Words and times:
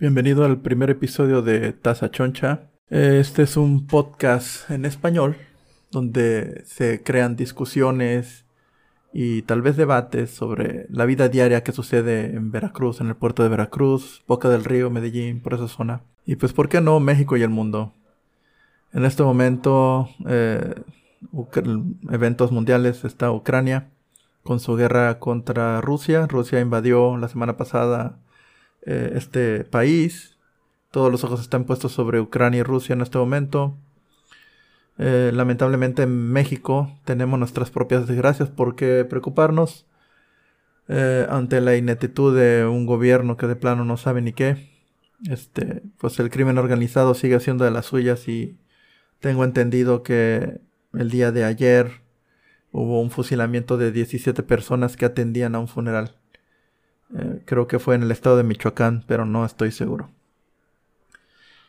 Bienvenido 0.00 0.46
al 0.46 0.62
primer 0.62 0.88
episodio 0.88 1.42
de 1.42 1.74
Taza 1.74 2.10
Choncha. 2.10 2.70
Este 2.88 3.42
es 3.42 3.58
un 3.58 3.86
podcast 3.86 4.70
en 4.70 4.86
español 4.86 5.36
donde 5.90 6.62
se 6.64 7.02
crean 7.02 7.36
discusiones 7.36 8.46
y 9.12 9.42
tal 9.42 9.60
vez 9.60 9.76
debates 9.76 10.30
sobre 10.30 10.86
la 10.88 11.04
vida 11.04 11.28
diaria 11.28 11.62
que 11.62 11.72
sucede 11.72 12.34
en 12.34 12.50
Veracruz, 12.50 13.02
en 13.02 13.08
el 13.08 13.14
puerto 13.14 13.42
de 13.42 13.50
Veracruz, 13.50 14.24
Boca 14.26 14.48
del 14.48 14.64
Río, 14.64 14.88
Medellín, 14.88 15.42
por 15.42 15.52
esa 15.52 15.68
zona. 15.68 16.00
Y 16.24 16.36
pues, 16.36 16.54
¿por 16.54 16.70
qué 16.70 16.80
no 16.80 16.98
México 16.98 17.36
y 17.36 17.42
el 17.42 17.50
mundo? 17.50 17.92
En 18.94 19.04
este 19.04 19.22
momento, 19.22 20.08
eh, 20.26 20.76
eventos 22.10 22.52
mundiales 22.52 23.04
está 23.04 23.30
Ucrania 23.32 23.90
con 24.44 24.60
su 24.60 24.76
guerra 24.76 25.18
contra 25.18 25.82
Rusia. 25.82 26.26
Rusia 26.26 26.58
invadió 26.58 27.18
la 27.18 27.28
semana 27.28 27.58
pasada 27.58 28.18
eh, 28.82 29.12
este 29.14 29.64
país. 29.64 30.36
Todos 30.90 31.10
los 31.12 31.24
ojos 31.24 31.40
están 31.40 31.64
puestos 31.64 31.92
sobre 31.92 32.20
Ucrania 32.20 32.60
y 32.60 32.62
Rusia 32.62 32.94
en 32.94 33.00
este 33.00 33.18
momento. 33.18 33.76
Eh, 34.98 35.30
lamentablemente 35.32 36.02
en 36.02 36.30
México 36.30 36.98
tenemos 37.06 37.38
nuestras 37.38 37.70
propias 37.70 38.06
desgracias 38.06 38.50
por 38.50 38.76
qué 38.76 39.06
preocuparnos 39.08 39.86
eh, 40.88 41.26
ante 41.30 41.62
la 41.62 41.74
ineptitud 41.76 42.36
de 42.36 42.66
un 42.66 42.84
gobierno 42.84 43.38
que 43.38 43.46
de 43.46 43.56
plano 43.56 43.84
no 43.84 43.96
sabe 43.96 44.20
ni 44.20 44.32
qué. 44.32 44.68
Este, 45.28 45.82
pues 45.98 46.18
el 46.18 46.30
crimen 46.30 46.58
organizado 46.58 47.14
sigue 47.14 47.36
haciendo 47.36 47.64
de 47.64 47.70
las 47.70 47.86
suyas 47.86 48.28
y 48.28 48.58
tengo 49.20 49.44
entendido 49.44 50.02
que 50.02 50.60
el 50.92 51.10
día 51.10 51.32
de 51.32 51.44
ayer 51.44 52.02
hubo 52.72 53.00
un 53.00 53.10
fusilamiento 53.10 53.76
de 53.78 53.92
17 53.92 54.42
personas 54.42 54.96
que 54.96 55.04
atendían 55.06 55.54
a 55.54 55.60
un 55.60 55.68
funeral. 55.68 56.19
Eh, 57.16 57.42
creo 57.44 57.66
que 57.66 57.78
fue 57.78 57.94
en 57.94 58.02
el 58.02 58.10
estado 58.10 58.36
de 58.36 58.44
Michoacán, 58.44 59.04
pero 59.06 59.24
no 59.24 59.44
estoy 59.44 59.72
seguro. 59.72 60.10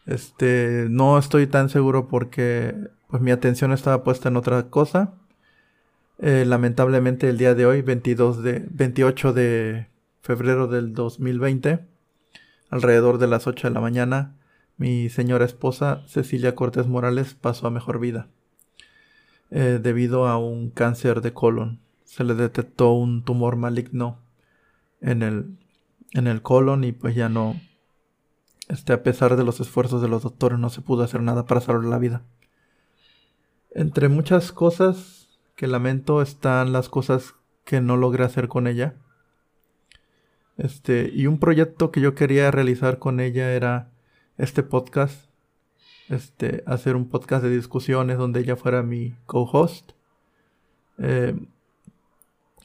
Este, 0.06 0.88
no 0.90 1.18
estoy 1.18 1.48
tan 1.48 1.70
seguro 1.70 2.08
porque 2.08 2.76
pues 3.08 3.22
mi 3.22 3.32
atención 3.32 3.72
estaba 3.72 4.04
puesta 4.04 4.30
en 4.30 4.38
otra 4.38 4.70
cosa. 4.70 5.14
Eh, 6.20 6.46
lamentablemente 6.46 7.30
el 7.30 7.38
día 7.38 7.56
de 7.56 7.66
hoy, 7.66 7.82
22 7.82 8.44
de, 8.44 8.66
28 8.70 9.34
de 9.34 9.88
febrero 10.22 10.68
del 10.68 10.94
2020, 10.94 11.86
alrededor 12.70 13.18
de 13.18 13.28
las 13.28 13.48
8 13.48 13.68
de 13.68 13.74
la 13.74 13.82
mañana, 13.82 14.36
mi 14.78 15.10
señora 15.10 15.46
esposa 15.46 16.04
Cecilia 16.08 16.56
Cortés 16.56 16.88
Morales 16.88 17.34
pasó 17.34 17.68
a 17.68 17.72
mejor 17.72 18.00
vida. 18.00 18.28
Eh, 19.50 19.80
debido 19.82 20.28
a 20.28 20.38
un 20.38 20.70
cáncer 20.70 21.22
de 21.22 21.34
colon. 21.34 21.80
Se 22.06 22.24
le 22.24 22.36
detectó 22.36 22.94
un 22.94 23.24
tumor 23.24 23.58
maligno 23.58 24.20
en 25.02 25.24
el, 25.24 25.58
en 26.14 26.28
el 26.28 26.42
colon 26.42 26.84
y 26.84 26.92
pues 26.92 27.16
ya 27.16 27.30
no, 27.30 27.60
este, 28.70 28.94
a 28.94 29.04
pesar 29.04 29.36
de 29.36 29.44
los 29.44 29.60
esfuerzos 29.60 30.02
de 30.02 30.08
los 30.08 30.24
doctores, 30.24 30.60
no 30.60 30.70
se 30.70 30.82
pudo 30.82 31.04
hacer 31.04 31.22
nada 31.22 31.46
para 31.46 31.62
salvar 31.62 31.86
la 31.86 32.00
vida. 32.00 32.24
Entre 33.72 34.10
muchas 34.10 34.52
cosas 34.52 35.30
que 35.56 35.68
lamento 35.68 36.22
están 36.22 36.72
las 36.72 36.90
cosas 36.90 37.36
que 37.66 37.82
no 37.82 37.98
logré 37.98 38.24
hacer 38.24 38.48
con 38.48 38.68
ella. 38.68 38.96
Este, 40.58 41.12
y 41.14 41.28
un 41.28 41.40
proyecto 41.40 41.92
que 41.92 42.02
yo 42.02 42.16
quería 42.16 42.52
realizar 42.52 43.00
con 43.00 43.20
ella 43.20 43.52
era 43.54 43.90
este 44.38 44.64
podcast 44.64 45.32
este, 46.12 46.64
hacer 46.68 46.98
un 46.98 47.08
podcast 47.08 47.42
de 47.44 47.50
discusiones 47.50 48.18
donde 48.18 48.42
ella 48.42 48.58
fuera 48.58 48.84
mi 48.84 49.16
co-host. 49.26 49.92
Eh, 50.98 51.36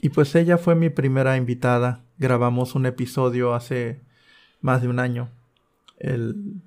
y 0.07 0.09
pues 0.09 0.37
ella 0.37 0.57
fue 0.57 0.77
mi 0.77 0.89
primera 0.89 1.37
invitada. 1.37 2.05
Grabamos 2.17 2.77
un 2.77 2.87
episodio 2.87 3.55
hace 3.55 4.03
más 4.61 4.81
de 4.81 4.87
un 4.87 5.01
año. 5.01 5.31
El, 5.99 6.63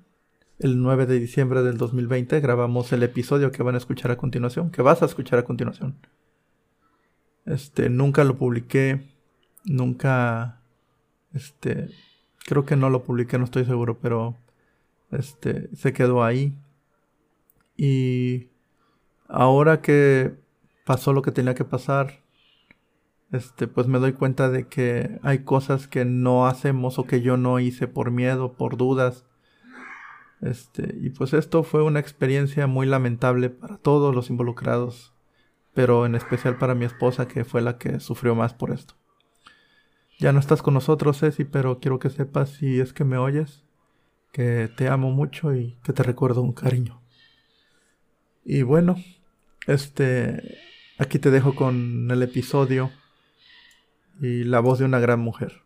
el 0.58 0.82
9 0.82 1.06
de 1.06 1.18
diciembre 1.18 1.62
del 1.62 1.78
2020 1.78 2.38
grabamos 2.40 2.92
el 2.92 3.02
episodio 3.02 3.50
que 3.50 3.62
van 3.62 3.76
a 3.76 3.78
escuchar 3.78 4.10
a 4.10 4.18
continuación, 4.18 4.70
que 4.70 4.82
vas 4.82 5.00
a 5.00 5.06
escuchar 5.06 5.38
a 5.38 5.46
continuación. 5.46 5.96
Este, 7.46 7.88
nunca 7.88 8.24
lo 8.24 8.36
publiqué, 8.36 9.08
nunca, 9.64 10.60
este, 11.32 11.88
creo 12.44 12.66
que 12.66 12.76
no 12.76 12.90
lo 12.90 13.04
publiqué, 13.04 13.38
no 13.38 13.44
estoy 13.44 13.64
seguro, 13.64 14.00
pero, 14.00 14.36
este, 15.12 15.74
se 15.74 15.94
quedó 15.94 16.22
ahí. 16.22 16.58
Y 17.74 18.50
ahora 19.28 19.80
que 19.80 20.34
pasó 20.84 21.14
lo 21.14 21.22
que 21.22 21.32
tenía 21.32 21.54
que 21.54 21.64
pasar, 21.64 22.19
este, 23.32 23.68
pues 23.68 23.86
me 23.86 23.98
doy 23.98 24.12
cuenta 24.12 24.50
de 24.50 24.66
que 24.66 25.20
hay 25.22 25.44
cosas 25.44 25.86
que 25.86 26.04
no 26.04 26.46
hacemos 26.46 26.98
o 26.98 27.04
que 27.04 27.20
yo 27.20 27.36
no 27.36 27.60
hice 27.60 27.86
por 27.86 28.10
miedo, 28.10 28.54
por 28.54 28.76
dudas. 28.76 29.24
Este, 30.40 30.96
y 31.00 31.10
pues 31.10 31.32
esto 31.32 31.62
fue 31.62 31.82
una 31.82 32.00
experiencia 32.00 32.66
muy 32.66 32.86
lamentable 32.86 33.50
para 33.50 33.76
todos 33.76 34.14
los 34.14 34.30
involucrados, 34.30 35.14
pero 35.74 36.06
en 36.06 36.14
especial 36.14 36.58
para 36.58 36.74
mi 36.74 36.84
esposa 36.84 37.28
que 37.28 37.44
fue 37.44 37.60
la 37.60 37.78
que 37.78 38.00
sufrió 38.00 38.34
más 38.34 38.54
por 38.54 38.72
esto. 38.72 38.94
Ya 40.18 40.32
no 40.32 40.40
estás 40.40 40.60
con 40.60 40.74
nosotros, 40.74 41.20
Ceci, 41.20 41.44
pero 41.44 41.78
quiero 41.78 41.98
que 41.98 42.10
sepas 42.10 42.50
si 42.50 42.80
es 42.80 42.92
que 42.92 43.04
me 43.04 43.16
oyes, 43.16 43.64
que 44.32 44.68
te 44.76 44.88
amo 44.88 45.10
mucho 45.12 45.54
y 45.54 45.78
que 45.84 45.92
te 45.92 46.02
recuerdo 46.02 46.42
un 46.42 46.52
cariño. 46.52 47.00
Y 48.44 48.62
bueno, 48.62 48.96
este, 49.66 50.58
aquí 50.98 51.18
te 51.18 51.30
dejo 51.30 51.54
con 51.54 52.10
el 52.10 52.22
episodio 52.22 52.90
y 54.20 54.44
la 54.44 54.60
voz 54.60 54.78
de 54.78 54.84
una 54.84 54.98
gran 55.00 55.20
mujer. 55.20 55.62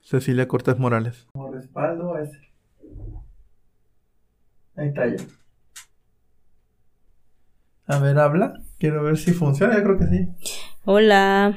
Cecilia 0.00 0.48
Cortés 0.48 0.78
Morales. 0.78 1.26
Como 1.32 1.52
respaldo 1.52 2.18
ese. 2.18 2.52
Ahí 4.76 4.88
está 4.88 5.06
ya. 5.06 5.22
A 7.86 7.98
ver, 8.00 8.18
habla. 8.18 8.54
Quiero 8.78 9.02
ver 9.02 9.16
si 9.16 9.32
funciona. 9.32 9.76
Yo 9.76 9.84
creo 9.84 9.98
que 9.98 10.06
sí. 10.06 10.28
Hola. 10.84 11.56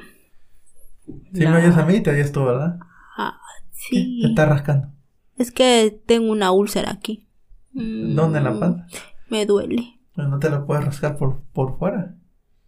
Si 1.34 1.46
me 1.46 1.58
oyes 1.58 1.76
a 1.76 1.86
mí, 1.86 2.02
te 2.02 2.12
oyes 2.12 2.32
tú, 2.32 2.46
¿verdad? 2.46 2.80
Ah, 3.18 3.40
sí. 3.72 4.22
Te 4.22 4.30
está 4.30 4.46
rascando. 4.46 4.92
Es 5.38 5.52
que 5.52 6.02
tengo 6.06 6.32
una 6.32 6.52
úlcera 6.52 6.92
aquí. 6.92 7.28
¿Dónde 7.74 8.38
en 8.40 8.44
la 8.44 8.60
panza? 8.60 8.88
Me 9.30 9.46
duele. 9.46 10.00
no 10.16 10.40
te 10.40 10.50
la 10.50 10.66
puedes 10.66 10.86
rascar 10.86 11.18
por, 11.18 11.42
por 11.54 11.78
fuera. 11.78 12.16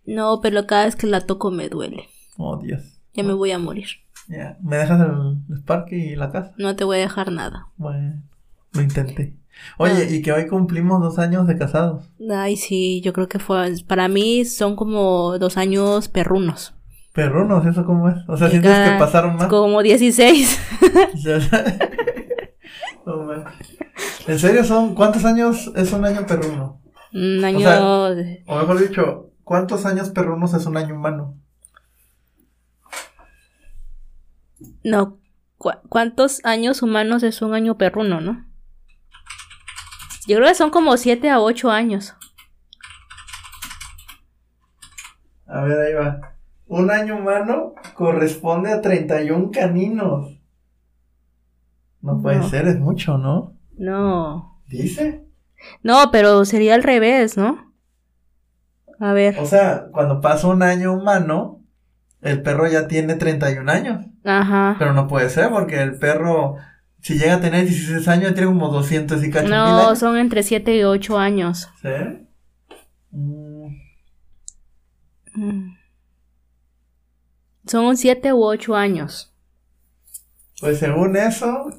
No, 0.05 0.39
pero 0.41 0.65
cada 0.65 0.85
vez 0.85 0.95
que 0.95 1.07
la 1.07 1.21
toco 1.21 1.51
me 1.51 1.69
duele. 1.69 2.07
Oh, 2.37 2.57
Dios. 2.57 2.92
Ya 3.13 3.23
me 3.23 3.33
voy 3.33 3.51
a 3.51 3.59
morir. 3.59 3.87
Ya. 4.27 4.57
¿Me 4.61 4.77
dejas 4.77 4.99
el, 5.01 5.57
Spark 5.57 5.91
y 5.91 6.15
la 6.15 6.31
casa? 6.31 6.53
No 6.57 6.75
te 6.75 6.83
voy 6.83 6.97
a 6.97 7.01
dejar 7.01 7.31
nada. 7.31 7.67
Bueno, 7.77 8.21
lo 8.71 8.81
intenté. 8.81 9.35
Oye, 9.77 10.07
y 10.09 10.23
que 10.23 10.31
hoy 10.31 10.47
cumplimos 10.47 10.99
dos 11.01 11.19
años 11.19 11.45
de 11.45 11.57
casados. 11.57 12.09
Ay, 12.31 12.57
sí, 12.57 13.01
yo 13.01 13.13
creo 13.13 13.27
que 13.27 13.37
fue. 13.37 13.75
Para 13.87 14.07
mí 14.07 14.45
son 14.45 14.75
como 14.75 15.37
dos 15.37 15.57
años 15.57 16.09
perrunos. 16.09 16.73
¿Perrunos? 17.13 17.65
¿Eso 17.67 17.85
cómo 17.85 18.09
es? 18.09 18.15
O 18.27 18.35
sea, 18.35 18.49
sientes 18.49 18.71
que 18.71 18.97
pasaron 18.97 19.35
más. 19.35 19.47
Como 19.47 19.83
16. 19.83 20.59
¿En 24.27 24.39
serio 24.39 24.63
son? 24.63 24.95
¿Cuántos 24.95 25.23
años 25.25 25.71
es 25.75 25.93
un 25.93 26.05
año 26.05 26.25
perruno? 26.25 26.81
Un 27.13 27.45
año. 27.45 27.69
O, 27.69 28.07
o 28.47 28.57
mejor 28.57 28.79
dicho, 28.79 29.29
¿cuántos 29.43 29.85
años 29.85 30.09
perrunos 30.09 30.55
es 30.55 30.65
un 30.65 30.77
año 30.77 30.95
humano? 30.95 31.37
No, 34.83 35.19
¿cuántos 35.57 36.43
años 36.45 36.81
humanos 36.81 37.23
es 37.23 37.41
un 37.41 37.53
año 37.53 37.77
perruno, 37.77 38.21
no? 38.21 38.45
Yo 40.27 40.37
creo 40.37 40.49
que 40.49 40.55
son 40.55 40.69
como 40.69 40.95
7 40.97 41.29
a 41.29 41.39
8 41.39 41.71
años. 41.71 42.15
A 45.45 45.61
ver, 45.61 45.79
ahí 45.79 45.93
va. 45.93 46.35
Un 46.67 46.89
año 46.89 47.17
humano 47.17 47.75
corresponde 47.93 48.71
a 48.71 48.81
31 48.81 49.51
caninos. 49.51 50.39
No 52.01 52.21
puede 52.21 52.43
ser, 52.43 52.67
es 52.67 52.79
mucho, 52.79 53.17
¿no? 53.17 53.55
No. 53.77 54.61
¿Dice? 54.67 55.25
No, 55.81 56.11
pero 56.11 56.43
sería 56.45 56.75
al 56.75 56.83
revés, 56.83 57.37
¿no? 57.37 57.73
A 58.99 59.13
ver. 59.13 59.37
O 59.39 59.45
sea, 59.45 59.87
cuando 59.91 60.19
pasa 60.19 60.47
un 60.47 60.63
año 60.63 60.93
humano, 60.93 61.62
el 62.23 62.41
perro 62.41 62.67
ya 62.67 62.87
tiene 62.87 63.15
31 63.15 63.69
años. 63.71 64.05
Ajá. 64.23 64.75
Pero 64.79 64.93
no 64.93 65.07
puede 65.07 65.29
ser 65.29 65.49
porque 65.49 65.81
el 65.81 65.97
perro, 65.97 66.55
si 67.01 67.17
llega 67.17 67.35
a 67.35 67.41
tener 67.41 67.65
16 67.65 68.07
años, 68.07 68.33
tiene 68.33 68.47
como 68.47 68.69
200 68.69 69.23
y 69.23 69.29
cacho 69.29 69.49
No, 69.49 69.95
son 69.95 70.17
entre 70.17 70.43
7 70.43 70.75
y 70.75 70.83
8 70.83 71.19
años. 71.19 71.69
¿Sí? 71.81 71.89
Mm. 73.11 73.67
Mm. 75.35 75.77
Son 77.65 77.97
7 77.97 78.33
u 78.33 78.43
8 78.43 78.75
años. 78.75 79.33
Pues 80.59 80.79
según 80.79 81.17
eso, 81.17 81.69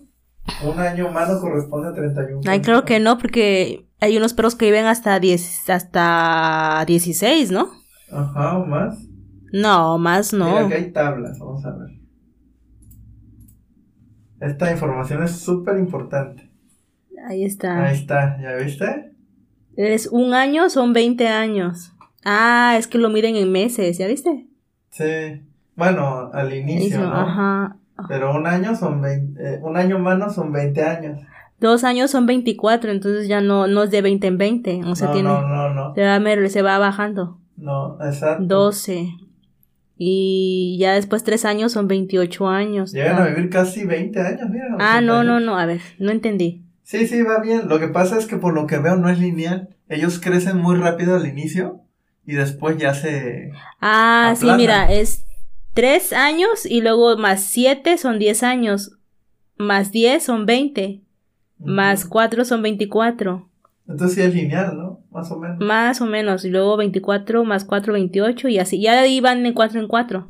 un 0.62 0.78
año 0.78 1.08
humano 1.08 1.40
corresponde 1.40 1.88
a 1.88 1.94
31. 1.94 2.42
Ay, 2.46 2.60
creo 2.60 2.84
que 2.84 3.00
no, 3.00 3.16
porque 3.16 3.86
hay 4.00 4.16
unos 4.18 4.34
perros 4.34 4.56
que 4.56 4.66
viven 4.66 4.84
hasta 4.84 5.18
10, 5.18 5.70
hasta 5.70 6.84
16, 6.86 7.50
¿no? 7.50 7.70
Ajá, 8.12 8.58
o 8.58 8.66
más. 8.66 8.98
No, 9.54 9.98
más 9.98 10.32
no. 10.32 10.46
Mira, 10.46 10.68
que 10.68 10.74
hay 10.74 10.90
tablas, 10.90 11.38
vamos 11.38 11.64
a 11.64 11.76
ver. 11.76 11.90
Esta 14.40 14.72
información 14.72 15.22
es 15.22 15.30
súper 15.30 15.78
importante. 15.78 16.50
Ahí 17.24 17.44
está. 17.44 17.84
Ahí 17.84 17.94
está, 17.94 18.36
¿ya 18.42 18.56
viste? 18.56 19.12
Es 19.76 20.08
un 20.08 20.34
año, 20.34 20.68
son 20.70 20.92
20 20.92 21.28
años. 21.28 21.92
Ah, 22.24 22.74
es 22.76 22.88
que 22.88 22.98
lo 22.98 23.10
miden 23.10 23.36
en 23.36 23.52
meses, 23.52 23.96
¿ya 23.96 24.08
viste? 24.08 24.48
Sí. 24.90 25.46
Bueno, 25.76 26.30
al 26.32 26.52
inicio, 26.52 26.96
Eso, 26.96 27.06
¿no? 27.06 27.14
Ajá. 27.14 27.76
Pero 28.08 28.34
un 28.34 28.48
año 28.48 28.74
son 28.74 29.00
20, 29.00 29.40
eh, 29.40 29.60
un 29.62 29.76
año 29.76 29.98
humano 29.98 30.30
son 30.30 30.50
20 30.50 30.82
años. 30.82 31.20
Dos 31.60 31.84
años 31.84 32.10
son 32.10 32.26
24, 32.26 32.90
entonces 32.90 33.28
ya 33.28 33.40
no, 33.40 33.68
no 33.68 33.84
es 33.84 33.92
de 33.92 34.02
20 34.02 34.26
en 34.26 34.36
20. 34.36 34.80
O 34.86 34.96
sea, 34.96 35.08
no, 35.08 35.12
tiene. 35.14 35.28
no, 35.28 35.46
no, 35.46 35.72
no. 35.72 35.94
Se, 35.94 36.02
va, 36.02 36.48
se 36.48 36.62
va 36.62 36.78
bajando. 36.78 37.38
No, 37.56 38.04
exacto. 38.04 38.44
12. 38.44 39.10
Y 39.96 40.76
ya 40.80 40.94
después 40.94 41.22
tres 41.24 41.44
años 41.44 41.72
son 41.72 41.86
28 41.88 42.48
años. 42.48 42.92
Llegan 42.92 43.16
Ah. 43.18 43.24
a 43.24 43.28
vivir 43.28 43.48
casi 43.50 43.84
20 43.84 44.20
años, 44.20 44.50
mira. 44.50 44.66
Ah, 44.80 45.00
no, 45.00 45.18
88. 45.20 45.24
no, 45.24 45.40
no, 45.40 45.58
a 45.58 45.66
ver, 45.66 45.80
no 45.98 46.10
entendí. 46.10 46.62
Sí, 46.82 47.06
sí, 47.06 47.22
va 47.22 47.40
bien. 47.40 47.68
Lo 47.68 47.78
que 47.78 47.88
pasa 47.88 48.18
es 48.18 48.26
que 48.26 48.36
por 48.36 48.52
lo 48.54 48.66
que 48.66 48.78
veo 48.78 48.96
no 48.96 49.08
es 49.08 49.18
lineal. 49.18 49.68
Ellos 49.88 50.18
crecen 50.18 50.58
muy 50.58 50.76
rápido 50.76 51.14
al 51.16 51.26
inicio 51.26 51.80
y 52.26 52.32
después 52.34 52.76
ya 52.78 52.92
se... 52.94 53.52
Ah, 53.80 54.34
sí, 54.36 54.44
Aplana. 54.46 54.56
mira, 54.56 54.92
es 54.92 55.24
tres 55.74 56.12
años 56.12 56.66
y 56.66 56.80
luego 56.80 57.16
más 57.16 57.42
siete 57.42 57.96
son 57.98 58.18
10 58.18 58.42
años. 58.42 58.98
Más 59.56 59.92
10 59.92 60.22
son 60.22 60.44
20. 60.46 61.02
Más 61.58 62.00
Ujú. 62.02 62.10
4 62.10 62.44
son 62.44 62.62
24. 62.62 63.48
Entonces 63.86 64.14
sí 64.14 64.22
es 64.22 64.34
lineal, 64.34 64.76
¿no? 64.76 65.00
Más 65.10 65.30
o 65.30 65.36
menos. 65.38 65.58
Más 65.60 66.00
o 66.00 66.06
menos. 66.06 66.44
Y 66.44 66.50
luego 66.50 66.76
24 66.76 67.44
más 67.44 67.64
4, 67.64 67.92
28 67.92 68.48
y 68.48 68.58
así. 68.58 68.80
Ya 68.80 68.92
de 68.94 69.00
ahí 69.00 69.20
van 69.20 69.42
de 69.42 69.52
4 69.54 69.78
en 69.80 69.88
4. 69.88 70.28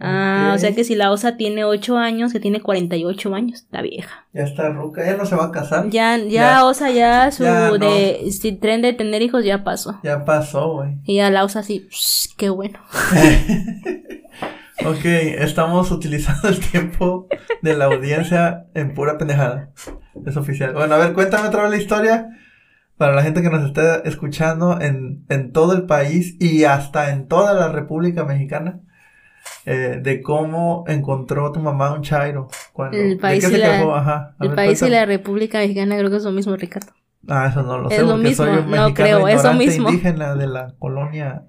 Ah, 0.00 0.52
o 0.54 0.58
sea 0.58 0.72
que 0.76 0.84
si 0.84 0.94
la 0.94 1.10
osa 1.10 1.36
tiene 1.36 1.64
8 1.64 1.98
años, 1.98 2.32
que 2.32 2.38
tiene 2.38 2.60
48 2.60 3.34
años, 3.34 3.62
está 3.62 3.82
vieja. 3.82 4.28
Ya 4.32 4.42
está 4.44 4.68
ruca, 4.68 5.04
ya 5.04 5.16
no 5.16 5.26
se 5.26 5.34
va 5.34 5.46
a 5.46 5.50
casar. 5.50 5.90
Ya, 5.90 6.16
ya, 6.18 6.28
Ya. 6.28 6.64
osa 6.64 6.90
ya 6.92 7.32
su 7.32 7.42
Ya, 7.42 7.70
no. 7.70 7.78
de 7.78 8.30
si 8.30 8.52
tren 8.52 8.80
de 8.80 8.92
tener 8.92 9.22
hijos 9.22 9.44
ya 9.44 9.64
pasó. 9.64 9.98
Ya 10.04 10.24
pasó, 10.24 10.74
güey. 10.74 10.98
Y 11.04 11.16
ya 11.16 11.30
la 11.30 11.42
osa 11.42 11.58
así, 11.60 11.88
"Psh, 11.90 12.36
qué 12.36 12.48
bueno. 12.48 12.78
Ok, 14.86 15.04
estamos 15.04 15.90
utilizando 15.90 16.48
el 16.48 16.60
tiempo 16.60 17.26
de 17.62 17.76
la 17.76 17.86
audiencia 17.86 18.66
en 18.74 18.94
pura 18.94 19.18
pendejada. 19.18 19.70
Es 20.26 20.36
oficial. 20.36 20.72
Bueno, 20.74 20.94
a 20.94 20.98
ver, 20.98 21.12
cuéntame 21.14 21.48
otra 21.48 21.62
vez 21.62 21.70
la 21.72 21.76
historia 21.76 22.28
para 22.96 23.14
la 23.14 23.22
gente 23.22 23.42
que 23.42 23.50
nos 23.50 23.64
está 23.64 23.96
escuchando 24.04 24.80
en, 24.80 25.24
en 25.28 25.52
todo 25.52 25.72
el 25.74 25.86
país 25.86 26.36
y 26.40 26.64
hasta 26.64 27.10
en 27.10 27.28
toda 27.28 27.54
la 27.54 27.70
República 27.72 28.24
Mexicana. 28.24 28.80
eh, 29.66 30.00
de 30.02 30.20
cómo 30.22 30.84
encontró 30.88 31.52
tu 31.52 31.60
mamá 31.60 31.92
un 31.94 32.02
chairo. 32.02 32.48
Cuando, 32.72 32.96
El 32.98 33.10
¿de 33.10 33.16
país 33.16 33.50
y 33.50 33.56
la- 33.56 33.78
quejó? 33.78 33.94
Ajá. 33.94 34.34
A 34.38 34.44
El 34.44 34.48
ver, 34.50 34.56
país 34.56 34.78
y 34.78 34.80
cuéntame. 34.80 35.00
la 35.00 35.06
República 35.06 35.58
Mexicana 35.58 35.96
creo 35.98 36.10
que 36.10 36.16
es 36.16 36.24
lo 36.24 36.32
mismo, 36.32 36.56
Ricardo. 36.56 36.92
Ah, 37.28 37.48
eso 37.50 37.62
no 37.62 37.78
lo 37.78 37.88
Es 37.90 37.96
sé, 37.96 38.02
lo 38.02 38.10
porque 38.12 38.34
soy 38.34 38.50
mismo, 38.50 38.64
un 38.66 38.70
no 38.70 38.94
creo, 38.94 39.28
es 39.28 39.44
lo 39.44 39.54
mismo. 39.54 39.88
indígena 39.90 40.34
de 40.34 40.46
la 40.46 40.74
colonia 40.78 41.44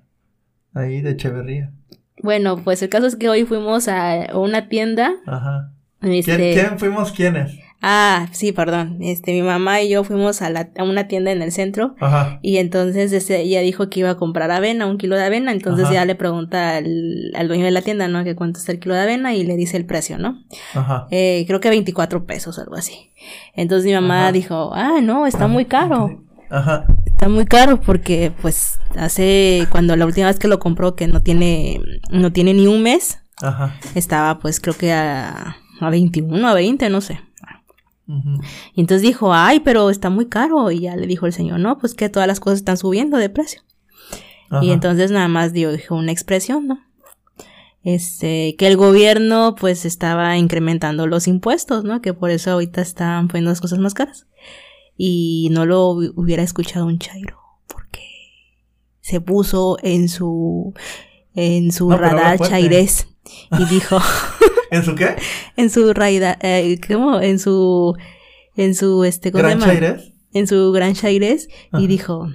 ahí 0.74 1.02
de 1.02 1.12
Echeverría. 1.12 1.72
Bueno, 2.22 2.58
pues 2.64 2.82
el 2.82 2.90
caso 2.90 3.08
es 3.08 3.16
que 3.16 3.30
hoy 3.30 3.46
fuimos 3.46 3.88
a 3.88 4.28
una 4.34 4.68
tienda. 4.70 5.12
Ajá. 5.26 5.72
Este, 6.02 6.38
¿Quién, 6.38 6.54
quién 6.54 6.80
fuimos 6.80 7.12
quiénes? 7.12 7.60
Ah, 7.82 8.28
sí, 8.32 8.52
perdón. 8.52 8.98
Este, 9.00 9.32
mi 9.32 9.42
mamá 9.42 9.82
y 9.82 9.90
yo 9.90 10.04
fuimos 10.04 10.42
a, 10.42 10.50
la, 10.50 10.70
a 10.78 10.84
una 10.84 11.08
tienda 11.08 11.32
en 11.32 11.42
el 11.42 11.52
centro. 11.54 11.96
Ajá. 12.02 12.40
Y 12.42 12.58
entonces 12.58 13.14
este, 13.14 13.40
ella 13.40 13.62
dijo 13.62 13.90
que 13.90 14.02
iba 14.02 14.10
a 14.10 14.18
comprar 14.18 14.52
avena, 14.52 14.86
un 14.86 14.98
kilo 14.98 15.16
de 15.16 15.24
avena. 15.24 15.54
Entonces 15.54 15.86
Ajá. 15.86 15.94
ya 15.94 16.06
le 16.06 16.16
pregunta 16.16 16.76
al, 16.76 17.32
al 17.36 17.48
dueño 17.48 17.64
de 17.64 17.72
la 17.72 17.82
tienda, 17.82 18.10
¿no? 18.10 18.24
Que 18.26 18.36
cuánto 18.36 18.60
está 18.60 18.74
el 18.74 18.80
kilo 18.80 18.96
de 18.96 19.02
avena 19.02 19.34
y 19.34 19.44
le 19.46 19.56
dice 19.56 19.78
el 19.78 19.86
precio, 19.86 20.18
¿no? 20.18 20.44
Ajá. 20.74 21.08
Eh, 21.10 21.46
creo 21.48 21.62
que 21.62 21.70
24 21.70 22.26
pesos, 22.26 22.60
algo 22.60 22.76
así. 22.76 23.12
Entonces 23.56 23.86
mi 23.86 23.94
mamá 23.94 24.24
Ajá. 24.24 24.32
dijo, 24.34 24.72
ah, 24.74 25.00
no, 25.02 25.26
está 25.26 25.48
muy 25.48 25.64
caro. 25.66 26.22
Ajá. 26.50 26.86
Está 27.20 27.28
muy 27.28 27.46
caro 27.46 27.82
porque 27.82 28.32
pues 28.42 28.80
hace 28.96 29.68
cuando 29.72 29.94
la 29.98 30.06
última 30.06 30.28
vez 30.28 30.40
que 30.40 30.48
lo 30.48 30.58
compró 30.58 30.96
que 30.96 31.06
no 31.10 31.22
tiene 31.22 31.82
no 32.10 32.32
tiene 32.32 32.54
ni 32.54 32.66
un 32.66 32.82
mes, 32.82 33.20
Ajá. 33.42 33.76
estaba 33.94 34.40
pues 34.40 34.62
creo 34.62 34.74
que 34.74 34.94
a, 34.94 35.58
a 35.82 35.90
21, 35.90 36.48
a 36.48 36.54
20, 36.54 36.90
no 36.90 37.02
sé. 37.02 37.20
Y 38.74 38.80
entonces 38.80 39.02
dijo, 39.02 39.34
"Ay, 39.34 39.60
pero 39.60 39.90
está 39.90 40.10
muy 40.10 40.28
caro." 40.30 40.72
Y 40.72 40.80
ya 40.80 40.96
le 40.96 41.08
dijo 41.08 41.26
el 41.26 41.34
señor, 41.34 41.60
"No, 41.60 41.78
pues 41.78 41.94
que 41.94 42.08
todas 42.08 42.26
las 42.26 42.40
cosas 42.40 42.60
están 42.60 42.78
subiendo 42.78 43.18
de 43.18 43.30
precio." 43.30 43.64
Ajá. 44.50 44.64
Y 44.64 44.72
entonces 44.72 45.12
nada 45.12 45.28
más 45.28 45.52
dio 45.52 45.74
dijo 45.74 45.96
una 45.96 46.14
expresión, 46.14 46.68
¿no? 46.68 46.80
Este, 47.84 48.56
que 48.58 48.66
el 48.68 48.78
gobierno 48.78 49.56
pues 49.60 49.84
estaba 49.84 50.38
incrementando 50.38 51.06
los 51.06 51.28
impuestos, 51.28 51.84
¿no? 51.84 52.02
Que 52.02 52.14
por 52.14 52.30
eso 52.30 52.52
ahorita 52.52 52.80
están 52.82 53.28
poniendo 53.28 53.52
las 53.52 53.60
cosas 53.60 53.80
más 53.80 53.94
caras. 53.94 54.26
Y 55.02 55.48
no 55.52 55.66
lo 55.66 55.94
hu- 55.94 56.12
hubiera 56.18 56.44
escuchado 56.44 56.86
un 56.86 57.00
chairo, 57.00 57.40
porque 57.68 58.02
se 59.00 59.22
puso 59.22 59.78
en 59.82 60.10
su 60.10 60.74
en 61.36 61.72
su 61.72 61.90
No, 61.90 61.98
radar 61.98 62.38
chairés 62.38 63.08
y 63.58 63.64
dijo 63.70 63.98
¿En 64.72 64.84
su 64.84 64.96
qué? 64.96 65.16
en 65.56 65.70
su 65.70 65.94
radar 65.94 66.38
eh, 66.42 66.78
¿cómo? 66.86 67.22
en 67.22 67.40
su 67.40 67.96
en 68.58 68.76
su 68.76 69.06
este 69.06 69.32
¿cómo 69.32 69.44
se 69.44 69.48
¿Gran 69.56 69.60
llama? 69.62 69.72
Chaires? 69.80 70.12
en 70.34 70.48
su 70.48 70.72
gran 70.74 70.94
chairés 70.96 71.48
Ajá. 71.72 71.82
y 71.82 71.88
dijo 71.88 72.28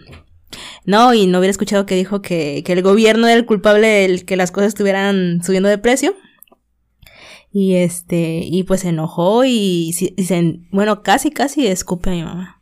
no 0.87 1.12
y 1.12 1.26
no 1.26 1.38
hubiera 1.40 1.50
escuchado 1.50 1.84
que 1.84 1.96
dijo 1.96 2.22
que, 2.22 2.62
que 2.64 2.72
el 2.72 2.81
gobierno 2.82 3.26
era 3.26 3.37
el 3.37 3.44
culpable 3.44 3.87
del 3.88 4.25
que 4.25 4.37
las 4.37 4.50
cosas 4.52 4.69
estuvieran 4.69 5.43
subiendo 5.44 5.69
de 5.69 5.76
precio 5.78 6.14
y 7.52 7.75
este 7.75 8.40
y 8.44 8.62
pues 8.64 8.81
se 8.81 8.88
enojó 8.88 9.44
y, 9.44 9.90
y 10.17 10.25
se 10.25 10.60
bueno 10.70 11.02
casi 11.02 11.31
casi 11.31 11.67
escupe 11.67 12.10
a 12.10 12.12
mi 12.14 12.22
mamá 12.22 12.54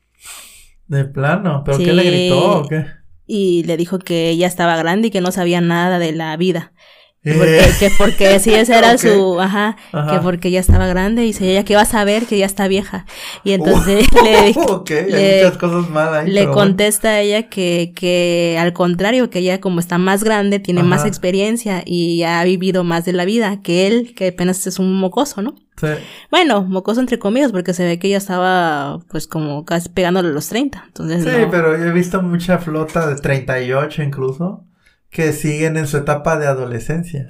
De 0.93 1.05
plano. 1.07 1.63
¿Pero 1.65 1.79
qué 1.79 1.85
Sí. 1.87 1.93
le 1.93 2.03
gritó 2.05 2.61
o 2.61 2.69
qué? 2.69 2.85
y 3.27 3.63
le 3.65 3.77
dijo 3.77 3.99
que 3.99 4.29
ella 4.31 4.47
estaba 4.47 4.77
grande 4.77 5.09
y 5.09 5.11
que 5.11 5.21
no 5.23 5.33
sabía 5.33 5.61
nada 5.63 5.99
de 5.99 6.13
la 6.13 6.37
vida 6.37 6.73
que 7.23 7.31
Eh. 7.31 7.35
porque, 7.37 7.71
que 7.79 7.91
porque 7.99 8.41
sí 8.41 8.53
esa 8.53 8.79
era 8.79 8.99
su 8.99 9.41
ajá, 9.41 9.77
Ajá. 9.93 10.11
que 10.11 10.19
porque 10.23 10.49
ella 10.49 10.59
estaba 10.61 10.87
grande 10.89 11.23
y 11.23 11.27
dice 11.27 11.49
ella 11.51 11.65
que 11.65 11.77
va 11.77 11.83
a 11.83 11.87
saber 11.87 12.27
que 12.27 12.37
ya 12.39 12.47
está 12.47 12.67
vieja 12.69 13.07
y 13.45 13.53
entonces 13.53 14.07
le 14.25 14.51
ok, 14.57 14.91
hay 14.91 15.11
le- 15.11 15.45
muchas 15.45 15.59
cosas 15.59 15.87
ahí. 16.15 16.31
Le 16.31 16.41
bueno. 16.43 16.53
contesta 16.55 17.09
a 17.11 17.21
ella 17.21 17.49
que, 17.49 17.93
que 17.95 18.57
al 18.59 18.73
contrario, 18.73 19.31
que 19.31 19.39
ella 19.39 19.61
como 19.61 19.79
está 19.81 19.99
más 19.99 20.25
grande, 20.25 20.59
tiene 20.59 20.83
más 20.83 21.07
experiencia 21.07 21.83
y 21.87 22.23
ha 22.25 22.43
vivido 22.45 22.83
más 22.85 23.05
de 23.05 23.13
la 23.13 23.25
vida 23.25 23.61
que 23.63 23.87
él, 23.87 24.15
que 24.17 24.29
apenas 24.29 24.67
es 24.67 24.79
un 24.81 24.93
mocoso, 24.95 25.43
¿no? 25.43 25.55
Sí. 25.81 25.87
Bueno, 26.31 26.63
mocoso 26.65 27.01
entre 27.01 27.19
comillas, 27.19 27.51
porque 27.53 27.73
se 27.73 27.85
ve 27.85 27.99
que 27.99 28.09
ella 28.09 28.19
estaba 28.19 28.99
pues 29.11 29.27
como 29.27 29.65
casi 29.65 29.89
pegándole 29.89 30.29
a 30.29 30.33
los 30.33 30.49
30. 30.49 30.85
Entonces, 30.89 31.25
Sí, 31.25 31.31
no. 31.41 31.51
pero 31.51 31.77
yo 31.79 31.85
he 31.85 31.93
visto 31.93 32.21
mucha 32.23 32.59
flota 32.59 33.07
de 33.09 33.17
38 33.17 34.03
incluso 34.03 34.65
que 35.13 35.33
siguen 35.33 35.77
en 35.77 35.87
su 35.87 35.99
etapa 35.99 36.37
de 36.39 36.47
adolescencia. 36.47 37.29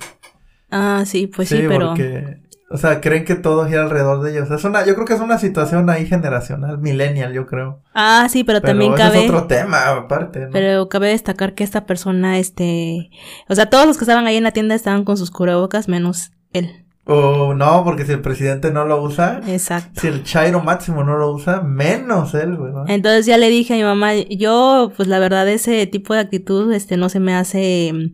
Ah, 0.71 1.03
sí, 1.05 1.27
pues 1.27 1.51
sí, 1.51 1.65
pero... 1.69 1.89
porque, 1.89 2.39
o 2.71 2.79
sea, 2.79 3.01
creen 3.03 3.27
que 3.27 3.35
todo 3.35 3.67
gira 3.67 3.83
alrededor 3.83 4.23
de 4.23 4.31
ellos. 4.31 4.51
Es 4.51 4.65
una, 4.65 4.87
yo 4.87 4.95
creo 4.95 5.05
que 5.05 5.15
es 5.15 5.21
una 5.21 5.37
situación 5.37 5.91
ahí 5.91 6.07
generacional, 6.07 6.79
millennial, 6.79 7.35
yo 7.35 7.45
creo. 7.45 7.83
Ah, 7.93 8.29
sí, 8.31 8.45
pero, 8.45 8.61
Pero 8.63 8.73
también 8.73 8.95
cabe... 8.95 9.25
es 9.25 9.31
otro 9.31 9.47
tema 9.47 9.91
aparte, 9.91 10.47
¿no? 10.47 10.51
Pero 10.53 10.89
cabe 10.89 11.09
destacar 11.09 11.55
que 11.55 11.65
esta 11.65 11.85
persona, 11.85 12.39
este... 12.39 13.11
O 13.49 13.55
sea, 13.55 13.69
todos 13.69 13.87
los 13.87 13.99
que 13.99 14.05
estaban 14.05 14.27
ahí 14.27 14.37
en 14.37 14.45
la 14.45 14.53
tienda 14.53 14.75
estaban 14.77 15.05
con 15.05 15.19
sus 15.19 15.31
cubrebocas, 15.31 15.89
menos 15.89 16.31
él. 16.53 16.82
O 17.05 17.53
no, 17.55 17.83
porque 17.85 18.05
si 18.07 18.13
el 18.13 18.21
presidente 18.21 18.71
no 18.71 18.85
lo 18.85 19.03
usa, 19.03 19.41
Exacto. 19.49 20.01
si 20.01 20.07
el 20.07 20.23
Chairo 20.23 20.63
Máximo 20.63 21.03
no 21.03 21.17
lo 21.17 21.33
usa, 21.33 21.61
menos 21.61 22.33
él, 22.35 22.57
¿verdad? 22.57 22.85
Entonces 22.87 23.27
ya 23.27 23.39
le 23.39 23.49
dije 23.49 23.75
a 23.75 23.77
mi 23.77 23.83
mamá, 23.83 24.15
yo, 24.15 24.93
pues 24.97 25.09
la 25.09 25.19
verdad, 25.19 25.49
ese 25.49 25.85
tipo 25.89 26.15
de 26.15 26.21
actitud, 26.21 26.73
este, 26.73 26.97
no 26.97 27.09
se 27.09 27.19
me 27.19 27.35
hace, 27.35 28.13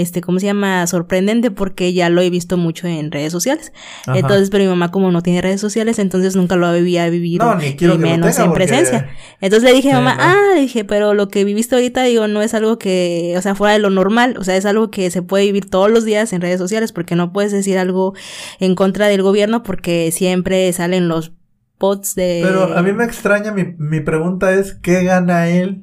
este, 0.00 0.20
¿cómo 0.20 0.38
se 0.40 0.46
llama? 0.46 0.86
Sorprendente 0.86 1.50
porque 1.50 1.92
ya 1.92 2.08
lo 2.08 2.20
he 2.20 2.30
visto 2.30 2.56
mucho 2.56 2.86
en 2.86 3.10
redes 3.10 3.32
sociales. 3.32 3.72
Ajá. 4.06 4.18
Entonces, 4.18 4.50
pero 4.50 4.64
mi 4.64 4.70
mamá 4.70 4.90
como 4.90 5.10
no 5.10 5.22
tiene 5.22 5.40
redes 5.42 5.60
sociales, 5.60 5.98
entonces 5.98 6.36
nunca 6.36 6.56
lo 6.56 6.66
había 6.66 7.08
vivido. 7.10 7.44
No, 7.44 7.54
ni 7.56 7.74
quiero 7.74 7.94
y 7.94 7.96
que 7.98 8.02
lo 8.04 8.08
menos 8.10 8.30
tenga 8.30 8.44
en 8.44 8.50
porque- 8.50 8.64
presencia. 8.66 9.08
Entonces 9.40 9.68
le 9.70 9.74
dije 9.76 9.90
a 9.92 9.96
Sí, 9.98 10.02
mamá, 10.02 10.14
no. 10.14 10.22
ah, 10.22 10.54
le 10.54 10.60
dije, 10.60 10.84
pero 10.84 11.14
lo 11.14 11.28
que 11.28 11.44
viviste 11.44 11.74
ahorita, 11.74 12.02
digo, 12.04 12.28
no 12.28 12.42
es 12.42 12.54
algo 12.54 12.78
que, 12.78 13.34
o 13.36 13.42
sea, 13.42 13.54
fuera 13.54 13.72
de 13.74 13.78
lo 13.80 13.90
normal, 13.90 14.36
o 14.38 14.44
sea, 14.44 14.56
es 14.56 14.66
algo 14.66 14.90
que 14.90 15.10
se 15.10 15.22
puede 15.22 15.44
vivir 15.44 15.68
todos 15.70 15.90
los 15.90 16.04
días 16.04 16.32
en 16.32 16.40
redes 16.40 16.58
sociales 16.58 16.92
porque 16.92 17.16
no 17.16 17.32
puedes 17.32 17.52
decir 17.52 17.78
algo 17.78 18.14
en 18.60 18.74
contra 18.74 19.08
del 19.08 19.22
gobierno 19.22 19.62
porque 19.62 20.10
siempre 20.12 20.72
salen 20.72 21.08
los 21.08 21.32
posts 21.78 22.14
de... 22.14 22.40
Pero 22.42 22.76
a 22.76 22.82
mí 22.82 22.92
me 22.92 23.04
extraña, 23.04 23.52
mi, 23.52 23.74
mi 23.78 24.00
pregunta 24.00 24.52
es, 24.54 24.74
¿qué 24.74 25.02
gana 25.04 25.48
él? 25.48 25.82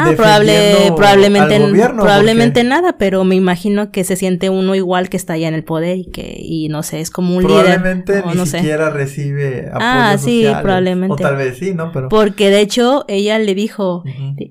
Ah, 0.00 0.12
probable, 0.16 0.92
probablemente, 0.96 1.56
al 1.56 1.70
gobierno? 1.70 2.02
probablemente 2.02 2.60
Porque 2.60 2.68
nada, 2.68 2.98
pero 2.98 3.24
me 3.24 3.34
imagino 3.34 3.90
que 3.90 4.04
se 4.04 4.16
siente 4.16 4.48
uno 4.50 4.74
igual 4.74 5.08
que 5.08 5.16
está 5.16 5.32
allá 5.34 5.48
en 5.48 5.54
el 5.54 5.64
poder 5.64 5.98
y 5.98 6.04
que, 6.06 6.36
y 6.40 6.68
no 6.68 6.82
sé, 6.82 7.00
es 7.00 7.10
como 7.10 7.36
un 7.36 7.42
líder. 7.42 7.64
Probablemente 7.64 8.22
ni 8.26 8.34
no 8.34 8.46
sé. 8.46 8.58
siquiera 8.58 8.90
recibe 8.90 9.68
apoyos 9.68 9.80
Ah, 9.82 10.16
sí, 10.18 10.42
sociales. 10.42 10.62
probablemente. 10.62 11.12
O 11.14 11.16
tal 11.16 11.36
vez 11.36 11.58
sí, 11.58 11.74
¿no? 11.74 11.90
Pero... 11.92 12.08
Porque 12.08 12.50
de 12.50 12.60
hecho, 12.60 13.04
ella 13.08 13.38
le 13.38 13.54
dijo, 13.54 14.04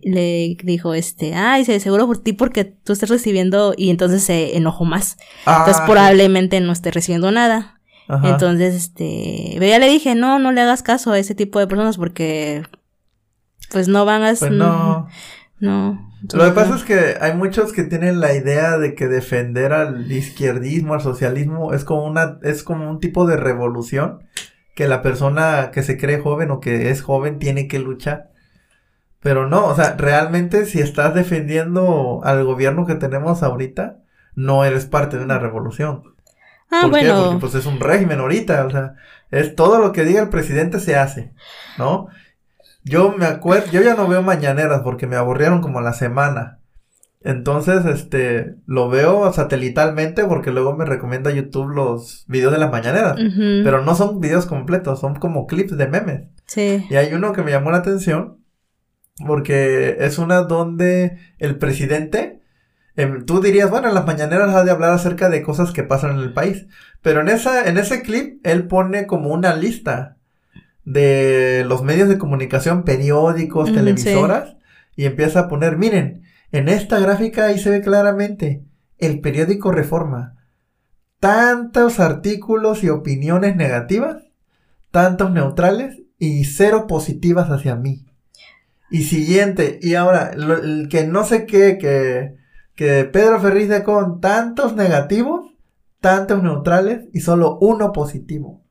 le 0.03 0.57
dijo, 0.63 0.93
este, 0.93 1.33
ay, 1.35 1.63
se 1.65 1.79
seguro 1.79 2.07
por 2.07 2.17
ti 2.17 2.33
porque 2.33 2.65
tú 2.65 2.93
estás 2.93 3.09
recibiendo, 3.09 3.73
y 3.77 3.89
entonces 3.89 4.23
se 4.23 4.57
enojó 4.57 4.83
más. 4.85 5.17
Ah, 5.45 5.57
Entonces 5.59 5.83
probablemente 5.85 6.59
no 6.59 6.71
esté 6.73 6.91
recibiendo 6.91 7.31
nada. 7.31 7.79
Ajá. 8.09 8.29
Entonces, 8.29 8.73
este, 8.73 9.51
pero 9.59 9.67
ya 9.67 9.79
le 9.79 9.89
dije, 9.89 10.15
no, 10.15 10.39
no 10.39 10.51
le 10.51 10.61
hagas 10.61 10.81
caso 10.81 11.11
a 11.11 11.19
ese 11.19 11.35
tipo 11.35 11.59
de 11.59 11.67
personas 11.67 11.97
porque, 11.97 12.63
pues 13.69 13.89
no 13.89 14.05
van 14.05 14.23
a... 14.23 14.33
Pues 14.33 14.49
no. 14.49 14.96
No. 15.59 16.11
Lo 16.33 16.45
que 16.45 16.51
pasa 16.51 16.75
es 16.75 16.83
que 16.83 17.17
hay 17.19 17.33
muchos 17.33 17.73
que 17.73 17.83
tienen 17.83 18.19
la 18.19 18.33
idea 18.33 18.77
de 18.77 18.95
que 18.95 19.07
defender 19.07 19.73
al 19.73 20.11
izquierdismo, 20.11 20.93
al 20.93 21.01
socialismo, 21.01 21.73
es 21.73 21.83
como 21.83 22.05
una, 22.05 22.39
es 22.43 22.63
como 22.63 22.89
un 22.89 22.99
tipo 22.99 23.25
de 23.25 23.37
revolución 23.37 24.23
que 24.75 24.87
la 24.87 25.01
persona 25.01 25.71
que 25.71 25.83
se 25.83 25.97
cree 25.97 26.19
joven 26.19 26.51
o 26.51 26.59
que 26.59 26.91
es 26.91 27.01
joven 27.01 27.39
tiene 27.39 27.67
que 27.67 27.79
luchar. 27.79 28.31
Pero 29.19 29.47
no, 29.47 29.65
o 29.65 29.75
sea, 29.75 29.95
realmente 29.97 30.65
si 30.65 30.79
estás 30.79 31.15
defendiendo 31.15 32.21
al 32.23 32.43
gobierno 32.43 32.85
que 32.85 32.95
tenemos 32.95 33.41
ahorita, 33.41 33.97
no 34.35 34.63
eres 34.63 34.85
parte 34.85 35.17
de 35.17 35.23
una 35.23 35.39
revolución. 35.39 36.03
Ah, 36.69 36.81
¿Por 36.83 36.91
qué? 36.99 37.07
bueno. 37.07 37.23
Porque 37.23 37.39
pues 37.39 37.55
es 37.55 37.65
un 37.65 37.79
régimen 37.79 38.19
ahorita, 38.19 38.65
o 38.65 38.69
sea, 38.69 38.95
es 39.31 39.55
todo 39.55 39.79
lo 39.79 39.91
que 39.91 40.03
diga 40.03 40.21
el 40.21 40.29
presidente 40.29 40.79
se 40.79 40.95
hace, 40.95 41.33
¿no? 41.77 42.07
Yo 42.87 43.13
me 43.17 43.25
acuerdo, 43.25 43.71
yo 43.71 43.81
ya 43.81 43.95
no 43.95 44.07
veo 44.07 44.21
mañaneras 44.21 44.81
porque 44.83 45.07
me 45.07 45.15
aburrieron 45.15 45.61
como 45.61 45.81
la 45.81 45.93
semana. 45.93 46.59
Entonces, 47.21 47.85
este, 47.85 48.55
lo 48.65 48.89
veo 48.89 49.33
satelitalmente 49.33 50.23
porque 50.25 50.51
luego 50.51 50.75
me 50.75 50.85
recomienda 50.85 51.31
YouTube 51.31 51.69
los 51.69 52.25
videos 52.27 52.53
de 52.53 52.59
las 52.59 52.71
mañaneras. 52.71 53.17
Pero 53.17 53.83
no 53.83 53.95
son 53.95 54.19
videos 54.21 54.45
completos, 54.45 54.99
son 54.99 55.15
como 55.15 55.47
clips 55.47 55.75
de 55.75 55.87
memes. 55.87 56.27
Sí. 56.45 56.85
Y 56.89 56.95
hay 56.95 57.13
uno 57.13 57.33
que 57.33 57.43
me 57.43 57.51
llamó 57.51 57.71
la 57.71 57.77
atención 57.77 58.37
porque 59.25 59.97
es 59.99 60.19
una 60.19 60.41
donde 60.43 61.17
el 61.39 61.57
presidente, 61.57 62.41
em, 62.95 63.25
tú 63.25 63.41
dirías, 63.41 63.69
bueno, 63.69 63.87
en 63.87 63.95
las 63.95 64.05
mañaneras 64.05 64.53
ha 64.53 64.63
de 64.63 64.71
hablar 64.71 64.91
acerca 64.91 65.29
de 65.29 65.41
cosas 65.41 65.71
que 65.71 65.83
pasan 65.83 66.11
en 66.11 66.19
el 66.19 66.33
país, 66.33 66.67
pero 67.01 67.21
en 67.21 67.29
esa, 67.29 67.67
en 67.67 67.77
ese 67.77 68.03
clip 68.03 68.39
él 68.45 68.67
pone 68.67 69.07
como 69.07 69.29
una 69.29 69.55
lista 69.55 70.16
de 70.89 71.65
los 71.67 71.83
medios 71.83 72.07
de 72.07 72.17
comunicación, 72.17 72.83
periódicos, 72.83 73.69
televisoras, 73.75 74.55
y 74.95 75.03
empieza 75.03 75.41
a 75.41 75.47
poner, 75.49 75.77
miren, 75.77 76.23
en 76.53 76.69
esta 76.69 76.97
gráfica 76.99 77.45
ahí 77.47 77.59
se 77.59 77.69
ve 77.69 77.81
claramente 77.81 78.63
el 78.97 79.19
periódico 79.19 79.73
Reforma. 79.73 80.37
Tantos 81.19 81.99
artículos 81.99 82.83
y 82.85 82.89
opiniones 82.89 83.55
negativas, 83.57 84.23
tantos 84.91 85.31
neutrales 85.31 86.03
y 86.19 86.45
cero 86.45 86.85
positivas 86.87 87.49
hacia 87.49 87.75
mí. 87.75 88.05
Y 88.89 89.03
siguiente, 89.03 89.79
y 89.81 89.95
ahora, 89.95 90.31
lo- 90.35 90.57
el 90.57 90.87
que 90.89 91.05
no 91.05 91.25
sé 91.25 91.45
qué, 91.45 91.77
que, 91.77 92.35
que 92.75 93.03
Pedro 93.03 93.41
Ferriz 93.41 93.67
de 93.67 93.83
con 93.83 94.21
tantos 94.21 94.73
negativos, 94.75 95.53
tantos 95.99 96.41
neutrales 96.43 97.09
y 97.13 97.19
solo 97.19 97.57
uno 97.59 97.91
positivo. 97.91 98.61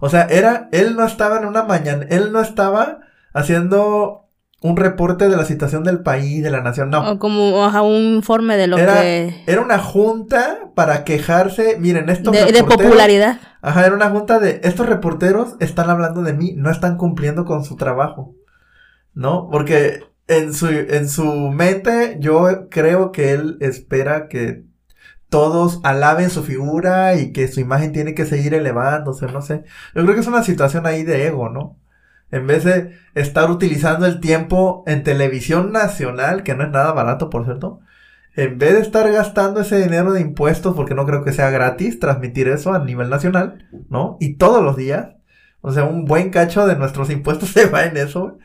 O 0.00 0.08
sea, 0.08 0.24
era, 0.30 0.68
él 0.72 0.96
no 0.96 1.04
estaba 1.04 1.38
en 1.38 1.46
una 1.46 1.62
mañana, 1.64 2.06
él 2.10 2.32
no 2.32 2.40
estaba 2.40 2.98
haciendo 3.32 4.22
un 4.62 4.76
reporte 4.76 5.28
de 5.28 5.36
la 5.36 5.44
situación 5.44 5.84
del 5.84 6.00
país, 6.00 6.42
de 6.42 6.50
la 6.50 6.60
nación, 6.62 6.90
no. 6.90 7.12
O 7.12 7.18
como 7.18 7.64
ajá, 7.64 7.82
un 7.82 8.14
informe 8.16 8.56
de 8.56 8.66
lo 8.66 8.78
Era, 8.78 9.02
que... 9.02 9.42
era 9.46 9.60
una 9.60 9.78
junta 9.78 10.70
para 10.74 11.04
quejarse, 11.04 11.76
miren, 11.78 12.08
estos 12.08 12.32
De, 12.32 12.40
de 12.44 12.60
reporteros- 12.62 12.82
popularidad. 12.88 13.38
Ajá, 13.62 13.84
era 13.86 13.94
una 13.94 14.10
junta 14.10 14.38
de 14.38 14.60
estos 14.64 14.86
reporteros 14.86 15.56
están 15.60 15.90
hablando 15.90 16.22
de 16.22 16.32
mí, 16.32 16.54
no 16.56 16.70
están 16.70 16.96
cumpliendo 16.96 17.44
con 17.44 17.64
su 17.64 17.76
trabajo. 17.76 18.34
¿No? 19.14 19.48
Porque 19.50 20.00
en 20.28 20.52
su, 20.52 20.68
en 20.68 21.08
su 21.08 21.24
mente 21.24 22.18
yo 22.20 22.68
creo 22.70 23.12
que 23.12 23.32
él 23.32 23.56
espera 23.60 24.28
que 24.28 24.64
todos 25.36 25.80
alaben 25.82 26.30
su 26.30 26.42
figura 26.42 27.14
y 27.16 27.30
que 27.30 27.46
su 27.46 27.60
imagen 27.60 27.92
tiene 27.92 28.14
que 28.14 28.24
seguir 28.24 28.54
elevándose, 28.54 29.26
no 29.26 29.42
sé. 29.42 29.64
Yo 29.94 30.02
creo 30.02 30.14
que 30.14 30.22
es 30.22 30.26
una 30.26 30.42
situación 30.42 30.86
ahí 30.86 31.04
de 31.04 31.26
ego, 31.26 31.50
¿no? 31.50 31.76
En 32.30 32.46
vez 32.46 32.64
de 32.64 32.96
estar 33.14 33.50
utilizando 33.50 34.06
el 34.06 34.20
tiempo 34.20 34.82
en 34.86 35.02
televisión 35.02 35.72
nacional, 35.72 36.42
que 36.42 36.54
no 36.54 36.64
es 36.64 36.70
nada 36.70 36.90
barato, 36.92 37.28
por 37.28 37.44
cierto, 37.44 37.80
en 38.34 38.56
vez 38.56 38.72
de 38.72 38.80
estar 38.80 39.12
gastando 39.12 39.60
ese 39.60 39.78
dinero 39.78 40.14
de 40.14 40.22
impuestos, 40.22 40.74
porque 40.74 40.94
no 40.94 41.04
creo 41.04 41.22
que 41.22 41.34
sea 41.34 41.50
gratis 41.50 42.00
transmitir 42.00 42.48
eso 42.48 42.72
a 42.72 42.82
nivel 42.82 43.10
nacional, 43.10 43.68
¿no? 43.90 44.16
Y 44.20 44.36
todos 44.36 44.64
los 44.64 44.74
días, 44.74 45.16
o 45.60 45.70
sea, 45.70 45.84
un 45.84 46.06
buen 46.06 46.30
cacho 46.30 46.66
de 46.66 46.76
nuestros 46.76 47.10
impuestos 47.18 47.50
se 47.50 47.66
va 47.66 47.84
en 47.84 47.98
eso, 47.98 48.38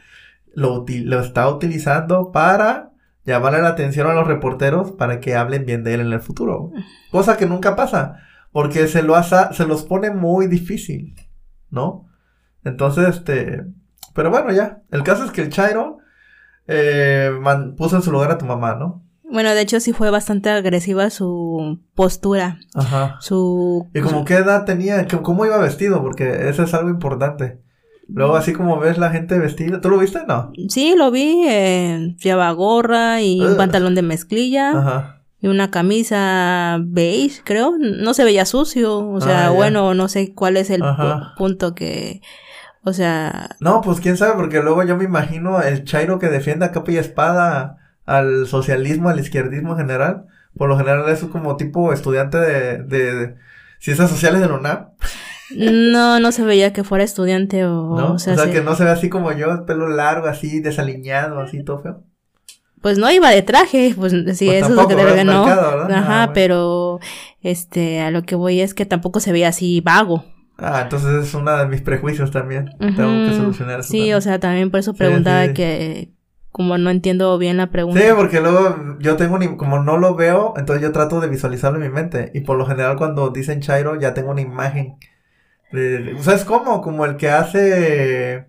lo, 0.54 0.86
está 1.22 1.48
utilizando 1.48 2.34
para 2.34 2.91
llamarle 3.26 3.62
la 3.62 3.70
atención 3.70 4.08
a 4.08 4.14
los 4.14 4.28
reporteros 4.28 4.92
para 4.94 5.20
que 5.20 5.36
hablen 5.36 5.66
bien 5.66 5.84
de 5.84 5.94
él 5.94 6.02
en 6.02 6.14
el 6.14 6.20
futuro. 6.22 6.72
Cosa 7.12 7.38
que 7.38 7.46
nunca 7.46 7.76
pasa, 7.76 8.18
porque 8.52 8.88
se, 8.88 9.04
lo 9.04 9.16
asa- 9.16 9.54
se 9.54 9.66
los 9.66 9.84
pone 9.84 10.10
muy 10.12 10.48
difícil, 10.48 11.16
¿no? 11.70 12.08
Entonces, 12.64 13.08
este, 13.08 13.64
pero 14.14 14.30
bueno, 14.30 14.52
ya, 14.52 14.82
el 14.92 15.04
caso 15.04 15.24
es 15.26 15.32
que 15.32 15.42
el 15.42 15.50
Chairo 15.50 15.98
eh, 16.68 17.32
man- 17.42 17.76
puso 17.76 17.96
en 17.96 18.02
su 18.02 18.12
lugar 18.12 18.32
a 18.32 18.38
tu 18.38 18.46
mamá, 18.46 18.76
¿no? 18.76 19.04
Bueno, 19.24 19.52
de 19.52 19.62
hecho 19.62 19.80
sí 19.80 19.94
fue 19.94 20.10
bastante 20.12 20.50
agresiva 20.50 21.10
su 21.10 21.80
postura. 21.96 22.60
Ajá. 22.76 23.16
Su... 23.22 23.88
¿Y 23.94 24.02
como 24.02 24.26
qué 24.26 24.36
edad 24.36 24.66
tenía? 24.66 25.06
¿Qué- 25.08 25.22
¿Cómo 25.22 25.46
iba 25.46 25.58
vestido? 25.58 26.02
Porque 26.02 26.50
eso 26.50 26.64
es 26.64 26.74
algo 26.74 26.90
importante. 26.90 27.62
Luego, 28.14 28.36
así 28.36 28.54
como 28.54 28.78
ves 28.80 28.98
la 28.98 29.10
gente 29.12 29.38
vestida. 29.40 29.80
¿Tú 29.82 29.90
lo 29.90 29.98
viste? 29.98 30.20
No. 30.28 30.52
Sí, 30.70 30.94
lo 30.98 31.12
vi. 31.12 31.44
eh, 31.48 32.16
lleva 32.22 32.52
gorra 32.52 33.22
y 33.22 33.40
un 33.42 33.58
pantalón 33.58 33.96
de 33.96 34.02
mezclilla. 34.02 34.72
Ajá. 34.72 35.18
Y 35.40 35.48
una 35.48 35.72
camisa 35.72 36.78
beige, 36.84 37.42
creo. 37.44 37.74
No 37.80 38.14
se 38.14 38.24
veía 38.24 38.46
sucio. 38.46 39.00
O 39.10 39.22
sea, 39.22 39.48
Ah, 39.48 39.50
bueno, 39.50 39.94
no 39.94 40.08
sé 40.08 40.34
cuál 40.36 40.58
es 40.58 40.70
el 40.70 40.84
Ajá. 40.84 41.34
punto 41.38 41.74
que... 41.74 42.22
O 42.84 42.94
sea... 42.94 43.50
No, 43.60 43.82
pues 43.82 44.00
quién 44.00 44.18
sabe, 44.18 44.34
porque 44.36 44.62
luego 44.62 44.84
yo 44.84 44.98
me 44.98 45.04
imagino 45.04 45.62
el 45.62 45.84
Chairo 45.84 46.20
que 46.20 46.28
defiende 46.30 46.66
a 46.66 46.72
capa 46.72 46.92
y 46.92 46.98
espada 46.98 47.78
al 48.06 48.48
socialismo, 48.48 49.10
al 49.10 49.20
izquierdismo 49.20 49.72
en 49.74 49.78
general. 49.78 50.26
Por 50.58 50.68
lo 50.68 50.78
general 50.78 51.08
es 51.10 51.24
como 51.26 51.56
tipo 51.58 51.94
estudiante 51.94 52.38
de, 52.38 52.84
de, 52.84 53.16
de 53.16 53.36
ciencias 53.80 54.10
sociales 54.10 54.42
de 54.42 54.48
la 54.48 54.56
UNAM, 54.56 54.88
No, 55.56 56.20
no 56.20 56.32
se 56.32 56.44
veía 56.44 56.74
que 56.74 56.84
fuera 56.84 57.04
estudiante 57.04 57.66
o... 57.66 57.96
¿no? 57.98 58.14
o 58.14 58.20
sea, 58.20 58.34
o 58.34 58.36
sea 58.38 58.46
se- 58.46 58.52
que 58.52 58.62
no 58.62 58.76
se 58.76 58.84
ve 58.84 58.90
así 58.92 59.10
como 59.10 59.32
yo, 59.32 59.52
el 59.52 59.64
pelo 59.66 59.88
largo, 59.90 60.28
así, 60.28 60.60
desaliñado, 60.62 61.40
así, 61.40 61.64
todo 61.64 61.80
feo. 61.80 62.04
Pues 62.82 62.98
no 62.98 63.12
iba 63.12 63.30
de 63.30 63.42
traje, 63.44 63.94
pues 63.96 64.12
sí, 64.12 64.24
Pues 64.24 64.42
eso 64.42 64.70
es 64.70 64.72
lo 64.72 64.88
que 64.88 64.96
debe 64.96 65.12
¿verdad? 65.14 65.26
no. 65.26 65.44
Ajá, 65.46 66.24
Ah, 66.24 66.32
pero 66.34 67.00
este, 67.42 68.00
a 68.02 68.10
lo 68.12 68.24
que 68.24 68.36
voy 68.36 68.62
es 68.62 68.74
que 68.74 68.86
tampoco 68.88 69.20
se 69.20 69.32
veía 69.32 69.50
así 69.50 69.82
vago. 69.82 70.26
Ah, 70.58 70.82
entonces 70.84 71.28
es 71.28 71.34
uno 71.34 71.56
de 71.58 71.68
mis 71.68 71.82
prejuicios 71.82 72.32
también. 72.32 72.72
Tengo 72.80 73.26
que 73.28 73.34
solucionar 73.36 73.80
eso. 73.82 73.90
Sí, 73.90 73.98
también. 73.98 74.16
o 74.18 74.22
sea, 74.22 74.40
también 74.40 74.72
por 74.72 74.80
eso 74.80 74.92
Sí, 74.94 74.98
preguntaba 74.98 75.46
sí. 75.48 75.54
que 75.54 76.10
como 76.52 76.78
no 76.78 76.90
entiendo 76.90 77.38
bien 77.38 77.58
la 77.58 77.72
pregunta. 77.72 78.00
Sí, 78.00 78.08
porque 78.16 78.42
luego 78.42 78.76
yo 79.00 79.16
tengo 79.16 79.38
ni, 79.40 79.56
como 79.58 79.82
no 79.82 79.98
lo 79.98 80.16
veo, 80.16 80.54
entonces 80.58 80.82
yo 80.84 80.92
trato 80.92 81.20
de 81.22 81.28
visualizarlo 81.30 81.78
en 81.78 81.84
mi 81.84 81.90
mente. 81.94 82.32
Y 82.34 82.42
por 82.42 82.58
lo 82.58 82.66
general 82.66 82.98
cuando 82.98 83.30
dicen 83.30 83.62
Chairo 83.62 84.00
ya 84.00 84.14
tengo 84.14 84.32
una 84.32 84.42
imagen. 84.42 84.98
¿Sabes 86.20 86.46
cómo? 86.46 86.82
Como 86.82 87.06
el 87.06 87.18
que 87.18 87.30
hace 87.30 88.48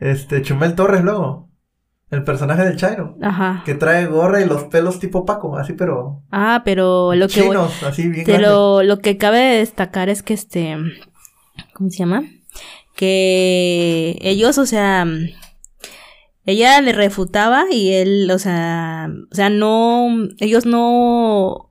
este 0.00 0.42
Chumel 0.42 0.74
Torres 0.74 1.02
luego. 1.02 1.48
El 2.10 2.24
personaje 2.24 2.62
del 2.62 2.76
Chairo. 2.76 3.16
Ajá. 3.22 3.62
Que 3.64 3.74
trae 3.74 4.04
gorra 4.04 4.42
y 4.42 4.44
los 4.44 4.64
pelos 4.64 4.98
tipo 4.98 5.24
Paco, 5.24 5.56
así 5.56 5.72
pero 5.72 6.22
Ah, 6.30 6.60
pero 6.62 7.14
lo 7.14 7.26
que 7.26 7.40
chinos, 7.40 7.82
así 7.84 8.08
bien 8.08 8.42
lo, 8.42 8.82
lo 8.82 8.98
que 8.98 9.16
cabe 9.16 9.38
destacar 9.38 10.10
es 10.10 10.22
que 10.22 10.34
este, 10.34 10.76
¿cómo 11.72 11.88
se 11.88 11.96
llama? 11.96 12.24
Que 12.96 14.18
ellos, 14.20 14.58
o 14.58 14.66
sea, 14.66 15.06
ella 16.44 16.80
le 16.82 16.92
refutaba 16.92 17.64
y 17.70 17.92
él, 17.92 18.30
o 18.30 18.38
sea, 18.38 19.10
o 19.30 19.34
sea, 19.34 19.48
no, 19.48 20.08
ellos 20.38 20.66
no, 20.66 21.70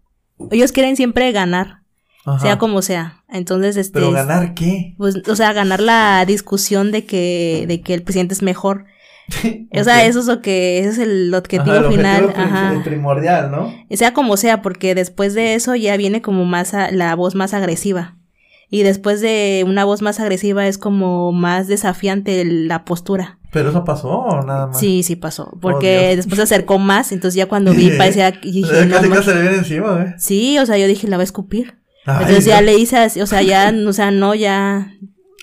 ellos 0.50 0.72
quieren 0.72 0.96
siempre 0.96 1.32
ganar, 1.32 1.81
Ajá. 2.26 2.40
sea 2.40 2.58
como 2.58 2.82
sea. 2.82 3.24
Entonces, 3.30 3.78
este, 3.78 4.00
Pero 4.00 4.12
ganar 4.12 4.54
qué? 4.54 4.94
pues, 4.98 5.16
o 5.28 5.36
sea, 5.36 5.54
ganar 5.54 5.80
la 5.82 6.24
discusión 6.26 6.92
de 6.92 7.06
que, 7.06 7.66
de 7.68 7.82
que 7.82 7.94
el 7.94 8.04
presidente 8.04 8.34
es 8.34 8.42
mejor. 8.42 8.86
O 9.80 9.84
sea, 9.86 10.06
eso 10.06 10.20
es 10.20 10.26
lo 10.26 10.42
que, 10.42 10.80
ese 10.80 10.90
es 10.90 10.98
el 11.00 11.34
objetivo 11.34 11.72
Ajá, 11.78 11.86
el 11.88 11.92
final. 11.94 12.26
prim- 12.34 12.40
Ajá. 12.46 12.74
el 12.74 12.84
primordial, 12.84 13.50
¿no? 13.52 13.74
Sea 13.92 14.14
como 14.14 14.36
sea, 14.36 14.62
porque 14.62 14.94
después 14.96 15.34
de 15.34 15.54
eso 15.54 15.74
ya 15.76 15.96
viene 15.96 16.22
como 16.22 16.44
más 16.46 16.74
a- 16.74 16.92
la 16.92 17.16
voz 17.16 17.34
más 17.36 17.54
agresiva. 17.54 18.18
Y 18.70 18.84
después 18.84 19.22
de 19.22 19.64
una 19.66 19.86
voz 19.86 20.02
más 20.02 20.20
agresiva 20.20 20.68
es 20.68 20.78
como 20.78 21.32
más 21.32 21.68
desafiante 21.68 22.44
la 22.46 22.84
postura. 22.86 23.38
Pero 23.52 23.70
eso 23.70 23.84
pasó 23.84 24.10
¿o 24.10 24.46
nada 24.46 24.68
más. 24.68 24.80
Sí, 24.80 25.04
sí 25.04 25.16
pasó. 25.18 25.58
Porque 25.62 26.06
Dios. 26.08 26.16
después 26.18 26.38
se 26.38 26.44
acercó 26.44 26.78
más, 26.78 27.12
entonces 27.12 27.36
ya 27.38 27.48
cuando 27.48 27.74
vi 27.74 27.90
parecía... 27.98 28.32
dije, 28.32 28.70
Casi 28.90 29.08
no, 29.10 29.16
casi 29.16 29.30
le 29.34 29.42
viene 29.42 29.58
encima, 29.58 29.94
güey. 29.94 30.08
sí, 30.18 30.58
o 30.60 30.66
sea, 30.66 30.78
yo 30.78 30.88
dije, 30.88 31.08
la 31.08 31.18
va 31.18 31.22
a 31.22 31.26
escupir. 31.26 31.80
Entonces 32.06 32.46
ya 32.46 32.62
le 32.62 32.78
hice 32.78 32.98
así, 32.98 33.22
o 33.22 33.28
sea, 33.28 33.42
ya, 33.42 33.74
o 33.88 33.94
sea, 33.94 34.12
no, 34.12 34.34
ya... 34.36 34.92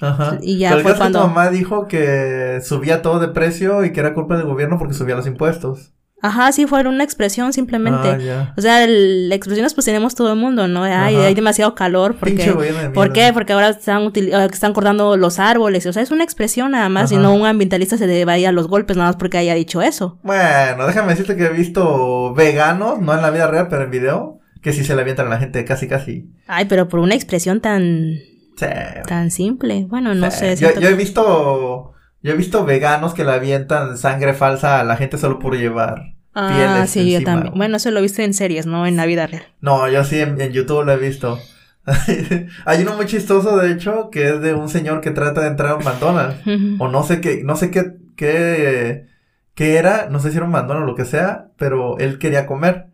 Ajá. 0.00 0.38
Y 0.42 0.58
ya 0.58 0.70
Pero 0.70 0.82
fue 0.82 0.92
que 0.92 0.98
cuando- 0.98 1.20
tu 1.22 1.26
mamá 1.26 1.50
dijo 1.50 1.88
que 1.88 2.60
subía 2.64 3.02
todo 3.02 3.18
de 3.18 3.28
precio 3.28 3.84
y 3.84 3.92
que 3.92 4.00
era 4.00 4.14
culpa 4.14 4.36
del 4.36 4.46
gobierno 4.46 4.78
porque 4.78 4.94
subía 4.94 5.16
los 5.16 5.26
impuestos. 5.26 5.92
Ajá, 6.20 6.50
sí, 6.50 6.66
fue 6.66 6.80
una 6.86 7.04
expresión 7.04 7.52
simplemente. 7.52 8.08
Ah. 8.30 8.52
O 8.56 8.60
sea, 8.60 8.82
el- 8.82 9.30
expresiones 9.32 9.74
pues 9.74 9.84
tenemos 9.84 10.16
todo 10.16 10.32
el 10.32 10.38
mundo, 10.38 10.66
¿no? 10.66 10.82
Ay, 10.82 11.14
hay 11.14 11.34
demasiado 11.34 11.76
calor 11.76 12.16
porque... 12.18 12.34
Pinche 12.34 12.50
gobierno 12.52 12.80
de 12.80 12.90
¿Por 12.90 13.12
qué? 13.12 13.30
Porque 13.32 13.52
ahora 13.52 13.68
están, 13.68 14.02
util- 14.04 14.32
están 14.52 14.72
cortando 14.72 15.16
los 15.16 15.38
árboles. 15.38 15.86
O 15.86 15.92
sea, 15.92 16.02
es 16.02 16.10
una 16.10 16.24
expresión 16.24 16.72
nada 16.72 16.88
más. 16.88 17.12
Y 17.12 17.14
Ajá. 17.14 17.22
no 17.22 17.34
un 17.34 17.46
ambientalista 17.46 17.96
se 17.96 18.08
debe 18.08 18.38
ir 18.40 18.48
a 18.48 18.52
los 18.52 18.66
golpes 18.66 18.96
nada 18.96 19.10
más 19.10 19.16
porque 19.16 19.38
haya 19.38 19.54
dicho 19.54 19.80
eso. 19.80 20.18
Bueno, 20.24 20.86
déjame 20.88 21.10
decirte 21.12 21.36
que 21.36 21.46
he 21.46 21.50
visto 21.50 22.34
veganos, 22.34 23.00
no 23.00 23.14
en 23.14 23.22
la 23.22 23.30
vida 23.30 23.46
real, 23.46 23.68
pero 23.70 23.84
en 23.84 23.90
video, 23.92 24.37
que 24.68 24.74
sí 24.74 24.84
se 24.84 24.94
le 24.94 25.00
avientan 25.00 25.26
a 25.28 25.30
la 25.30 25.38
gente 25.38 25.64
casi, 25.64 25.88
casi. 25.88 26.30
Ay, 26.46 26.66
pero 26.66 26.88
por 26.88 27.00
una 27.00 27.14
expresión 27.14 27.60
tan, 27.62 28.16
Sí. 28.56 28.66
tan 29.06 29.30
simple. 29.30 29.86
Bueno, 29.88 30.14
no 30.14 30.30
Sí. 30.30 30.38
sé. 30.40 30.56
Yo, 30.56 30.78
yo 30.78 30.88
he 30.90 30.94
visto, 30.94 31.94
yo 32.22 32.32
he 32.32 32.36
visto 32.36 32.64
veganos 32.66 33.14
que 33.14 33.24
le 33.24 33.32
avientan 33.32 33.96
sangre 33.96 34.34
falsa 34.34 34.78
a 34.80 34.84
la 34.84 34.96
gente 34.96 35.16
solo 35.16 35.38
por 35.38 35.56
llevar 35.56 36.02
Ah, 36.34 36.52
pieles 36.54 36.90
sí, 36.90 37.10
yo 37.10 37.18
encima. 37.18 37.32
también. 37.32 37.54
Bueno, 37.56 37.76
eso 37.78 37.90
lo 37.90 38.00
he 38.00 38.02
visto 38.02 38.20
en 38.20 38.34
series, 38.34 38.66
no 38.66 38.86
en 38.86 38.96
la 38.96 39.06
vida 39.06 39.26
real. 39.26 39.44
No, 39.62 39.88
yo 39.88 40.04
sí 40.04 40.20
en, 40.20 40.38
en 40.40 40.52
YouTube 40.52 40.84
lo 40.84 40.92
he 40.92 40.98
visto. 40.98 41.38
Hay 42.66 42.82
uno 42.82 42.94
muy 42.96 43.06
chistoso, 43.06 43.56
de 43.56 43.72
hecho, 43.72 44.10
que 44.10 44.28
es 44.28 44.40
de 44.42 44.52
un 44.54 44.68
señor 44.68 45.00
que 45.00 45.10
trata 45.10 45.40
de 45.40 45.46
entrar 45.48 45.70
a 45.70 45.74
un 45.76 45.84
McDonald's. 45.84 46.42
o 46.78 46.88
no 46.88 47.02
sé 47.02 47.20
qué, 47.20 47.42
no 47.44 47.56
sé 47.56 47.70
qué, 47.70 47.92
qué, 48.16 49.06
qué 49.54 49.76
era, 49.76 50.08
no 50.10 50.20
sé 50.20 50.30
si 50.30 50.36
era 50.36 50.44
un 50.46 50.52
McDonald's 50.52 50.84
o 50.84 50.86
lo 50.90 50.94
que 50.94 51.04
sea, 51.06 51.46
pero 51.56 51.98
él 51.98 52.18
quería 52.18 52.44
comer. 52.46 52.86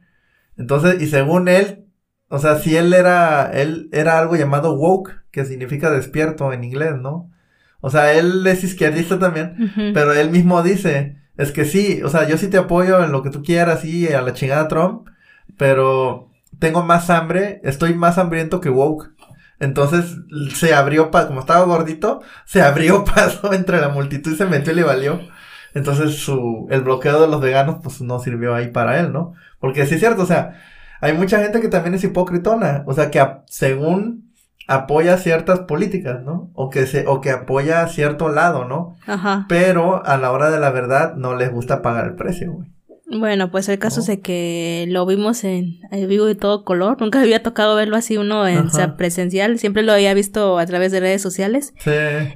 Entonces, 0.56 1.00
y 1.02 1.06
según 1.06 1.48
él, 1.48 1.86
o 2.28 2.38
sea, 2.38 2.58
si 2.58 2.76
él 2.76 2.92
era, 2.92 3.50
él 3.52 3.88
era 3.92 4.18
algo 4.18 4.36
llamado 4.36 4.74
woke, 4.74 5.24
que 5.30 5.44
significa 5.44 5.90
despierto 5.90 6.52
en 6.52 6.64
inglés, 6.64 6.94
¿no? 7.00 7.30
O 7.80 7.90
sea, 7.90 8.14
él 8.14 8.46
es 8.46 8.64
izquierdista 8.64 9.18
también, 9.18 9.92
pero 9.92 10.14
él 10.14 10.30
mismo 10.30 10.62
dice, 10.62 11.18
es 11.36 11.52
que 11.52 11.64
sí, 11.64 12.02
o 12.02 12.08
sea, 12.08 12.26
yo 12.26 12.38
sí 12.38 12.48
te 12.48 12.56
apoyo 12.56 13.04
en 13.04 13.12
lo 13.12 13.22
que 13.22 13.30
tú 13.30 13.42
quieras, 13.42 13.80
sí, 13.80 14.10
a 14.12 14.22
la 14.22 14.32
chingada 14.32 14.68
Trump, 14.68 15.08
pero 15.58 16.30
tengo 16.58 16.82
más 16.82 17.10
hambre, 17.10 17.60
estoy 17.62 17.94
más 17.94 18.16
hambriento 18.18 18.60
que 18.60 18.70
woke. 18.70 19.12
Entonces 19.60 20.16
se 20.54 20.74
abrió, 20.74 21.10
pa 21.10 21.26
como 21.26 21.40
estaba 21.40 21.64
gordito, 21.64 22.22
se 22.44 22.62
abrió 22.62 23.04
paso 23.14 23.52
entre 23.52 23.80
la 23.80 23.88
multitud 23.88 24.32
y 24.32 24.36
se 24.36 24.46
metió 24.46 24.72
y 24.72 24.76
le 24.76 24.84
valió. 24.84 25.20
Entonces 25.74 26.16
su, 26.16 26.66
el 26.70 26.82
bloqueo 26.82 27.20
de 27.20 27.28
los 27.28 27.40
veganos 27.40 27.76
pues 27.82 28.00
no 28.00 28.18
sirvió 28.20 28.54
ahí 28.54 28.68
para 28.68 29.00
él, 29.00 29.12
¿no? 29.12 29.34
Porque 29.64 29.86
sí 29.86 29.94
es 29.94 30.00
cierto, 30.00 30.24
o 30.24 30.26
sea, 30.26 30.60
hay 31.00 31.14
mucha 31.14 31.38
gente 31.40 31.62
que 31.62 31.68
también 31.68 31.94
es 31.94 32.04
hipocritona, 32.04 32.82
o 32.86 32.92
sea, 32.92 33.10
que 33.10 33.18
a- 33.18 33.44
según 33.46 34.30
apoya 34.68 35.16
ciertas 35.16 35.60
políticas, 35.60 36.22
¿no? 36.22 36.50
O 36.52 36.68
que 36.68 36.84
se, 36.86 37.06
o 37.06 37.22
que 37.22 37.30
apoya 37.30 37.88
cierto 37.88 38.28
lado, 38.28 38.66
¿no? 38.66 38.94
Ajá. 39.06 39.46
Pero 39.48 40.04
a 40.04 40.18
la 40.18 40.32
hora 40.32 40.50
de 40.50 40.60
la 40.60 40.68
verdad 40.70 41.14
no 41.14 41.34
les 41.34 41.50
gusta 41.50 41.80
pagar 41.80 42.04
el 42.04 42.14
precio, 42.14 42.52
güey. 42.52 42.68
Bueno, 43.06 43.50
pues 43.50 43.68
el 43.68 43.78
caso 43.78 44.00
es 44.00 44.06
de 44.06 44.20
que 44.20 44.86
lo 44.88 45.04
vimos 45.04 45.44
en, 45.44 45.78
en 45.90 46.08
vivo 46.08 46.24
de 46.24 46.34
todo 46.34 46.64
color. 46.64 47.00
Nunca 47.00 47.20
había 47.22 47.42
tocado 47.42 47.76
verlo 47.76 47.96
así 47.96 48.16
uno 48.16 48.46
en 48.48 48.58
Ajá. 48.58 48.66
o 48.66 48.70
sea, 48.70 48.96
presencial. 48.96 49.58
Siempre 49.58 49.82
lo 49.82 49.92
había 49.92 50.14
visto 50.14 50.58
a 50.58 50.66
través 50.66 50.90
de 50.90 51.00
redes 51.00 51.20
sociales. 51.20 51.74
Sí. 51.78 51.90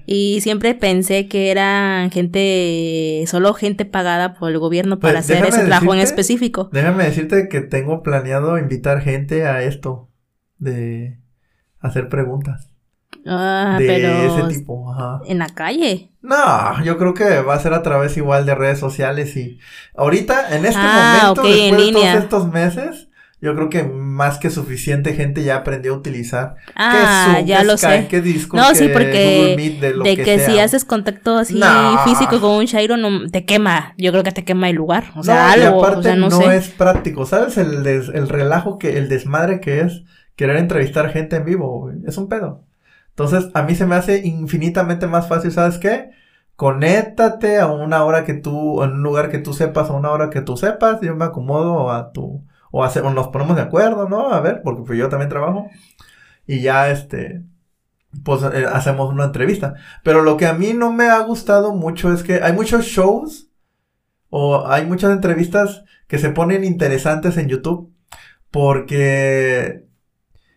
Y 0.07 0.41
siempre 0.43 0.75
pensé 0.75 1.27
que 1.27 1.51
era 1.51 2.09
gente, 2.13 3.25
solo 3.27 3.55
gente 3.55 3.87
pagada 3.87 4.35
por 4.35 4.51
el 4.51 4.59
gobierno 4.59 4.99
para 5.01 5.15
Pues, 5.15 5.25
hacer 5.25 5.37
déjame 5.43 5.57
ese 5.57 5.67
trabajo 5.67 5.95
en 5.95 6.01
específico. 6.01 6.69
Déjame 6.73 7.05
decirte 7.05 7.49
que 7.49 7.61
tengo 7.63 8.03
planeado 8.03 8.59
invitar 8.59 9.01
gente 9.01 9.47
a 9.47 9.63
esto 9.63 10.11
de 10.59 11.19
hacer 11.81 12.09
preguntas 12.09 12.69
Ah, 13.27 13.77
de 13.79 13.87
pero 13.87 14.09
ese 14.39 14.49
tipo, 14.59 14.93
ajá. 14.93 15.21
en 15.27 15.39
la 15.39 15.49
calle. 15.49 16.11
No, 16.23 16.83
yo 16.85 16.99
creo 16.99 17.15
que 17.15 17.41
va 17.41 17.55
a 17.55 17.61
ser 17.61 17.75
a 17.75 17.83
través 17.83 18.17
igual 18.17 18.47
de 18.47 18.55
redes 18.55 18.79
sociales 18.79 19.37
y 19.37 19.59
ahorita 19.97 20.57
en 20.57 20.65
este 20.67 20.81
Ah, 20.83 21.33
momento 21.35 21.43
ok, 21.43 21.47
en 21.49 21.53
después 21.55 21.77
de 21.79 21.87
línea. 21.93 22.13
todos 22.13 22.25
estos 22.25 22.53
meses 22.53 23.05
yo 23.41 23.55
creo 23.55 23.71
que 23.71 23.85
más 23.85 24.39
que 24.39 24.51
suficiente 24.51 25.15
gente 25.15 25.45
ya 25.45 25.59
aprendió 25.59 25.95
a 25.95 25.97
utilizar 25.99 26.57
Ah, 26.75 26.91
que 27.31 27.37
Zoom, 27.37 27.47
ya 27.47 27.59
que 27.61 27.65
lo 27.67 27.79
Skype, 27.79 28.03
sé. 28.03 28.09
que 28.09 28.21
Discord, 28.21 28.61
No, 28.61 28.69
que 28.71 28.75
sí, 28.75 28.89
porque 28.93 29.55
Meet, 29.57 29.81
de 29.81 29.95
lo 29.95 30.03
de 30.03 30.17
que, 30.17 30.25
que, 30.25 30.39
si 30.41 30.59
haces 30.59 30.85
contacto 30.85 31.37
así 31.39 31.55
No. 31.55 31.99
físico 32.05 32.41
con 32.41 32.51
un 32.57 32.65
Shairo, 32.65 32.97
no, 32.97 33.31
te 33.31 33.45
quema. 33.45 33.95
Yo 33.97 34.11
creo 34.11 34.25
que 34.25 34.33
te 34.33 34.45
quema 34.45 34.69
el 34.69 34.75
lugar. 34.75 35.13
O 35.15 35.23
sea, 35.23 35.53
no, 35.57 35.63
y 35.63 35.65
algo. 35.67 35.79
aparte 35.85 36.01
o 36.01 36.03
sea, 36.03 36.17
no, 36.17 36.29
no, 36.31 36.37
sé. 36.37 36.57
es 36.57 36.69
práctico, 36.71 37.27
¿sabes? 37.27 37.57
El, 37.59 37.85
des- 37.85 38.09
el 38.13 38.29
relajo 38.29 38.77
que, 38.77 38.99
el 38.99 39.09
desmadre 39.09 39.61
que 39.61 39.83
es 39.83 40.03
querer 40.35 40.57
entrevistar 40.57 41.09
gente 41.11 41.37
en 41.37 41.45
vivo, 41.45 41.93
es 42.09 42.19
un 42.19 42.29
pedo. 42.29 42.65
Entonces, 43.19 43.51
a 43.55 43.63
mí 43.63 43.75
se 43.75 43.85
me 43.87 43.97
hace 43.97 44.25
infinitamente 44.27 45.07
más 45.09 45.27
fácil, 45.29 45.51
¿sabes 45.53 45.79
qué? 45.79 46.11
Conéctate 46.57 47.59
a 47.59 47.67
una 47.67 48.05
hora 48.05 48.25
que 48.25 48.35
tú, 48.35 48.83
en 48.85 48.93
un 48.93 49.03
lugar 49.03 49.31
que 49.31 49.39
tú 49.39 49.53
sepas, 49.55 49.91
a 49.91 49.95
una 49.95 50.11
hora 50.11 50.31
que 50.31 50.41
tú 50.41 50.57
sepas, 50.57 51.01
yo 51.01 51.17
me 51.17 51.25
acomodo 51.25 51.91
a 51.91 52.13
tu, 52.13 52.45
o, 52.71 52.85
hace- 52.85 53.03
nos 53.03 53.29
ponemos 53.29 53.57
de 53.57 53.63
acuerdo, 53.63 54.09
¿no? 54.09 54.33
A 54.33 54.41
ver, 54.41 54.63
porque 54.63 54.83
pues 54.87 54.99
yo 54.99 55.09
también 55.09 55.29
trabajo. 55.31 55.69
Y 56.47 56.61
ya, 56.63 56.91
este, 56.91 57.45
pues 58.25 58.43
eh, 58.43 58.67
hacemos 58.73 59.11
una 59.13 59.25
entrevista. 59.25 59.75
Pero 60.03 60.23
lo 60.23 60.37
que 60.37 60.47
a 60.47 60.55
mí 60.55 60.73
no 60.75 60.93
me 60.93 61.09
ha 61.11 61.21
gustado 61.21 61.75
mucho 61.75 62.13
es 62.13 62.23
que 62.23 62.43
hay 62.43 62.53
muchos 62.53 62.85
shows 62.87 63.51
o 64.31 64.67
hay 64.69 64.87
muchas 64.87 65.13
entrevistas 65.13 65.85
que 66.09 66.19
se 66.19 66.31
ponen 66.31 66.65
interesantes 66.65 67.37
en 67.39 67.49
YouTube 67.49 67.93
porque 68.51 69.87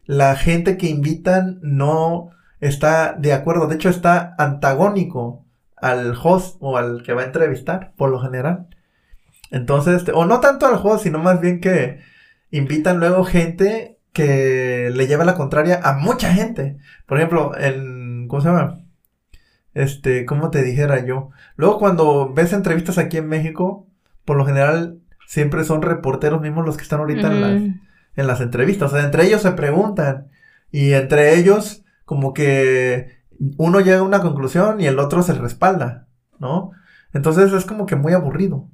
la 0.06 0.36
gente 0.36 0.78
que 0.78 0.88
invitan 0.90 1.60
no 1.62 2.30
está 2.62 3.14
de 3.14 3.34
acuerdo, 3.34 3.68
de 3.68 3.76
hecho 3.76 3.90
está 3.90 4.36
antagónico 4.38 5.46
al 5.76 6.16
host 6.22 6.58
o 6.62 6.78
al 6.78 7.04
que 7.04 7.14
va 7.14 7.24
a 7.24 7.26
entrevistar, 7.26 7.94
por 7.98 8.10
lo 8.10 8.20
general. 8.20 8.68
Entonces, 9.50 9.96
este, 9.96 10.14
o 10.14 10.26
no 10.26 10.40
tanto 10.40 10.66
al 10.66 10.80
host, 10.82 11.04
sino 11.04 11.20
más 11.20 11.42
bien 11.42 11.60
que 11.60 12.00
invitan 12.52 13.00
luego 13.00 13.26
gente 13.26 13.98
que 14.14 14.92
le 14.94 15.08
lleva 15.08 15.26
la 15.26 15.36
contraria 15.36 15.80
a 15.84 15.94
mucha 15.94 16.34
gente. 16.34 16.78
Por 17.06 17.18
ejemplo, 17.18 17.52
en, 17.58 18.28
¿cómo 18.28 18.42
se 18.42 18.48
llama? 18.48 18.82
Este, 19.74 20.26
¿cómo 20.26 20.52
te 20.52 20.64
dijera 20.64 21.06
yo? 21.06 21.30
Luego 21.56 21.80
cuando 21.80 22.34
ves 22.34 22.54
entrevistas 22.54 22.98
aquí 22.98 23.18
en 23.18 23.28
México, 23.28 23.88
por 24.26 24.38
lo 24.38 24.46
general 24.46 25.00
siempre 25.28 25.64
son 25.64 25.82
reporteros 25.82 26.42
mismos 26.42 26.66
los 26.66 26.76
que 26.76 26.84
están 26.84 27.00
ahorita 27.00 27.28
en 27.28 27.42
las, 27.42 27.62
en 28.16 28.28
las 28.28 28.42
entrevistas. 28.42 28.92
O 28.92 28.96
sea, 28.96 29.06
entre 29.06 29.26
ellos 29.26 29.42
se 29.42 29.52
preguntan. 29.52 30.28
Y 30.72 30.94
entre 30.94 31.36
ellos, 31.38 31.84
como 32.12 32.34
que 32.34 33.24
uno 33.56 33.80
llega 33.80 34.00
a 34.00 34.04
una 34.04 34.20
conclusión 34.20 34.82
y 34.82 34.86
el 34.86 35.00
otro 35.00 35.24
se 35.24 35.34
respalda, 35.34 36.10
¿no? 36.40 36.72
Entonces 37.14 37.54
es 37.54 37.64
como 37.64 37.86
que 37.86 37.96
muy 37.96 38.12
aburrido. 38.12 38.68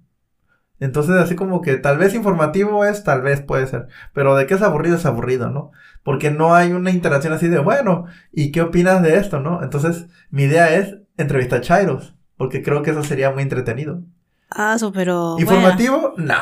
Entonces, 0.80 1.17
así 1.17 1.36
como 1.36 1.62
que 1.62 1.78
tal 1.78 2.00
vez 2.00 2.15
informativo 2.15 2.84
es, 2.84 3.04
tal 3.04 3.21
vez 3.21 3.41
puede 3.41 3.67
ser. 3.67 3.89
Pero 4.12 4.36
de 4.36 4.47
que 4.47 4.56
es 4.56 4.63
aburrido, 4.63 4.95
es 4.95 5.06
aburrido, 5.06 5.52
¿no? 5.52 5.69
Porque 6.02 6.32
no 6.32 6.56
hay 6.56 6.73
una 6.73 6.89
interacción 6.89 7.32
así 7.32 7.47
de, 7.47 7.60
bueno, 7.60 8.06
¿y 8.32 8.52
qué 8.52 8.63
opinas 8.63 9.04
de 9.04 9.17
esto, 9.17 9.39
no? 9.39 9.62
Entonces, 9.62 10.08
mi 10.32 10.45
idea 10.45 10.73
es 10.73 10.97
entrevistar 11.15 11.60
a 11.60 11.62
Chairos. 11.62 12.15
Porque 12.38 12.63
creo 12.63 12.82
que 12.82 12.89
eso 12.89 13.04
sería 13.04 13.30
muy 13.30 13.43
entretenido. 13.43 14.02
Ah, 14.50 14.73
eso, 14.76 14.91
pero. 14.91 15.34
bueno. 15.34 15.41
Informativo, 15.41 16.15
no. 16.17 16.39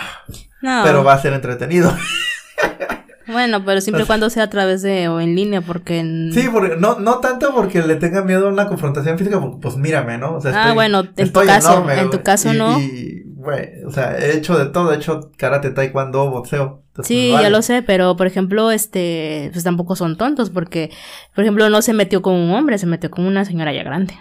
No. 0.62 0.82
Pero 0.86 1.04
va 1.04 1.16
a 1.16 1.20
ser 1.20 1.34
entretenido. 1.34 1.94
Bueno, 3.28 3.64
pero 3.66 3.82
siempre 3.82 4.00
y 4.00 4.04
Pues- 4.04 4.08
cuando 4.08 4.30
sea 4.30 4.44
a 4.44 4.50
través 4.50 4.82
de 4.82 5.08
o 5.08 5.20
en 5.20 5.36
línea, 5.36 5.62
porque. 5.62 6.00
en- 6.00 6.32
Sí, 6.34 6.48
porque 6.52 6.76
no, 6.78 7.00
no 7.00 7.20
tanto 7.20 7.54
porque 7.54 7.82
le 7.82 7.96
tenga 7.96 8.24
miedo 8.24 8.48
a 8.48 8.52
una 8.52 8.68
confrontación 8.68 9.18
física, 9.18 9.40
porque, 9.42 9.58
pues 9.62 9.78
mírame, 9.78 10.18
¿no? 10.18 10.36
O 10.36 10.42
sea, 10.42 10.70
Ah, 10.70 10.74
bueno, 10.74 11.04
en 11.18 11.32
tu 11.34 11.42
caso, 11.42 11.74
enorme, 11.74 12.00
en 12.00 12.10
tu 12.10 12.22
caso 12.22 12.54
Y- 12.54 12.58
no. 12.58 12.80
Y, 12.80 13.24
güey, 13.36 13.84
o 13.86 13.92
sea, 13.92 14.18
he 14.18 14.38
hecho 14.38 14.58
de 14.58 14.66
todo, 14.68 14.94
he 14.94 14.98
hecho 14.98 15.32
karate, 15.38 15.72
taekwondo, 15.72 16.30
boxeo. 16.30 16.84
Entonces, 16.90 17.08
Sí, 17.08 17.32
vale. 17.32 17.44
ya 17.44 17.50
lo 17.50 17.62
sé, 17.62 17.82
pero 17.82 18.16
por 18.16 18.26
ejemplo, 18.28 18.72
este, 18.72 19.50
pues 19.52 19.64
tampoco 19.64 19.96
son 19.96 20.16
tontos, 20.18 20.50
porque, 20.50 20.92
por 21.34 21.44
ejemplo, 21.44 21.70
no 21.70 21.82
se 21.82 21.94
metió 21.94 22.22
con 22.22 22.36
un 22.36 22.52
hombre, 22.52 22.78
se 22.78 22.86
metió 22.86 23.12
con 23.12 23.26
una 23.26 23.44
señora 23.44 23.74
ya 23.74 23.84
grande. 23.84 24.14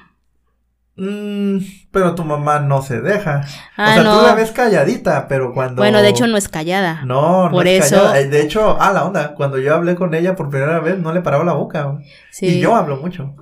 Mm, 0.96 1.58
pero 1.90 2.14
tu 2.14 2.24
mamá 2.24 2.60
no 2.60 2.80
se 2.82 3.00
deja. 3.00 3.44
Ah, 3.76 3.90
o 3.90 3.94
sea, 3.94 4.02
no. 4.04 4.18
tú 4.20 4.26
la 4.26 4.34
ves 4.34 4.52
calladita, 4.52 5.26
pero 5.26 5.52
cuando... 5.52 5.82
Bueno, 5.82 6.00
de 6.02 6.08
hecho 6.08 6.26
no 6.28 6.36
es 6.36 6.48
callada. 6.48 7.02
No, 7.04 7.46
no 7.46 7.50
por 7.50 7.66
es 7.66 7.86
eso- 7.86 7.96
callada. 7.96 8.20
Eh, 8.20 8.28
De 8.28 8.42
hecho, 8.42 8.76
ah, 8.80 8.92
la 8.92 9.04
onda, 9.04 9.34
cuando 9.34 9.58
yo 9.58 9.74
hablé 9.74 9.96
con 9.96 10.14
ella 10.14 10.36
por 10.36 10.50
primera 10.50 10.78
vez, 10.80 10.98
no 10.98 11.12
le 11.12 11.20
paraba 11.20 11.42
la 11.44 11.54
boca. 11.54 11.98
Sí. 12.30 12.46
Y 12.46 12.60
yo 12.60 12.76
hablo 12.76 12.96
mucho. 12.98 13.34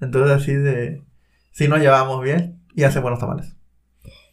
Entonces, 0.00 0.36
así 0.42 0.52
de... 0.54 1.02
Sí 1.52 1.66
nos 1.66 1.80
llevamos 1.80 2.22
bien 2.22 2.60
y 2.74 2.84
hace 2.84 3.00
buenos 3.00 3.18
tamales. 3.20 3.54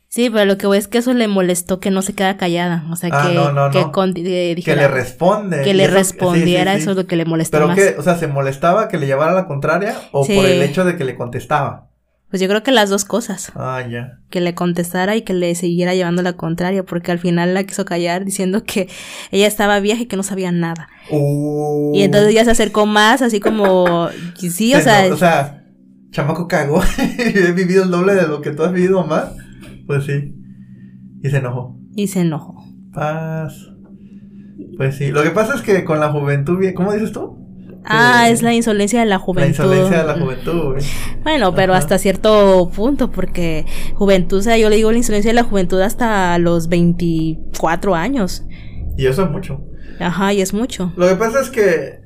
Sí, 0.09 0.29
pero 0.29 0.45
lo 0.45 0.57
que 0.57 0.67
voy 0.67 0.77
es 0.77 0.87
que 0.87 0.99
eso 0.99 1.13
le 1.13 1.27
molestó 1.27 1.79
que 1.79 1.91
no 1.91 2.01
se 2.01 2.13
queda 2.13 2.37
callada. 2.37 2.85
O 2.91 2.95
sea, 2.95 3.09
Ah, 3.11 3.27
que, 3.27 3.33
no, 3.35 3.51
no, 3.51 3.71
que, 3.71 3.89
con- 3.91 4.13
eh, 4.15 4.55
Que 4.63 4.75
le 4.75 4.87
responde. 4.87 5.61
que 5.63 5.73
le 5.73 5.85
eso- 5.85 5.93
respondiera, 5.93 6.73
sí, 6.75 6.81
eso 6.81 6.91
es 6.91 6.97
lo 6.97 7.07
que 7.07 7.15
le 7.15 7.25
molestó 7.25 7.57
Pero 7.57 7.67
más. 7.69 7.75
que, 7.77 7.95
o 7.97 8.01
sea, 8.03 8.15
¿se 8.15 8.27
molestaba 8.27 8.87
que 8.89 8.97
le 8.97 9.07
llevara 9.07 9.33
la 9.33 9.47
contraria 9.47 9.95
o 10.11 10.25
por 10.25 10.45
el 10.45 10.61
hecho 10.61 10.83
de 10.85 10.95
que 10.97 11.03
le 11.05 11.15
contestaba? 11.15 11.87
Pues 12.29 12.41
yo 12.41 12.47
creo 12.49 12.63
que 12.63 12.71
las 12.71 12.89
dos 12.89 13.05
cosas. 13.05 13.51
Ah, 13.55 13.81
ya. 13.89 14.19
Que 14.29 14.41
le 14.41 14.55
contestara 14.55 15.15
y 15.15 15.21
que 15.21 15.33
le 15.33 15.53
siguiera 15.55 15.93
llevando 15.95 16.21
la 16.21 16.33
contraria, 16.33 16.83
porque 16.83 17.11
al 17.11 17.19
final 17.19 17.53
la 17.53 17.63
quiso 17.63 17.85
callar 17.85 18.25
diciendo 18.25 18.63
que 18.63 18.89
ella 19.31 19.47
estaba 19.47 19.79
vieja 19.79 20.01
y 20.01 20.05
que 20.07 20.17
no 20.17 20.23
sabía 20.23 20.51
nada. 20.51 20.89
Uh, 21.11 21.93
Y 21.95 22.01
entonces 22.01 22.33
ya 22.33 22.43
se 22.43 22.51
acercó 22.51 22.85
más, 22.85 23.21
así 23.21 23.39
como, 23.39 24.09
sí, 24.37 24.73
o 24.73 24.77
se 24.77 24.83
sea, 24.83 25.07
no- 25.07 25.13
o 25.13 25.17
sea, 25.17 25.63
chamaco 26.11 26.47
cagó. 26.47 26.81
He 27.19 27.51
vivido 27.51 27.83
el 27.83 27.91
doble 27.91 28.15
de 28.15 28.27
lo 28.27 28.41
que 28.41 28.51
tú 28.51 28.63
has 28.63 28.73
vivido 28.73 29.05
más. 29.05 29.31
Pues 29.85 30.05
sí. 30.05 30.33
Y 31.23 31.29
se 31.29 31.37
enojó. 31.37 31.77
Y 31.95 32.07
se 32.07 32.21
enojó. 32.21 32.55
Paz. 32.91 33.53
Pues 34.77 34.95
sí, 34.97 35.11
lo 35.11 35.23
que 35.23 35.29
pasa 35.31 35.55
es 35.55 35.61
que 35.61 35.85
con 35.85 35.99
la 35.99 36.11
juventud, 36.11 36.59
¿cómo 36.75 36.91
dices 36.91 37.11
tú? 37.11 37.37
Ah, 37.87 38.29
es 38.29 38.41
la 38.41 38.53
insolencia 38.53 38.99
de 38.99 39.05
la 39.05 39.19
juventud. 39.19 39.65
La 39.65 39.75
insolencia 39.75 39.97
de 39.99 40.05
la 40.05 40.19
juventud, 40.19 40.75
Bueno, 41.23 41.53
pero 41.53 41.73
hasta 41.73 41.97
cierto 41.97 42.69
punto, 42.75 43.11
porque 43.11 43.65
juventud, 43.95 44.39
o 44.39 44.41
sea, 44.41 44.57
yo 44.57 44.69
le 44.69 44.75
digo 44.75 44.91
la 44.91 44.97
insolencia 44.97 45.29
de 45.29 45.35
la 45.35 45.43
juventud 45.43 45.79
hasta 45.81 46.37
los 46.39 46.67
24 46.67 47.95
años. 47.95 48.43
Y 48.97 49.05
eso 49.05 49.23
es 49.23 49.31
mucho. 49.31 49.63
Ajá, 49.99 50.33
y 50.33 50.41
es 50.41 50.53
mucho. 50.53 50.91
Lo 50.95 51.07
que 51.07 51.15
pasa 51.15 51.41
es 51.41 51.49
que 51.49 52.01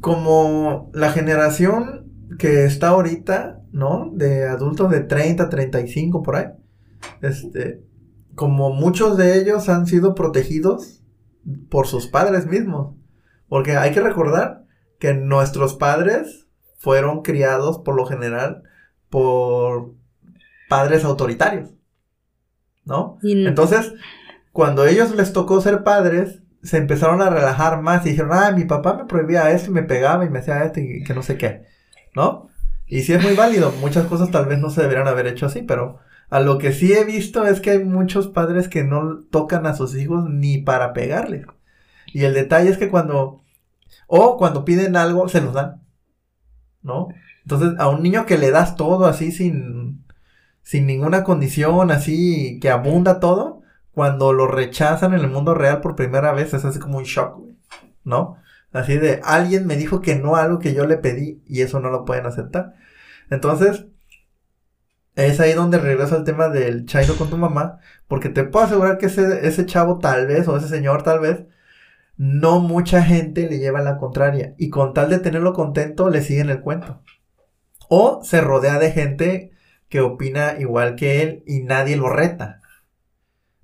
como 0.00 0.90
la 0.94 1.10
generación 1.10 2.08
que 2.38 2.64
está 2.64 2.88
ahorita, 2.88 3.62
¿no? 3.72 4.10
De 4.14 4.46
adultos 4.46 4.90
de 4.90 5.00
30, 5.00 5.48
35 5.48 6.22
por 6.22 6.36
ahí. 6.36 6.46
Este, 7.22 7.82
como 8.34 8.70
muchos 8.70 9.16
de 9.16 9.38
ellos 9.38 9.68
han 9.68 9.86
sido 9.86 10.14
protegidos 10.14 11.02
por 11.70 11.86
sus 11.86 12.06
padres 12.06 12.46
mismos. 12.46 12.94
Porque 13.48 13.76
hay 13.76 13.92
que 13.92 14.00
recordar 14.00 14.64
que 14.98 15.14
nuestros 15.14 15.74
padres 15.74 16.46
fueron 16.76 17.22
criados 17.22 17.78
por 17.78 17.96
lo 17.96 18.06
general 18.06 18.62
por 19.10 19.92
padres 20.68 21.04
autoritarios. 21.04 21.70
¿No? 22.84 23.18
Entonces, 23.22 23.92
cuando 24.52 24.86
ellos 24.86 25.14
les 25.14 25.32
tocó 25.32 25.60
ser 25.60 25.84
padres, 25.84 26.40
se 26.62 26.78
empezaron 26.78 27.20
a 27.22 27.30
relajar 27.30 27.82
más 27.82 28.04
y 28.04 28.10
dijeron, 28.10 28.30
ah, 28.32 28.50
mi 28.52 28.64
papá 28.64 28.94
me 28.94 29.04
prohibía 29.04 29.50
esto 29.50 29.70
y 29.70 29.74
me 29.74 29.82
pegaba 29.82 30.24
y 30.24 30.30
me 30.30 30.38
hacía 30.38 30.64
esto 30.64 30.80
y 30.80 31.04
que 31.04 31.14
no 31.14 31.22
sé 31.22 31.36
qué, 31.36 31.66
¿no? 32.14 32.48
Y 32.86 33.02
sí 33.02 33.12
es 33.12 33.22
muy 33.22 33.34
válido, 33.34 33.72
muchas 33.80 34.06
cosas 34.06 34.30
tal 34.30 34.46
vez 34.46 34.58
no 34.58 34.70
se 34.70 34.80
deberían 34.80 35.06
haber 35.06 35.26
hecho 35.26 35.46
así, 35.46 35.62
pero 35.62 35.98
a 36.30 36.40
lo 36.40 36.58
que 36.58 36.72
sí 36.72 36.92
he 36.92 37.04
visto 37.04 37.46
es 37.46 37.60
que 37.60 37.70
hay 37.70 37.84
muchos 37.84 38.28
padres 38.28 38.68
que 38.68 38.84
no 38.84 39.22
tocan 39.30 39.66
a 39.66 39.74
sus 39.74 39.94
hijos 39.94 40.24
ni 40.28 40.58
para 40.58 40.92
pegarles. 40.92 41.46
Y 42.06 42.24
el 42.24 42.34
detalle 42.34 42.70
es 42.70 42.78
que 42.78 42.88
cuando, 42.88 43.44
o 44.08 44.36
cuando 44.38 44.64
piden 44.64 44.96
algo, 44.96 45.28
se 45.28 45.40
los 45.40 45.54
dan, 45.54 45.82
¿no? 46.82 47.08
Entonces, 47.42 47.78
a 47.78 47.88
un 47.88 48.02
niño 48.02 48.26
que 48.26 48.38
le 48.38 48.50
das 48.50 48.74
todo 48.74 49.06
así 49.06 49.30
sin, 49.30 50.04
sin 50.62 50.86
ninguna 50.86 51.24
condición, 51.24 51.90
así 51.92 52.58
que 52.60 52.70
abunda 52.70 53.20
todo, 53.20 53.62
cuando 53.92 54.32
lo 54.32 54.46
rechazan 54.48 55.12
en 55.12 55.20
el 55.20 55.28
mundo 55.28 55.54
real 55.54 55.80
por 55.80 55.94
primera 55.94 56.32
vez, 56.32 56.54
es 56.54 56.64
así 56.64 56.78
como 56.78 56.98
un 56.98 57.04
shock, 57.04 57.38
¿no? 58.04 58.38
Así 58.72 58.96
de, 58.96 59.20
alguien 59.24 59.66
me 59.66 59.76
dijo 59.76 60.00
que 60.00 60.16
no 60.16 60.36
algo 60.36 60.58
que 60.58 60.74
yo 60.74 60.86
le 60.86 60.96
pedí 60.96 61.42
y 61.46 61.62
eso 61.62 61.80
no 61.80 61.90
lo 61.90 62.04
pueden 62.04 62.26
aceptar. 62.26 62.74
Entonces, 63.30 63.86
es 65.16 65.40
ahí 65.40 65.52
donde 65.52 65.78
regreso 65.78 66.16
al 66.16 66.24
tema 66.24 66.48
del 66.48 66.86
chairo 66.86 67.16
con 67.16 67.28
tu 67.28 67.36
mamá, 67.36 67.80
porque 68.06 68.28
te 68.28 68.44
puedo 68.44 68.66
asegurar 68.66 68.98
que 68.98 69.06
ese, 69.06 69.46
ese 69.46 69.66
chavo 69.66 69.98
tal 69.98 70.26
vez, 70.26 70.48
o 70.48 70.56
ese 70.56 70.68
señor 70.68 71.02
tal 71.02 71.20
vez, 71.20 71.44
no 72.18 72.58
mucha 72.60 73.02
gente 73.02 73.48
le 73.48 73.58
lleva 73.58 73.80
la 73.80 73.96
contraria. 73.96 74.54
Y 74.58 74.68
con 74.68 74.92
tal 74.92 75.08
de 75.08 75.20
tenerlo 75.20 75.54
contento, 75.54 76.10
le 76.10 76.20
siguen 76.20 76.50
el 76.50 76.60
cuento. 76.60 77.02
O 77.88 78.20
se 78.22 78.42
rodea 78.42 78.78
de 78.78 78.90
gente 78.90 79.52
que 79.88 80.00
opina 80.00 80.56
igual 80.58 80.96
que 80.96 81.22
él 81.22 81.42
y 81.46 81.60
nadie 81.60 81.96
lo 81.96 82.10
reta. 82.10 82.60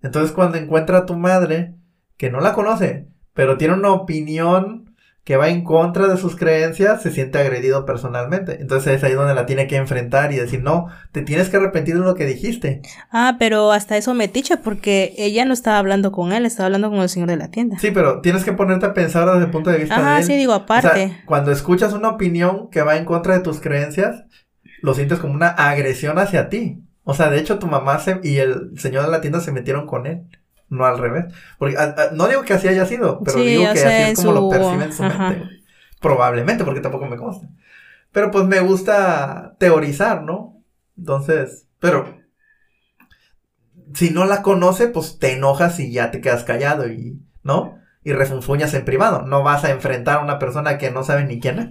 Entonces 0.01 0.33
cuando 0.33 0.57
encuentra 0.57 0.99
a 0.99 1.07
tu 1.07 1.17
madre, 1.17 1.75
que 2.17 2.31
no 2.31 2.41
la 2.41 2.55
conoce, 2.55 3.09
pero 3.35 3.59
tiene 3.59 3.75
una 3.75 3.93
opinión 3.93 4.94
que 5.25 5.39
va 5.39 5.49
en 5.49 5.65
contra 5.65 6.07
de 6.07 6.19
sus 6.19 6.37
creencias, 6.37 7.03
se 7.03 7.11
siente 7.11 7.39
agredido 7.39 7.87
personalmente. 7.87 8.61
Entonces 8.61 8.97
es 8.97 9.05
ahí 9.05 9.15
donde 9.15 9.35
la 9.35 9.47
tiene 9.47 9.67
que 9.67 9.77
enfrentar 9.77 10.33
y 10.33 10.37
decir, 10.37 10.63
no, 10.63 10.89
te 11.13 11.23
tienes 11.23 11.49
que 11.49 11.57
arrepentir 11.57 11.95
de 11.95 12.05
lo 12.05 12.15
que 12.15 12.27
dijiste. 12.27 12.83
Ah, 13.11 13.37
pero 13.39 13.73
hasta 13.73 13.97
eso 13.97 14.13
me 14.13 14.29
ticha 14.29 14.59
porque 14.59 15.15
ella 15.17 15.47
no 15.47 15.55
estaba 15.55 15.79
hablando 15.79 16.13
con 16.13 16.33
él, 16.33 16.45
estaba 16.45 16.67
hablando 16.67 16.91
con 16.91 17.01
el 17.01 17.09
señor 17.09 17.31
de 17.31 17.39
la 17.39 17.51
tienda. 17.51 17.79
Sí, 17.79 17.91
pero 17.91 18.21
tienes 18.21 18.45
que 18.45 18.53
ponerte 18.53 18.85
a 18.85 18.93
pensar 18.93 19.27
desde 19.31 19.47
el 19.47 19.51
punto 19.51 19.71
de 19.71 19.79
vista 19.79 20.15
de 20.15 20.21
él. 20.21 20.25
sí, 20.25 20.37
digo, 20.37 20.53
aparte. 20.53 21.23
cuando 21.25 21.53
escuchas 21.53 21.95
una 21.95 22.11
opinión 22.11 22.69
que 22.71 22.83
va 22.83 22.97
en 22.97 23.07
contra 23.07 23.35
de 23.35 23.41
tus 23.41 23.61
creencias, 23.61 24.25
lo 24.83 24.93
sientes 24.93 25.21
como 25.21 25.33
una 25.33 25.49
agresión 25.49 26.19
hacia 26.19 26.51
ti. 26.51 26.83
O 27.03 27.15
sea, 27.15 27.31
de 27.31 27.39
hecho 27.39 27.59
tu 27.59 27.67
mamá 27.67 27.99
se, 27.99 28.21
y 28.23 28.37
el 28.37 28.79
señor 28.79 29.07
de 29.07 29.11
la 29.11 29.23
tienda 29.23 29.41
se 29.41 29.53
metieron 29.53 29.87
con 29.87 30.07
él 30.07 30.27
no 30.75 30.85
al 30.85 30.99
revés. 30.99 31.27
Porque 31.59 31.77
no 32.13 32.27
digo 32.29 32.43
que 32.43 32.55
así 32.55 32.69
haya 32.69 32.87
sido, 32.87 33.23
pero 33.25 33.39
digo 33.39 33.73
que 33.73 33.81
así 33.81 34.13
es 34.13 34.19
como 34.19 34.33
lo 34.33 34.49
perciben 34.51 34.83
en 34.83 34.93
su 34.93 35.03
mente. 35.03 35.49
Probablemente, 36.01 36.65
porque 36.65 36.81
tampoco 36.81 37.07
me 37.07 37.17
consta. 37.17 37.49
Pero 38.13 38.31
pues 38.31 38.45
me 38.45 38.61
gusta 38.61 39.57
teorizar, 39.59 40.23
¿no? 40.23 40.63
Entonces, 40.97 41.67
pero 41.81 42.23
si 43.95 44.11
no 44.11 44.25
la 44.25 44.43
conoce, 44.43 44.89
pues 44.89 45.19
te 45.19 45.33
enojas 45.33 45.81
y 45.81 45.93
ya 45.93 46.11
te 46.11 46.21
quedas 46.21 46.45
callado 46.45 46.89
y, 46.89 47.21
¿no? 47.43 47.79
Y 48.03 48.13
refunfuñas 48.13 48.75
en 48.75 48.85
privado. 48.85 49.23
No 49.23 49.43
vas 49.43 49.65
a 49.65 49.71
enfrentar 49.71 50.19
a 50.19 50.23
una 50.23 50.39
persona 50.39 50.79
que 50.79 50.91
no 50.91 51.05
sabe 51.05 51.25
ni 51.25 51.41
quién 51.41 51.59
es. 51.59 51.71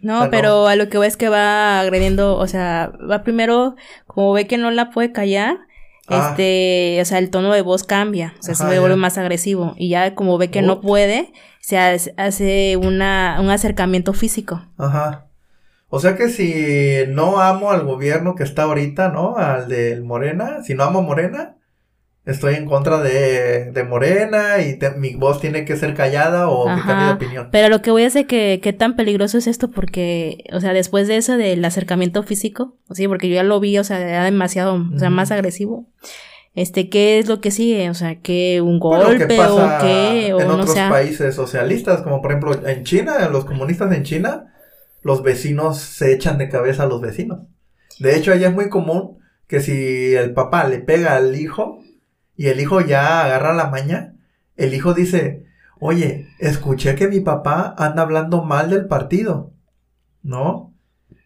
No, 0.00 0.30
pero 0.30 0.66
a 0.66 0.76
lo 0.76 0.88
que 0.88 0.98
ves 0.98 1.18
que 1.18 1.28
va 1.28 1.78
agrediendo, 1.80 2.36
o 2.36 2.46
sea, 2.46 2.90
va 3.08 3.22
primero, 3.22 3.76
como 4.06 4.32
ve 4.32 4.46
que 4.46 4.56
no 4.56 4.70
la 4.70 4.90
puede 4.90 5.12
callar, 5.12 5.58
Ah. 6.10 6.30
Este, 6.30 6.98
o 7.00 7.04
sea, 7.04 7.18
el 7.18 7.30
tono 7.30 7.52
de 7.52 7.62
voz 7.62 7.84
cambia, 7.84 8.34
o 8.40 8.42
sea, 8.42 8.54
se 8.54 8.80
vuelve 8.80 8.96
más 8.96 9.16
agresivo. 9.16 9.74
Y 9.76 9.88
ya 9.88 10.14
como 10.14 10.36
ve 10.38 10.50
que 10.50 10.60
no 10.60 10.80
puede, 10.80 11.32
se 11.60 11.78
hace 11.78 12.76
una, 12.76 13.38
un 13.40 13.50
acercamiento 13.50 14.12
físico. 14.12 14.62
Ajá. 14.76 15.26
O 15.88 15.98
sea 15.98 16.16
que 16.16 16.28
si 16.28 17.06
no 17.08 17.40
amo 17.40 17.70
al 17.70 17.84
gobierno 17.84 18.34
que 18.34 18.44
está 18.44 18.62
ahorita, 18.62 19.08
¿no? 19.08 19.36
Al 19.36 19.68
del 19.68 20.04
Morena, 20.04 20.62
si 20.62 20.74
no 20.74 20.84
amo 20.84 21.00
a 21.00 21.02
Morena, 21.02 21.56
estoy 22.26 22.54
en 22.54 22.66
contra 22.66 23.00
de, 23.00 23.72
de 23.72 23.84
Morena 23.84 24.60
y 24.60 24.78
mi 24.98 25.14
voz 25.14 25.40
tiene 25.40 25.64
que 25.64 25.76
ser 25.76 25.94
callada 25.94 26.48
o 26.48 26.66
que 26.66 26.82
cambie 26.82 27.06
de 27.06 27.12
opinión. 27.12 27.48
Pero 27.50 27.68
lo 27.68 27.82
que 27.82 27.90
voy 27.90 28.02
a 28.02 28.06
decir 28.06 28.26
que 28.26 28.60
qué 28.62 28.72
tan 28.72 28.96
peligroso 28.96 29.38
es 29.38 29.46
esto 29.46 29.70
porque, 29.70 30.44
o 30.52 30.60
sea, 30.60 30.72
después 30.72 31.08
de 31.08 31.16
eso 31.16 31.36
del 31.36 31.64
acercamiento 31.64 32.22
físico, 32.22 32.76
o 32.88 32.94
sí, 32.94 33.08
porque 33.08 33.28
yo 33.28 33.36
ya 33.36 33.42
lo 33.42 33.60
vi, 33.60 33.78
o 33.78 33.84
sea, 33.84 34.00
era 34.00 34.24
demasiado, 34.24 34.84
o 34.94 34.98
sea, 34.98 35.10
más 35.10 35.30
agresivo. 35.30 35.86
Este, 36.54 36.88
¿qué 36.88 37.20
es 37.20 37.28
lo 37.28 37.40
que 37.40 37.52
sigue? 37.52 37.88
O 37.90 37.94
sea, 37.94 38.16
que 38.20 38.60
un 38.60 38.80
golpe 38.80 39.38
o 39.40 39.78
qué 39.80 40.32
o 40.34 40.40
en 40.40 40.50
otros 40.50 40.74
países 40.74 41.34
socialistas, 41.34 42.02
como 42.02 42.20
por 42.20 42.32
ejemplo 42.32 42.66
en 42.66 42.84
China, 42.84 43.28
los 43.28 43.44
comunistas 43.44 43.92
en 43.92 44.02
China, 44.02 44.52
los 45.02 45.22
vecinos 45.22 45.78
se 45.78 46.12
echan 46.12 46.38
de 46.38 46.48
cabeza 46.48 46.82
a 46.82 46.86
los 46.86 47.00
vecinos. 47.00 47.46
De 48.00 48.16
hecho, 48.16 48.32
allá 48.32 48.48
es 48.48 48.54
muy 48.54 48.68
común 48.68 49.18
que 49.46 49.60
si 49.60 50.14
el 50.14 50.32
papá 50.32 50.66
le 50.66 50.78
pega 50.78 51.16
al 51.16 51.36
hijo, 51.36 51.80
y 52.40 52.48
el 52.48 52.58
hijo 52.58 52.80
ya 52.80 53.22
agarra 53.22 53.52
la 53.52 53.66
maña, 53.66 54.14
el 54.56 54.72
hijo 54.72 54.94
dice, 54.94 55.44
oye, 55.78 56.26
escuché 56.38 56.94
que 56.94 57.06
mi 57.06 57.20
papá 57.20 57.74
anda 57.76 58.00
hablando 58.00 58.42
mal 58.42 58.70
del 58.70 58.86
partido, 58.86 59.52
¿no? 60.22 60.72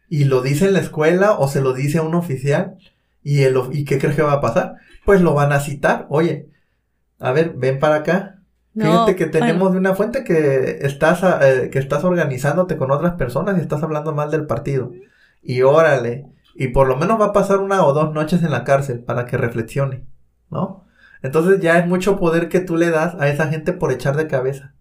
Y 0.08 0.24
lo 0.24 0.42
dice 0.42 0.66
en 0.66 0.72
la 0.72 0.80
escuela 0.80 1.38
o 1.38 1.46
se 1.46 1.60
lo 1.60 1.72
dice 1.72 1.98
a 1.98 2.02
un 2.02 2.16
oficial. 2.16 2.78
¿Y, 3.22 3.42
el, 3.42 3.56
¿Y 3.70 3.84
qué 3.84 4.00
crees 4.00 4.16
que 4.16 4.22
va 4.22 4.32
a 4.32 4.40
pasar? 4.40 4.74
Pues 5.04 5.20
lo 5.20 5.34
van 5.34 5.52
a 5.52 5.60
citar. 5.60 6.06
Oye, 6.08 6.48
a 7.20 7.30
ver, 7.30 7.54
ven 7.56 7.78
para 7.78 7.94
acá. 7.94 8.40
Fíjate 8.74 9.14
que 9.14 9.26
tenemos 9.26 9.70
de 9.70 9.78
una 9.78 9.94
fuente 9.94 10.24
que 10.24 10.78
estás, 10.80 11.22
eh, 11.42 11.70
que 11.70 11.78
estás 11.78 12.02
organizándote 12.02 12.76
con 12.76 12.90
otras 12.90 13.12
personas 13.14 13.56
y 13.56 13.60
estás 13.60 13.84
hablando 13.84 14.12
mal 14.12 14.32
del 14.32 14.46
partido. 14.48 14.90
Y 15.44 15.62
órale. 15.62 16.26
Y 16.56 16.68
por 16.68 16.88
lo 16.88 16.96
menos 16.96 17.20
va 17.20 17.26
a 17.26 17.32
pasar 17.32 17.60
una 17.60 17.84
o 17.84 17.92
dos 17.92 18.12
noches 18.12 18.42
en 18.42 18.50
la 18.50 18.64
cárcel 18.64 18.98
para 18.98 19.26
que 19.26 19.36
reflexione, 19.36 20.08
¿no? 20.50 20.83
Entonces 21.24 21.58
ya 21.58 21.78
es 21.78 21.86
mucho 21.86 22.18
poder 22.18 22.50
que 22.50 22.60
tú 22.60 22.76
le 22.76 22.90
das 22.90 23.16
a 23.18 23.28
esa 23.30 23.48
gente 23.48 23.72
por 23.72 23.90
echar 23.90 24.14
de 24.14 24.26
cabeza. 24.26 24.74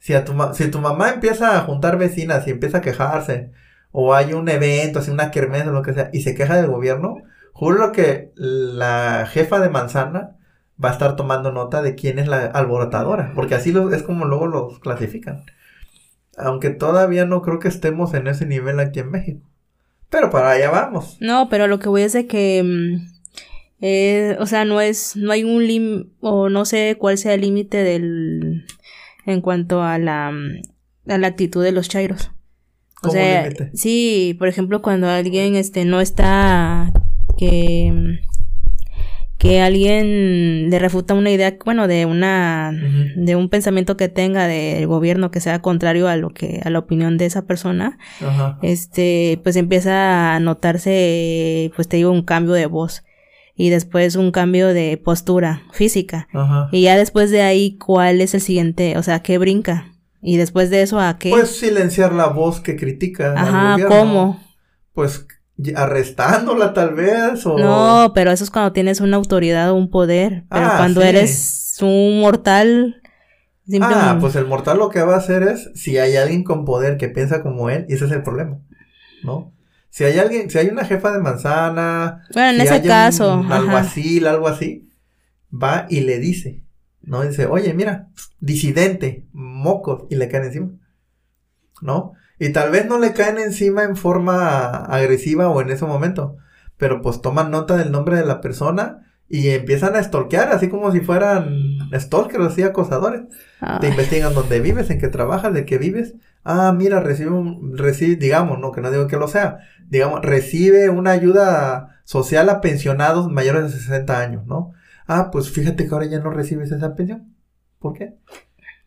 Si, 0.00 0.12
a 0.12 0.24
tu, 0.24 0.34
si 0.52 0.68
tu 0.68 0.80
mamá 0.80 1.10
empieza 1.10 1.56
a 1.56 1.60
juntar 1.60 1.96
vecinas 1.96 2.44
y 2.48 2.50
empieza 2.50 2.78
a 2.78 2.80
quejarse, 2.80 3.52
o 3.92 4.14
hay 4.14 4.32
un 4.32 4.48
evento, 4.48 4.98
así 4.98 5.12
una 5.12 5.30
kermés 5.30 5.64
o 5.68 5.70
lo 5.70 5.82
que 5.82 5.94
sea, 5.94 6.10
y 6.12 6.22
se 6.22 6.34
queja 6.34 6.56
del 6.56 6.66
gobierno, 6.66 7.18
juro 7.52 7.92
que 7.92 8.32
la 8.34 9.28
jefa 9.30 9.60
de 9.60 9.70
manzana 9.70 10.36
va 10.84 10.88
a 10.88 10.92
estar 10.92 11.14
tomando 11.14 11.52
nota 11.52 11.82
de 11.82 11.94
quién 11.94 12.18
es 12.18 12.26
la 12.26 12.46
alborotadora, 12.46 13.30
porque 13.36 13.54
así 13.54 13.72
es 13.92 14.02
como 14.02 14.24
luego 14.24 14.48
los 14.48 14.80
clasifican. 14.80 15.44
Aunque 16.36 16.70
todavía 16.70 17.26
no 17.26 17.42
creo 17.42 17.60
que 17.60 17.68
estemos 17.68 18.12
en 18.14 18.26
ese 18.26 18.44
nivel 18.44 18.80
aquí 18.80 18.98
en 18.98 19.12
México. 19.12 19.48
Pero 20.10 20.30
para 20.30 20.50
allá 20.50 20.72
vamos. 20.72 21.16
No, 21.20 21.48
pero 21.48 21.68
lo 21.68 21.78
que 21.78 21.88
voy 21.88 22.02
es 22.02 22.16
que 22.26 22.60
mm, 22.64 23.13
eh, 23.80 24.36
o 24.40 24.46
sea, 24.46 24.64
no 24.64 24.80
es, 24.80 25.16
no 25.16 25.32
hay 25.32 25.44
un 25.44 25.66
límite, 25.66 26.10
o 26.20 26.48
no 26.48 26.64
sé 26.64 26.96
cuál 26.98 27.18
sea 27.18 27.34
el 27.34 27.42
límite 27.42 27.78
del, 27.78 28.64
en 29.26 29.40
cuanto 29.40 29.82
a 29.82 29.98
la, 29.98 30.28
a 30.28 31.18
la 31.18 31.26
actitud 31.26 31.62
de 31.62 31.72
los 31.72 31.88
chairos. 31.88 32.30
O 33.02 33.10
sea, 33.10 33.50
sí, 33.74 34.34
por 34.38 34.48
ejemplo, 34.48 34.80
cuando 34.80 35.08
alguien, 35.08 35.56
este, 35.56 35.84
no 35.84 36.00
está, 36.00 36.90
que, 37.36 38.18
que 39.36 39.60
alguien 39.60 40.70
le 40.70 40.78
refuta 40.78 41.12
una 41.12 41.30
idea, 41.30 41.54
bueno, 41.66 41.86
de 41.86 42.06
una, 42.06 42.72
de 43.16 43.36
un 43.36 43.50
pensamiento 43.50 43.98
que 43.98 44.08
tenga 44.08 44.46
del 44.46 44.86
gobierno 44.86 45.30
que 45.30 45.40
sea 45.40 45.60
contrario 45.60 46.08
a 46.08 46.16
lo 46.16 46.30
que, 46.30 46.62
a 46.64 46.70
la 46.70 46.78
opinión 46.78 47.18
de 47.18 47.26
esa 47.26 47.46
persona, 47.46 47.98
este, 48.62 49.38
pues 49.42 49.56
empieza 49.56 50.34
a 50.34 50.40
notarse, 50.40 51.70
pues 51.76 51.88
te 51.88 51.98
digo, 51.98 52.10
un 52.10 52.22
cambio 52.22 52.54
de 52.54 52.64
voz 52.64 53.04
y 53.56 53.70
después 53.70 54.16
un 54.16 54.32
cambio 54.32 54.68
de 54.68 55.00
postura 55.02 55.62
física. 55.72 56.28
Y 56.72 56.82
ya 56.82 56.96
después 56.96 57.30
de 57.30 57.42
ahí, 57.42 57.76
¿cuál 57.78 58.20
es 58.20 58.34
el 58.34 58.40
siguiente? 58.40 58.98
O 58.98 59.02
sea, 59.02 59.20
¿qué 59.22 59.38
brinca? 59.38 59.92
Y 60.20 60.36
después 60.38 60.70
de 60.70 60.82
eso, 60.82 60.98
¿a 60.98 61.18
qué? 61.18 61.30
Pues 61.30 61.56
silenciar 61.56 62.12
la 62.12 62.28
voz 62.28 62.60
que 62.60 62.76
critica. 62.76 63.34
Ajá, 63.36 63.76
¿cómo? 63.86 64.40
Pues 64.92 65.26
arrestándola 65.76 66.72
tal 66.72 66.94
vez 66.94 67.46
o... 67.46 67.56
No, 67.58 68.12
pero 68.14 68.32
eso 68.32 68.42
es 68.42 68.50
cuando 68.50 68.72
tienes 68.72 69.00
una 69.00 69.16
autoridad 69.16 69.70
o 69.70 69.76
un 69.76 69.90
poder. 69.90 70.44
Pero 70.50 70.66
ah, 70.66 70.74
cuando 70.78 71.02
eres 71.02 71.78
un 71.80 72.20
mortal... 72.20 73.00
Ah, 73.80 74.18
pues 74.20 74.36
el 74.36 74.46
mortal 74.46 74.78
lo 74.78 74.90
que 74.90 75.02
va 75.02 75.14
a 75.14 75.18
hacer 75.18 75.42
es, 75.42 75.70
si 75.74 75.96
hay 75.96 76.16
alguien 76.16 76.44
con 76.44 76.64
poder 76.64 76.98
que 76.98 77.08
piensa 77.08 77.42
como 77.42 77.70
él, 77.70 77.86
y 77.88 77.94
ese 77.94 78.04
es 78.06 78.10
el 78.10 78.22
problema, 78.22 78.58
¿no? 79.22 79.53
Si 79.94 80.02
hay 80.02 80.18
alguien, 80.18 80.50
si 80.50 80.58
hay 80.58 80.66
una 80.70 80.84
jefa 80.84 81.12
de 81.12 81.20
manzana... 81.20 82.24
Bueno, 82.34 82.50
en 82.50 82.60
ese 82.66 82.82
caso... 82.82 83.38
Un 83.38 83.52
alguacil, 83.52 84.26
algo 84.26 84.48
así, 84.48 84.90
va 85.52 85.86
y 85.88 86.00
le 86.00 86.18
dice, 86.18 86.64
¿no? 87.00 87.22
Dice, 87.22 87.46
oye, 87.46 87.72
mira, 87.74 88.08
disidente, 88.40 89.28
mocos, 89.32 90.06
y 90.10 90.16
le 90.16 90.28
caen 90.28 90.46
encima, 90.46 90.70
¿no? 91.80 92.14
Y 92.40 92.48
tal 92.48 92.72
vez 92.72 92.86
no 92.86 92.98
le 92.98 93.12
caen 93.12 93.38
encima 93.38 93.84
en 93.84 93.94
forma 93.94 94.66
agresiva 94.86 95.48
o 95.48 95.60
en 95.60 95.70
ese 95.70 95.84
momento, 95.84 96.38
pero 96.76 97.00
pues 97.00 97.20
toman 97.20 97.52
nota 97.52 97.76
del 97.76 97.92
nombre 97.92 98.16
de 98.16 98.26
la 98.26 98.40
persona 98.40 99.04
y 99.28 99.50
empiezan 99.50 99.94
a 99.94 100.02
stalkear, 100.02 100.50
así 100.50 100.68
como 100.68 100.90
si 100.90 101.02
fueran 101.02 101.78
stalkers, 101.94 102.46
así 102.46 102.64
acosadores. 102.64 103.22
Te 103.80 103.90
investigan 103.90 104.34
dónde 104.34 104.58
vives, 104.58 104.90
en 104.90 104.98
qué 104.98 105.06
trabajas, 105.06 105.54
de 105.54 105.64
qué 105.64 105.78
vives. 105.78 106.14
Ah, 106.42 106.74
mira, 106.76 107.00
recibe 107.00 107.30
un, 107.30 107.78
recibe, 107.78 108.16
digamos, 108.16 108.58
no, 108.58 108.70
que 108.70 108.82
no 108.82 108.90
digo 108.90 109.06
que 109.06 109.16
lo 109.16 109.28
sea, 109.28 109.60
digamos, 109.94 110.22
recibe 110.22 110.90
una 110.90 111.12
ayuda 111.12 112.00
social 112.04 112.48
a 112.48 112.60
pensionados 112.60 113.30
mayores 113.30 113.72
de 113.72 113.78
60 113.78 114.18
años, 114.18 114.46
¿no? 114.46 114.72
Ah, 115.06 115.30
pues 115.30 115.50
fíjate 115.50 115.86
que 115.86 115.94
ahora 115.94 116.06
ya 116.06 116.18
no 116.18 116.30
recibes 116.30 116.72
esa 116.72 116.96
pensión. 116.96 117.36
¿Por 117.78 117.92
qué? 117.92 118.16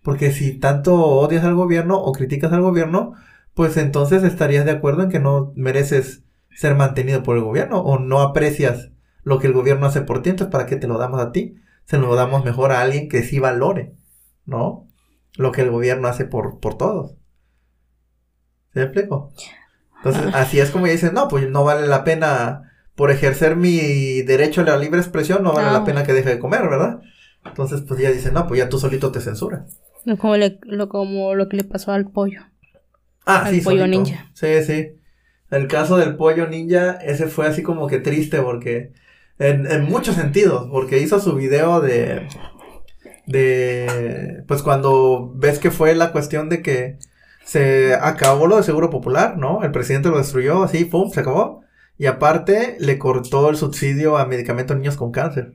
Porque 0.04 0.34
si 0.34 0.60
tanto 0.60 0.96
odias 0.96 1.46
al 1.46 1.56
gobierno 1.56 1.98
o 1.98 2.12
criticas 2.12 2.52
al 2.52 2.62
gobierno, 2.62 3.14
pues 3.54 3.78
entonces 3.78 4.24
estarías 4.24 4.66
de 4.66 4.72
acuerdo 4.72 5.04
en 5.04 5.10
que 5.10 5.20
no 5.20 5.54
mereces 5.56 6.26
ser 6.52 6.76
mantenido 6.76 7.24
por 7.24 7.38
el 7.38 7.44
gobierno 7.44 7.80
o 7.80 8.00
no 8.00 8.20
aprecias 8.20 8.92
lo 9.24 9.40
que 9.40 9.48
el 9.48 9.54
gobierno 9.54 9.86
hace 9.86 10.02
por 10.02 10.22
ti, 10.22 10.32
entonces 10.32 10.52
¿para 10.52 10.66
qué 10.66 10.76
te 10.76 10.88
lo 10.88 10.98
damos 10.98 11.22
a 11.22 11.32
ti? 11.32 11.56
Se 11.86 11.98
lo 11.98 12.16
damos 12.16 12.44
mejor 12.44 12.74
a 12.74 12.82
alguien 12.82 13.08
que 13.08 13.24
sí 13.24 13.40
valore, 13.40 13.96
¿no? 14.46 14.88
Lo 15.38 15.54
que 15.54 15.62
el 15.62 15.72
gobierno 15.72 16.10
hace 16.10 16.26
por, 16.26 16.60
por 16.60 16.78
todos. 16.78 17.16
¿Se 18.74 18.84
explico? 18.84 19.32
Entonces, 19.98 20.34
ah. 20.34 20.42
así 20.42 20.60
es 20.60 20.72
como 20.72 20.88
dicen, 20.88 21.14
no, 21.14 21.28
pues 21.28 21.50
no 21.50 21.64
vale 21.64 21.88
la 21.88 22.04
pena, 22.04 22.72
por 22.96 23.12
ejercer 23.12 23.56
mi 23.56 24.22
derecho 24.24 24.62
a 24.62 24.66
la 24.66 24.78
libre 24.78 25.00
expresión, 25.00 25.44
no 25.44 25.54
vale 25.54 25.72
la 25.72 25.86
pena 25.86 26.04
que 26.04 26.14
deje 26.14 26.30
de 26.30 26.40
comer, 26.40 26.62
¿verdad? 26.64 27.02
Entonces, 27.46 27.82
pues 27.88 28.00
ya 28.00 28.12
dicen, 28.12 28.34
no, 28.34 28.48
pues 28.48 28.60
ya 28.60 28.70
tú 28.70 28.80
solito 28.80 29.12
te 29.12 29.22
censuras. 29.22 29.80
Como, 30.20 30.36
lo, 30.38 30.90
como 30.90 31.36
lo 31.36 31.50
que 31.50 31.58
le 31.58 31.64
pasó 31.64 31.92
al 31.92 32.10
pollo. 32.10 32.42
Ah, 33.26 33.48
sí, 33.50 33.62
pollo 33.62 33.88
ninja. 33.88 34.30
Sí, 34.34 34.64
sí. 34.64 34.94
El 35.52 35.68
caso 35.68 35.98
del 35.98 36.16
pollo 36.16 36.48
ninja, 36.48 36.92
ese 36.94 37.28
fue 37.28 37.48
así 37.48 37.62
como 37.62 37.88
que 37.88 38.00
triste 38.00 38.42
porque 38.42 38.94
en, 39.40 39.70
en 39.70 39.84
muchos 39.84 40.16
sentidos, 40.16 40.68
porque 40.72 41.00
hizo 41.00 41.20
su 41.20 41.36
video 41.36 41.82
de 41.82 42.28
de 43.28 44.44
pues 44.48 44.64
cuando 44.64 45.32
ves 45.36 45.60
que 45.60 45.70
fue 45.70 45.94
la 45.94 46.12
cuestión 46.12 46.50
de 46.50 46.62
que 46.62 46.98
se 47.48 47.94
acabó 47.94 48.46
lo 48.46 48.58
de 48.58 48.64
Seguro 48.64 48.90
Popular, 48.90 49.38
¿no? 49.38 49.64
El 49.64 49.72
presidente 49.72 50.10
lo 50.10 50.18
destruyó, 50.18 50.64
así, 50.64 50.84
pum, 50.84 51.10
se 51.10 51.22
acabó. 51.22 51.62
Y 51.98 52.06
aparte 52.08 52.76
le 52.78 52.98
cortó 53.00 53.50
el 53.50 53.56
subsidio 53.56 54.18
a 54.18 54.26
medicamentos 54.26 54.76
a 54.76 54.78
niños 54.78 54.98
con 54.98 55.14
cáncer, 55.14 55.54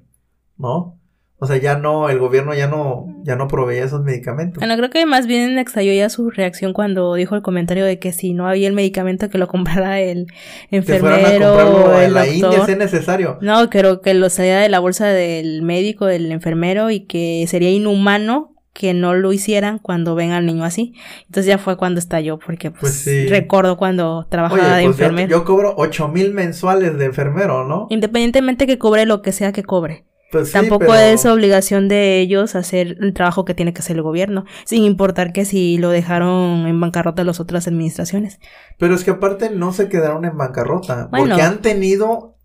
¿no? 0.56 0.98
O 1.36 1.46
sea, 1.46 1.58
ya 1.58 1.76
no, 1.76 2.08
el 2.08 2.18
gobierno 2.18 2.54
ya 2.54 2.66
no, 2.66 3.04
ya 3.24 3.36
no 3.36 3.46
proveía 3.46 3.84
esos 3.84 4.02
medicamentos. 4.02 4.58
Bueno, 4.58 4.74
creo 4.76 4.88
que 4.88 5.04
más 5.04 5.26
bien 5.26 5.58
extrañó 5.58 5.92
ya 5.92 6.08
su 6.08 6.30
reacción 6.30 6.72
cuando 6.72 7.14
dijo 7.14 7.36
el 7.36 7.42
comentario 7.42 7.84
de 7.84 7.98
que 7.98 8.12
si 8.12 8.32
no 8.32 8.48
había 8.48 8.68
el 8.68 8.74
medicamento 8.74 9.28
que 9.28 9.36
lo 9.36 9.48
comprara 9.48 10.00
el 10.00 10.28
enfermero 10.70 11.54
o 11.56 11.98
el 11.98 12.04
en 12.04 12.14
la 12.14 12.26
India 12.26 12.64
es 12.66 12.78
necesario. 12.78 13.38
No, 13.42 13.68
creo 13.68 14.00
que 14.00 14.14
lo 14.14 14.30
salía 14.30 14.60
de 14.60 14.70
la 14.70 14.78
bolsa 14.78 15.08
del 15.08 15.60
médico, 15.60 16.06
del 16.06 16.32
enfermero 16.32 16.90
y 16.90 17.00
que 17.00 17.44
sería 17.48 17.70
inhumano 17.70 18.51
que 18.72 18.94
no 18.94 19.14
lo 19.14 19.32
hicieran 19.32 19.78
cuando 19.78 20.14
ven 20.14 20.32
al 20.32 20.46
niño 20.46 20.64
así. 20.64 20.94
Entonces 21.26 21.46
ya 21.46 21.58
fue 21.58 21.76
cuando 21.76 21.98
estalló, 21.98 22.38
porque 22.38 22.70
pues, 22.70 23.02
pues 23.04 23.30
recuerdo 23.30 23.76
cuando 23.76 24.26
trabajaba 24.28 24.76
de 24.76 24.84
pues 24.84 24.98
enfermero. 24.98 25.28
Yo, 25.28 25.38
yo, 25.38 25.44
cobro 25.44 25.74
ocho 25.76 26.08
mil 26.08 26.32
mensuales 26.32 26.96
de 26.98 27.04
enfermero, 27.04 27.66
¿no? 27.66 27.86
Independientemente 27.90 28.66
que 28.66 28.78
cobre 28.78 29.06
lo 29.06 29.22
que 29.22 29.32
sea 29.32 29.52
que 29.52 29.62
cobre. 29.62 30.04
Pues 30.32 30.50
Tampoco 30.50 30.94
es 30.94 31.26
obligación 31.26 31.88
de 31.88 32.18
ellos 32.18 32.54
hacer 32.54 32.96
el 33.02 33.12
trabajo 33.12 33.44
que 33.44 33.52
tiene 33.52 33.74
que 33.74 33.80
hacer 33.80 33.96
el 33.96 34.02
gobierno, 34.02 34.46
sin 34.64 34.82
importar 34.82 35.34
que 35.34 35.44
si 35.44 35.76
lo 35.76 35.90
dejaron 35.90 36.66
en 36.66 36.80
bancarrota 36.80 37.22
las 37.22 37.38
otras 37.38 37.68
administraciones. 37.68 38.40
Pero 38.78 38.94
es 38.94 39.04
que 39.04 39.10
aparte 39.10 39.50
no 39.50 39.74
se 39.74 39.90
quedaron 39.90 40.24
en 40.24 40.38
bancarrota, 40.38 41.10
porque 41.10 41.42
han 41.42 41.60
tenido 41.60 42.38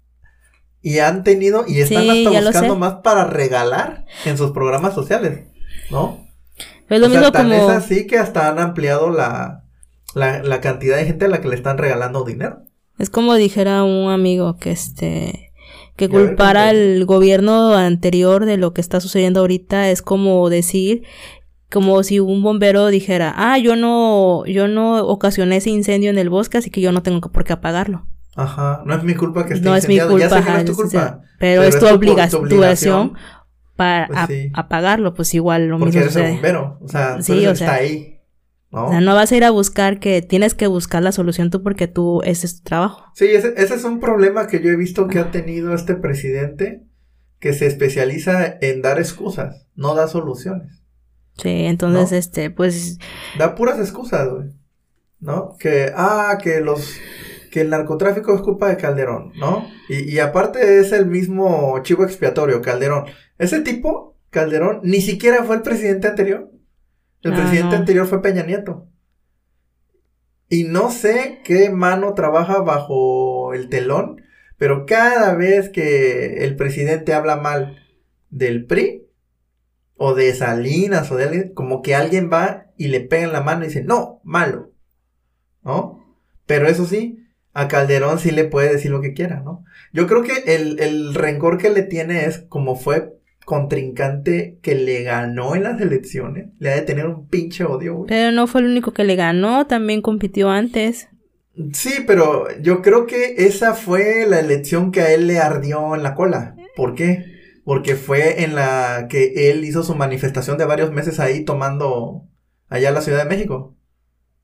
y 0.81 0.99
han 0.99 1.23
tenido 1.23 1.63
y 1.65 1.79
están 1.79 2.09
hasta 2.09 2.41
buscando 2.41 2.75
más 2.75 2.95
para 3.03 3.23
regalar 3.23 4.05
en 4.25 4.37
sus 4.37 4.51
programas 4.51 4.93
sociales, 4.93 5.45
¿no? 5.89 6.25
Es 6.89 6.99
lo 6.99 7.09
mismo 7.09 7.31
como... 7.31 7.53
es 7.53 7.69
así 7.69 8.07
que 8.07 8.17
hasta 8.17 8.47
han 8.49 8.59
ampliado 8.59 9.09
la, 9.09 9.63
la, 10.15 10.41
la 10.41 10.61
cantidad 10.61 10.97
de 10.97 11.05
gente 11.05 11.25
a 11.25 11.27
la 11.29 11.41
que 11.41 11.49
le 11.49 11.55
están 11.55 11.77
regalando 11.77 12.23
dinero. 12.23 12.63
Es 12.97 13.09
como 13.09 13.35
dijera 13.35 13.83
un 13.83 14.09
amigo 14.09 14.57
que 14.57 14.71
este 14.71 15.43
que 15.95 16.09
culpar 16.09 16.57
al 16.57 17.05
gobierno 17.05 17.73
anterior 17.73 18.45
de 18.45 18.57
lo 18.57 18.71
que 18.71 18.81
está 18.81 18.99
sucediendo 18.99 19.39
ahorita 19.39 19.89
es 19.89 20.03
como 20.03 20.47
decir 20.49 21.03
como 21.71 22.01
si 22.03 22.19
un 22.19 22.43
bombero 22.43 22.87
dijera, 22.87 23.33
ah, 23.35 23.57
yo 23.57 23.75
no, 23.75 24.45
yo 24.45 24.67
no 24.67 25.05
ocasioné 25.05 25.57
ese 25.57 25.69
incendio 25.69 26.09
en 26.09 26.17
el 26.17 26.29
bosque, 26.29 26.57
así 26.57 26.69
que 26.69 26.81
yo 26.81 26.91
no 26.91 27.03
tengo 27.03 27.19
por 27.29 27.43
qué 27.43 27.53
apagarlo. 27.53 28.07
Ajá, 28.35 28.83
no 28.85 28.95
es 28.95 29.03
mi 29.03 29.15
culpa 29.15 29.45
que 29.45 29.55
esté 29.55 29.65
No 29.65 29.75
es 29.75 29.87
mi 29.87 29.99
culpa, 29.99 30.29
ya 30.29 30.39
no 30.39 30.57
es 30.59 30.65
tu 30.65 30.75
culpa. 30.75 31.21
pero, 31.39 31.63
es, 31.63 31.79
tu, 31.79 31.87
obligación, 31.87 33.15
para 33.77 34.27
pues 34.27 34.49
apagarlo, 34.53 35.13
pues 35.13 35.33
igual 35.33 35.67
lo 35.67 35.79
Porque 35.79 35.99
mismo 35.99 36.19
eres 36.19 36.33
bombero, 36.33 36.79
o 36.81 36.87
sea, 36.89 37.21
sí, 37.21 37.45
o 37.45 37.55
sea, 37.55 37.67
está 37.67 37.73
ahí. 37.75 38.19
¿no? 38.71 38.87
O 38.87 38.89
sea, 38.89 38.99
no 38.99 39.15
vas 39.15 39.31
a 39.31 39.37
ir 39.37 39.45
a 39.45 39.51
buscar 39.51 39.99
que 39.99 40.21
tienes 40.21 40.53
que 40.53 40.67
buscar 40.67 41.01
la 41.01 41.13
solución 41.13 41.49
tú 41.49 41.63
porque 41.63 41.87
tú, 41.87 42.21
ese 42.23 42.47
es 42.47 42.57
tu 42.57 42.63
trabajo. 42.63 43.05
Sí, 43.13 43.27
ese, 43.27 43.53
ese 43.55 43.75
es 43.75 43.83
un 43.85 44.01
problema 44.01 44.47
que 44.47 44.59
yo 44.59 44.69
he 44.69 44.75
visto 44.75 45.07
que 45.07 45.19
ha 45.19 45.31
tenido 45.31 45.73
este 45.73 45.95
presidente 45.95 46.83
que 47.39 47.53
se 47.53 47.67
especializa 47.67 48.57
en 48.59 48.81
dar 48.81 48.99
excusas, 48.99 49.67
no 49.75 49.95
da 49.95 50.07
soluciones. 50.07 50.81
Sí, 51.37 51.65
entonces, 51.65 52.11
este, 52.11 52.49
pues... 52.49 52.97
Da 53.37 53.53
puras 53.53 53.79
excusas, 53.79 54.27
güey. 54.27 54.49
¿No? 55.19 55.55
Que, 55.59 55.91
ah, 55.95 56.37
que 56.41 56.61
los, 56.61 56.95
que 57.57 57.61
el 57.61 57.71
narcotráfico 57.71 58.35
es 58.35 58.41
culpa 58.41 58.69
de 58.69 58.77
Calderón, 58.77 59.33
¿no? 59.35 59.67
Y, 59.89 60.13
y 60.13 60.19
aparte 60.19 60.79
es 60.79 60.91
el 60.91 61.07
mismo 61.07 61.81
chivo 61.81 62.03
expiatorio, 62.03 62.61
Calderón. 62.61 63.05
Ese 63.39 63.61
tipo, 63.61 64.15
Calderón, 64.29 64.81
ni 64.83 65.01
siquiera 65.01 65.43
fue 65.43 65.55
el 65.55 65.63
presidente 65.63 66.07
anterior. 66.07 66.51
El 67.23 67.33
presidente 67.33 67.75
anterior 67.75 68.05
fue 68.05 68.21
Peña 68.21 68.43
Nieto. 68.43 68.87
Y 70.49 70.65
no 70.65 70.91
sé 70.91 71.41
qué 71.43 71.71
mano 71.71 72.13
trabaja 72.13 72.59
bajo 72.61 73.55
el 73.55 73.69
telón, 73.69 74.21
pero 74.59 74.85
cada 74.85 75.33
vez 75.33 75.69
que 75.69 76.45
el 76.45 76.55
presidente 76.55 77.15
habla 77.15 77.37
mal 77.37 77.79
del 78.29 78.67
PRI, 78.67 79.07
o 79.95 80.13
de 80.13 80.31
Salinas, 80.35 81.11
o 81.11 81.15
de 81.15 81.23
alguien, 81.23 81.53
como 81.55 81.81
que 81.81 81.95
alguien 81.95 82.29
va 82.31 82.67
y 82.77 82.89
le 82.89 82.99
pega 82.99 83.23
en 83.23 83.33
la 83.33 83.41
mano 83.41 83.63
y 83.63 83.69
dice, 83.69 83.83
no, 83.83 84.21
malo. 84.23 84.73
¿No? 85.63 86.05
Pero 86.45 86.67
eso 86.67 86.85
sí, 86.85 87.26
a 87.57 87.67
Calderón 87.67 88.19
sí 88.19 88.29
le 88.29 88.45
puede 88.45 88.71
decir 88.71 88.91
lo 88.91 89.01
que 89.01 89.13
quiera, 89.13 89.41
¿no? 89.43 89.65
Yo 89.91 90.05
creo 90.05 90.21
que 90.21 90.53
el, 90.53 90.79
el 90.79 91.15
rencor 91.15 91.57
que 91.57 91.71
le 91.71 91.81
tiene 91.81 92.25
es 92.25 92.45
como 92.49 92.75
fue 92.75 93.17
contrincante 93.45 94.59
que 94.61 94.75
le 94.75 95.01
ganó 95.01 95.55
en 95.55 95.63
las 95.63 95.81
elecciones, 95.81 96.49
le 96.59 96.71
ha 96.71 96.75
de 96.75 96.83
tener 96.83 97.07
un 97.07 97.27
pinche 97.27 97.63
odio, 97.63 97.95
güey. 97.95 98.09
Pero 98.09 98.31
no 98.31 98.45
fue 98.45 98.61
el 98.61 98.67
único 98.67 98.91
que 98.93 99.05
le 99.05 99.15
ganó, 99.15 99.65
también 99.65 100.03
compitió 100.03 100.51
antes. 100.51 101.09
Sí, 101.73 102.03
pero 102.05 102.45
yo 102.61 102.83
creo 102.83 103.07
que 103.07 103.33
esa 103.39 103.73
fue 103.73 104.27
la 104.27 104.39
elección 104.39 104.91
que 104.91 105.01
a 105.01 105.11
él 105.11 105.25
le 105.25 105.39
ardió 105.39 105.95
en 105.95 106.03
la 106.03 106.13
cola. 106.13 106.55
¿Por 106.75 106.93
qué? 106.93 107.25
Porque 107.63 107.95
fue 107.95 108.43
en 108.43 108.53
la 108.53 109.07
que 109.09 109.49
él 109.49 109.65
hizo 109.65 109.81
su 109.81 109.95
manifestación 109.95 110.59
de 110.59 110.65
varios 110.65 110.91
meses 110.91 111.19
ahí 111.19 111.43
tomando 111.43 112.27
allá 112.69 112.89
en 112.89 112.93
la 112.93 113.01
Ciudad 113.01 113.23
de 113.23 113.29
México. 113.29 113.75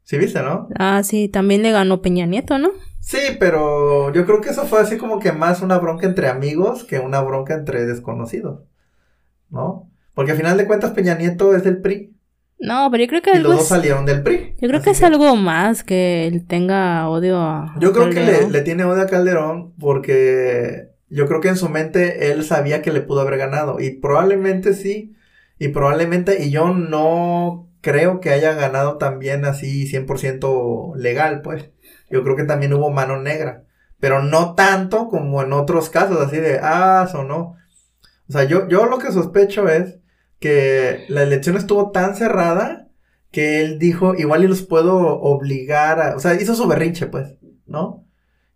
¿Sí 0.02 0.17
viste, 0.17 0.41
no? 0.41 0.67
Ah, 0.80 1.04
sí, 1.04 1.30
también 1.30 1.62
le 1.62 1.71
ganó 1.71 2.02
Peña 2.02 2.26
Nieto, 2.26 2.58
¿no? 2.58 2.71
Sí, 3.04 3.20
pero 3.38 4.13
yo 4.13 4.26
creo 4.26 4.39
que 4.39 4.50
eso 4.50 4.66
fue 4.66 4.80
así 4.80 4.98
como 4.98 5.20
que 5.20 5.34
más 5.34 5.62
una 5.62 5.78
bronca 5.78 6.08
entre 6.08 6.30
amigos 6.30 6.86
que 6.86 7.00
una 7.00 7.22
bronca 7.22 7.54
entre 7.54 7.86
desconocidos. 7.86 8.62
¿no? 9.54 9.89
Porque 10.13 10.32
al 10.32 10.38
final 10.38 10.58
de 10.58 10.66
cuentas 10.66 10.92
Peña 10.92 11.16
Nieto 11.16 11.56
es 11.56 11.63
del 11.63 11.80
PRI. 11.80 12.13
No, 12.60 12.89
pero 12.92 13.04
yo 13.04 13.10
creo 13.10 13.22
que 13.22 13.32
y 13.38 13.39
los 13.39 13.58
dos 13.58 13.68
salieron 13.68 14.06
del 14.06 14.24
PRI. 14.24 14.56
Yo 14.60 14.68
creo 14.68 14.82
que 14.82 14.92
es 14.92 15.04
algo 15.04 15.36
más 15.36 15.84
que 15.84 16.28
él 16.28 16.46
tenga 16.48 17.10
odio 17.10 17.38
a 17.38 17.76
Yo 17.80 17.94
creo 17.94 18.10
que 18.10 18.48
le, 18.50 18.62
tiene 18.62 18.84
odio 18.86 19.04
a 19.04 19.08
Calderón 19.08 19.74
porque 19.80 20.89
Yo 21.10 21.28
creo 21.28 21.42
que 21.42 21.50
en 21.50 21.58
su 21.58 21.70
mente 21.70 22.32
él 22.32 22.44
sabía 22.44 22.82
que 22.82 22.92
le 22.92 23.02
pudo 23.02 23.22
haber 23.22 23.38
ganado. 23.38 23.80
Y 23.80 23.92
probablemente 23.92 24.74
sí. 24.74 25.16
Y 25.60 25.70
probablemente, 25.70 26.44
y 26.44 26.50
yo 26.50 26.74
no 26.74 27.70
creo 27.82 28.20
que 28.20 28.32
haya 28.32 28.54
ganado 28.54 28.98
también 28.98 29.46
así 29.46 29.86
100% 29.86 30.96
legal, 30.96 31.42
pues. 31.42 31.70
Yo 32.13 32.23
creo 32.23 32.36
que 32.36 32.43
también 32.43 32.73
hubo 32.73 32.91
mano 32.91 33.19
negra. 33.19 33.63
Pero 33.99 34.21
no 34.21 34.54
tanto 34.54 35.08
como 35.08 35.41
en 35.41 35.52
otros 35.52 35.89
casos, 35.89 36.21
así 36.21 36.38
de, 36.38 36.60
ah, 36.62 37.10
o 37.12 37.23
no. 37.23 37.56
O 38.30 38.32
sea, 38.32 38.43
yo, 38.43 38.67
yo 38.69 38.86
lo 38.86 38.99
que 38.99 39.12
sospecho 39.12 39.67
es 39.67 39.97
que 40.38 41.06
la 41.10 41.23
elección 41.23 41.58
estuvo 41.58 41.89
tan 41.89 42.15
cerrada 42.15 42.88
que 43.32 43.62
él 43.62 43.80
dijo, 43.80 44.13
igual 44.13 44.43
y 44.43 44.47
los 44.47 44.62
puedo 44.62 44.95
obligar 45.21 45.99
a, 45.99 46.15
o 46.15 46.19
sea, 46.19 46.36
hizo 46.36 46.54
su 46.54 46.67
berrinche, 46.67 47.08
pues, 47.08 47.34
¿no? 47.65 48.06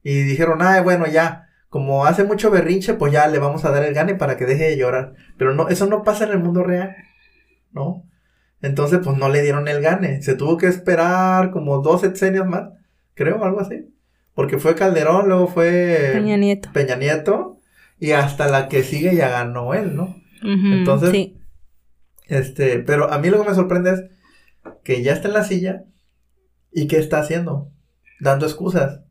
Y 0.03 0.21
dijeron, 0.21 0.59
ay, 0.61 0.83
bueno, 0.83 1.07
ya, 1.07 1.49
como 1.69 2.05
hace 2.05 2.23
mucho 2.23 2.51
berrinche, 2.51 2.93
pues 2.93 3.11
ya 3.11 3.27
le 3.27 3.39
vamos 3.39 3.65
a 3.65 3.71
dar 3.71 3.83
el 3.83 3.95
gane 3.95 4.13
para 4.13 4.37
que 4.37 4.45
deje 4.45 4.65
de 4.65 4.77
llorar. 4.77 5.15
Pero 5.35 5.55
no, 5.55 5.67
eso 5.69 5.87
no 5.87 6.03
pasa 6.03 6.25
en 6.25 6.31
el 6.31 6.39
mundo 6.39 6.63
real, 6.63 6.95
¿no? 7.71 8.03
Entonces, 8.61 8.99
pues 9.03 9.17
no 9.17 9.29
le 9.29 9.41
dieron 9.41 9.67
el 9.67 9.81
gane. 9.81 10.21
Se 10.21 10.35
tuvo 10.35 10.57
que 10.57 10.67
esperar 10.67 11.49
como 11.49 11.79
dos 11.79 12.01
sexenios 12.01 12.45
más, 12.45 12.69
creo, 13.17 13.43
algo 13.43 13.59
así. 13.59 13.93
Porque 14.33 14.59
fue 14.59 14.75
Calderón, 14.75 15.27
luego 15.27 15.47
fue 15.47 16.11
Peña 16.13 16.37
Nieto. 16.37 16.69
Peña 16.71 16.95
Nieto, 16.95 17.59
y 17.99 18.11
hasta 18.11 18.47
la 18.47 18.69
que 18.69 18.83
sigue 18.83 19.15
ya 19.15 19.29
ganó 19.29 19.73
él, 19.73 19.95
¿no? 19.95 20.15
Entonces, 20.43 21.09
sí. 21.09 21.41
este, 22.27 22.79
pero 22.79 23.11
a 23.11 23.17
mí 23.17 23.29
lo 23.29 23.41
que 23.41 23.49
me 23.49 23.55
sorprende 23.55 23.91
es 23.91 24.03
que 24.83 25.01
ya 25.01 25.13
está 25.13 25.27
en 25.27 25.33
la 25.33 25.43
silla 25.43 25.85
y 26.71 26.87
¿qué 26.87 26.97
está 26.97 27.19
haciendo? 27.19 27.71
Dando 28.19 28.45
excusas. 28.45 29.01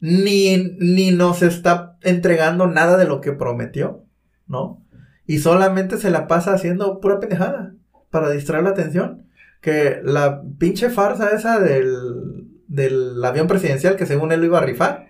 Ni, 0.00 0.56
ni 0.78 1.10
nos 1.10 1.42
está 1.42 1.98
entregando 2.00 2.66
nada 2.66 2.96
de 2.96 3.04
lo 3.04 3.20
que 3.20 3.32
prometió, 3.32 4.06
¿no? 4.46 4.82
Y 5.26 5.38
solamente 5.38 5.98
se 5.98 6.10
la 6.10 6.26
pasa 6.26 6.54
haciendo 6.54 6.98
pura 7.00 7.20
pendejada 7.20 7.74
para 8.10 8.30
distraer 8.30 8.64
la 8.64 8.70
atención. 8.70 9.26
Que 9.60 10.00
la 10.02 10.42
pinche 10.58 10.90
farsa 10.90 11.30
esa 11.30 11.60
del, 11.60 11.94
del 12.72 13.22
avión 13.24 13.46
presidencial 13.46 13.96
que 13.96 14.06
según 14.06 14.32
él 14.32 14.40
lo 14.40 14.46
iba 14.46 14.58
a 14.58 14.62
rifar, 14.62 15.08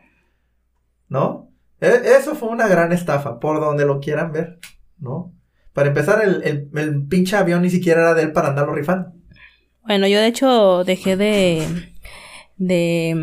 ¿no? 1.09 1.49
E- 1.81 2.03
eso 2.19 2.35
fue 2.35 2.49
una 2.49 2.69
gran 2.69 2.93
estafa, 2.93 3.39
por 3.41 3.61
donde 3.61 3.85
lo 3.87 4.01
quieran 4.01 4.33
ver, 4.33 4.59
¿no? 4.99 5.33
Para 5.73 5.89
empezar, 5.89 6.23
el, 6.23 6.43
el, 6.43 6.69
el 6.79 7.07
pinche 7.07 7.37
avión 7.37 7.63
ni 7.63 7.71
siquiera 7.71 8.01
era 8.03 8.15
de 8.15 8.23
él 8.25 8.33
para 8.33 8.49
andarlo 8.49 8.75
rifando. 8.75 9.13
Bueno, 9.83 10.07
yo 10.07 10.21
de 10.21 10.27
hecho 10.27 10.85
dejé 10.85 11.17
de 11.17 11.67
de 12.57 13.15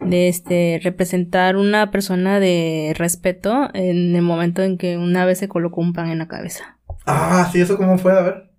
mm, 0.00 0.08
de 0.10 0.28
este 0.28 0.80
representar 0.82 1.56
una 1.56 1.90
persona 1.90 2.40
de 2.40 2.94
respeto 2.96 3.70
en 3.74 4.14
el 4.16 4.22
momento 4.22 4.62
en 4.62 4.76
que 4.76 4.98
una 4.98 5.24
vez 5.24 5.38
se 5.38 5.48
colocó 5.48 5.80
un 5.80 5.92
pan 5.92 6.10
en 6.10 6.18
la 6.18 6.28
cabeza. 6.28 6.78
Ah, 7.06 7.48
sí, 7.52 7.60
eso 7.60 7.76
cómo 7.76 7.96
fue, 7.96 8.12
a 8.12 8.22
ver. 8.22 8.50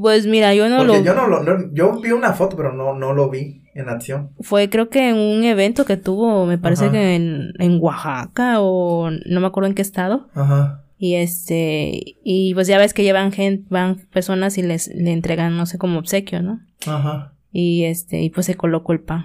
Pues 0.00 0.26
mira, 0.26 0.54
yo 0.54 0.68
no 0.68 0.78
Porque 0.78 0.98
lo 0.98 1.04
yo 1.04 1.14
no 1.14 1.26
lo, 1.26 1.42
no- 1.42 1.72
yo 1.72 2.00
vi 2.00 2.12
una 2.12 2.32
foto, 2.32 2.56
pero 2.56 2.72
no, 2.72 2.94
no 2.94 3.12
lo 3.12 3.30
vi 3.30 3.62
en 3.74 3.88
acción. 3.88 4.30
fue 4.40 4.68
creo 4.68 4.88
que 4.90 5.08
en 5.10 5.16
un 5.16 5.44
evento 5.44 5.84
que 5.84 5.96
tuvo, 5.96 6.44
me 6.46 6.58
parece 6.58 6.84
Ajá. 6.84 6.92
que 6.92 7.14
en, 7.14 7.52
en 7.58 7.78
Oaxaca 7.80 8.56
o 8.60 9.10
no 9.10 9.40
me 9.40 9.46
acuerdo 9.46 9.68
en 9.68 9.74
qué 9.74 9.82
estado. 9.82 10.28
Ajá. 10.34 10.84
Y 10.98 11.14
este, 11.14 12.16
y 12.24 12.52
pues 12.54 12.66
ya 12.66 12.76
ves 12.78 12.92
que 12.92 13.02
llevan 13.04 13.32
gente, 13.32 13.64
van 13.70 13.96
personas 14.12 14.58
y 14.58 14.62
les 14.62 14.88
le 14.94 15.12
entregan, 15.12 15.56
no 15.56 15.64
sé, 15.66 15.78
como 15.78 15.98
obsequio, 15.98 16.42
¿no? 16.42 16.60
Ajá. 16.86 17.32
Y 17.52 17.84
este, 17.84 18.20
y 18.20 18.28
pues 18.30 18.46
se 18.46 18.54
colocó 18.56 18.92
el 18.92 19.00
pan 19.00 19.24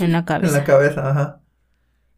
en 0.00 0.12
la 0.12 0.18
En 0.20 0.24
cabeza. 0.24 0.58
la 0.58 0.64
cabeza, 0.64 1.10
ajá. 1.10 1.40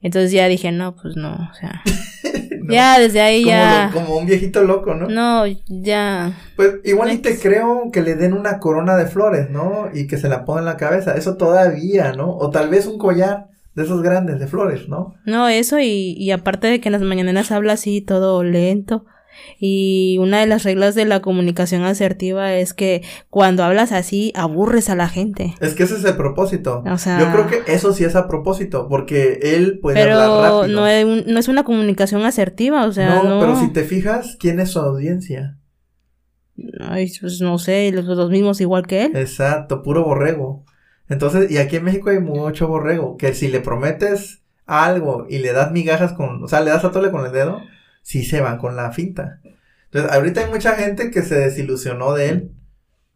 Entonces 0.03 0.31
ya 0.33 0.47
dije, 0.49 0.71
no, 0.73 0.95
pues 0.95 1.16
no, 1.16 1.33
o 1.35 1.55
sea, 1.55 1.83
No. 2.62 2.72
ya 2.72 2.98
desde 2.98 3.20
ahí 3.20 3.42
como, 3.42 3.55
ya, 3.57 3.90
lo- 3.92 4.01
como 4.01 4.16
un 4.18 4.27
viejito 4.27 4.62
loco, 4.62 4.94
¿no? 4.94 5.09
no, 5.09 5.44
ya, 5.68 6.33
Pues 6.57 6.77
igual 6.85 7.12
y 7.12 7.18
te 7.18 7.38
creo 7.38 7.90
que 7.92 8.03
le 8.03 8.14
den 8.14 8.33
una 8.33 8.59
corona 8.59 8.96
de 8.96 9.07
flores, 9.07 9.51
¿no? 9.51 9.88
Y 9.92 10.07
que 10.07 10.16
se 10.18 10.29
la 10.29 10.44
ponga 10.44 10.61
en 10.61 10.66
la 10.66 10.77
cabeza. 10.77 11.14
Eso 11.16 11.37
todavía, 11.37 12.12
¿no? 12.12 12.37
O 12.37 12.51
tal 12.51 12.68
vez 12.68 12.87
un 12.87 12.98
collar 12.98 13.46
de 13.75 13.85
esos 13.85 14.03
grandes 14.03 14.38
de 14.38 14.46
flores, 14.46 14.88
¿no? 14.88 15.14
no, 15.25 15.48
eso 15.48 15.79
y, 15.79 16.12
y 16.18 16.31
aparte 16.31 16.66
de 16.66 16.81
que 16.81 16.88
en 16.90 16.92
las 16.92 17.01
mañaneras 17.03 17.51
habla 17.53 17.72
así 17.72 18.01
todo 18.03 18.42
lento. 18.44 19.05
Y 19.59 20.16
una 20.20 20.40
de 20.40 20.46
las 20.46 20.64
reglas 20.64 20.94
de 20.94 21.05
la 21.05 21.20
comunicación 21.22 21.83
asertiva 21.85 22.55
es 22.55 22.74
que 22.74 23.02
cuando 23.31 23.62
hablas 23.64 23.92
así 23.92 24.33
aburres 24.35 24.90
a 24.90 24.96
la 24.96 25.09
gente. 25.09 25.55
Es 25.61 25.74
que 25.74 25.85
ese 25.85 25.96
es 25.96 26.05
el 26.05 26.16
propósito. 26.16 26.83
O 26.90 26.98
sea- 26.98 27.18
Yo 27.20 27.31
creo 27.33 27.46
que 27.64 27.72
eso 27.72 27.92
sí 27.92 28.05
es 28.05 28.16
a 28.16 28.26
propósito, 28.28 28.88
porque 28.88 29.38
él 29.42 29.78
puede 29.81 30.00
hablar 30.02 30.28
rápido. 30.28 30.68
no 30.68 30.87
es, 30.87 31.05
un- 31.05 31.24
no 31.26 31.38
es 31.38 31.48
una 31.48 31.64
comunicación 31.64 32.24
asertiva, 32.24 32.87
o 32.87 32.92
sea, 32.92 33.16
no, 33.16 33.24
no. 33.24 33.40
pero 33.40 33.57
si 33.57 33.68
te 33.72 33.85
fijas, 33.85 34.37
¿quién 34.40 34.59
es 34.61 34.70
su 34.70 34.81
audiencia? 34.81 35.59
Ay, 36.81 37.11
pues 37.20 37.40
no 37.40 37.59
sé, 37.59 37.90
los, 37.92 38.05
los 38.05 38.31
mismos 38.31 38.61
igual 38.61 38.87
que 38.87 39.05
él. 39.07 39.16
Exacto, 39.16 39.83
puro 39.83 40.05
borrego. 40.05 40.64
Entonces, 41.09 41.50
y 41.50 41.59
aquí 41.59 41.76
en 41.76 41.85
México 41.85 42.11
hay 42.11 42.20
mucho 42.20 42.68
borrego, 42.68 43.16
que 43.16 43.35
si 43.35 43.48
le 43.48 43.61
prometes 43.61 44.42
algo 44.66 45.26
y 45.28 45.38
le 45.38 45.52
das 45.52 45.72
migajas 45.72 46.12
con, 46.12 46.42
o 46.44 46.48
sea, 46.48 46.61
le 46.61 46.70
das 46.70 46.85
a 46.85 46.90
tole 46.92 47.11
con 47.11 47.24
el 47.26 47.33
dedo, 47.33 47.61
sí 48.02 48.24
se 48.24 48.40
van 48.40 48.58
con 48.58 48.76
la 48.76 48.92
finta. 48.92 49.40
Entonces, 49.86 50.12
ahorita 50.12 50.42
hay 50.42 50.50
mucha 50.50 50.74
gente 50.74 51.10
que 51.10 51.22
se 51.22 51.36
desilusionó 51.36 52.14
de 52.14 52.28
él, 52.28 52.52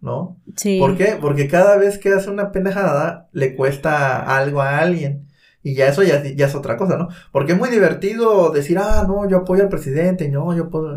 ¿no? 0.01 0.41
Sí. 0.57 0.79
¿Por 0.79 0.97
qué? 0.97 1.17
Porque 1.21 1.49
cada 1.49 1.77
vez 1.77 1.99
que 1.99 2.13
hace 2.13 2.31
una 2.31 2.53
pendejada, 2.53 3.29
le 3.33 3.55
cuesta 3.57 4.37
algo 4.37 4.63
a 4.63 4.79
alguien. 4.79 5.27
Y 5.63 5.75
ya 5.75 5.89
eso 5.89 6.03
ya, 6.03 6.23
ya 6.23 6.47
es 6.47 6.55
otra 6.55 6.77
cosa, 6.77 6.97
¿no? 6.97 7.09
Porque 7.33 7.53
es 7.53 7.59
muy 7.59 7.71
divertido 7.71 8.51
decir, 8.51 8.79
ah, 8.79 9.05
no, 9.09 9.29
yo 9.29 9.39
apoyo 9.39 9.65
al 9.65 9.69
presidente, 9.69 10.29
no, 10.29 10.55
yo 10.55 10.65
apoyo 10.65 10.97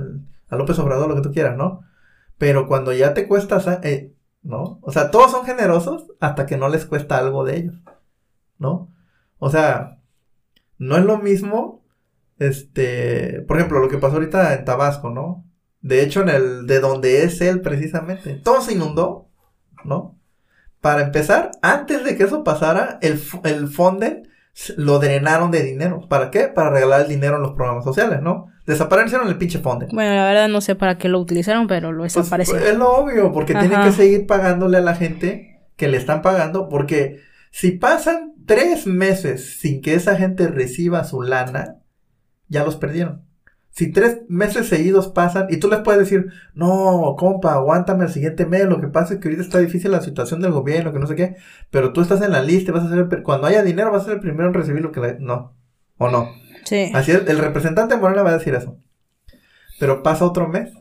a 0.50 0.56
López 0.56 0.78
Obrador, 0.80 1.10
lo 1.10 1.16
que 1.16 1.22
tú 1.22 1.32
quieras, 1.32 1.58
¿no? 1.58 1.82
Pero 2.38 2.68
cuando 2.68 2.94
ya 2.94 3.14
te 3.14 3.28
cuesta, 3.28 3.60
eh, 3.84 4.14
¿no? 4.44 4.80
O 4.82 4.92
sea, 4.92 5.12
todos 5.12 5.32
son 5.32 5.46
generosos 5.46 6.08
hasta 6.20 6.46
que 6.46 6.58
no 6.58 6.70
les 6.70 6.86
cuesta 6.86 7.18
algo 7.18 7.44
de 7.46 7.58
ellos, 7.58 7.76
¿no? 8.58 8.94
O 9.38 9.50
sea, 9.50 10.00
no 10.78 10.98
es 10.98 11.04
lo 11.04 11.18
mismo, 11.18 11.79
este, 12.40 13.42
por 13.48 13.58
ejemplo, 13.58 13.80
lo 13.80 13.90
que 13.90 13.98
pasó 13.98 14.16
ahorita 14.16 14.54
en 14.56 14.66
Tabasco, 14.66 15.10
¿no? 15.10 15.46
De 15.82 16.02
hecho, 16.04 16.22
en 16.22 16.30
el, 16.30 16.68
de 16.68 16.80
donde 16.80 17.24
es 17.24 17.40
él 17.42 17.62
precisamente, 17.62 18.34
todo 18.36 18.62
se 18.62 18.74
inundó, 18.74 19.30
¿no? 19.86 20.18
Para 20.82 21.02
empezar, 21.04 21.52
antes 21.62 22.04
de 22.04 22.16
que 22.16 22.24
eso 22.24 22.44
pasara, 22.44 23.00
el, 23.02 23.22
el 23.44 23.68
Fonden 23.68 24.28
lo 24.78 25.00
drenaron 25.00 25.52
de 25.52 25.64
dinero. 25.64 26.08
¿Para 26.10 26.32
qué? 26.32 26.48
Para 26.48 26.70
regalar 26.70 27.02
el 27.02 27.08
dinero 27.08 27.36
en 27.38 27.44
los 27.44 27.54
programas 27.54 27.84
sociales, 27.84 28.22
¿no? 28.22 28.48
Desaparecieron 28.66 29.28
el 29.28 29.38
pinche 29.38 29.60
Fonden. 29.60 29.90
Bueno, 29.94 30.14
la 30.16 30.26
verdad 30.26 30.48
no 30.50 30.62
sé 30.62 30.76
para 30.76 30.98
qué 30.98 31.08
lo 31.10 31.20
utilizaron, 31.20 31.68
pero 31.68 31.92
lo 31.92 32.04
Pues, 32.04 32.14
desapareció. 32.14 32.58
es 32.58 32.78
lo 32.78 32.90
obvio, 32.94 33.32
porque 33.32 33.54
tienen 33.54 33.74
Ajá. 33.80 33.86
que 33.86 33.92
seguir 33.94 34.26
pagándole 34.28 34.78
a 34.78 34.82
la 34.82 34.96
gente 34.96 35.62
que 35.76 35.88
le 35.88 35.98
están 35.98 36.22
pagando, 36.22 36.68
porque 36.70 37.20
si 37.52 37.72
pasan 37.72 38.34
tres 38.46 38.86
meses 38.86 39.60
sin 39.60 39.82
que 39.82 39.96
esa 39.96 40.16
gente 40.18 40.48
reciba 40.48 41.04
su 41.04 41.22
lana, 41.22 41.78
ya 42.50 42.64
los 42.66 42.76
perdieron. 42.76 43.24
Si 43.72 43.92
tres 43.92 44.22
meses 44.28 44.68
seguidos 44.68 45.08
pasan 45.08 45.46
y 45.50 45.58
tú 45.58 45.70
les 45.70 45.80
puedes 45.80 46.00
decir, 46.00 46.32
no, 46.54 47.16
compa, 47.18 47.54
aguántame 47.54 48.06
el 48.06 48.12
siguiente 48.12 48.46
mes, 48.46 48.66
lo 48.66 48.82
que 48.82 48.88
pasa 48.88 49.14
es 49.14 49.20
que 49.20 49.28
ahorita 49.30 49.44
está 49.44 49.60
difícil 49.60 49.92
la 49.92 50.02
situación 50.02 50.42
del 50.42 50.52
gobierno, 50.52 50.92
que 50.92 51.00
no 51.00 51.08
sé 51.08 51.16
qué, 51.16 51.36
pero 51.70 51.94
tú 51.94 52.02
estás 52.02 52.22
en 52.22 52.32
la 52.32 52.42
lista 52.42 52.72
y 52.72 52.74
vas 52.74 52.84
a 52.86 52.90
ser, 52.90 53.08
el 53.10 53.24
cuando 53.24 53.48
haya 53.48 53.64
dinero 53.64 53.92
vas 53.92 54.02
a 54.02 54.06
ser 54.06 54.14
el 54.16 54.20
primero 54.20 54.48
en 54.50 54.54
recibir 54.56 54.82
lo 54.82 54.92
que 54.92 55.00
le... 55.00 55.20
No, 55.20 55.56
o 55.98 56.10
no. 56.10 56.30
sí. 56.66 56.92
Así 56.94 57.12
es, 57.12 57.28
el 57.28 57.38
representante 57.38 57.96
Morena 57.96 58.24
va 58.24 58.32
a 58.32 58.38
decir 58.38 58.56
eso. 58.56 58.78
Pero 59.80 60.04
pasa 60.04 60.26
otro 60.26 60.48
mes. 60.48 60.72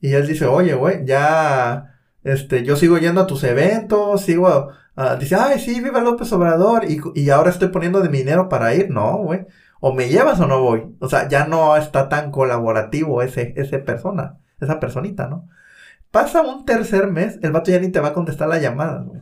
Y 0.00 0.12
él 0.12 0.26
dice, 0.26 0.46
oye, 0.46 0.74
güey, 0.74 1.04
ya, 1.06 1.94
este, 2.22 2.62
yo 2.62 2.76
sigo 2.76 2.98
yendo 2.98 3.22
a 3.22 3.26
tus 3.26 3.42
eventos, 3.42 4.20
sigo, 4.22 4.70
a- 4.94 5.16
dice, 5.16 5.34
ay, 5.34 5.58
sí, 5.58 5.80
viva 5.80 6.00
López 6.00 6.32
Obrador, 6.32 6.84
y, 6.88 7.00
y 7.14 7.30
ahora 7.30 7.50
estoy 7.50 7.68
poniendo 7.68 8.00
de 8.00 8.08
mi 8.10 8.18
dinero 8.18 8.48
para 8.48 8.74
ir, 8.74 8.90
no, 8.90 9.16
güey. 9.18 9.46
O 9.80 9.94
me 9.94 10.08
llevas 10.08 10.40
o 10.40 10.46
no 10.46 10.62
voy. 10.62 10.96
O 11.00 11.08
sea, 11.08 11.28
ya 11.28 11.46
no 11.46 11.76
está 11.76 12.08
tan 12.08 12.30
colaborativo 12.30 13.22
ese, 13.22 13.54
ese 13.56 13.78
persona, 13.78 14.38
esa 14.60 14.80
personita, 14.80 15.28
¿no? 15.28 15.48
Pasa 16.10 16.42
un 16.42 16.64
tercer 16.64 17.08
mes, 17.08 17.38
el 17.42 17.52
vato 17.52 17.70
ya 17.70 17.78
ni 17.78 17.90
te 17.90 18.00
va 18.00 18.08
a 18.08 18.14
contestar 18.14 18.48
la 18.48 18.58
llamada, 18.58 19.02
güey. 19.02 19.20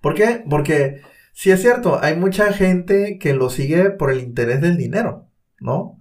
¿Por 0.00 0.14
qué? 0.14 0.44
Porque 0.48 1.00
sí 1.32 1.50
es 1.50 1.60
cierto, 1.60 1.98
hay 2.02 2.16
mucha 2.16 2.52
gente 2.52 3.18
que 3.18 3.34
lo 3.34 3.50
sigue 3.50 3.90
por 3.90 4.10
el 4.10 4.20
interés 4.20 4.60
del 4.60 4.76
dinero, 4.76 5.26
¿no? 5.58 6.00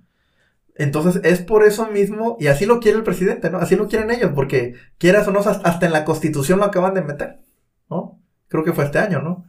Entonces 0.75 1.21
es 1.23 1.41
por 1.41 1.65
eso 1.65 1.87
mismo, 1.87 2.35
y 2.39 2.47
así 2.47 2.65
lo 2.65 2.81
quiere 2.81 2.97
el 2.97 3.03
presidente, 3.03 3.49
¿no? 3.49 3.59
Así 3.59 3.75
lo 3.77 3.87
quieren 3.87 4.11
ellos, 4.11 4.31
porque 4.35 4.75
quieras 4.97 5.27
o 5.27 5.31
no, 5.31 5.39
hasta 5.39 5.85
en 5.85 5.93
la 5.93 6.03
constitución 6.03 6.59
lo 6.59 6.65
acaban 6.65 6.93
de 6.93 7.01
meter, 7.01 7.39
¿no? 7.89 8.19
Creo 8.49 8.63
que 8.63 8.73
fue 8.73 8.83
este 8.83 8.99
año, 8.99 9.21
¿no? 9.21 9.45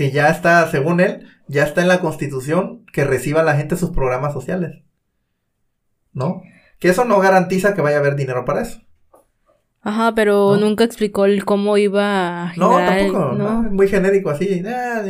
Que 0.00 0.10
ya 0.12 0.30
está, 0.30 0.66
según 0.70 0.98
él, 1.00 1.26
ya 1.46 1.62
está 1.62 1.82
en 1.82 1.88
la 1.88 2.00
constitución 2.00 2.86
que 2.90 3.04
reciba 3.04 3.42
la 3.42 3.54
gente 3.56 3.76
sus 3.76 3.90
programas 3.90 4.32
sociales, 4.32 4.82
¿no? 6.14 6.40
Que 6.78 6.88
eso 6.88 7.04
no 7.04 7.18
garantiza 7.20 7.74
que 7.74 7.82
vaya 7.82 7.98
a 7.98 8.00
haber 8.00 8.16
dinero 8.16 8.46
para 8.46 8.62
eso. 8.62 8.80
Ajá, 9.82 10.14
pero 10.14 10.56
nunca 10.56 10.84
explicó 10.84 11.26
el 11.26 11.44
cómo 11.44 11.76
iba 11.76 12.44
a 12.44 12.52
No, 12.56 12.78
generar 12.78 12.98
tampoco, 12.98 13.32
¿no? 13.32 13.62
¿no? 13.62 13.70
muy 13.70 13.88
genérico 13.88 14.30
así, 14.30 14.62
ah. 14.66 15.02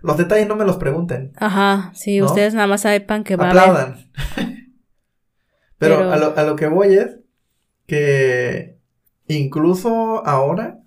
Los 0.00 0.16
detalles 0.16 0.48
no 0.48 0.56
me 0.56 0.64
los 0.64 0.78
pregunten. 0.78 1.32
Ajá, 1.36 1.90
sí, 1.94 2.20
¿No? 2.20 2.24
ustedes 2.24 2.54
nada 2.54 2.66
más 2.66 2.80
sepan 2.80 3.24
que 3.24 3.36
va 3.36 3.48
a 3.48 3.50
haber. 3.50 3.62
Aplaudan. 3.62 4.10
Pero, 5.76 5.98
Pero- 5.98 6.12
A, 6.12 6.16
lo, 6.16 6.34
a 6.34 6.42
lo 6.44 6.56
que 6.56 6.68
voy 6.68 6.94
es 6.94 7.18
que 7.86 8.78
incluso 9.28 10.26
ahora, 10.26 10.78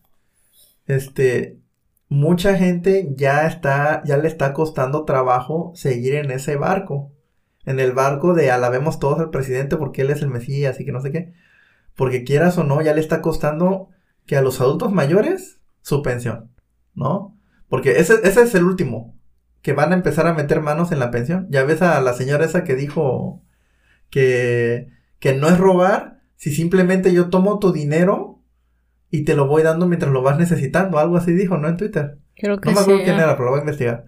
este, 0.88 1.57
mucha 2.10 2.55
gente 2.55 3.14
ya 3.16 3.47
está, 3.47 4.01
ya 4.05 4.18
le 4.18 4.28
está 4.28 4.53
costando 4.53 5.05
trabajo 5.05 5.72
seguir 5.76 6.16
en 6.16 6.32
ese 6.32 6.55
barco. 6.55 7.12
En 7.66 7.80
el 7.80 7.91
barco 7.91 8.34
de 8.34 8.49
alabemos 8.51 8.99
todos 8.99 9.20
al 9.20 9.30
presidente 9.30 9.76
porque 9.76 10.03
él 10.03 10.10
es 10.10 10.22
el 10.22 10.30
Mesías 10.30 10.80
y 10.80 10.86
que 10.86 10.91
no 10.91 11.01
sé 11.01 11.12
qué. 11.12 11.34
Porque 11.95 12.24
quieras 12.24 12.58
o 12.58 12.64
no, 12.64 12.82
ya 12.82 12.93
le 12.93 13.01
está 13.01 13.22
costando 13.22 13.89
que 14.26 14.38
a 14.38 14.41
los 14.41 14.62
adultos 14.62 14.91
mayores 14.93 15.60
su 15.82 16.01
pensión, 16.01 16.51
¿no? 16.93 17.38
Porque 17.68 17.99
ese, 17.99 18.16
ese 18.24 18.43
es 18.43 18.55
el 18.55 18.64
último, 18.64 19.18
que 19.62 19.74
van 19.74 19.91
a 19.91 19.95
empezar 19.95 20.28
a 20.28 20.34
meter 20.34 20.62
manos 20.62 20.91
en 20.91 20.99
la 20.99 21.12
pensión. 21.12 21.47
Ya 21.49 21.64
ves 21.64 21.82
a 21.82 21.99
la 22.01 22.14
señora 22.14 22.45
esa 22.45 22.64
que 22.64 22.76
dijo 22.76 23.41
que, 24.10 24.89
que 25.20 25.34
no 25.34 25.47
es 25.49 25.58
robar 25.58 26.22
si 26.36 26.51
simplemente 26.51 27.12
yo 27.14 27.30
tomo 27.30 27.60
tu 27.60 27.74
dinero 27.74 28.36
y 29.10 29.24
te 29.24 29.36
lo 29.36 29.47
voy 29.47 29.64
dando 29.64 29.88
mientras 29.88 30.12
lo 30.12 30.22
vas 30.22 30.38
necesitando. 30.38 30.99
Algo 30.99 31.18
así 31.18 31.32
dijo, 31.34 31.58
¿no? 31.58 31.68
En 31.68 31.78
Twitter. 31.78 32.18
Creo 32.36 32.60
que 32.60 32.70
No 32.70 32.76
me 32.76 32.82
acuerdo 32.82 33.03
quién 33.03 33.20
ah. 33.20 33.24
era, 33.24 33.34
pero 33.34 33.45
lo 33.45 33.51
voy 33.51 33.60
a 33.60 33.64
investigar. 33.64 34.05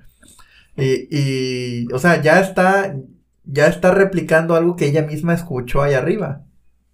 Y, 0.76 1.08
y, 1.10 1.94
o 1.94 2.00
sea, 2.00 2.22
ya 2.22 2.40
está, 2.40 2.96
ya 3.44 3.68
está 3.68 3.92
replicando 3.92 4.56
algo 4.56 4.76
que 4.76 4.86
ella 4.86 5.04
misma 5.04 5.34
escuchó 5.34 5.82
ahí 5.82 5.94
arriba, 5.94 6.44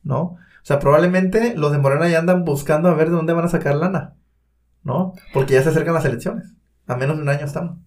¿no? 0.04 0.22
O 0.22 0.68
sea, 0.68 0.80
probablemente 0.80 1.56
los 1.56 1.72
de 1.72 1.78
Morena 1.78 2.10
ya 2.10 2.20
andan 2.20 2.44
buscando 2.44 2.90
a 2.90 2.96
ver 2.96 3.10
de 3.10 3.16
dónde 3.16 3.34
van 3.34 3.46
a 3.46 3.50
sacar 3.50 3.76
lana, 3.76 4.16
¿no? 4.84 5.14
Porque 5.34 5.54
ya 5.54 5.62
se 5.62 5.70
acercan 5.70 5.94
las 5.94 6.06
elecciones. 6.06 6.54
A 6.88 6.96
menos 6.96 7.18
de 7.18 7.24
un 7.24 7.30
año 7.30 7.46
estamos. 7.46 7.78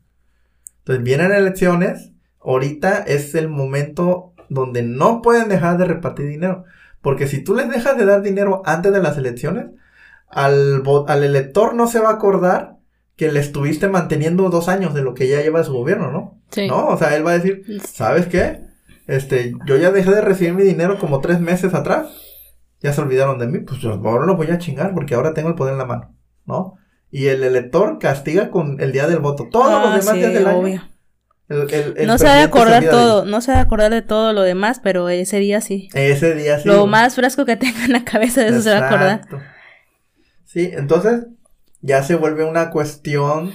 Entonces, 0.81 1.05
vienen 1.05 1.33
elecciones. 1.33 2.13
Ahorita 2.41 2.99
es 2.99 3.35
el 3.35 3.49
momento 3.49 4.33
donde 4.49 4.83
no 4.83 5.23
pueden 5.23 5.49
dejar 5.49 5.77
de 5.79 5.87
repartir 5.87 6.29
dinero. 6.29 6.65
Porque 7.01 7.27
si 7.27 7.43
tú 7.43 7.55
les 7.55 7.69
dejas 7.69 7.97
de 7.97 8.05
dar 8.05 8.23
dinero 8.23 8.63
antes 8.65 8.93
de 8.93 9.03
las 9.03 9.19
elecciones, 9.19 9.67
al, 10.31 10.83
al 11.07 11.25
elector 11.25 11.75
no 11.75 11.87
se 11.87 12.01
va 12.01 12.11
a 12.11 12.15
acordar 12.15 12.77
que 13.17 13.33
le 13.33 13.41
estuviste 13.41 13.89
manteniendo 13.89 14.49
dos 14.51 14.69
años 14.69 14.95
de 14.95 15.03
lo 15.03 15.15
que 15.15 15.27
ya 15.29 15.41
lleva 15.43 15.65
su 15.65 15.73
gobierno, 15.73 16.13
¿no? 16.13 16.41
Sí. 16.51 16.69
¿No? 16.69 16.87
O 16.89 16.97
sea, 16.97 17.17
él 17.17 17.27
va 17.27 17.33
a 17.33 17.39
decir, 17.39 17.63
¿sabes 17.85 18.27
qué? 18.27 18.61
Este, 19.07 19.53
yo 19.67 19.77
ya 19.77 19.91
dejé 19.91 20.11
de 20.11 20.21
recibir 20.21 20.55
mi 20.55 20.63
dinero 20.63 20.99
como 20.99 21.21
tres 21.21 21.41
meses 21.41 21.75
atrás. 21.75 22.07
Ya 22.81 22.93
se 22.93 23.01
olvidaron 23.01 23.39
de 23.41 23.49
mí, 23.49 23.59
pues 23.61 23.81
ahora 23.85 24.25
lo 24.25 24.37
voy 24.37 24.49
a 24.53 24.59
chingar 24.59 24.95
porque 24.95 25.15
ahora 25.17 25.35
tengo 25.35 25.49
el 25.49 25.57
poder 25.57 25.73
en 25.73 25.79
la 25.79 25.85
mano, 25.87 26.15
¿no? 26.47 26.75
Y 27.11 27.27
el 27.27 27.43
elector 27.43 27.99
castiga 27.99 28.51
con 28.51 28.81
el 28.81 28.93
día 28.93 29.09
del 29.09 29.19
voto. 29.19 29.49
Todos 29.51 29.67
Ah, 29.69 29.81
los 29.83 29.91
demás 30.05 30.15
sí, 30.15 30.19
días 30.19 30.33
del 30.35 30.47
año. 30.47 30.59
obvio. 30.59 30.83
el- 31.49 31.73
el- 31.75 31.95
el 31.97 32.07
no 32.07 32.19
se 32.19 32.25
va 32.27 32.31
a 32.31 32.35
presidente 32.35 32.45
acordar 32.45 32.77
olvida 32.85 32.91
de 32.91 32.97
todo, 32.97 33.25
no 33.25 33.41
se 33.41 33.53
va 33.53 33.59
a 33.59 33.63
acordar 33.63 33.91
de 33.91 34.03
todo 34.03 34.33
lo 34.35 34.43
demás, 34.43 34.81
pero 34.85 35.09
ese 35.09 35.39
día 35.39 35.61
sí. 35.63 35.89
Ese 35.95 36.35
día 36.35 36.59
sí. 36.61 36.69
lo 36.69 36.87
más 36.87 37.15
fresco 37.15 37.47
que 37.47 37.57
tenga 37.57 37.85
en 37.87 37.93
la 37.95 38.05
cabeza 38.05 38.43
de 38.43 38.49
eso 38.51 38.61
se 38.61 38.71
va 38.71 38.77
a 38.81 38.87
acordar. 38.87 39.23
Sí, 40.49 40.71
entonces 40.73 41.27
ya 41.83 42.03
se 42.03 42.15
vuelve 42.15 42.45
una 42.45 42.71
cuestión 42.71 43.53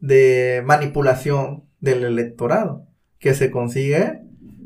de 0.00 0.62
manipulación 0.64 1.64
del 1.80 2.04
electorado 2.04 2.86
que 3.18 3.34
se 3.34 3.50
consigue 3.50 4.22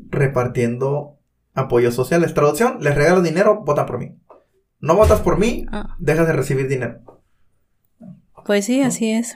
repartiendo 0.09 1.17
apoyos 1.53 1.93
sociales. 1.93 2.33
Traducción, 2.33 2.77
les 2.79 2.95
regalo 2.95 3.21
dinero, 3.21 3.63
vota 3.65 3.85
por 3.85 3.99
mí. 3.99 4.15
No 4.79 4.95
votas 4.95 5.19
por 5.19 5.37
mí, 5.37 5.65
Ah, 5.69 5.97
dejas 5.99 6.25
de 6.27 6.33
recibir 6.33 6.69
dinero. 6.69 7.01
pues 8.45 8.63
sí, 8.63 8.81
así 8.81 9.11
es. 9.11 9.35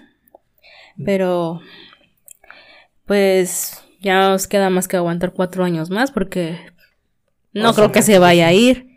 Pero, 1.04 1.60
pues, 3.06 3.84
ya 4.00 4.30
nos 4.30 4.48
queda 4.48 4.70
más 4.70 4.88
que 4.88 4.96
aguantar 4.96 5.34
cuatro 5.34 5.66
años 5.66 5.90
más 5.90 6.12
porque 6.12 6.58
no 7.52 7.72
O 7.72 7.74
sea, 7.74 7.84
creo 7.84 7.92
que 7.92 8.04
se 8.04 8.20
vaya 8.20 8.48
a 8.48 8.54
ir. 8.54 8.91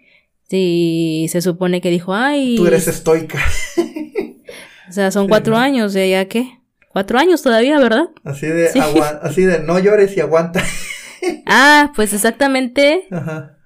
Si 0.54 1.26
se 1.30 1.42
supone 1.42 1.80
que 1.80 1.90
dijo, 1.90 2.14
ay, 2.14 2.54
Tú 2.56 2.64
eres 2.68 2.86
estoica. 2.86 3.40
o 4.88 4.92
sea, 4.92 5.10
son 5.10 5.24
Sí, 5.24 5.28
cuatro 5.28 5.54
¿no? 5.54 5.60
años, 5.60 5.92
¿de 5.94 6.08
ya 6.10 6.26
qué? 6.26 6.60
Cuatro 6.90 7.18
años 7.18 7.42
todavía, 7.42 7.76
¿verdad? 7.80 8.04
Así 8.22 8.46
de, 8.46 8.68
Sí. 8.68 8.78
así 9.22 9.42
de 9.42 9.58
no 9.64 9.80
llores 9.80 10.16
y 10.16 10.20
aguanta. 10.20 10.62
Ah, 11.46 11.90
pues 11.96 12.12
exactamente, 12.12 13.06
Ajá. 13.10 13.56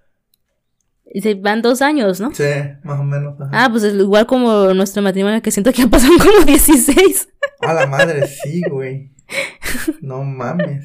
se 1.20 1.34
van 1.34 1.60
dos 1.60 1.82
años, 1.82 2.20
¿no? 2.20 2.32
Sí, 2.32 2.44
más 2.84 3.00
o 3.00 3.02
menos. 3.04 3.34
ajá. 3.40 3.50
Ah, 3.52 3.68
pues 3.68 3.82
es 3.82 3.94
igual 3.94 4.26
como 4.26 4.72
nuestro 4.74 5.02
matrimonio, 5.02 5.42
que 5.42 5.50
siento 5.50 5.72
que 5.72 5.82
ya 5.82 5.88
pasaron 5.88 6.18
como 6.18 6.38
16. 6.46 7.28
A 7.60 7.74
la 7.74 7.86
madre, 7.86 8.28
sí, 8.28 8.62
güey. 8.70 9.10
No 10.00 10.22
mames. 10.22 10.84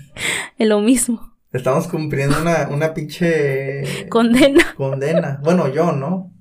Es 0.57 0.67
lo 0.67 0.79
mismo. 0.81 1.32
Estamos 1.53 1.87
cumpliendo 1.87 2.41
una, 2.41 2.67
una 2.69 2.93
pinche 2.93 4.07
Condena. 4.09 4.73
condena. 4.75 5.39
Bueno, 5.43 5.71
yo, 5.71 5.91
¿no? 5.91 6.31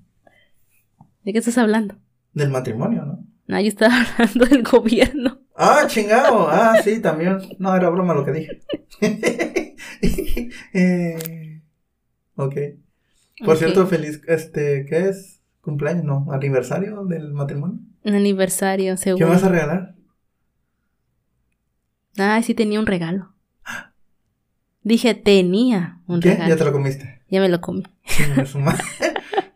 ¿De 1.23 1.33
qué 1.33 1.39
estás 1.39 1.59
hablando? 1.59 1.97
Del 2.33 2.51
matrimonio, 2.51 3.05
¿no? 3.05 3.25
No, 3.47 3.61
yo 3.61 3.69
estaba 3.69 3.95
hablando 4.19 4.47
del 4.47 4.63
gobierno. 4.63 5.39
Ah, 5.55 5.85
chingado. 5.87 6.49
Ah, 6.49 6.81
sí, 6.83 7.01
también. 7.01 7.39
No, 7.59 7.77
era 7.77 7.91
broma 7.91 8.15
lo 8.15 8.25
que 8.25 8.33
dije. 8.33 8.61
Eh, 10.75 11.61
ok. 12.37 12.55
Por 13.45 13.57
cierto, 13.57 13.87
feliz, 13.87 14.21
este, 14.27 14.87
¿qué 14.87 15.09
es? 15.09 15.43
¿Cumpleaños? 15.61 16.05
No, 16.05 16.27
aniversario 16.33 17.05
del 17.05 17.33
matrimonio. 17.33 17.79
Un 18.05 18.15
aniversario, 18.15 18.95
¿Qué 18.95 18.99
seguro. 18.99 19.27
me 19.27 19.33
vas 19.35 19.45
a 19.45 19.49
regalar? 19.49 19.95
Ay, 22.19 22.43
sí 22.43 22.55
tenía 22.55 22.81
un 22.81 22.87
regalo. 22.87 23.32
Dije, 24.85 25.15
tenía 25.15 25.99
un 26.07 26.21
¿Qué? 26.21 26.31
regalo. 26.31 26.51
Ya 26.51 26.57
te 26.57 26.65
lo 26.65 26.73
comiste. 26.73 27.21
Ya 27.31 27.41
me 27.41 27.49
lo 27.49 27.61
comí. 27.61 27.83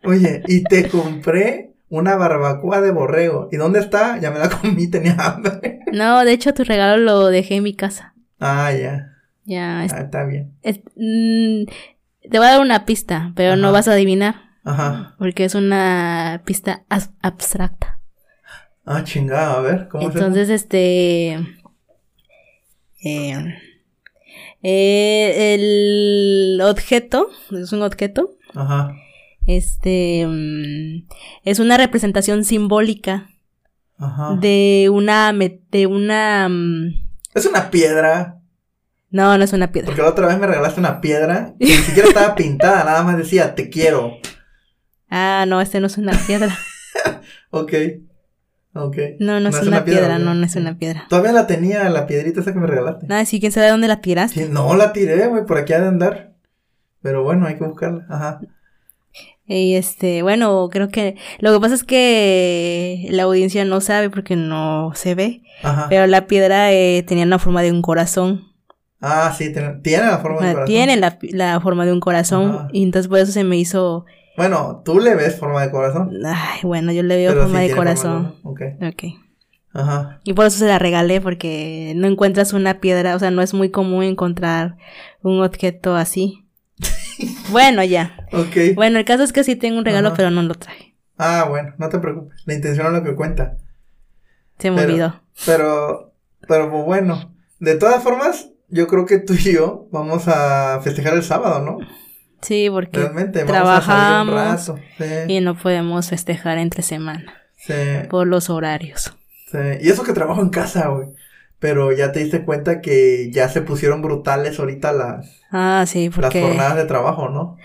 Oye, 0.03 0.41
y 0.47 0.63
te 0.63 0.87
compré 0.89 1.73
una 1.89 2.15
barbacoa 2.15 2.81
de 2.81 2.91
borrego. 2.91 3.49
¿Y 3.51 3.57
dónde 3.57 3.79
está? 3.79 4.17
Ya 4.19 4.31
me 4.31 4.39
la 4.39 4.49
comí, 4.49 4.87
tenía 4.89 5.13
hambre. 5.19 5.79
No, 5.91 6.23
de 6.25 6.31
hecho, 6.33 6.53
tu 6.53 6.63
regalo 6.63 6.97
lo 6.97 7.27
dejé 7.27 7.55
en 7.55 7.63
mi 7.63 7.73
casa. 7.75 8.13
Ah, 8.39 8.71
ya. 8.71 9.13
Ya, 9.45 9.83
es- 9.85 9.93
Ah, 9.93 10.01
está 10.01 10.25
bien. 10.25 10.53
es- 10.61 10.79
mm, 10.95 11.65
te 12.29 12.37
voy 12.37 12.47
a 12.47 12.51
dar 12.51 12.61
una 12.61 12.85
pista, 12.85 13.31
pero 13.35 13.55
no 13.55 13.71
vas 13.71 13.87
a 13.87 13.93
adivinar. 13.93 14.35
Ajá. 14.63 15.15
Porque 15.17 15.45
es 15.45 15.55
una 15.55 16.41
pista 16.45 16.83
abstracta. 17.21 17.99
Ah, 18.85 19.03
chingado, 19.03 19.57
a 19.57 19.61
ver, 19.61 19.87
¿cómo 19.89 20.03
Entonces, 20.07 20.49
este. 20.49 21.37
eh, 23.03 23.55
eh, 24.63 25.53
el 25.55 26.61
objeto, 26.61 27.29
es 27.51 27.71
un 27.71 27.81
objeto? 27.83 28.31
Ajá. 28.55 28.93
este. 29.45 30.25
mm, 30.27 31.07
es 31.43 31.59
una 31.59 31.77
representación 31.77 32.43
simbólica 32.43 33.29
Ajá. 33.97 34.35
de 34.39 34.89
una. 34.91 35.33
de 35.33 35.87
una. 35.87 36.47
mm, 36.49 36.93
Es 37.33 37.45
una 37.45 37.69
piedra. 37.71 38.41
no, 39.09 39.37
no 39.37 39.43
es 39.43 39.53
una 39.53 39.71
piedra. 39.71 39.87
Porque 39.87 40.01
la 40.01 40.09
otra 40.09 40.27
vez 40.27 40.37
me 40.39 40.47
regalaste 40.47 40.79
una 40.79 40.99
piedra 41.01 41.53
que 41.59 41.65
ni 41.65 41.71
siquiera 41.73 42.09
estaba 42.09 42.35
pintada, 42.35 42.83
nada 42.83 43.03
más 43.03 43.17
decía 43.17 43.55
te 43.55 43.69
quiero. 43.69 44.17
Ah, 45.09 45.45
no, 45.47 45.61
este 45.61 45.79
no 45.79 45.87
es 45.87 45.97
una 45.97 46.13
piedra. 46.27 46.55
Ok. 47.49 47.73
Ok. 48.85 48.97
No, 49.19 49.39
no, 49.39 49.49
es, 49.49 49.61
una, 49.61 49.83
piedra, 49.85 50.19
no, 50.19 50.33
no 50.33 50.45
es 50.45 50.55
una 50.55 50.77
piedra. 50.77 51.05
Todavía 51.09 51.31
la 51.31 51.47
tenía, 51.47 51.89
la 51.89 52.07
piedrita 52.07 52.41
esa 52.41 52.53
que 52.53 52.59
me 52.59 52.67
regalaste. 52.67 53.07
Nada, 53.07 53.25
sí, 53.25 53.39
quién 53.39 53.51
sabe 53.51 53.69
dónde 53.69 53.87
la 53.87 54.01
tiraste. 54.01 54.45
Sí, 54.45 54.49
no 54.51 54.75
la 54.75 54.93
tiré, 54.93 55.27
güey, 55.27 55.45
por 55.45 55.57
aquí 55.57 55.73
ha 55.73 55.79
de 55.79 55.87
andar. 55.87 56.33
Pero 57.01 57.23
bueno, 57.23 57.45
hay 57.47 57.55
que 57.57 57.63
buscarla. 57.63 58.05
Ajá. 58.09 58.41
Y 59.49 59.75
este, 59.75 60.23
bueno, 60.23 60.67
creo 60.69 60.89
que 60.89 61.15
lo 61.39 61.53
que 61.53 61.59
pasa 61.61 61.75
es 61.75 61.83
que 61.85 63.07
la 63.11 63.23
audiencia 63.23 63.63
no 63.63 63.79
sabe 63.79 64.09
porque 64.09 64.35
no 64.35 64.91
se 64.93 65.15
ve, 65.15 65.41
Ajá. 65.63 65.85
pero 65.89 66.05
la 66.05 66.27
piedra 66.27 66.73
eh, 66.73 67.03
tenía 67.07 67.25
la 67.25 67.39
forma 67.39 67.61
de 67.61 67.71
un 67.71 67.81
corazón. 67.81 68.43
Ah, 68.99 69.33
sí, 69.37 69.53
tiene, 69.53 69.75
tiene 69.83 70.05
la 70.07 70.17
forma 70.17 70.41
de 70.41 70.49
Ah, 70.49 70.53
corazón. 70.53 70.67
Tiene 70.67 70.97
la, 70.97 71.17
la 71.21 71.61
forma 71.61 71.85
de 71.85 71.93
un 71.93 72.01
corazón 72.01 72.49
Ajá. 72.49 72.67
y 72.73 72.83
entonces 72.83 73.07
por 73.07 73.19
eso 73.19 73.31
se 73.31 73.45
me 73.45 73.55
hizo, 73.57 74.05
Bueno, 74.37 74.83
tú 74.85 74.99
le 74.99 75.15
ves 75.15 75.37
forma 75.39 75.63
de 75.63 75.71
corazón. 75.71 76.11
ay, 76.25 76.59
bueno, 76.63 76.91
yo 76.91 77.01
le 77.03 77.15
veo 77.17 77.31
pero 77.31 77.43
forma 77.43 77.61
sí 77.61 77.67
de 77.69 77.75
corazón. 77.75 78.35
Ok. 78.43 78.61
Ok. 78.81 79.03
Ajá. 79.73 80.21
Y 80.23 80.33
por 80.33 80.45
eso 80.45 80.59
se 80.59 80.67
la 80.67 80.79
regalé 80.79 81.19
porque 81.21 81.93
no 81.95 82.07
encuentras 82.07 82.53
una 82.53 82.79
piedra, 82.79 83.15
o 83.15 83.19
sea, 83.19 83.31
no 83.31 83.41
es 83.41 83.53
muy 83.53 83.69
común 83.71 84.03
encontrar 84.03 84.77
un 85.23 85.41
objeto 85.43 85.95
así. 85.95 86.45
bueno, 87.51 87.83
ya. 87.83 88.27
Ok. 88.31 88.75
Bueno, 88.75 88.99
el 88.99 89.05
caso 89.05 89.23
es 89.23 89.33
que 89.33 89.43
sí 89.43 89.55
tengo 89.55 89.79
un 89.79 89.85
regalo, 89.85 90.09
Ajá. 90.09 90.17
pero 90.17 90.29
no 90.31 90.41
lo 90.43 90.53
traje. 90.55 90.95
Ah, 91.17 91.45
bueno, 91.49 91.73
no 91.79 91.89
te 91.89 91.97
preocupes. 91.99 92.39
La 92.45 92.53
intención 92.53 92.85
es 92.87 92.93
lo 92.93 93.03
que 93.03 93.15
cuenta. 93.15 93.57
Se 94.59 94.69
me 94.71 94.77
Pero- 94.77 94.89
olvidó. 94.91 95.21
Pero, 95.45 96.13
pero 96.47 96.69
pues, 96.71 96.85
bueno. 96.85 97.33
De 97.59 97.75
todas 97.75 98.03
formas, 98.03 98.49
yo 98.69 98.85
creo 98.87 99.05
que 99.07 99.17
tú 99.17 99.33
y 99.33 99.53
yo 99.53 99.87
vamos 99.91 100.27
a 100.27 100.79
festejar 100.83 101.15
el 101.15 101.23
sábado, 101.23 101.61
¿no? 101.63 101.77
Sí, 102.41 102.69
porque 102.69 102.99
Realmente, 102.99 103.43
vamos 103.43 103.51
trabajamos 103.53 103.85
a 103.87 104.57
salir 104.57 104.75
un 104.75 104.77
rato. 104.77 104.77
Sí, 104.97 105.05
y 105.27 105.41
no 105.41 105.57
podemos 105.57 106.09
festejar 106.09 106.57
entre 106.57 106.83
semana 106.83 107.33
sí, 107.55 107.73
por 108.09 108.27
los 108.27 108.49
horarios. 108.49 109.13
sí. 109.51 109.57
Y 109.81 109.89
eso 109.89 110.03
que 110.03 110.13
trabajo 110.13 110.41
en 110.41 110.49
casa, 110.49 110.87
güey. 110.89 111.09
Pero 111.59 111.91
ya 111.91 112.11
te 112.11 112.19
diste 112.19 112.45
cuenta 112.45 112.81
que 112.81 113.31
ya 113.31 113.49
se 113.49 113.61
pusieron 113.63 114.01
brutales 114.01 114.59
ahorita 114.59 114.91
las, 114.93 115.27
Ah, 115.51 115.85
sí, 115.87 116.09
las 116.09 116.15
porque 116.15 116.41
jornadas 116.41 116.75
de 116.75 116.85
trabajo, 116.85 117.29
¿no? 117.29 117.57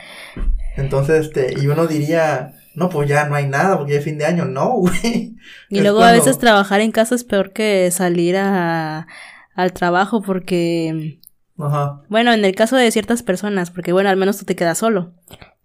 Entonces, 0.76 1.26
este, 1.26 1.54
y 1.60 1.66
uno 1.66 1.86
diría, 1.86 2.54
no, 2.74 2.88
pues 2.88 3.08
ya 3.08 3.26
no 3.28 3.34
hay 3.34 3.46
nada 3.48 3.76
porque 3.76 3.92
ya 3.94 3.98
es 3.98 4.04
fin 4.04 4.18
de 4.18 4.24
año. 4.26 4.46
No, 4.46 4.70
güey. 4.76 5.36
y 5.68 5.78
Es 5.78 5.82
luego 5.82 6.02
a 6.02 6.12
veces 6.12 6.38
trabajar 6.38 6.80
en 6.80 6.92
casa 6.92 7.14
es 7.14 7.24
peor 7.24 7.52
que 7.52 7.90
salir 7.90 8.36
a, 8.38 9.06
al 9.54 9.72
trabajo 9.72 10.22
porque 10.22 11.20
Ajá. 11.58 12.02
bueno, 12.08 12.32
en 12.32 12.44
el 12.44 12.54
caso 12.54 12.76
de 12.76 12.90
ciertas 12.90 13.22
personas, 13.22 13.70
porque 13.70 13.92
bueno, 13.92 14.08
al 14.10 14.16
menos 14.16 14.38
tú 14.38 14.44
te 14.44 14.56
quedas 14.56 14.78
solo. 14.78 15.12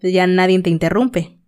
Ya 0.02 0.28
nadie 0.28 0.62
te 0.62 0.70
interrumpe. 0.70 1.40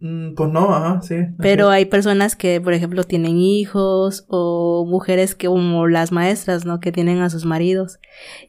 Mm, 0.00 0.34
pues 0.34 0.50
no, 0.52 0.72
ajá, 0.74 1.02
sí. 1.02 1.16
Pero 1.38 1.70
hay 1.70 1.84
personas 1.86 2.36
que, 2.36 2.60
por 2.60 2.72
ejemplo, 2.72 3.02
tienen 3.04 3.38
hijos 3.38 4.24
o 4.28 4.86
mujeres 4.88 5.34
que 5.34 5.48
como 5.48 5.88
las 5.88 6.12
maestras, 6.12 6.64
¿no? 6.64 6.78
Que 6.78 6.92
tienen 6.92 7.20
a 7.20 7.30
sus 7.30 7.44
maridos 7.44 7.98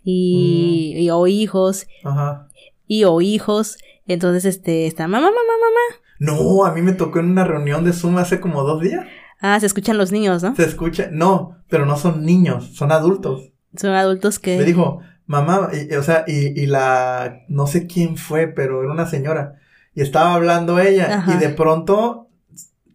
y, 0.03 0.93
Mm. 0.95 0.99
y- 1.01 1.09
o 1.09 1.25
hijos 1.27 1.87
Ajá. 2.03 2.47
y 2.87 3.03
o 3.05 3.19
hijos. 3.21 3.77
Entonces, 4.07 4.45
este, 4.45 4.85
está 4.87 5.07
mamá, 5.07 5.27
mamá, 5.27 5.33
mamá. 5.37 6.01
No, 6.19 6.65
a 6.65 6.71
mí 6.73 6.81
me 6.81 6.93
tocó 6.93 7.19
en 7.19 7.31
una 7.31 7.45
reunión 7.45 7.83
de 7.83 7.93
Zoom 7.93 8.17
hace 8.17 8.39
como 8.39 8.63
dos 8.63 8.81
días. 8.81 9.05
Ah, 9.41 9.59
se 9.59 9.65
escuchan 9.65 9.97
los 9.97 10.11
niños, 10.11 10.43
¿no? 10.43 10.55
Se 10.55 10.65
escucha, 10.65 11.09
no, 11.11 11.55
pero 11.69 11.85
no 11.85 11.97
son 11.97 12.25
niños, 12.25 12.75
son 12.75 12.91
adultos. 12.91 13.51
Son 13.75 13.91
adultos 13.91 14.37
Me 14.37 14.41
que... 14.41 14.63
dijo, 14.63 15.01
mamá, 15.25 15.69
y- 15.73 15.93
o 15.95 16.03
sea, 16.03 16.23
y, 16.27 16.59
y 16.59 16.65
la, 16.65 17.41
no 17.47 17.67
sé 17.67 17.87
quién 17.87 18.17
fue, 18.17 18.47
pero 18.47 18.81
era 18.83 18.91
una 18.91 19.05
señora. 19.07 19.55
Y 19.95 20.01
estaba 20.01 20.33
hablando 20.33 20.79
ella, 20.79 21.17
Ajá. 21.19 21.35
y 21.35 21.37
de 21.37 21.49
pronto 21.49 22.27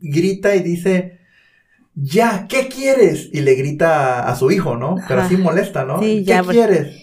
grita 0.01 0.55
y 0.57 0.63
dice, 0.63 1.21
ya, 1.95 2.47
¿qué 2.49 2.69
quieres? 2.69 3.29
Y 3.33 3.41
le 3.41 3.55
grita 3.55 4.21
a, 4.21 4.29
a 4.33 4.37
su 4.37 4.51
hijo, 4.51 4.77
¿no? 4.77 4.97
Pero 5.09 5.21
Ajá. 5.21 5.27
así 5.27 5.37
molesta, 5.37 5.85
¿no? 5.85 6.01
Sí, 6.01 6.19
¿Qué 6.19 6.25
ya, 6.25 6.43
pues. 6.43 6.57
quieres? 6.57 6.97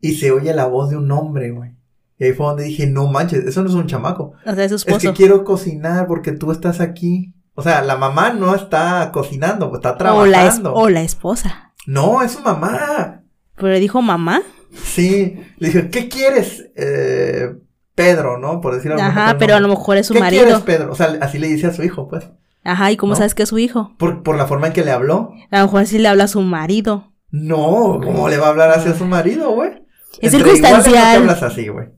Y 0.00 0.16
se 0.16 0.30
oye 0.32 0.52
la 0.54 0.66
voz 0.66 0.90
de 0.90 0.96
un 0.96 1.10
hombre, 1.10 1.50
güey. 1.50 1.72
Y 2.18 2.24
ahí 2.24 2.32
fue 2.32 2.46
donde 2.46 2.64
dije, 2.64 2.86
no 2.86 3.06
manches, 3.08 3.44
eso 3.44 3.62
no 3.62 3.68
es 3.68 3.74
un 3.74 3.86
chamaco. 3.86 4.34
O 4.46 4.54
sea, 4.54 4.64
es 4.64 4.70
su 4.70 4.76
Es 4.76 4.84
que 4.84 4.90
esposo. 4.92 5.14
quiero 5.14 5.44
cocinar 5.44 6.06
porque 6.06 6.32
tú 6.32 6.52
estás 6.52 6.80
aquí. 6.80 7.32
O 7.54 7.62
sea, 7.62 7.82
la 7.82 7.96
mamá 7.96 8.32
no 8.32 8.54
está 8.54 9.10
cocinando, 9.12 9.72
está 9.74 9.92
O 10.12 10.26
la, 10.26 10.38
es- 10.42 10.60
trabajando. 10.60 10.74
o 10.74 10.88
la 10.90 11.02
esposa. 11.02 11.63
No, 11.86 12.22
es 12.22 12.32
su 12.32 12.40
mamá. 12.40 13.22
Pero 13.56 13.68
le 13.68 13.80
dijo 13.80 14.02
mamá. 14.02 14.42
Sí, 14.82 15.40
le 15.58 15.68
dije, 15.68 15.90
¿qué 15.90 16.08
quieres, 16.08 16.66
eh, 16.76 17.54
Pedro, 17.94 18.38
no? 18.38 18.60
Por 18.60 18.74
decirlo 18.74 19.00
Ajá, 19.00 19.36
pero 19.38 19.54
a 19.54 19.60
lo 19.60 19.68
mejor 19.68 19.96
es 19.96 20.06
su 20.06 20.14
¿Qué 20.14 20.20
quieres, 20.20 20.40
marido. 20.42 20.64
Pedro? 20.64 20.92
O 20.92 20.96
sea, 20.96 21.16
así 21.20 21.38
le 21.38 21.46
dice 21.46 21.68
a 21.68 21.72
su 21.72 21.82
hijo, 21.82 22.08
pues. 22.08 22.24
Ajá, 22.64 22.90
¿y 22.90 22.96
cómo 22.96 23.12
¿No? 23.12 23.16
sabes 23.16 23.34
que 23.34 23.44
es 23.44 23.48
su 23.48 23.58
hijo? 23.58 23.94
Por, 23.98 24.22
por 24.22 24.36
la 24.36 24.46
forma 24.46 24.68
en 24.68 24.72
que 24.72 24.84
le 24.84 24.90
habló. 24.90 25.32
A 25.50 25.58
lo 25.58 25.64
mejor 25.66 25.82
así 25.82 25.98
le 25.98 26.08
habla 26.08 26.24
a 26.24 26.28
su 26.28 26.40
marido. 26.40 27.12
No, 27.30 28.00
¿cómo 28.02 28.28
le 28.28 28.38
va 28.38 28.46
a 28.46 28.50
hablar 28.50 28.70
así 28.70 28.88
a 28.88 28.94
su 28.94 29.04
marido, 29.04 29.50
güey? 29.50 29.70
Es 30.20 30.32
Entre 30.32 30.54
iguales 30.54 30.86
no 30.86 30.92
te 30.92 30.98
hablas 30.98 31.42
así, 31.42 31.68
güey. 31.68 31.88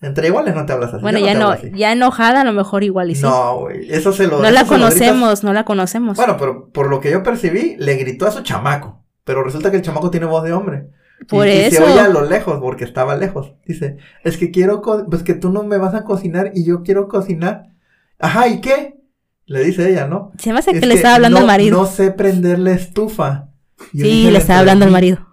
Entre 0.00 0.28
iguales 0.28 0.54
no 0.54 0.64
te 0.64 0.72
hablas 0.72 0.94
así. 0.94 1.02
Bueno, 1.02 1.18
ya 1.18 1.34
no, 1.34 1.56
ya 1.74 1.92
enojada 1.92 2.42
a 2.42 2.44
lo 2.44 2.52
mejor 2.52 2.84
igual 2.84 3.10
y 3.10 3.16
sí. 3.16 3.22
No, 3.22 3.60
güey, 3.60 3.90
eso 3.90 4.12
se 4.12 4.28
lo... 4.28 4.40
No 4.40 4.50
la 4.50 4.64
conocemos, 4.64 5.42
no 5.42 5.52
la 5.52 5.64
conocemos. 5.64 6.16
Bueno, 6.16 6.36
pero 6.38 6.68
por 6.70 6.88
lo 6.88 7.00
que 7.00 7.10
yo 7.10 7.22
percibí, 7.22 7.76
le 7.78 7.96
gritó 7.96 8.26
a 8.26 8.30
su 8.30 8.42
chamaco. 8.42 9.02
Pero 9.28 9.44
resulta 9.44 9.70
que 9.70 9.76
el 9.76 9.82
chamaco 9.82 10.10
tiene 10.10 10.24
voz 10.24 10.42
de 10.42 10.54
hombre. 10.54 10.88
Y- 11.20 11.24
Por 11.26 11.46
y, 11.46 11.50
se 11.50 11.66
eso. 11.66 11.84
oye 11.84 12.00
a 12.00 12.08
lo 12.08 12.24
lejos, 12.24 12.58
porque 12.60 12.84
estaba 12.84 13.14
lejos. 13.14 13.52
Dice, 13.66 13.98
es 14.24 14.38
que 14.38 14.50
quiero, 14.50 14.80
pues 14.80 15.22
que 15.22 15.34
tú 15.34 15.50
no 15.50 15.64
me 15.64 15.76
vas 15.76 15.94
a 15.94 16.04
cocinar 16.04 16.52
y 16.54 16.64
yo 16.64 16.82
quiero 16.82 17.08
cocinar. 17.08 17.74
Ajá, 18.18 18.48
¿y 18.48 18.62
qué? 18.62 18.96
Le 19.44 19.62
dice 19.64 19.86
ella, 19.90 20.06
¿no? 20.06 20.32
Se 20.38 20.50
me 20.50 20.60
hace 20.60 20.70
Es 20.70 20.80
que 20.80 20.86
le 20.86 20.94
estaba 20.94 21.16
hablando 21.16 21.36
no, 21.36 21.40
al 21.42 21.46
marido. 21.46 21.76
No 21.78 21.84
sé 21.84 22.10
prender 22.10 22.58
la 22.58 22.70
estufa. 22.72 23.50
Yo 23.92 24.06
sí, 24.06 24.30
le 24.30 24.38
estaba 24.38 24.60
hablando 24.60 24.86
al 24.86 24.90
marido. 24.90 25.26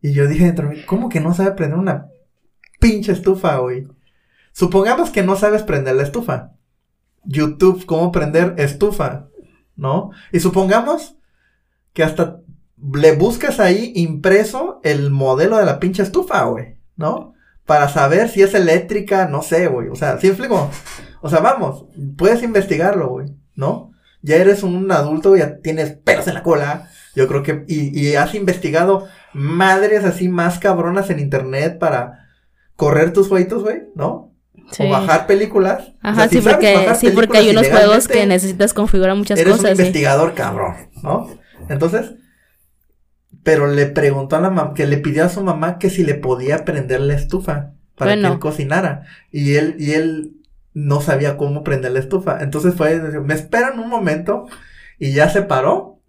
Y 0.00 0.12
yo 0.12 0.28
dije 0.28 0.44
dentro 0.44 0.68
de 0.68 0.76
mí, 0.76 0.82
¿cómo 0.86 1.08
que 1.08 1.18
no 1.18 1.34
sabe 1.34 1.50
prender 1.50 1.76
una 1.78 2.06
pinche 2.78 3.10
estufa, 3.10 3.56
güey? 3.58 3.88
Supongamos 4.52 5.10
que 5.10 5.24
no 5.24 5.34
sabes 5.34 5.64
prender 5.64 5.96
la 5.96 6.04
estufa. 6.04 6.52
YouTube, 7.24 7.84
cómo 7.84 8.12
prender 8.12 8.54
estufa, 8.58 9.26
¿no? 9.74 10.10
Y 10.32 10.38
supongamos 10.38 11.16
que 11.92 12.04
hasta 12.04 12.40
le 12.94 13.12
buscas 13.12 13.60
ahí 13.60 13.92
impreso 13.96 14.80
el 14.84 15.10
modelo 15.10 15.58
de 15.58 15.64
la 15.66 15.80
pinche 15.80 16.02
estufa, 16.02 16.44
güey, 16.44 16.76
¿no? 16.96 17.34
Para 17.66 17.88
saber 17.88 18.28
si 18.28 18.42
es 18.42 18.54
eléctrica, 18.54 19.26
no 19.26 19.42
sé, 19.42 19.66
güey. 19.68 19.88
O 19.88 19.94
sea, 19.94 20.18
¿sí 20.18 20.28
explico? 20.28 20.70
O 21.20 21.28
sea, 21.28 21.40
vamos, 21.40 21.84
puedes 22.16 22.42
investigarlo, 22.42 23.08
güey, 23.08 23.28
¿no? 23.54 23.92
Ya 24.22 24.36
eres 24.36 24.62
un 24.62 24.90
adulto, 24.92 25.36
ya 25.36 25.58
tienes 25.60 25.92
pelos 25.92 26.26
en 26.26 26.34
la 26.34 26.42
cola. 26.42 26.88
Yo 27.14 27.26
creo 27.28 27.42
que, 27.42 27.64
y, 27.68 27.98
y 27.98 28.14
has 28.16 28.34
investigado 28.34 29.06
madres 29.32 30.04
así 30.04 30.28
más 30.28 30.58
cabronas 30.58 31.10
en 31.10 31.18
internet 31.20 31.78
para 31.78 32.28
correr 32.76 33.12
tus 33.12 33.28
jueguitos, 33.28 33.62
güey, 33.62 33.82
¿no? 33.94 34.32
Sí. 34.72 34.84
O 34.84 34.90
bajar 34.90 35.26
películas. 35.26 35.88
O 35.88 36.08
Ajá, 36.08 36.28
sea, 36.28 36.40
sí, 36.40 36.46
porque, 36.48 36.94
sí, 36.98 37.10
porque 37.10 37.38
hay 37.38 37.50
unos 37.50 37.68
juegos 37.68 38.08
que 38.08 38.26
necesitas 38.26 38.72
configurar 38.72 39.16
muchas 39.16 39.38
Eres 39.38 39.52
un 39.54 39.58
cosas. 39.58 39.76
sí. 39.76 39.82
investigador 39.82 40.34
cabrón, 40.34 40.74
¿no? 41.02 41.28
Entonces, 41.68 42.12
pero 43.42 43.66
le 43.66 43.86
preguntó 43.86 44.36
a 44.36 44.40
la 44.40 44.50
mamá, 44.50 44.74
que 44.74 44.86
le 44.86 44.98
pidió 44.98 45.24
a 45.24 45.28
su 45.28 45.42
mamá 45.42 45.78
que 45.78 45.90
si 45.90 46.04
le 46.04 46.14
podía 46.14 46.64
prender 46.64 47.00
la 47.00 47.14
estufa 47.14 47.72
para 47.96 48.12
Bueno. 48.12 48.28
que 48.28 48.34
él 48.34 48.40
cocinara. 48.40 49.02
Y 49.30 49.54
él, 49.56 49.76
y 49.78 49.92
él 49.92 50.32
no 50.74 51.00
sabía 51.00 51.36
cómo 51.36 51.62
prender 51.64 51.92
la 51.92 52.00
estufa. 52.00 52.38
Entonces 52.42 52.74
fue, 52.74 52.98
me 53.22 53.34
esperan 53.34 53.78
un 53.80 53.88
momento 53.88 54.46
y 54.98 55.12
ya 55.12 55.28
se 55.30 55.42
paró 55.42 56.00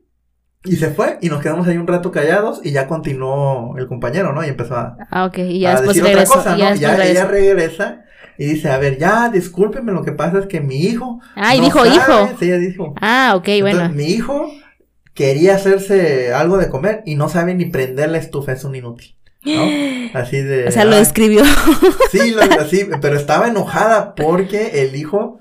y 0.64 0.76
se 0.76 0.90
fue 0.92 1.18
y 1.22 1.30
nos 1.30 1.42
quedamos 1.42 1.68
ahí 1.68 1.78
un 1.78 1.88
rato 1.88 2.12
callados 2.12 2.62
y 2.64 2.72
ya 2.72 2.86
continuó 2.88 3.76
el 3.78 3.88
compañero, 3.88 4.32
¿no? 4.34 4.44
Y 4.46 4.50
empezó 4.50 4.76
a, 4.76 4.96
Ah, 5.10 5.26
ok, 5.26 5.40
y 5.40 5.60
ya 5.62 5.78
a 5.78 5.82
decir 5.82 6.04
otra 6.04 6.26
cosa, 6.26 6.52
¿no? 6.52 6.76
Ya 6.76 6.96
regresó. 6.96 7.02
ella 7.12 7.26
regresa 7.26 8.02
y 8.38 8.46
dice, 8.46 8.70
a 8.70 8.78
ver, 8.78 8.98
ya, 9.00 9.30
discúlpeme, 9.30 9.92
lo 9.92 10.04
que 10.04 10.12
pasa 10.12 10.40
es 10.40 10.46
que 10.48 10.62
mi 10.62 10.82
hijo... 10.82 11.20
Ah, 11.36 11.56
y 11.56 11.60
no 11.60 11.66
dijo 11.66 11.80
sabe". 11.86 11.96
hijo. 11.96 12.30
Sí, 12.40 12.46
ella 12.46 12.58
dijo. 12.58 12.94
Ah, 13.02 13.34
ok, 13.36 13.48
Entonces, 13.48 13.78
bueno. 13.80 13.96
mi 13.96 14.06
hijo 14.06 14.52
quería 15.14 15.56
hacerse 15.56 16.34
algo 16.34 16.58
de 16.58 16.70
comer 16.70 17.04
y 17.06 17.16
no 17.16 17.30
sabe 17.30 17.54
ni 17.56 17.66
prender 17.66 18.10
la 18.10 18.18
estufa, 18.18 18.52
es 18.54 18.64
un 18.64 18.76
inútil. 18.76 19.16
¿no? 19.44 19.64
Así 20.20 20.42
de. 20.42 20.68
O 20.68 20.72
sea, 20.72 20.86
lo 20.86 20.94
"Ay". 20.94 21.00
describió. 21.00 21.44
Sí, 22.12 22.32
lo, 22.32 22.42
así, 22.60 22.88
pero 23.02 23.16
estaba 23.18 23.48
enojada 23.48 24.14
porque 24.16 24.84
el 24.84 24.96
hijo 24.96 25.40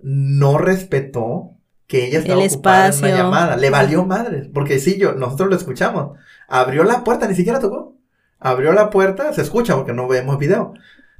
no 0.00 0.58
respetó 0.58 1.52
que 1.86 2.06
ella 2.06 2.18
estaba 2.18 2.42
El 2.42 2.48
ocupada 2.48 2.88
en 2.88 2.98
una 2.98 3.08
llamada. 3.16 3.56
Le 3.56 3.70
valió 3.70 4.04
madres, 4.04 4.48
porque 4.52 4.78
sí, 4.78 4.98
yo, 4.98 5.14
nosotros 5.14 5.48
lo 5.48 5.56
escuchamos. 5.56 6.18
Abrió 6.48 6.84
la 6.84 7.02
puerta, 7.04 7.26
ni 7.26 7.34
siquiera 7.34 7.60
tocó. 7.60 7.96
Abrió 8.38 8.72
la 8.72 8.90
puerta, 8.90 9.32
se 9.32 9.42
escucha 9.42 9.74
porque 9.74 9.94
no 9.94 10.06
vemos 10.06 10.38
video. 10.38 10.74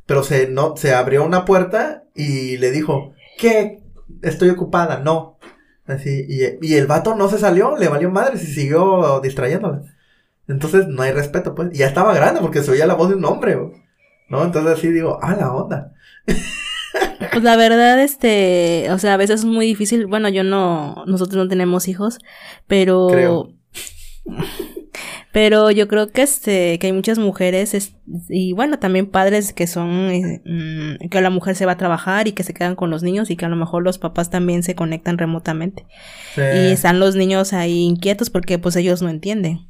Pero 0.05 0.23
se, 0.23 0.49
no, 0.49 0.77
se 0.77 0.95
abrió 0.95 1.25
una 1.25 1.45
puerta 1.45 2.05
y 2.15 2.59
le 2.59 2.71
dijo, 2.71 3.13
¿qué? 3.39 3.83
Estoy 4.23 4.51
ocupada, 4.51 4.99
no. 4.99 5.38
Así, 5.89 6.27
y, 6.29 6.67
y 6.67 6.75
el 6.75 6.87
vato 6.87 7.15
no 7.17 7.29
se 7.29 7.39
salió, 7.39 7.77
le 7.77 7.89
valió 7.89 8.11
madres 8.11 8.43
y 8.43 8.47
siguió 8.47 9.21
distrayéndola. 9.21 9.83
Entonces 10.47 10.87
no 10.87 11.03
hay 11.03 11.13
respeto, 11.13 11.55
pues. 11.55 11.71
Y 11.73 11.79
ya 11.79 11.87
estaba 11.87 12.15
grande 12.15 12.41
porque 12.41 12.63
se 12.63 12.71
oía 12.71 12.87
la 12.87 12.95
voz 12.95 13.09
de 13.09 13.17
un 13.17 13.25
hombre. 13.25 13.57
¿no? 14.29 14.45
Entonces 14.45 14.79
así 14.79 14.89
digo, 14.89 15.19
ah, 15.23 15.35
la 15.35 15.53
onda. 15.53 15.93
Pues 17.33 17.43
la 17.43 17.57
verdad, 17.57 18.01
este, 18.01 18.91
o 18.91 18.99
sea, 18.99 19.15
a 19.15 19.17
veces 19.17 19.41
es 19.41 19.45
muy 19.45 19.67
difícil. 19.67 20.07
Bueno, 20.07 20.29
yo 20.29 20.45
no, 20.45 21.05
nosotros 21.07 21.37
no 21.37 21.49
tenemos 21.49 21.87
hijos, 21.87 22.19
pero. 22.67 23.09
Creo. 23.11 23.53
Pero 25.33 25.71
yo 25.71 25.89
creo 25.89 26.09
que 26.11 26.23
este, 26.23 26.79
que 26.79 26.87
hay 26.89 26.93
muchas 26.93 27.19
mujeres 27.19 27.75
es- 27.75 27.95
y 28.29 28.53
bueno, 28.55 28.79
también 28.79 29.07
padres 29.07 29.53
que 29.53 29.67
son, 29.67 29.91
eh, 30.11 30.43
mm, 30.45 31.09
que 31.09 31.21
la 31.21 31.31
mujer 31.31 31.55
se 31.55 31.67
va 31.67 31.73
a 31.73 31.77
trabajar 31.77 32.29
y 32.29 32.33
que 32.33 32.43
se 32.45 32.55
quedan 32.55 32.75
con 32.77 32.91
los 32.91 33.03
niños 33.03 33.31
y 33.31 33.37
que 33.37 33.45
a 33.45 33.49
lo 33.49 33.57
mejor 33.57 33.83
los 33.83 33.99
papás 33.99 34.31
también 34.31 34.63
se 34.63 34.75
conectan 34.75 35.19
remotamente. 35.19 35.87
Sí. 36.35 36.41
Y 36.43 36.73
están 36.73 36.99
los 37.01 37.15
niños 37.17 37.53
ahí 37.53 37.85
inquietos 37.85 38.31
porque 38.31 38.59
pues 38.59 38.77
ellos 38.77 39.03
no 39.03 39.09
entienden. 39.11 39.67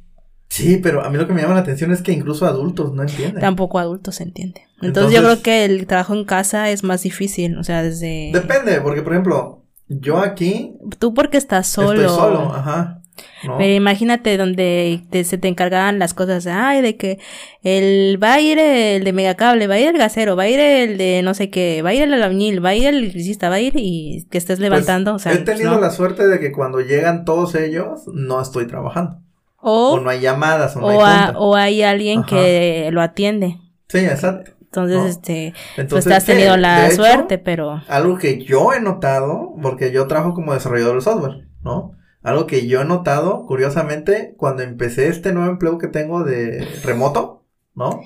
Sí, 0.51 0.77
pero 0.81 1.03
a 1.05 1.09
mí 1.11 1.17
lo 1.17 1.27
que 1.27 1.33
me 1.33 1.41
llama 1.43 1.53
la 1.53 1.59
atención 1.59 1.91
es 1.91 2.01
que 2.01 2.11
incluso 2.11 2.47
adultos 2.47 2.91
no 2.93 3.03
entienden. 3.03 3.39
Tampoco 3.39 3.77
adultos 3.77 4.19
entienden. 4.19 4.63
Entonces, 4.81 5.13
yo 5.13 5.19
Entonces- 5.19 5.43
creo 5.43 5.43
que 5.43 5.65
el 5.65 5.85
trabajo 5.85 6.15
en 6.15 6.23
casa 6.25 6.71
es 6.71 6.83
más 6.83 7.03
difícil, 7.03 7.55
o 7.57 7.63
sea, 7.63 7.83
desde... 7.83 8.31
Depende, 8.33 8.81
porque 8.81 9.03
por 9.03 9.13
ejemplo, 9.13 9.63
yo 9.89 10.17
aquí 10.17 10.73
Tú 10.97 11.13
porque 11.13 11.37
estás 11.37 11.67
solo. 11.67 12.01
estoy 12.01 12.15
solo, 12.17 12.51
ajá. 12.53 12.98
¿No? 13.45 13.57
Pero 13.57 13.73
imagínate 13.73 14.37
donde 14.37 15.01
te- 15.09 15.23
se 15.23 15.37
te 15.37 15.47
encargaban 15.47 15.99
las 15.99 16.13
cosas, 16.13 16.45
ay, 16.47 16.81
de 16.81 16.97
que 16.97 17.19
el 17.63 18.21
va 18.21 18.33
a 18.33 18.41
ir 18.41 18.59
el 18.59 19.03
de 19.03 19.13
megacable, 19.13 19.67
va 19.67 19.75
a 19.75 19.79
ir 19.79 19.87
el 19.89 19.97
gasero, 19.97 20.35
va 20.35 20.43
a 20.43 20.49
ir 20.49 20.59
el 20.59 20.97
de 20.97 21.21
no 21.23 21.33
sé 21.33 21.49
qué, 21.49 21.81
va 21.81 21.89
a 21.89 21.93
ir 21.93 22.03
el 22.03 22.13
albañil, 22.13 22.63
va 22.63 22.69
a 22.69 22.75
ir 22.75 22.87
el 22.87 22.97
electricista, 22.97 23.49
va 23.49 23.55
a 23.55 23.59
ir 23.61 23.73
y 23.75 24.25
que 24.29 24.37
estés 24.37 24.59
Pues, 24.59 24.69
levantando, 24.69 25.13
o 25.15 25.19
sea, 25.19 25.33
he 25.33 25.37
pues, 25.37 25.45
tenido 25.57 25.75
no. 25.75 25.81
la 25.81 25.91
suerte 25.91 26.27
de 26.27 26.39
que 26.39 26.51
cuando 26.51 26.79
llegan 26.81 27.25
todos 27.25 27.55
ellos, 27.55 28.01
no 28.13 28.41
estoy 28.41 28.67
trabajando. 28.67 29.17
O, 29.61 29.93
o, 29.95 29.99
no 29.99 30.09
hay 30.09 30.21
llamadas, 30.21 30.75
o 30.77 30.79
no 30.81 30.87
o, 30.87 30.89
hay 30.91 30.97
a- 31.25 31.33
o 31.37 31.55
hay 31.55 31.81
alguien 31.83 32.19
Ajá. 32.19 32.27
que 32.29 32.89
lo 32.91 33.01
atiende. 33.01 33.57
Sí, 33.89 33.97
exacto. 33.99 34.51
Entonces, 34.61 35.03
este, 35.17 35.53
pues 35.89 36.05
te 36.05 36.13
has 36.13 36.25
tenido 36.25 36.55
la 36.55 36.91
suerte, 36.91 37.39
pero... 37.39 37.81
Algo 37.87 38.17
que 38.19 38.43
yo 38.43 38.71
he 38.71 38.79
notado, 38.79 39.55
porque 39.63 39.91
yo 39.91 40.05
trabajo 40.05 40.35
como 40.35 40.53
desarrollador 40.53 40.95
de 40.97 41.01
software, 41.01 41.47
¿no? 41.63 41.93
Algo 42.21 42.47
que 42.47 42.67
yo 42.67 42.81
he 42.81 42.85
notado, 42.85 43.45
curiosamente, 43.45 44.33
cuando 44.37 44.63
empecé 44.63 45.07
este 45.07 45.31
nuevo 45.31 45.51
empleo 45.51 45.77
que 45.77 45.87
tengo 45.87 46.23
de 46.23 46.67
remoto, 46.83 47.45
¿no? 47.75 48.01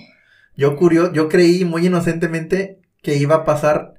Yo 0.56 0.76
curio, 0.76 1.12
yo 1.14 1.30
creí 1.30 1.66
muy 1.66 1.88
inocentemente 1.88 2.80
que 3.02 3.16
iba 3.16 3.36
a 3.36 3.44
pasar 3.46 3.96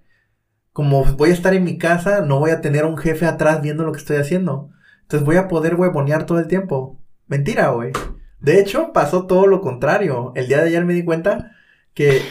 como 0.75 1.05
voy 1.05 1.31
a 1.31 1.35
estar 1.35 1.55
en 1.55 1.63
mi 1.63 1.79
casa, 1.79 2.23
no 2.23 2.41
voy 2.41 2.51
a 2.51 2.61
tener 2.61 2.85
un 2.85 2.97
jefe 2.97 3.27
atrás 3.27 3.63
viendo 3.63 3.85
lo 3.85 3.93
que 3.93 4.01
estoy 4.01 4.17
haciendo. 4.17 4.71
Entonces 5.03 5.25
voy 5.25 5.37
a 5.37 5.47
poder 5.47 5.77
huevonear 5.77 6.27
todo 6.27 6.41
el 6.41 6.49
tiempo. 6.49 7.01
Mentira, 7.29 7.69
güey. 7.69 7.93
De 8.41 8.59
hecho, 8.59 8.93
pasó 8.93 9.27
todo 9.27 9.47
lo 9.47 9.61
contrario. 9.61 10.33
El 10.35 10.49
día 10.49 10.59
de 10.59 10.69
ayer 10.69 10.85
me 10.85 10.95
di 10.95 11.05
cuenta 11.05 11.53
que 11.95 12.23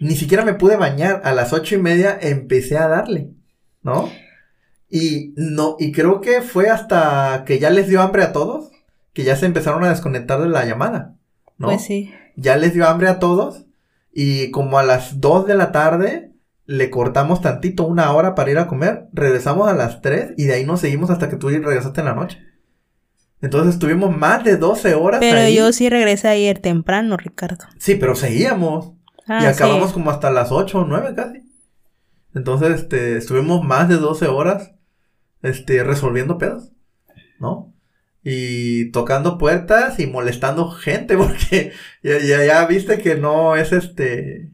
ni 0.00 0.16
siquiera 0.16 0.44
me 0.44 0.54
pude 0.54 0.76
bañar. 0.76 1.20
A 1.24 1.32
las 1.32 1.52
ocho 1.52 1.76
y 1.76 1.78
media 1.78 2.18
empecé 2.20 2.78
a 2.78 2.88
darle, 2.88 3.30
¿no? 3.82 4.10
Y 4.96 5.34
no, 5.34 5.74
y 5.80 5.90
creo 5.90 6.20
que 6.20 6.40
fue 6.40 6.70
hasta 6.70 7.42
que 7.44 7.58
ya 7.58 7.68
les 7.70 7.88
dio 7.88 8.00
hambre 8.00 8.22
a 8.22 8.30
todos, 8.30 8.70
que 9.12 9.24
ya 9.24 9.34
se 9.34 9.44
empezaron 9.44 9.82
a 9.82 9.88
desconectar 9.88 10.40
de 10.40 10.48
la 10.48 10.64
llamada, 10.64 11.16
¿no? 11.58 11.66
Pues 11.66 11.82
sí. 11.82 12.12
Ya 12.36 12.56
les 12.56 12.74
dio 12.74 12.86
hambre 12.86 13.08
a 13.08 13.18
todos. 13.18 13.64
Y 14.12 14.52
como 14.52 14.78
a 14.78 14.84
las 14.84 15.20
dos 15.20 15.48
de 15.48 15.56
la 15.56 15.72
tarde, 15.72 16.30
le 16.66 16.90
cortamos 16.90 17.40
tantito, 17.40 17.84
una 17.84 18.12
hora 18.12 18.36
para 18.36 18.52
ir 18.52 18.58
a 18.58 18.68
comer, 18.68 19.08
regresamos 19.12 19.66
a 19.68 19.74
las 19.74 20.00
3 20.00 20.34
y 20.36 20.44
de 20.44 20.54
ahí 20.54 20.64
nos 20.64 20.78
seguimos 20.78 21.10
hasta 21.10 21.28
que 21.28 21.38
tú 21.38 21.48
regresaste 21.48 22.00
en 22.00 22.06
la 22.06 22.14
noche. 22.14 22.38
Entonces 23.42 23.74
estuvimos 23.74 24.16
más 24.16 24.44
de 24.44 24.58
12 24.58 24.94
horas. 24.94 25.18
Pero 25.18 25.48
yo 25.48 25.72
sí 25.72 25.90
regresé 25.90 26.28
ayer 26.28 26.60
temprano, 26.60 27.16
Ricardo. 27.16 27.64
Sí, 27.78 27.96
pero 27.96 28.14
seguíamos. 28.14 28.92
Ah, 29.26 29.40
y 29.42 29.46
acabamos 29.46 29.92
como 29.92 30.12
hasta 30.12 30.30
las 30.30 30.52
8 30.52 30.78
o 30.78 30.84
9 30.84 31.14
casi. 31.16 31.42
Entonces, 32.32 32.80
este, 32.80 33.16
estuvimos 33.16 33.64
más 33.64 33.88
de 33.88 33.96
12 33.96 34.26
horas, 34.28 34.74
este, 35.44 35.84
resolviendo 35.84 36.38
pedos, 36.38 36.72
¿no? 37.38 37.72
Y 38.24 38.90
tocando 38.90 39.36
puertas 39.36 40.00
y 40.00 40.06
molestando 40.06 40.70
gente, 40.70 41.16
porque 41.18 41.72
ya, 42.02 42.18
ya, 42.18 42.44
ya 42.44 42.66
viste 42.66 42.98
que 42.98 43.14
no 43.14 43.54
es 43.54 43.72
este, 43.72 44.50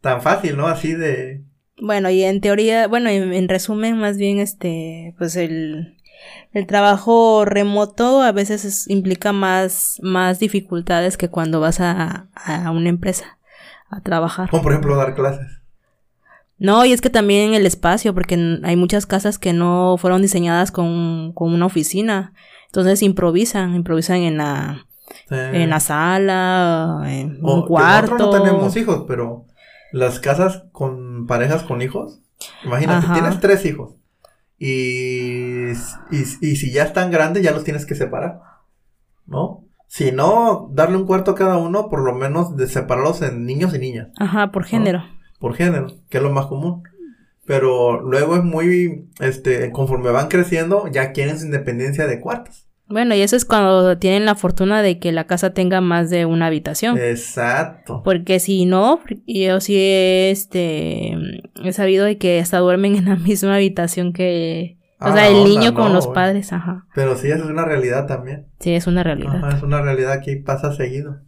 tan 0.00 0.22
fácil, 0.22 0.56
¿no? 0.56 0.68
Así 0.68 0.94
de... 0.94 1.42
Bueno, 1.82 2.10
y 2.10 2.22
en 2.22 2.40
teoría, 2.40 2.86
bueno, 2.86 3.08
en, 3.08 3.48
resumen, 3.48 3.98
más 3.98 4.18
bien, 4.18 4.38
este, 4.38 5.14
pues 5.18 5.34
el, 5.34 5.96
el 6.52 6.66
trabajo 6.66 7.44
remoto 7.46 8.22
a 8.22 8.32
veces 8.32 8.86
implica 8.88 9.32
más, 9.32 9.96
más 10.02 10.38
dificultades 10.38 11.16
que 11.16 11.30
cuando 11.30 11.58
vas 11.58 11.80
a, 11.80 12.28
a 12.34 12.70
una 12.70 12.90
empresa 12.90 13.38
a 13.88 14.00
trabajar. 14.02 14.50
Como 14.50 14.62
por 14.62 14.72
ejemplo 14.72 14.94
dar 14.94 15.14
clases. 15.14 15.59
No, 16.60 16.84
y 16.84 16.92
es 16.92 17.00
que 17.00 17.08
también 17.08 17.54
el 17.54 17.64
espacio, 17.64 18.12
porque 18.12 18.60
hay 18.62 18.76
muchas 18.76 19.06
casas 19.06 19.38
que 19.38 19.54
no 19.54 19.96
fueron 19.98 20.20
diseñadas 20.20 20.70
con, 20.70 21.32
con 21.32 21.54
una 21.54 21.64
oficina. 21.64 22.34
Entonces 22.66 23.02
improvisan, 23.02 23.74
improvisan 23.74 24.18
en 24.18 24.36
la, 24.36 24.86
en 25.30 25.70
la 25.70 25.80
sala, 25.80 27.02
en 27.06 27.42
un 27.42 27.66
cuarto. 27.66 28.12
Nosotros 28.12 28.36
no 28.36 28.44
tenemos 28.44 28.76
hijos, 28.76 29.04
pero 29.08 29.46
las 29.90 30.20
casas 30.20 30.64
con 30.70 31.26
parejas 31.26 31.62
con 31.62 31.80
hijos, 31.80 32.20
imagínate, 32.62 33.06
tienes 33.14 33.40
tres 33.40 33.64
hijos. 33.64 33.94
Y, 34.58 35.70
y, 36.10 36.56
si 36.56 36.70
ya 36.70 36.82
están 36.82 37.10
grandes, 37.10 37.42
ya 37.42 37.52
los 37.52 37.64
tienes 37.64 37.86
que 37.86 37.94
separar. 37.94 38.40
¿No? 39.26 39.64
Si 39.86 40.12
no, 40.12 40.68
darle 40.72 40.98
un 40.98 41.06
cuarto 41.06 41.30
a 41.30 41.34
cada 41.34 41.56
uno, 41.56 41.88
por 41.88 42.04
lo 42.04 42.14
menos 42.14 42.54
de 42.54 42.66
separarlos 42.66 43.22
en 43.22 43.46
niños 43.46 43.74
y 43.74 43.78
niñas. 43.78 44.08
Ajá, 44.18 44.52
por 44.52 44.64
género. 44.64 45.02
Por 45.40 45.54
género, 45.54 45.88
que 46.08 46.18
es 46.18 46.22
lo 46.22 46.30
más 46.30 46.46
común. 46.46 46.84
Pero 47.46 48.00
luego 48.00 48.36
es 48.36 48.44
muy, 48.44 49.08
este, 49.18 49.72
conforme 49.72 50.10
van 50.10 50.28
creciendo, 50.28 50.86
ya 50.86 51.10
quieren 51.10 51.36
su 51.36 51.46
independencia 51.46 52.06
de 52.06 52.20
cuartos. 52.20 52.70
Bueno, 52.90 53.14
y 53.14 53.22
eso 53.22 53.36
es 53.36 53.44
cuando 53.44 53.98
tienen 53.98 54.24
la 54.24 54.34
fortuna 54.34 54.82
de 54.82 54.98
que 54.98 55.12
la 55.12 55.24
casa 55.24 55.50
tenga 55.50 55.80
más 55.80 56.10
de 56.10 56.26
una 56.26 56.46
habitación. 56.46 56.98
Exacto. 56.98 58.02
Porque 58.04 58.40
si 58.40 58.66
no, 58.66 59.00
yo 59.28 59.60
sí 59.60 59.76
este, 59.78 61.16
he 61.62 61.72
sabido 61.72 62.04
de 62.04 62.18
que 62.18 62.40
hasta 62.40 62.58
duermen 62.58 62.96
en 62.96 63.04
la 63.04 63.16
misma 63.16 63.54
habitación 63.54 64.12
que... 64.12 64.76
o 64.98 65.12
sea, 65.12 65.28
el 65.28 65.44
niño 65.44 65.72
con 65.72 65.92
los 65.92 66.08
padres, 66.08 66.52
ajá. 66.52 66.86
Pero 66.92 67.16
sí, 67.16 67.28
eso 67.28 67.44
es 67.44 67.50
una 67.50 67.64
realidad 67.64 68.06
también. 68.06 68.46
Sí, 68.58 68.74
es 68.74 68.88
una 68.88 69.04
realidad. 69.04 69.56
es 69.56 69.62
una 69.62 69.80
realidad 69.80 70.20
que 70.24 70.36
pasa 70.36 70.74
seguido. 70.74 71.20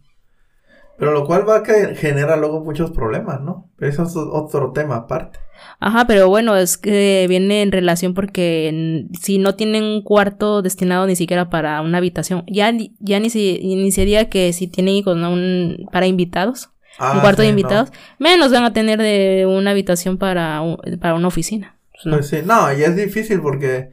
Pero 1.03 1.19
lo 1.19 1.25
cual 1.25 1.47
va 1.47 1.57
a 1.57 1.63
que 1.63 1.95
genera 1.95 2.37
luego 2.37 2.61
muchos 2.61 2.91
problemas, 2.91 3.41
¿no? 3.41 3.69
Pero 3.77 3.91
eso 3.91 4.03
es 4.03 4.15
otro 4.15 4.71
tema 4.71 4.95
aparte. 4.95 5.37
Ajá, 5.81 6.07
pero 6.07 6.29
bueno, 6.29 6.55
es 6.55 6.77
que 6.77 7.25
viene 7.27 7.61
en 7.61 7.73
relación 7.73 8.13
porque 8.13 9.05
si 9.19 9.37
no 9.37 9.55
tienen 9.55 9.83
un 9.83 10.01
cuarto 10.01 10.61
destinado 10.61 11.05
ni 11.05 11.17
siquiera 11.17 11.49
para 11.49 11.81
una 11.81 11.97
habitación, 11.97 12.45
ya, 12.47 12.71
ya 12.99 13.19
ni, 13.19 13.29
se, 13.29 13.59
ni 13.61 13.91
sería 13.91 14.29
que 14.29 14.53
si 14.53 14.67
tienen 14.67 14.95
hijos, 14.95 15.17
¿no? 15.17 15.33
Un, 15.33 15.89
para 15.91 16.07
invitados, 16.07 16.69
un 16.99 17.05
ah, 17.05 17.19
cuarto 17.19 17.41
de 17.41 17.49
invitados, 17.49 17.91
menos 18.17 18.53
van 18.53 18.63
a 18.63 18.71
tener 18.71 19.01
de 19.01 19.45
una 19.45 19.71
habitación 19.71 20.17
para, 20.17 20.61
para 21.01 21.15
una 21.15 21.27
oficina. 21.27 21.75
Pues, 22.01 22.15
pues 22.15 22.27
sí, 22.29 22.37
no, 22.45 22.71
y 22.71 22.81
es 22.81 22.95
difícil 22.95 23.41
porque 23.41 23.91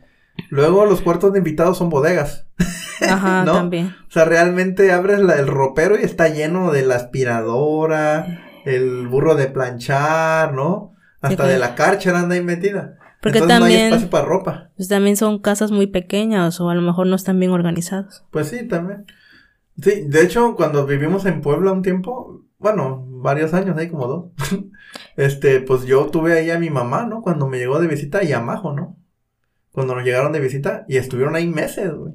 luego 0.49 0.87
los 0.87 1.01
cuartos 1.01 1.33
de 1.33 1.39
invitados 1.39 1.79
son 1.79 1.91
bodegas. 1.91 2.47
Ajá, 3.01 3.45
también. 3.47 3.95
O 4.09 4.11
sea, 4.11 4.25
realmente 4.25 4.93
abres 4.93 5.21
la, 5.21 5.37
el 5.37 5.47
ropero 5.47 5.99
y 5.99 6.03
está 6.03 6.29
lleno 6.29 6.73
de 6.73 6.85
la 6.85 6.97
aspiradora, 6.97 8.41
el 8.65 9.09
burro 9.09 9.35
de 9.35 9.47
planchar, 9.47 10.53
¿no? 10.55 10.95
Hasta 11.21 11.47
de 11.47 11.59
la 11.59 11.75
carcha 11.75 12.19
anda 12.19 12.35
ahí 12.35 12.43
metida. 12.43 12.97
Porque 13.21 13.39
Entonces 13.39 13.59
también, 13.59 13.79
no 13.81 13.85
hay 13.85 13.93
espacio 13.93 14.11
para 14.11 14.25
ropa. 14.25 14.71
Pues 14.77 14.89
también 14.89 15.17
son 15.17 15.39
casas 15.41 15.71
muy 15.71 15.87
pequeñas 15.87 16.59
o 16.61 16.71
a 16.71 16.75
lo 16.75 16.81
mejor 16.81 17.07
no 17.07 17.17
están 17.17 17.39
bien 17.39 17.53
organizados. 17.53 18.25
Pues 18.31 18.49
sí, 18.49 18.67
también. 18.67 19.05
Sí, 19.83 20.05
de 20.07 20.23
hecho, 20.23 20.55
cuando 20.57 20.87
vivimos 20.87 21.27
en 21.27 21.43
Puebla 21.43 21.73
un 21.73 21.83
tiempo, 21.83 22.45
bueno, 22.59 23.07
varios 23.09 23.53
años, 23.53 23.77
ahí 23.77 23.91
como 23.91 24.07
dos, 24.07 24.25
este, 25.17 25.61
pues 25.61 25.85
yo 25.85 26.07
tuve 26.07 26.39
ahí 26.39 26.51
a 26.51 26.59
mi 26.59 26.71
mamá, 26.71 27.05
¿no? 27.05 27.21
Cuando 27.21 27.47
me 27.47 27.59
llegó 27.59 27.79
de 27.79 27.89
visita 27.89 28.25
y 28.25 28.33
a 28.33 28.41
Majo, 28.41 28.73
¿no? 28.73 28.97
Cuando 29.73 29.95
nos 29.95 30.05
llegaron 30.05 30.33
de 30.33 30.41
visita 30.41 30.85
y 30.89 30.97
estuvieron 30.97 31.37
ahí 31.37 31.47
meses, 31.47 31.93
güey. 31.93 32.15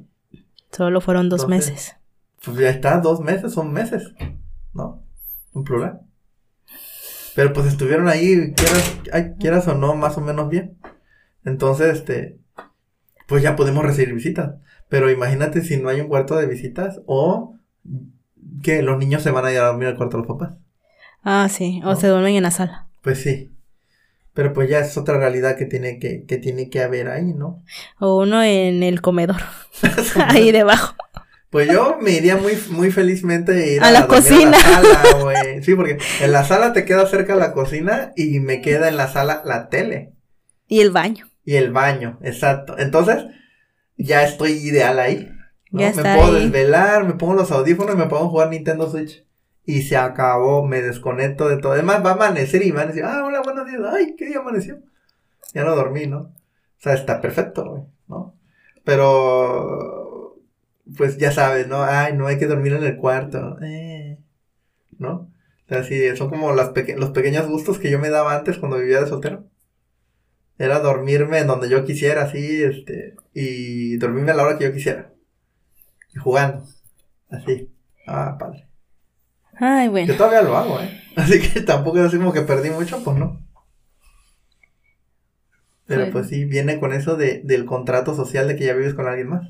Solo 0.70 1.00
fueron 1.00 1.28
dos 1.28 1.48
meses. 1.48 1.96
Pues 2.44 2.58
ya 2.58 2.68
está, 2.68 2.98
dos 2.98 3.20
meses 3.20 3.52
son 3.52 3.72
meses, 3.72 4.12
¿no? 4.74 5.02
Un 5.52 5.64
plural. 5.64 6.02
Pero 7.34 7.52
pues 7.52 7.66
estuvieron 7.66 8.08
ahí, 8.08 8.52
quieras, 8.54 9.00
quieras 9.38 9.68
o 9.68 9.74
no, 9.74 9.94
más 9.94 10.16
o 10.18 10.20
menos 10.20 10.48
bien. 10.48 10.78
Entonces, 11.44 11.98
este, 11.98 12.38
pues 13.26 13.42
ya 13.42 13.56
podemos 13.56 13.84
recibir 13.84 14.14
visitas. 14.14 14.56
Pero 14.88 15.10
imagínate 15.10 15.62
si 15.62 15.76
no 15.76 15.88
hay 15.88 16.00
un 16.00 16.08
cuarto 16.08 16.36
de 16.36 16.46
visitas 16.46 17.00
o 17.06 17.56
que 18.62 18.82
los 18.82 18.98
niños 18.98 19.22
se 19.22 19.30
van 19.30 19.44
a 19.44 19.52
ir 19.52 19.58
a 19.58 19.66
dormir 19.66 19.88
al 19.88 19.96
cuarto 19.96 20.16
de 20.16 20.26
los 20.26 20.36
papás. 20.36 20.56
Ah, 21.22 21.48
sí, 21.50 21.82
o 21.84 21.96
se 21.96 22.08
duermen 22.08 22.36
en 22.36 22.42
la 22.42 22.50
sala. 22.50 22.88
Pues 23.02 23.22
sí. 23.22 23.55
Pero 24.36 24.52
pues 24.52 24.68
ya 24.68 24.80
es 24.80 24.98
otra 24.98 25.16
realidad 25.16 25.56
que 25.56 25.64
tiene 25.64 25.98
que, 25.98 26.26
que 26.26 26.36
tiene 26.36 26.68
que 26.68 26.82
haber 26.82 27.08
ahí, 27.08 27.32
¿no? 27.32 27.64
O 27.98 28.18
uno 28.18 28.42
en 28.42 28.82
el 28.82 29.00
comedor. 29.00 29.40
ahí 30.28 30.52
debajo. 30.52 30.94
Pues 31.48 31.72
yo 31.72 31.96
me 32.02 32.10
iría 32.10 32.36
muy, 32.36 32.52
muy 32.68 32.90
felizmente 32.90 33.72
ir 33.72 33.82
a, 33.82 33.90
la 33.90 34.06
cocina. 34.06 34.58
A 34.58 34.82
la 34.82 34.92
sala, 34.92 35.18
güey. 35.22 35.62
Sí, 35.62 35.74
porque 35.74 35.96
en 36.20 36.32
la 36.32 36.44
sala 36.44 36.74
te 36.74 36.84
queda 36.84 37.06
cerca 37.06 37.34
la 37.34 37.54
cocina 37.54 38.12
y 38.14 38.40
me 38.40 38.60
queda 38.60 38.88
en 38.88 38.98
la 38.98 39.08
sala 39.08 39.40
la 39.42 39.70
tele. 39.70 40.12
Y 40.68 40.80
el 40.80 40.90
baño. 40.90 41.30
Y 41.42 41.54
el 41.54 41.72
baño, 41.72 42.18
exacto. 42.22 42.76
Entonces, 42.78 43.24
ya 43.96 44.22
estoy 44.22 44.52
ideal 44.52 44.98
ahí. 44.98 45.30
Ya 45.70 45.94
me 45.94 46.02
puedo 46.02 46.34
desvelar, 46.34 47.04
me 47.04 47.14
pongo 47.14 47.32
los 47.32 47.50
audífonos 47.50 47.94
y 47.94 47.98
me 47.98 48.06
pongo 48.06 48.26
a 48.26 48.28
jugar 48.28 48.50
Nintendo 48.50 48.90
Switch. 48.90 49.25
Y 49.66 49.82
se 49.82 49.96
acabó, 49.96 50.66
me 50.66 50.80
desconecto 50.80 51.48
de 51.48 51.58
todo. 51.58 51.72
Además, 51.72 52.04
va 52.04 52.10
a 52.10 52.14
amanecer 52.14 52.62
y 52.62 52.70
va 52.70 52.82
a 52.82 52.86
decir, 52.86 53.04
ah, 53.04 53.24
hola, 53.26 53.42
buenos 53.42 53.66
días. 53.66 53.80
Ay, 53.92 54.14
¿qué 54.16 54.26
día 54.26 54.38
amaneció? 54.38 54.78
Ya 55.52 55.64
no 55.64 55.76
dormí, 55.76 56.06
¿no? 56.06 56.18
O 56.18 56.32
sea, 56.78 56.94
está 56.94 57.20
perfecto, 57.20 57.68
güey, 57.68 57.82
¿no? 58.08 58.34
Pero 58.84 60.16
pues 60.96 61.18
ya 61.18 61.32
sabes, 61.32 61.66
¿no? 61.68 61.82
Ay, 61.82 62.14
no 62.16 62.26
hay 62.26 62.38
que 62.38 62.46
dormir 62.46 62.74
en 62.74 62.84
el 62.84 62.96
cuarto. 62.96 63.58
Eh, 63.62 64.18
¿No? 64.98 65.30
O 65.68 65.82
sí, 65.82 66.16
son 66.16 66.30
como 66.30 66.52
las 66.52 66.72
los 66.96 67.10
pequeños 67.10 67.48
gustos 67.48 67.78
que 67.78 67.90
yo 67.90 67.98
me 67.98 68.10
daba 68.10 68.36
antes 68.36 68.58
cuando 68.58 68.78
vivía 68.78 69.00
de 69.00 69.08
soltero. 69.08 69.44
Era 70.58 70.78
dormirme 70.78 71.40
en 71.40 71.48
donde 71.48 71.68
yo 71.68 71.84
quisiera, 71.84 72.22
así, 72.22 72.62
este, 72.62 73.16
y 73.34 73.96
dormirme 73.98 74.30
a 74.30 74.34
la 74.34 74.44
hora 74.44 74.58
que 74.58 74.64
yo 74.64 74.72
quisiera. 74.72 75.12
Y 76.14 76.18
jugando. 76.18 76.64
Así. 77.30 77.70
Ah, 78.06 78.36
padre. 78.38 78.65
Ay, 79.58 79.88
bueno. 79.88 80.08
Yo 80.08 80.16
todavía 80.16 80.42
lo 80.42 80.56
hago, 80.56 80.80
¿eh? 80.80 81.00
Así 81.16 81.40
que 81.40 81.60
tampoco 81.62 82.02
decimos 82.02 82.32
que 82.34 82.42
perdí 82.42 82.70
mucho, 82.70 83.02
pues 83.02 83.16
no. 83.16 83.40
Pero 85.86 86.10
pues 86.10 86.28
sí, 86.28 86.44
viene 86.44 86.80
con 86.80 86.92
eso 86.92 87.16
de, 87.16 87.42
del 87.44 87.64
contrato 87.64 88.14
social 88.14 88.48
de 88.48 88.56
que 88.56 88.64
ya 88.66 88.74
vives 88.74 88.94
con 88.94 89.06
alguien 89.06 89.28
más. 89.28 89.48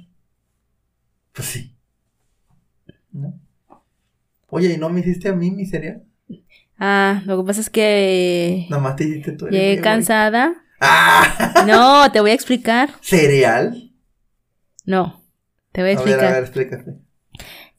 Pues 1.33 1.49
sí. 1.49 1.77
Oye, 4.49 4.73
¿y 4.75 4.77
no 4.77 4.91
me 4.91 5.01
hiciste 5.01 5.29
a 5.29 5.33
mí 5.35 5.51
mi 5.51 5.67
cereal? 5.67 6.05
Ah, 6.79 7.23
lo 7.25 7.39
que 7.39 7.47
pasa 7.47 7.61
es 7.63 7.71
que 7.71 8.67
Nada 8.69 8.83
más 8.83 8.97
te 8.97 9.05
dijiste 9.05 9.33
tú. 9.33 9.49
llegué 9.49 9.81
cansada. 9.81 10.55
¡Ah! 10.81 11.65
No, 11.67 12.11
te 12.13 12.21
voy 12.21 12.31
a 12.33 12.35
explicar. 12.35 12.91
¿Cereal? 13.01 13.93
No, 14.85 15.23
te 15.73 15.81
voy 15.83 15.93
a 15.93 15.99
A 15.99 16.03
ver, 16.03 16.09
explicar. 16.09 16.25
a 16.25 16.33
ver, 16.35 16.43
explícate. 16.45 16.97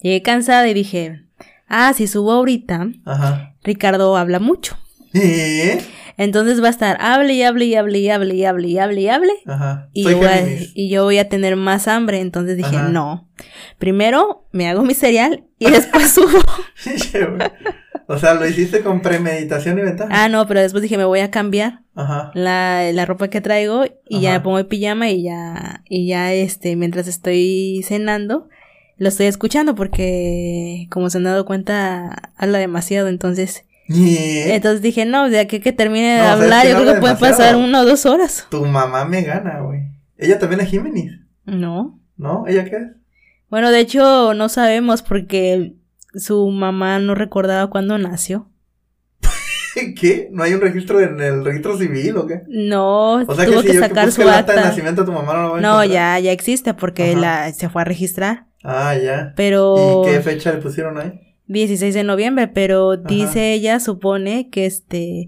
Llegué 0.01 0.21
cansada 0.23 0.67
y 0.67 0.73
dije, 0.73 1.26
ah, 1.68 1.93
si 1.93 2.07
subo 2.07 2.32
ahorita, 2.32 2.88
Ajá. 3.05 3.55
Ricardo 3.63 4.15
habla 4.18 4.39
mucho. 4.39 4.78
¿Eh? 5.13 5.80
Entonces 6.18 6.61
va 6.61 6.68
a 6.68 6.72
estar, 6.72 6.97
hable 6.99 7.34
y 7.34 7.43
hable 7.43 7.65
y 7.65 7.76
hable 7.76 7.99
y 7.99 8.09
hable 8.09 8.36
y 8.36 8.43
hable 8.45 8.68
y 8.68 8.78
hable 8.80 9.01
y 9.01 9.07
hable. 9.09 9.32
Ajá. 9.45 9.89
Y 9.93 10.03
yo, 10.03 10.18
voy 10.18 10.26
a, 10.28 10.32
Géminis. 10.38 10.72
y 10.76 10.89
yo 10.89 11.03
voy 11.03 11.18
a 11.20 11.30
tener 11.30 11.55
más 11.55 11.88
hambre. 11.88 12.20
Entonces 12.22 12.57
dije, 12.57 12.76
Ajá. 12.76 12.89
no. 12.89 13.30
Primero 13.78 14.47
me 14.51 14.68
hago 14.68 14.84
mi 14.84 14.93
cereal 14.95 15.45
y 15.59 15.70
después 15.72 16.11
subo. 16.11 16.39
o 18.07 18.18
sea, 18.18 18.34
lo 18.34 18.47
hiciste 18.47 18.82
con 18.82 19.01
premeditación 19.01 19.78
y 19.80 19.82
ventaja. 19.82 20.09
ah, 20.11 20.30
no, 20.30 20.47
pero 20.47 20.59
después 20.61 20.82
dije, 20.82 20.97
me 20.97 21.05
voy 21.05 21.20
a 21.20 21.30
cambiar 21.32 21.82
Ajá. 21.95 22.32
la, 22.34 22.91
la 22.93 23.05
ropa 23.05 23.28
que 23.30 23.41
traigo 23.41 23.86
y 24.07 24.22
ya 24.22 24.34
me 24.34 24.39
pongo 24.41 24.59
el 24.59 24.65
pijama 24.68 25.09
y 25.09 25.24
ya, 25.24 25.84
y 25.89 26.07
ya 26.07 26.34
este, 26.34 26.76
mientras 26.76 27.07
estoy 27.07 27.84
cenando, 27.88 28.49
lo 28.97 29.09
estoy 29.09 29.27
escuchando 29.27 29.75
porque 29.75 30.87
como 30.89 31.09
se 31.09 31.17
han 31.17 31.23
dado 31.25 31.45
cuenta, 31.45 32.31
habla 32.35 32.57
demasiado. 32.57 33.07
Entonces, 33.07 33.65
entonces 33.87 34.81
dije, 34.81 35.05
no, 35.05 35.29
de 35.29 35.39
aquí 35.39 35.59
que 35.59 35.71
termine 35.71 36.13
de 36.15 36.17
No, 36.19 36.25
¿sabes 36.25 36.43
hablar, 36.43 36.65
yo 36.67 36.71
creo 36.73 36.85
que 36.87 36.93
demasiado? 36.95 37.19
pasar 37.19 37.55
una 37.55 37.81
o 37.81 37.85
dos 37.85 38.05
horas. 38.05 38.47
Tu 38.49 38.65
mamá 38.65 39.05
me 39.05 39.21
gana, 39.21 39.61
güey. 39.61 39.81
Ella 40.17 40.39
también 40.39 40.61
es 40.61 40.69
Géminis, 40.69 41.13
No. 41.45 41.99
¿no? 42.17 42.45
¿Ella 42.47 42.65
qué 42.65 42.75
es? 42.75 42.83
Bueno, 43.49 43.71
de 43.71 43.79
hecho, 43.79 44.33
no 44.33 44.49
sabemos 44.49 45.01
porque 45.03 45.75
su 46.15 46.49
mamá 46.49 46.99
no 46.99 47.13
recordaba 47.15 47.69
cuándo 47.69 47.97
nació. 47.97 48.49
¿Qué? 49.99 50.27
¿No 50.31 50.43
hay 50.43 50.53
un 50.53 50.61
registro 50.61 50.99
en 50.99 51.21
el 51.21 51.45
registro 51.45 51.77
civil 51.77 52.17
o 52.17 52.25
qué? 52.27 52.41
No, 52.47 53.21
O 53.21 53.35
sea 53.35 53.45
tuvo 53.45 53.61
que 53.61 53.67
que, 53.67 53.73
si 53.73 53.75
yo 53.75 53.81
sacar 53.83 54.11
su 54.11 54.27
acta 54.27 54.53
de 54.53 54.61
nacimiento 54.61 55.01
de 55.03 55.05
tu 55.05 55.11
mamá 55.13 55.33
no 55.33 55.41
lo 55.43 55.49
voy 55.51 55.59
a 55.59 55.61
No, 55.61 55.85
ya, 55.85 56.17
ya 56.19 56.31
existe 56.31 56.73
porque 56.73 57.11
Ajá. 57.11 57.19
la 57.19 57.53
se 57.53 57.69
fue 57.69 57.83
a 57.83 57.85
registrar. 57.85 58.46
Ah, 58.64 58.95
ya. 58.97 59.34
Pero 59.36 60.03
¿Y 60.05 60.10
qué 60.12 60.22
fecha 60.22 60.51
le 60.51 60.60
pusieron 60.60 60.97
ahí? 60.97 61.20
16 61.47 61.93
de 61.93 62.03
noviembre, 62.03 62.47
pero 62.47 62.97
dice 62.97 63.53
ella, 63.53 63.80
supone 63.80 64.49
que 64.49 64.66
este, 64.66 65.28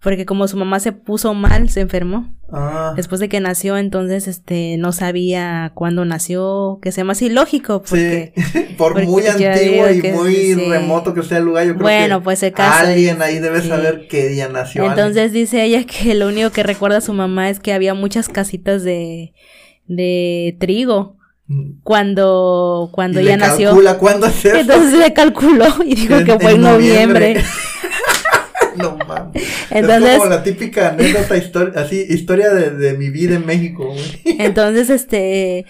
porque 0.00 0.26
como 0.26 0.48
su 0.48 0.56
mamá 0.56 0.80
se 0.80 0.90
puso 0.90 1.34
mal, 1.34 1.68
se 1.70 1.80
enfermó. 1.82 2.34
Ah. 2.52 2.92
Después 2.96 3.20
de 3.20 3.28
que 3.28 3.38
nació, 3.40 3.78
entonces 3.78 4.26
este 4.26 4.76
no 4.76 4.90
sabía 4.92 5.70
cuándo 5.74 6.04
nació, 6.04 6.80
que 6.82 6.90
sea 6.90 7.04
más 7.04 7.22
ilógico, 7.22 7.82
porque 7.82 8.32
Sí, 8.36 8.74
por 8.76 8.92
porque 8.94 9.06
muy 9.06 9.26
antiguo 9.26 9.88
y 9.90 10.00
que 10.00 10.12
muy 10.12 10.34
sí. 10.34 10.54
remoto 10.68 11.14
que 11.14 11.22
sea 11.22 11.38
el 11.38 11.44
lugar, 11.44 11.64
yo 11.66 11.74
creo 11.74 11.82
Bueno, 11.84 12.18
que 12.18 12.24
pues 12.24 12.42
alguien 12.58 13.22
ahí 13.22 13.38
debe 13.38 13.62
sí. 13.62 13.68
saber 13.68 14.08
qué 14.08 14.28
día 14.28 14.48
nació. 14.48 14.82
alguien. 14.82 14.98
Entonces 14.98 15.32
dice 15.32 15.62
ella 15.64 15.84
que 15.84 16.14
lo 16.16 16.26
único 16.26 16.50
que 16.50 16.64
recuerda 16.64 16.98
a 16.98 17.02
su 17.02 17.12
mamá 17.12 17.48
es 17.48 17.60
que 17.60 17.72
había 17.72 17.94
muchas 17.94 18.28
casitas 18.28 18.82
de, 18.82 19.32
de 19.86 20.56
trigo. 20.58 21.16
Cuando, 21.82 22.88
cuando 22.92 23.20
Y 23.20 23.24
ella 23.24 23.32
le 23.32 23.36
nació. 23.38 23.68
calcula 23.68 23.98
cuándo. 23.98 24.26
Entonces 24.26 24.92
le 24.98 25.12
calculó 25.12 25.66
y 25.84 25.94
dijo 25.94 26.14
En- 26.16 26.24
que 26.24 26.38
fue 26.38 26.50
en 26.52 26.56
en 26.56 26.62
noviembre. 26.62 27.34
noviembre. 27.34 27.44
no 28.76 28.96
mames. 29.06 29.42
Entonces- 29.70 30.10
es 30.12 30.18
como 30.18 30.30
la 30.30 30.42
típica 30.42 30.88
anécdota 30.90 31.36
historia, 31.36 31.80
así, 31.80 32.04
historia 32.08 32.50
de, 32.50 32.70
de 32.70 32.96
mi 32.96 33.10
vida 33.10 33.34
en 33.36 33.46
México, 33.46 33.86
güey. 33.86 34.20
Entonces, 34.38 34.90
este, 34.90 35.66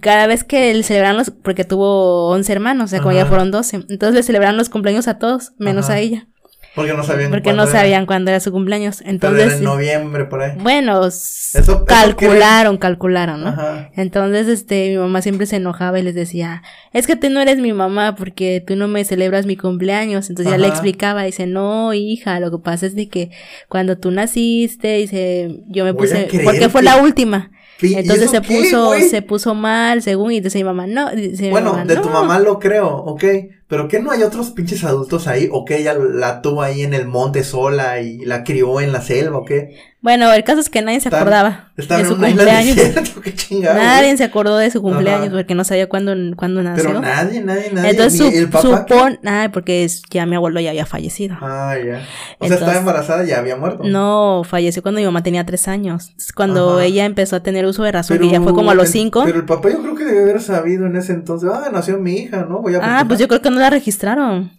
cada 0.00 0.26
vez 0.26 0.44
que 0.44 0.72
le 0.74 0.82
celebraron 0.82 1.16
los, 1.18 1.30
porque 1.30 1.64
tuvo 1.64 2.28
11 2.30 2.52
hermanos, 2.52 2.84
o 2.84 2.88
sea, 2.88 2.98
como 3.00 3.10
Ajá. 3.10 3.20
ya 3.20 3.26
fueron 3.26 3.50
12, 3.50 3.84
entonces 3.88 4.14
le 4.14 4.22
celebraron 4.22 4.56
los 4.56 4.68
cumpleaños 4.68 5.08
a 5.08 5.18
todos, 5.18 5.52
menos 5.58 5.86
Ajá. 5.86 5.94
a 5.94 5.98
ella, 6.00 6.28
Porque 6.76 6.92
no 6.92 7.02
sabían 7.02 7.30
porque 7.30 7.50
era. 7.50 8.06
cuándo 8.06 8.30
era 8.30 8.38
su 8.38 8.52
cumpleaños. 8.52 8.98
Pero 8.98 9.10
Entonces, 9.10 9.46
era 9.46 9.56
en 9.56 9.64
noviembre, 9.64 10.24
por 10.26 10.42
ahí. 10.42 10.52
bueno, 10.60 11.04
eso 11.06 11.84
calcularon, 11.86 12.76
calcularon, 12.76 13.40
¿no? 13.42 13.48
Ajá. 13.48 13.90
Entonces, 13.96 14.46
este, 14.46 14.90
mi 14.90 14.98
mamá 14.98 15.22
siempre 15.22 15.46
se 15.46 15.56
enojaba 15.56 15.98
y 15.98 16.02
les 16.02 16.14
decía, 16.14 16.62
es 16.92 17.06
que 17.06 17.16
tú 17.16 17.30
no 17.30 17.40
eres 17.40 17.58
mi 17.58 17.72
mamá 17.72 18.14
porque 18.14 18.62
tú 18.64 18.76
no 18.76 18.88
me 18.88 19.04
celebras 19.04 19.46
mi 19.46 19.56
cumpleaños. 19.56 20.28
Entonces 20.28 20.52
ya 20.52 20.58
le 20.58 20.68
explicaba, 20.68 21.22
dice, 21.24 21.46
no, 21.46 21.94
hija, 21.94 22.38
lo 22.40 22.50
que 22.50 22.58
pasa 22.58 22.86
es 22.86 22.94
de 22.94 23.08
que 23.08 23.30
cuando 23.68 23.96
tú 23.98 24.10
naciste, 24.10 24.96
dice, 24.98 25.62
yo 25.68 25.84
me 25.84 25.92
Voy 25.92 26.02
puse, 26.02 26.28
porque 26.44 26.68
fue 26.68 26.82
la 26.82 26.98
última. 26.98 27.50
Pi- 27.80 27.88
¿y 27.88 27.94
Entonces 27.94 28.30
se 28.30 28.40
puso, 28.40 28.94
se 29.10 29.22
puso 29.22 29.54
mal, 29.54 30.00
según, 30.02 30.32
y 30.32 30.40
dice 30.40 30.58
mi 30.58 30.64
mamá, 30.64 30.86
no, 30.86 31.10
dice 31.10 31.50
Bueno, 31.50 31.72
mamá, 31.72 31.84
de 31.84 31.96
tu 31.96 32.08
mamá 32.08 32.38
lo 32.38 32.58
creo, 32.58 32.88
ok. 32.88 33.24
Pero 33.68 33.88
que 33.88 33.98
no 34.00 34.12
hay 34.12 34.22
otros 34.22 34.50
pinches 34.52 34.84
adultos 34.84 35.26
ahí, 35.26 35.48
o 35.50 35.64
que 35.64 35.78
ella 35.78 35.94
la 35.94 36.40
tuvo 36.40 36.62
ahí 36.62 36.82
en 36.82 36.94
el 36.94 37.06
monte 37.08 37.42
sola 37.42 38.00
y 38.00 38.18
la 38.24 38.44
crió 38.44 38.80
en 38.80 38.92
la 38.92 39.00
selva, 39.00 39.38
o 39.38 39.44
qué. 39.44 39.76
Bueno, 40.02 40.32
el 40.32 40.44
caso 40.44 40.60
es 40.60 40.70
que 40.70 40.82
nadie 40.82 41.00
se 41.00 41.08
Están- 41.08 41.22
acordaba 41.22 41.72
de 41.76 41.82
en 41.82 42.06
su 42.06 42.16
cumpleaños. 42.16 42.76
desierto, 42.76 43.20
qué 43.24 43.34
chingado. 43.34 43.74
Nadie 43.76 44.04
güey. 44.06 44.16
se 44.18 44.22
acordó 44.24 44.56
de 44.56 44.70
su 44.70 44.80
cumpleaños 44.80 45.26
Ajá. 45.28 45.36
porque 45.36 45.56
no 45.56 45.64
sabía 45.64 45.88
cuándo, 45.88 46.14
cuándo 46.36 46.62
nació. 46.62 46.84
Pero 46.84 47.00
nadie, 47.00 47.40
nadie, 47.40 47.70
nadie. 47.72 47.90
Entonces 47.90 48.20
su, 48.20 48.26
el 48.28 48.48
papá. 48.48 48.86
ay, 49.24 49.48
porque 49.48 49.82
es- 49.82 50.02
ya 50.10 50.24
mi 50.26 50.36
abuelo 50.36 50.60
ya 50.60 50.70
había 50.70 50.86
fallecido. 50.86 51.36
Ah, 51.40 51.74
ya. 51.84 52.02
O 52.38 52.46
sea, 52.46 52.54
estaba 52.54 52.76
embarazada 52.76 53.24
y 53.24 53.28
ya 53.28 53.38
había 53.40 53.56
muerto. 53.56 53.82
No, 53.84 54.42
falleció 54.48 54.80
cuando 54.80 55.00
mi 55.00 55.06
mamá 55.06 55.24
tenía 55.24 55.44
tres 55.44 55.66
años. 55.66 56.12
Cuando 56.36 56.74
Ajá. 56.74 56.84
ella 56.84 57.04
empezó 57.04 57.34
a 57.34 57.40
tener 57.42 57.66
uso 57.66 57.82
de 57.82 57.90
razón, 57.90 58.18
que 58.20 58.28
ya 58.28 58.40
fue 58.40 58.54
como 58.54 58.70
a 58.70 58.74
los 58.74 58.86
el- 58.86 58.92
cinco. 58.92 59.24
Pero 59.24 59.38
el 59.40 59.44
papá 59.46 59.70
yo 59.70 59.82
creo 59.82 59.96
que 59.96 60.04
debe 60.04 60.22
haber 60.22 60.40
sabido 60.40 60.86
en 60.86 60.94
ese 60.94 61.14
entonces. 61.14 61.50
Ah, 61.52 61.68
nació 61.72 61.98
mi 61.98 62.12
hija, 62.12 62.46
¿no? 62.48 62.60
Voy 62.62 62.76
a 62.76 63.00
Ah, 63.00 63.04
pues 63.08 63.18
yo 63.18 63.26
creo 63.26 63.42
que 63.42 63.50
no 63.50 63.55
la 63.58 63.70
registraron. 63.70 64.52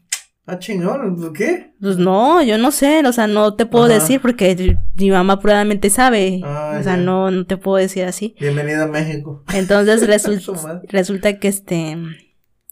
Ah, 0.50 0.60
chingón, 0.60 1.18
¿por 1.18 1.34
¿qué? 1.34 1.74
Pues 1.82 1.98
no, 1.98 2.42
yo 2.42 2.58
no 2.58 2.72
sé, 2.72 3.06
o 3.06 3.12
sea, 3.12 3.28
no 3.28 3.56
te 3.56 3.66
puedo 3.66 3.86
Ajá. 3.86 3.96
decir 3.96 4.22
porque 4.22 4.78
mi 4.96 5.12
mamá 5.12 5.40
probablemente 5.42 5.90
sabe. 5.90 6.40
Ah, 6.44 6.78
o 6.80 6.84
sea, 6.84 6.96
no, 6.96 7.30
no 7.32 7.46
te 7.46 7.58
puedo 7.58 7.76
decir 7.78 8.06
así. 8.06 8.34
Bienvenida 8.40 8.84
a 8.84 8.88
México. 8.88 9.44
Entonces 9.54 10.00
Su 10.00 10.06
resulta, 10.08 10.82
resulta 10.88 11.38
que 11.40 11.50
este... 11.50 11.98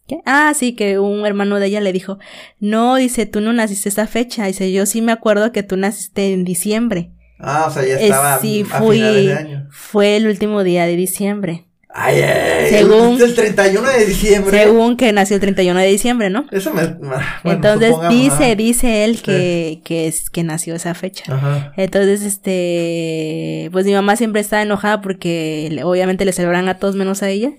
¿Qué? 0.08 0.20
Ah, 0.26 0.54
sí, 0.56 0.74
que 0.74 1.00
un 1.00 1.26
hermano 1.26 1.60
de 1.60 1.66
ella 1.66 1.82
le 1.82 1.92
dijo, 1.92 2.20
no, 2.60 2.96
dice, 2.96 3.26
tú 3.26 3.42
no 3.42 3.52
naciste 3.54 3.90
esa 3.90 4.06
fecha. 4.08 4.46
Dice, 4.46 4.72
yo 4.72 4.86
sí 4.86 5.02
me 5.02 5.12
acuerdo 5.12 5.52
que 5.52 5.64
tú 5.64 5.76
naciste 5.78 6.32
en 6.32 6.46
diciembre. 6.46 7.12
Ah, 7.40 7.66
o 7.68 7.72
sea, 7.72 7.84
ya 7.86 7.96
Eh, 7.96 8.04
estaba 8.06 8.38
sí, 8.40 8.62
a 8.72 8.80
fui, 8.80 8.98
finales 8.98 9.26
de 9.26 9.34
año. 9.34 9.68
fue 9.72 10.16
el 10.16 10.28
último 10.28 10.64
día 10.64 10.86
de 10.86 10.96
diciembre. 10.96 11.65
Ay, 11.98 12.20
ay, 12.22 12.70
Según- 12.72 13.22
el 13.22 13.34
31 13.34 13.90
de 13.90 14.06
diciembre. 14.06 14.52
Según 14.64 14.98
que 14.98 15.14
nació 15.14 15.36
el 15.36 15.42
31 15.42 15.80
de 15.80 15.88
diciembre, 15.88 16.30
¿no? 16.30 16.46
Eso 16.52 16.74
me. 16.74 16.86
bueno, 16.88 17.16
Entonces 17.46 17.94
dice, 18.10 18.44
ajá. 18.48 18.56
dice 18.56 19.06
él 19.06 19.22
que, 19.22 19.80
que 19.86 20.08
es 20.08 20.30
que 20.30 20.44
nació 20.44 20.76
esa 20.76 20.94
fecha. 20.94 21.34
Ajá. 21.34 21.72
Entonces, 21.78 22.22
este, 22.24 23.70
pues 23.72 23.86
mi 23.86 23.94
mamá 23.94 24.18
siempre 24.18 24.42
está 24.42 24.62
enojada 24.62 25.02
porque 25.02 25.80
obviamente 25.86 26.26
le 26.26 26.34
celebran 26.34 26.68
a 26.68 26.80
todos 26.80 26.96
menos 26.96 27.24
a 27.24 27.30
ella. 27.30 27.52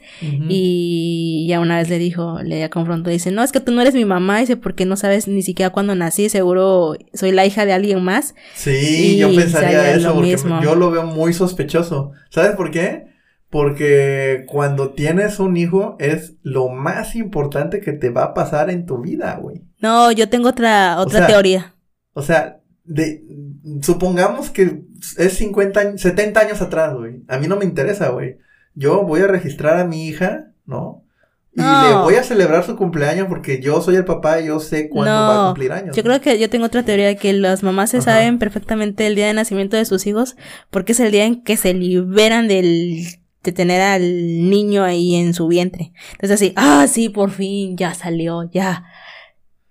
Y 0.49 1.47
ya 1.49 1.61
una 1.61 1.78
vez 1.78 1.89
le 1.89 1.99
dijo, 1.99 2.39
le 2.43 2.68
confrontó, 2.70 3.11
dice, 3.11 3.30
no, 3.30 3.43
es 3.43 3.53
que 3.53 3.61
tú 3.61 3.72
no 3.72 3.80
eres 3.80 3.95
mi 3.95 4.05
mamá, 4.05 4.41
dice, 4.41 4.57
porque 4.57 4.84
no 4.84 4.97
sabes 4.97 5.28
ni 5.28 5.43
siquiera 5.43 5.70
cuándo 5.70 5.95
nací, 5.95 6.28
seguro 6.28 6.95
soy 7.14 7.32
la 7.32 7.47
hija 7.47 7.64
de 7.66 7.72
alguien 7.72 8.03
más. 8.03 8.34
Sí, 8.55 9.14
Y 9.14 9.16
yo 9.18 9.34
pensaría 9.34 9.93
eso 9.95 10.12
porque 10.14 10.32
mismo. 10.32 10.61
yo 10.62 10.74
lo 10.74 10.91
veo 10.91 11.05
muy 11.05 11.32
sospechoso. 11.32 12.12
¿Sabes 12.30 12.55
por 12.57 12.70
qué? 12.70 13.16
Porque 13.57 14.45
cuando 14.47 14.91
tienes 14.91 15.39
un 15.41 15.57
hijo 15.57 15.97
es 15.99 16.35
lo 16.43 16.69
más 16.69 17.17
importante 17.17 17.81
que 17.81 17.93
te 17.93 18.11
va 18.11 18.25
a 18.25 18.35
pasar 18.35 18.69
en 18.69 18.85
tu 18.85 18.99
vida, 19.01 19.39
güey. 19.41 19.63
No, 19.81 20.13
yo 20.13 20.29
tengo 20.29 20.51
otra, 20.51 21.01
otra 21.01 21.21
sea, 21.21 21.27
teoría. 21.27 21.75
O 22.13 22.21
sea, 22.21 22.61
de, 22.85 23.23
supongamos 23.81 24.51
que 24.51 24.83
es 25.17 25.33
50 25.39 25.81
años, 25.81 26.01
70 26.03 26.39
años 26.39 26.61
atrás, 26.61 26.93
güey. 26.95 27.23
A 27.29 27.39
mí 27.39 27.47
no 27.49 27.57
me 27.57 27.65
interesa, 27.65 28.11
güey. 28.11 28.37
Yo 28.75 29.05
voy 29.05 29.23
a 29.23 29.27
registrar 29.27 29.79
a 29.79 29.87
mi 29.87 30.07
hija, 30.07 30.49
¿no? 30.67 31.03
Y 31.55 31.61
No. 31.63 31.89
le 31.89 31.95
voy 32.05 32.15
a 32.17 32.23
celebrar 32.23 32.63
su 32.63 32.77
cumpleaños 32.77 33.27
porque 33.27 33.63
yo 33.63 33.81
soy 33.81 33.97
el 33.97 34.05
papá 34.05 34.39
y 34.43 34.49
yo 34.49 34.61
sé 34.61 34.91
cuándo 34.91 35.11
va 35.13 35.45
a 35.45 35.47
cumplir 35.47 35.73
años. 35.73 35.97
Yo 35.97 36.03
creo 36.03 36.21
que 36.21 36.39
yo 36.39 36.51
tengo 36.51 36.67
otra 36.67 36.83
teoría 36.83 37.17
que 37.17 37.33
las 37.33 37.63
mamás 37.63 37.89
se 37.89 37.97
Ajá. 37.97 38.13
saben 38.13 38.39
perfectamente 38.39 39.07
el 39.07 39.15
día 39.15 39.29
de 39.29 39.33
nacimiento 39.33 39.79
de 39.79 39.87
sus 39.87 40.07
hijos 40.07 40.37
porque 40.71 40.93
es 40.93 41.01
el 41.01 41.11
día 41.11 41.25
en 41.25 41.43
que 41.43 41.57
se 41.57 41.73
liberan 41.73 42.49
del 42.49 43.07
de 43.43 43.53
tener 43.53 43.80
al 43.80 44.03
niño 44.51 44.82
ahí 44.84 45.14
en 45.14 45.32
su 45.34 45.47
vientre. 45.49 45.93
Entonces 46.12 46.32
así, 46.32 46.53
ah, 46.57 46.87
sí, 46.89 47.09
por 47.09 47.30
fin, 47.30 47.76
ya 47.76 47.95
salió, 47.95 48.51
ya. 48.51 48.84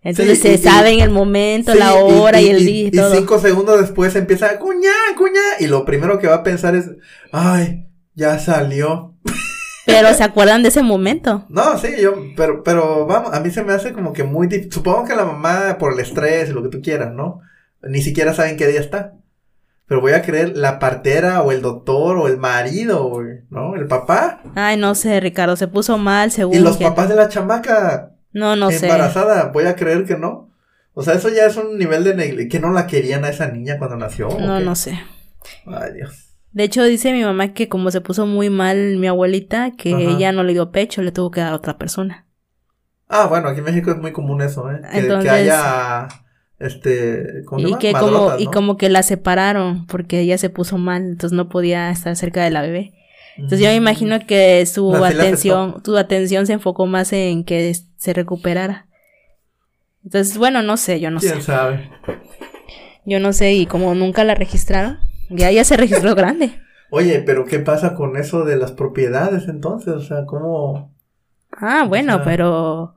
Entonces 0.01 0.37
Sí, 0.39 0.47
se 0.49 0.53
y- 0.53 0.57
saben 0.59 0.99
el 0.99 1.09
momento, 1.09 1.71
Sí, 1.73 1.79
la 1.79 1.93
hora 1.95 2.39
y, 2.39 2.49
el 2.49 2.65
día 2.65 2.83
y, 2.83 2.87
y 2.87 2.91
todo. 2.91 3.15
cinco 3.15 3.39
segundos 3.39 3.81
después 3.81 4.15
empieza, 4.15 4.57
cuñá, 4.59 4.91
cuñá. 5.17 5.41
Y 5.59 5.67
lo 5.67 5.83
primero 5.83 6.19
que 6.19 6.27
va 6.27 6.35
a 6.35 6.43
pensar 6.43 6.75
es, 6.75 6.85
ay, 7.31 7.87
ya 8.13 8.37
salió. 8.39 9.15
Pero 9.85 10.13
se 10.13 10.23
acuerdan 10.23 10.61
de 10.63 10.69
ese 10.69 10.83
momento. 10.83 11.45
No, 11.49 11.77
sí, 11.79 11.87
yo, 11.99 12.13
pero, 12.37 12.63
pero 12.63 13.05
vamos, 13.07 13.33
a 13.33 13.39
mí 13.39 13.49
se 13.49 13.63
me 13.63 13.73
hace 13.73 13.93
como 13.93 14.13
que 14.13 14.23
muy 14.23 14.47
difícil. 14.47 14.71
Supongo 14.71 15.05
que 15.05 15.15
la 15.15 15.25
mamá, 15.25 15.77
por 15.79 15.93
el 15.93 15.99
estrés 15.99 16.49
y 16.49 16.53
lo 16.53 16.61
que 16.63 16.69
tú 16.69 16.81
quieras, 16.81 17.11
¿no? 17.13 17.41
Ni 17.81 18.01
siquiera 18.01 18.33
saben 18.33 18.57
qué 18.57 18.67
día 18.67 18.79
está. 18.79 19.13
Pero 19.87 20.01
voy 20.01 20.13
a 20.13 20.21
creer 20.23 20.57
la 20.57 20.79
partera 20.79 21.41
o 21.43 21.51
el 21.51 21.61
doctor 21.61 22.17
o 22.17 22.27
el 22.27 22.37
marido, 22.37 23.07
güey, 23.09 23.41
¿no? 23.51 23.75
El 23.75 23.87
papá. 23.87 24.41
Ay, 24.55 24.77
no 24.77 24.95
sé, 24.95 25.19
Ricardo, 25.19 25.55
se 25.55 25.67
puso 25.67 25.97
mal 25.99 26.31
según 26.31 26.55
Y 26.55 26.59
los 26.59 26.77
que- 26.77 26.85
papás 26.85 27.07
de 27.09 27.15
la 27.15 27.29
chamaca 27.29 28.13
No, 28.33 28.55
no 28.55 28.71
sé. 28.71 28.85
embarazada, 28.87 29.49
voy 29.53 29.65
a 29.65 29.75
creer 29.75 30.05
que 30.05 30.17
no. 30.17 30.49
O 30.93 31.03
sea, 31.03 31.13
eso 31.13 31.29
ya 31.29 31.45
es 31.45 31.57
un 31.57 31.77
nivel 31.77 32.03
de 32.03 32.15
negligencia. 32.15 32.49
¿Que 32.49 32.65
no 32.65 32.71
la 32.73 32.87
querían 32.87 33.25
a 33.25 33.29
esa 33.29 33.47
niña 33.47 33.77
cuando 33.77 33.97
nació? 33.97 34.29
No, 34.39 34.59
no 34.59 34.75
sé. 34.75 34.97
Ay, 35.67 35.93
Dios. 35.93 36.21
De 36.51 36.63
hecho, 36.63 36.83
dice 36.83 37.11
mi 37.11 37.21
mamá 37.23 37.53
que 37.53 37.67
como 37.67 37.91
se 37.91 37.99
puso 38.01 38.25
muy 38.25 38.49
mal 38.49 38.95
mi 38.97 39.07
abuelita, 39.07 39.71
que 39.77 39.93
Ajá. 39.93 40.01
ella 40.03 40.31
no 40.31 40.43
le 40.43 40.53
dio 40.53 40.71
pecho, 40.71 41.01
le 41.01 41.11
tuvo 41.11 41.29
que 41.29 41.41
dar 41.41 41.51
a 41.51 41.55
otra 41.55 41.77
persona. 41.77 42.25
Ah, 43.09 43.27
bueno, 43.27 43.49
aquí 43.49 43.59
en 43.59 43.65
México 43.65 43.91
es 43.91 43.97
muy 43.97 44.13
común 44.13 44.41
eso, 44.41 44.71
¿eh? 44.71 44.79
Que, 44.91 44.99
Entonces- 44.99 45.29
que 45.29 45.35
haya. 45.37 46.07
Este. 46.59 47.43
¿Cómo 47.45 47.59
se 47.59 47.67
Y 47.67 47.69
llama? 47.71 47.79
que 47.79 47.93
como, 47.93 48.31
y 48.39 48.45
como 48.47 48.77
que 48.77 48.89
la 48.89 49.03
separaron 49.03 49.85
porque 49.87 50.21
ella 50.21 50.37
se 50.37 50.49
puso 50.49 50.77
mal, 50.77 51.03
entonces 51.03 51.35
no 51.35 51.49
podía 51.49 51.89
estar 51.91 52.15
cerca 52.15 52.43
de 52.43 52.51
la 52.51 52.61
bebé. 52.61 52.93
Entonces 53.35 53.59
yo 53.59 53.67
me 53.67 53.75
imagino 53.75 54.17
que 54.25 54.65
su 54.65 54.93
atención, 55.03 55.81
su 55.83 55.97
atención 55.97 56.47
se 56.47 56.53
enfocó 56.53 56.85
más 56.85 57.11
en 57.13 57.43
que 57.43 57.75
se 57.97 58.13
recuperara. 58.13 58.87
Entonces, 60.03 60.37
bueno, 60.37 60.61
no 60.61 60.77
sé, 60.77 60.99
yo 60.99 61.11
no 61.11 61.19
¿Quién 61.19 61.35
sé. 61.35 61.41
sabe? 61.41 61.89
Yo 63.05 63.19
no 63.19 63.33
sé, 63.33 63.53
y 63.53 63.65
como 63.67 63.93
nunca 63.95 64.23
la 64.23 64.35
registraron, 64.35 64.99
ya 65.29 65.51
ya 65.51 65.63
se 65.63 65.77
registró 65.77 66.15
grande. 66.15 66.59
Oye, 66.89 67.21
pero 67.25 67.45
¿qué 67.45 67.59
pasa 67.59 67.93
con 67.95 68.15
eso 68.17 68.45
de 68.45 68.57
las 68.57 68.71
propiedades 68.71 69.47
entonces? 69.47 69.93
O 69.93 70.01
sea, 70.01 70.25
¿cómo. 70.25 70.93
Ah, 71.51 71.85
bueno, 71.87 72.13
sea, 72.15 72.23
pero 72.23 72.95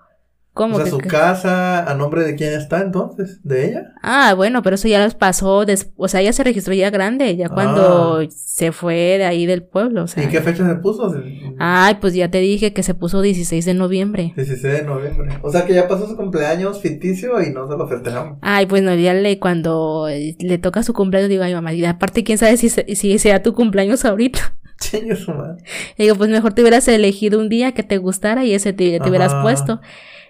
¿cómo 0.59 0.75
o 0.75 0.77
sea, 0.79 0.85
que- 0.87 0.91
su 0.91 0.99
que- 0.99 1.09
casa, 1.09 1.89
¿a 1.89 1.95
nombre 1.95 2.25
de 2.25 2.35
quién 2.35 2.53
está 2.53 2.81
entonces? 2.83 3.41
¿De 3.45 3.67
ella? 3.69 3.93
Ah, 4.03 4.35
bueno, 4.35 4.61
pero 4.63 4.75
eso 4.75 4.89
ya 4.89 5.03
les 5.05 5.15
pasó, 5.15 5.65
des- 5.65 5.93
o 5.97 6.09
sea, 6.09 6.21
ella 6.21 6.33
se 6.33 6.43
registró 6.43 6.75
ya 6.75 6.91
grande, 6.91 7.37
ya 7.37 7.49
cuando 7.49 8.21
se 8.29 8.73
fue 8.73 9.17
de 9.19 9.25
ahí 9.25 9.47
del 9.47 9.63
pueblo, 9.63 10.03
o 10.03 10.07
sea. 10.09 10.25
Ah. 10.25 10.27
¿Y 10.27 10.29
qué 10.31 10.41
fecha 10.41 10.69
se 10.69 10.75
puso? 10.75 11.15
Ay, 11.61 11.97
pues 12.01 12.13
ya 12.15 12.29
te 12.31 12.39
dije 12.41 12.73
que 12.73 12.83
se 12.83 12.95
puso 12.95 13.23
16 13.23 13.65
de 13.65 13.75
noviembre. 13.75 14.33
16 14.35 14.63
de 14.63 14.83
noviembre. 14.83 15.39
O 15.43 15.51
sea 15.53 15.65
que 15.65 15.75
ya 15.75 15.87
pasó 15.87 16.09
su 16.09 16.17
cumpleaños 16.17 16.81
ficticio 16.81 17.41
y 17.41 17.51
no 17.51 17.69
se 17.71 17.77
lo 17.77 17.87
festejamos. 17.87 18.39
Ay, 18.43 18.67
pues 18.67 18.83
no, 18.83 18.93
ya 18.97 19.15
le, 19.15 19.39
cuando 19.39 20.09
eh, 20.09 20.35
le 20.41 20.59
toca 20.59 20.83
su 20.83 20.93
cumpleaños, 20.93 21.31
digo, 21.31 21.45
ay, 21.45 21.55
mamá, 21.55 21.73
y 21.73 21.85
aparte, 21.85 22.25
quién 22.25 22.39
sabe 22.39 22.57
si, 22.57 22.69
se- 22.69 22.97
si 22.97 23.19
sea 23.19 23.43
tu 23.43 23.55
cumpleaños 23.55 24.05
ahorita. 24.05 24.57
Chingue 24.81 25.17
su 25.17 25.33
madre. 25.33 25.63
Digo, 25.99 26.15
pues 26.15 26.31
mejor 26.31 26.53
te 26.53 26.63
hubieras 26.63 26.87
elegido 26.89 27.41
un 27.41 27.49
día 27.49 27.73
que 27.73 27.83
te 27.83 27.99
gustara 27.99 28.45
y 28.45 28.55
ese 28.55 28.73
te, 28.73 29.01
te 29.01 29.09
hubieras 29.09 29.35
puesto. 29.43 29.81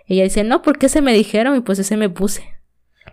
Y 0.09 0.15
ella 0.15 0.25
dice, 0.25 0.43
no, 0.43 0.63
porque 0.63 0.87
ese 0.87 1.03
me 1.03 1.13
dijeron 1.13 1.55
y 1.57 1.61
pues 1.61 1.79
ese 1.79 1.97
me 1.97 2.09
puse. 2.09 2.43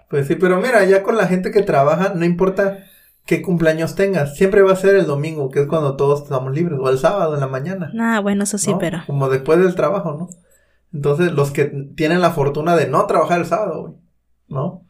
Pues 0.10 0.28
sí, 0.28 0.36
pero 0.36 0.60
mira, 0.62 0.84
ya 0.86 1.04
con 1.04 1.18
la 1.18 1.28
gente 1.28 1.52
que 1.52 1.62
trabaja, 1.62 2.14
no 2.16 2.26
importa 2.26 2.80
qué 3.26 3.42
cumpleaños 3.42 3.96
tengas, 3.96 4.36
siempre 4.38 4.62
va 4.62 4.72
a 4.72 4.78
ser 4.78 4.96
el 4.96 5.06
domingo, 5.06 5.50
que 5.52 5.62
es 5.62 5.68
cuando 5.68 5.98
todos 5.98 6.24
estamos 6.24 6.54
libres, 6.56 6.80
o 6.82 6.90
el 6.90 6.98
sábado 6.98 7.34
en 7.34 7.42
la 7.42 7.48
mañana. 7.48 7.92
Ah, 8.00 8.20
bueno, 8.22 8.44
eso 8.44 8.58
sí, 8.58 8.72
¿no? 8.72 8.80
pero. 8.80 9.00
Como 9.08 9.30
después 9.30 9.60
del 9.60 9.76
trabajo, 9.76 10.16
¿no? 10.18 10.30
Entonces, 10.94 11.34
los 11.34 11.52
que 11.52 11.66
tienen 11.96 12.22
la 12.22 12.32
fortuna 12.32 12.76
de 12.78 12.88
no 12.88 13.06
trabajar 13.08 13.40
el 13.42 13.46
sábado, 13.46 13.98
¿no? 14.48 14.86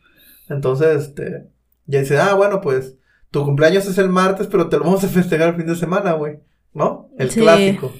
Entonces, 0.49 1.07
este, 1.07 1.49
ya 1.87 1.99
dice, 2.01 2.19
ah, 2.19 2.35
bueno, 2.35 2.61
pues, 2.61 2.95
tu 3.31 3.43
cumpleaños 3.43 3.87
es 3.87 3.97
el 3.97 4.09
martes, 4.09 4.47
pero 4.47 4.69
te 4.69 4.77
lo 4.77 4.83
vamos 4.83 5.03
a 5.03 5.07
festejar 5.07 5.49
el 5.49 5.55
fin 5.55 5.65
de 5.65 5.75
semana, 5.75 6.11
güey, 6.13 6.39
¿no? 6.73 7.09
El 7.17 7.31
Sí. 7.31 7.41
clásico, 7.41 7.91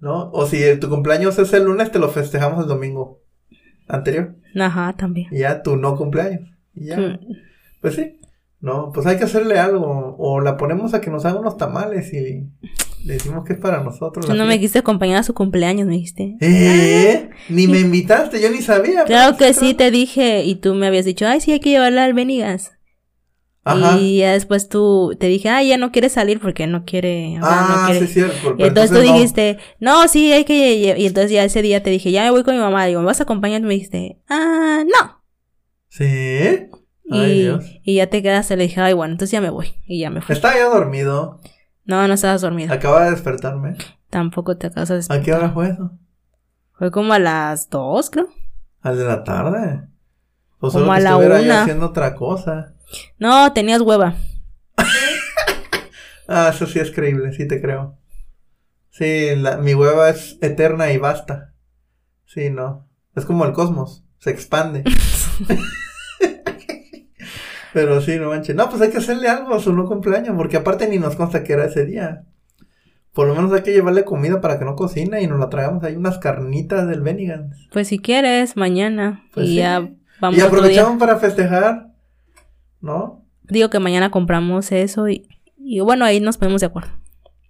¿no? 0.00 0.30
O 0.32 0.46
si 0.46 0.58
tu 0.78 0.88
cumpleaños 0.88 1.38
es 1.38 1.52
el 1.52 1.64
lunes, 1.64 1.90
te 1.90 1.98
lo 1.98 2.08
festejamos 2.08 2.62
el 2.62 2.68
domingo 2.68 3.20
anterior, 3.88 4.34
Ajá, 4.58 4.94
también. 4.96 5.28
y 5.30 5.38
ya 5.40 5.62
tu 5.62 5.76
no 5.76 5.96
cumpleaños, 5.96 6.48
y 6.74 6.86
ya, 6.86 6.98
Mm. 6.98 7.18
pues 7.80 7.94
sí, 7.94 8.18
no, 8.60 8.90
pues 8.92 9.06
hay 9.06 9.16
que 9.18 9.24
hacerle 9.24 9.58
algo, 9.58 10.16
o 10.18 10.40
la 10.40 10.56
ponemos 10.56 10.92
a 10.94 11.00
que 11.00 11.10
nos 11.10 11.24
haga 11.24 11.40
unos 11.40 11.56
tamales 11.56 12.12
y 12.12 12.20
le 13.04 13.14
decimos 13.14 13.44
que 13.44 13.52
es 13.54 13.58
para 13.60 13.82
nosotros. 13.82 14.26
Tú 14.26 14.34
no 14.34 14.44
me 14.46 14.56
quisiste 14.58 14.80
acompañar 14.80 15.18
a 15.18 15.22
su 15.22 15.32
cumpleaños, 15.32 15.86
me 15.86 15.94
dijiste. 15.94 16.36
¿Eh? 16.40 17.30
Ni 17.48 17.66
me 17.68 17.78
invitaste, 17.80 18.40
yo 18.42 18.50
ni 18.50 18.60
sabía. 18.60 19.04
Claro 19.04 19.36
que 19.36 19.54
sí, 19.54 19.74
te 19.74 19.90
dije, 19.92 20.44
y 20.44 20.56
tú 20.56 20.74
me 20.74 20.86
habías 20.88 21.04
dicho, 21.04 21.26
ay, 21.26 21.40
sí, 21.40 21.52
hay 21.52 21.60
que 21.60 21.70
llevarla 21.70 22.04
al 22.04 22.14
Benigas. 22.14 22.72
Ajá. 23.64 23.98
Y 23.98 24.18
ya 24.18 24.32
después 24.32 24.68
tú 24.68 25.14
te 25.20 25.26
dije, 25.26 25.50
ay, 25.50 25.68
ya 25.68 25.76
no 25.76 25.92
quiere 25.92 26.08
salir 26.08 26.40
porque 26.40 26.66
no 26.66 26.84
quiere. 26.84 27.38
ah, 27.42 27.82
no 27.86 27.90
quiere. 27.90 28.06
sí, 28.06 28.12
cierto. 28.14 28.54
Y 28.56 28.62
entonces 28.62 28.90
tú 28.96 29.02
dijiste, 29.02 29.58
no, 29.78 30.08
sí, 30.08 30.32
hay 30.32 30.44
que. 30.44 30.96
Y 30.98 31.06
entonces 31.06 31.30
ya 31.32 31.44
ese 31.44 31.60
día 31.60 31.82
te 31.82 31.90
dije, 31.90 32.10
ya 32.10 32.22
me 32.24 32.30
voy 32.30 32.44
con 32.44 32.54
mi 32.54 32.60
mamá. 32.60 32.86
Digo, 32.86 33.00
¿me 33.00 33.06
vas 33.06 33.20
a 33.20 33.24
acompañar? 33.24 33.60
Y 33.60 33.64
me 33.64 33.74
dijiste, 33.74 34.20
ah, 34.28 34.84
no. 34.86 35.22
¿Sí? 35.88 36.04
Ay, 37.10 37.30
Y, 37.32 37.42
Dios. 37.42 37.64
y 37.82 37.94
ya 37.96 38.06
te 38.08 38.22
quedaste, 38.22 38.56
le 38.56 38.64
dije, 38.64 38.80
ay, 38.80 38.92
bueno, 38.94 39.12
entonces 39.12 39.32
ya 39.32 39.40
me 39.40 39.50
voy. 39.50 39.74
Y 39.86 40.00
ya 40.00 40.10
me 40.10 40.20
fui. 40.22 40.34
Estaba 40.34 40.54
ya 40.54 40.64
dormido. 40.66 41.40
No, 41.84 42.06
no 42.06 42.14
estabas 42.14 42.40
dormida. 42.42 42.72
Acaba 42.74 43.04
de 43.04 43.10
despertarme. 43.12 43.76
Tampoco 44.10 44.56
te 44.56 44.68
acabas 44.68 44.88
de 44.88 44.94
¿A 44.94 44.96
despertar. 44.98 45.24
qué 45.24 45.32
hora 45.34 45.50
fue 45.50 45.68
eso? 45.70 45.90
Fue 46.72 46.90
como 46.90 47.12
a 47.12 47.18
las 47.18 47.68
dos, 47.70 48.08
creo. 48.10 48.28
¿Al 48.82 48.96
de 48.98 49.04
la 49.04 49.24
tarde? 49.24 49.82
O 50.60 50.70
Como 50.70 50.70
solo 50.70 50.92
a 50.92 50.96
que 50.96 51.02
la 51.02 51.10
estuviera 51.10 51.38
yo 51.40 51.44
una. 51.44 51.62
haciendo 51.62 51.86
otra 51.86 52.14
cosa. 52.14 52.74
No, 53.18 53.52
tenías 53.52 53.80
hueva. 53.82 54.14
Ah, 56.30 56.50
eso 56.54 56.66
sí 56.66 56.78
es 56.78 56.90
creíble, 56.90 57.32
sí 57.32 57.48
te 57.48 57.58
creo. 57.58 57.96
Sí, 58.90 59.30
la- 59.36 59.56
mi 59.56 59.72
hueva 59.72 60.10
es 60.10 60.36
eterna 60.42 60.92
y 60.92 60.98
basta. 60.98 61.54
Sí, 62.26 62.50
no. 62.50 62.86
Es 63.16 63.24
como 63.24 63.46
el 63.46 63.54
cosmos, 63.54 64.04
se 64.18 64.28
expande. 64.28 64.84
Pero 67.72 68.00
sí, 68.00 68.16
no 68.18 68.28
manches. 68.28 68.54
No, 68.56 68.68
pues 68.68 68.80
hay 68.82 68.90
que 68.90 68.98
hacerle 68.98 69.28
algo 69.28 69.54
a 69.54 69.60
su 69.60 69.72
no 69.72 69.86
cumpleaños, 69.86 70.34
porque 70.36 70.56
aparte 70.56 70.88
ni 70.88 70.98
nos 70.98 71.16
consta 71.16 71.44
que 71.44 71.52
era 71.52 71.64
ese 71.66 71.84
día. 71.84 72.24
Por 73.12 73.26
lo 73.26 73.34
menos 73.34 73.52
hay 73.52 73.62
que 73.62 73.72
llevarle 73.72 74.04
comida 74.04 74.40
para 74.40 74.58
que 74.58 74.64
no 74.64 74.76
cocine 74.76 75.22
y 75.22 75.26
nos 75.26 75.38
la 75.40 75.48
traigamos 75.48 75.82
ahí 75.84 75.96
unas 75.96 76.18
carnitas 76.18 76.86
del 76.86 77.00
Bennigan. 77.02 77.52
Pues 77.72 77.88
si 77.88 77.98
quieres, 77.98 78.56
mañana. 78.56 79.24
Pues 79.34 79.46
y 79.46 79.50
sí. 79.50 79.54
ya 79.56 79.80
vamos 80.20 80.38
Y 80.38 80.42
otro 80.42 80.62
día. 80.62 80.82
aprovechamos 80.82 80.98
para 80.98 81.16
festejar, 81.18 81.87
¿no? 82.80 83.24
Digo 83.42 83.70
que 83.70 83.78
mañana 83.78 84.10
compramos 84.10 84.72
eso 84.72 85.08
y, 85.08 85.28
y 85.56 85.80
bueno, 85.80 86.04
ahí 86.04 86.20
nos 86.20 86.38
ponemos 86.38 86.60
de 86.60 86.66
acuerdo. 86.66 86.90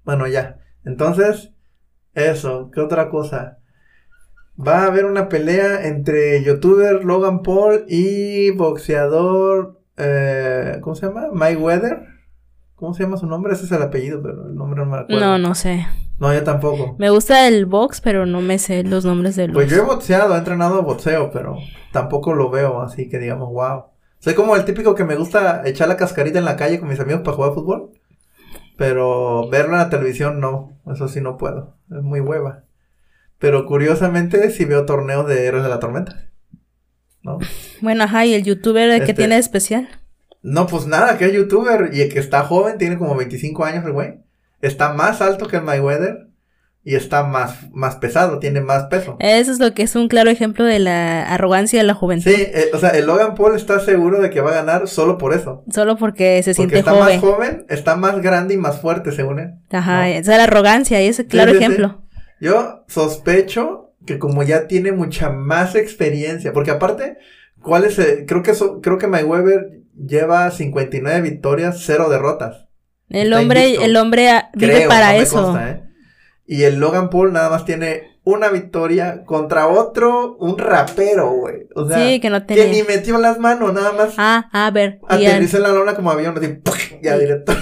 Bueno, 0.05 0.26
ya. 0.26 0.59
Entonces, 0.85 1.53
eso, 2.14 2.70
¿qué 2.72 2.81
otra 2.81 3.11
cosa? 3.11 3.59
Va 4.59 4.83
a 4.83 4.87
haber 4.87 5.05
una 5.05 5.29
pelea 5.29 5.87
entre 5.87 6.43
youtuber 6.43 7.05
Logan 7.05 7.43
Paul 7.43 7.85
y 7.89 8.51
boxeador, 8.53 9.81
eh, 9.97 10.79
¿cómo 10.81 10.97
se 10.97 11.07
llama? 11.07 11.29
Mike 11.33 11.59
Weather. 11.59 12.07
¿Cómo 12.74 12.95
se 12.95 13.03
llama 13.03 13.16
su 13.16 13.26
nombre? 13.26 13.53
Ese 13.53 13.64
es 13.64 13.72
el 13.72 13.83
apellido, 13.83 14.22
pero 14.22 14.47
el 14.47 14.55
nombre 14.55 14.85
no 14.85 14.87
me 14.87 14.99
acuerdo. 14.99 15.20
No, 15.20 15.39
no 15.39 15.55
sé. 15.57 15.87
No, 16.20 16.33
yo 16.33 16.43
tampoco. 16.45 16.95
Me 16.99 17.11
gusta 17.11 17.49
el 17.49 17.66
box, 17.66 18.01
pero 18.01 18.24
no 18.24 18.41
me 18.41 18.59
sé 18.59 18.85
los 18.85 19.05
nombres 19.05 19.35
de 19.37 19.49
los. 19.49 19.55
Pues 19.55 19.70
yo 19.70 19.79
he 19.79 19.85
boxeado, 19.85 20.35
he 20.35 20.39
entrenado 20.39 20.83
boxeo, 20.83 21.31
pero 21.33 21.57
tampoco 21.93 22.35
lo 22.35 22.51
veo 22.51 22.81
así 22.81 23.09
que 23.09 23.18
digamos, 23.18 23.53
wow. 23.53 23.85
Soy 24.21 24.35
como 24.35 24.57
el 24.57 24.64
típico 24.64 24.95
que 24.95 25.05
me 25.05 25.16
gusta 25.16 25.62
echar 25.66 25.89
la 25.89 25.97
cascarita 25.97 26.39
en 26.39 26.45
la 26.45 26.57
calle 26.57 26.79
con 26.81 26.89
mis 26.89 27.01
amigos 27.01 27.23
para 27.23 27.37
jugar 27.37 27.55
fútbol. 27.55 27.91
Pero 28.77 29.49
verlo 29.49 29.73
en 29.73 29.79
la 29.79 29.91
televisión 29.91 30.41
no, 30.41 30.79
eso 30.93 31.09
sí 31.09 31.21
no 31.21 31.37
puedo. 31.37 31.75
Es 31.91 32.03
muy 32.03 32.21
hueva. 32.21 32.64
Pero 33.39 33.66
curiosamente 33.66 34.51
sí 34.51 34.64
veo 34.64 34.85
torneos 34.87 35.27
de 35.27 35.47
Héroes 35.47 35.62
de 35.64 35.69
la 35.69 35.81
Tormenta. 35.81 36.29
¿No? 37.23 37.39
Bueno, 37.81 38.05
ajá, 38.05 38.25
y 38.27 38.35
el 38.35 38.45
youtuber 38.45 38.91
¿qué 38.91 38.97
Este- 38.99 39.14
tiene 39.14 39.35
de 39.35 39.41
especial? 39.41 39.89
No, 40.43 40.66
pues 40.69 40.87
nada, 40.87 41.19
que 41.19 41.27
es 41.27 41.33
youtuber 41.33 41.91
y 41.93 42.01
el 42.03 42.12
que 42.12 42.21
está 42.21 42.45
joven, 42.45 42.79
tiene 42.79 42.97
como 42.97 43.16
25 43.16 43.64
años 43.64 43.85
el 43.85 43.93
güey. 43.93 44.21
Está 44.61 44.93
más 44.93 45.21
alto 45.21 45.49
que 45.49 45.57
el 45.57 45.62
Mayweather 45.64 46.28
y 46.91 46.95
está 46.95 47.22
más, 47.22 47.70
más 47.72 47.97
pesado, 47.97 48.39
tiene 48.39 48.62
más 48.62 48.84
peso. 48.84 49.16
Eso 49.20 49.53
es 49.53 49.59
lo 49.59 49.74
que 49.74 49.82
es 49.82 49.95
un 49.95 50.09
claro 50.09 50.30
ejemplo 50.30 50.64
de 50.64 50.78
la 50.78 51.22
arrogancia 51.34 51.78
de 51.80 51.86
la 51.86 51.93
juventud. 51.93 52.30
Sí, 52.30 52.41
eh, 52.41 52.70
o 52.72 52.78
sea, 52.78 52.91
el 52.91 53.05
Logan 53.07 53.34
Paul 53.34 53.55
está 53.57 53.78
seguro 53.80 54.22
de 54.22 54.30
que 54.30 54.41
va 54.41 54.53
a 54.53 54.55
ganar 54.55 54.89
solo 54.89 55.18
por 55.18 55.34
eso. 55.34 55.64
Solo 55.70 55.97
porque 55.99 56.43
se 56.43 56.55
Porque 56.55 56.76
siente 56.76 56.78
está 56.78 56.93
joven. 56.93 57.05
más 57.05 57.18
joven, 57.20 57.66
está 57.68 57.97
más 57.97 58.22
grande 58.22 58.55
y 58.55 58.57
más 58.57 58.80
fuerte, 58.80 59.12
según 59.12 59.39
él. 59.39 59.51
Ajá, 59.70 59.99
¿no? 59.99 60.05
esa 60.07 60.32
es 60.32 60.39
la 60.39 60.45
arrogancia 60.45 61.03
y 61.03 61.09
ese 61.09 61.26
claro 61.26 61.53
sí, 61.53 61.59
sí. 61.59 61.64
ejemplo. 61.64 62.03
Yo 62.41 62.84
sospecho 62.89 63.93
que 64.07 64.18
como 64.18 64.43
ya 64.43 64.66
tiene 64.66 64.93
mucha 64.93 65.28
más 65.28 65.74
experiencia, 65.74 66.53
porque 66.55 66.70
aparte, 66.70 67.18
¿cuál 67.61 67.84
es 67.84 67.99
el- 67.99 68.24
creo 68.24 68.43
que 68.43 68.53
eso, 68.53 68.80
creo 68.80 68.97
que 68.97 69.09
Mayweather 69.09 69.82
lleva 69.95 70.51
59 70.51 71.20
victorias, 71.20 71.82
cero 71.84 72.09
derrotas. 72.09 72.66
El 73.11 73.28
Está 73.28 73.41
hombre, 73.41 73.61
invicto. 73.66 73.84
el 73.84 73.97
hombre 73.97 74.30
ah, 74.30 74.51
vive 74.55 74.72
Creo, 74.74 74.89
para 74.89 75.09
no 75.12 75.18
me 75.18 75.22
eso. 75.22 75.43
consta, 75.43 75.70
¿eh? 75.70 75.82
Y 76.51 76.62
el 76.64 76.80
Logan 76.80 77.11
Paul 77.11 77.34
nada 77.34 77.51
más 77.51 77.66
tiene 77.66 78.18
una 78.24 78.49
victoria 78.49 79.22
contra 79.26 79.68
otro, 79.68 80.34
un 80.38 80.57
rapero, 80.59 81.30
güey. 81.30 81.66
O 81.74 81.86
sea, 81.86 81.99
sí, 81.99 82.20
que 82.20 82.30
no 82.30 82.40
que 82.46 82.55
tenía. 82.55 82.72
ni 82.72 82.82
metió 82.82 83.18
las 83.18 83.38
manos, 83.38 83.72
nada 83.74 83.92
más 83.92 84.14
Ah, 84.16 84.49
a 84.51 84.70
ver. 84.70 84.99
aterrizó 85.09 85.59
en 85.59 85.62
la 85.64 85.68
lona 85.72 85.94
como 85.94 86.11
avión, 86.11 86.34
así, 86.38 86.99
ya 87.03 87.18
directo. 87.18 87.53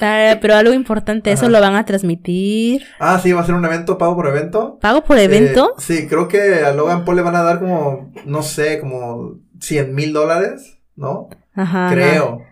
pero 0.00 0.54
algo 0.54 0.72
importante, 0.72 1.32
eso 1.32 1.48
lo 1.48 1.60
van 1.60 1.74
a 1.74 1.84
transmitir. 1.84 2.84
Ah, 3.00 3.20
sí, 3.20 3.32
va 3.32 3.40
a 3.40 3.46
ser 3.46 3.56
un 3.56 3.64
evento, 3.64 3.98
pago 3.98 4.14
por 4.14 4.28
evento. 4.28 4.78
¿Pago 4.80 5.02
por 5.04 5.18
evento? 5.18 5.74
Eh, 5.76 5.80
sí, 5.82 6.06
creo 6.06 6.28
que 6.28 6.64
a 6.64 6.72
Logan 6.72 7.04
Paul 7.04 7.16
le 7.16 7.22
van 7.22 7.36
a 7.36 7.42
dar 7.42 7.58
como, 7.58 8.12
no 8.26 8.42
sé, 8.42 8.78
como 8.78 9.40
100 9.60 9.92
mil 9.94 10.12
dólares, 10.12 10.78
¿no? 10.94 11.28
Ajá. 11.54 11.88
Creo. 11.92 12.42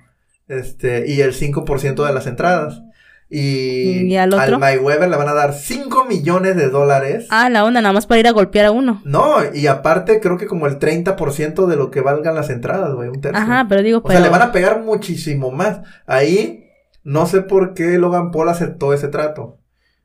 Este, 0.48 1.04
y 1.10 1.20
el 1.22 1.32
5% 1.32 2.04
de 2.04 2.12
las 2.12 2.26
entradas. 2.26 2.82
Y, 3.36 4.06
¿Y 4.06 4.16
al 4.16 4.32
otro? 4.32 4.60
Mayweather 4.60 5.08
le 5.08 5.16
van 5.16 5.28
a 5.28 5.34
dar 5.34 5.54
5 5.54 6.04
millones 6.04 6.54
de 6.54 6.68
dólares. 6.68 7.26
Ah, 7.30 7.50
la 7.50 7.64
onda, 7.64 7.80
nada 7.80 7.92
más 7.92 8.06
para 8.06 8.20
ir 8.20 8.28
a 8.28 8.30
golpear 8.30 8.66
a 8.66 8.70
uno. 8.70 9.02
No, 9.04 9.38
y 9.52 9.66
aparte 9.66 10.20
creo 10.20 10.36
que 10.38 10.46
como 10.46 10.68
el 10.68 10.78
30% 10.78 11.66
de 11.66 11.74
lo 11.74 11.90
que 11.90 12.00
valgan 12.00 12.36
las 12.36 12.48
entradas, 12.48 12.94
güey, 12.94 13.08
un 13.08 13.20
tercio. 13.20 13.42
Ajá, 13.42 13.66
pero 13.68 13.82
digo, 13.82 13.98
O 13.98 14.02
pero... 14.04 14.20
sea, 14.20 14.20
le 14.24 14.30
van 14.30 14.42
a 14.42 14.52
pegar 14.52 14.82
muchísimo 14.82 15.50
más. 15.50 15.80
Ahí, 16.06 16.66
no 17.02 17.26
sé 17.26 17.42
por 17.42 17.74
qué 17.74 17.98
Logan 17.98 18.30
Paul 18.30 18.50
aceptó 18.50 18.94
ese 18.94 19.08
trato. 19.08 19.58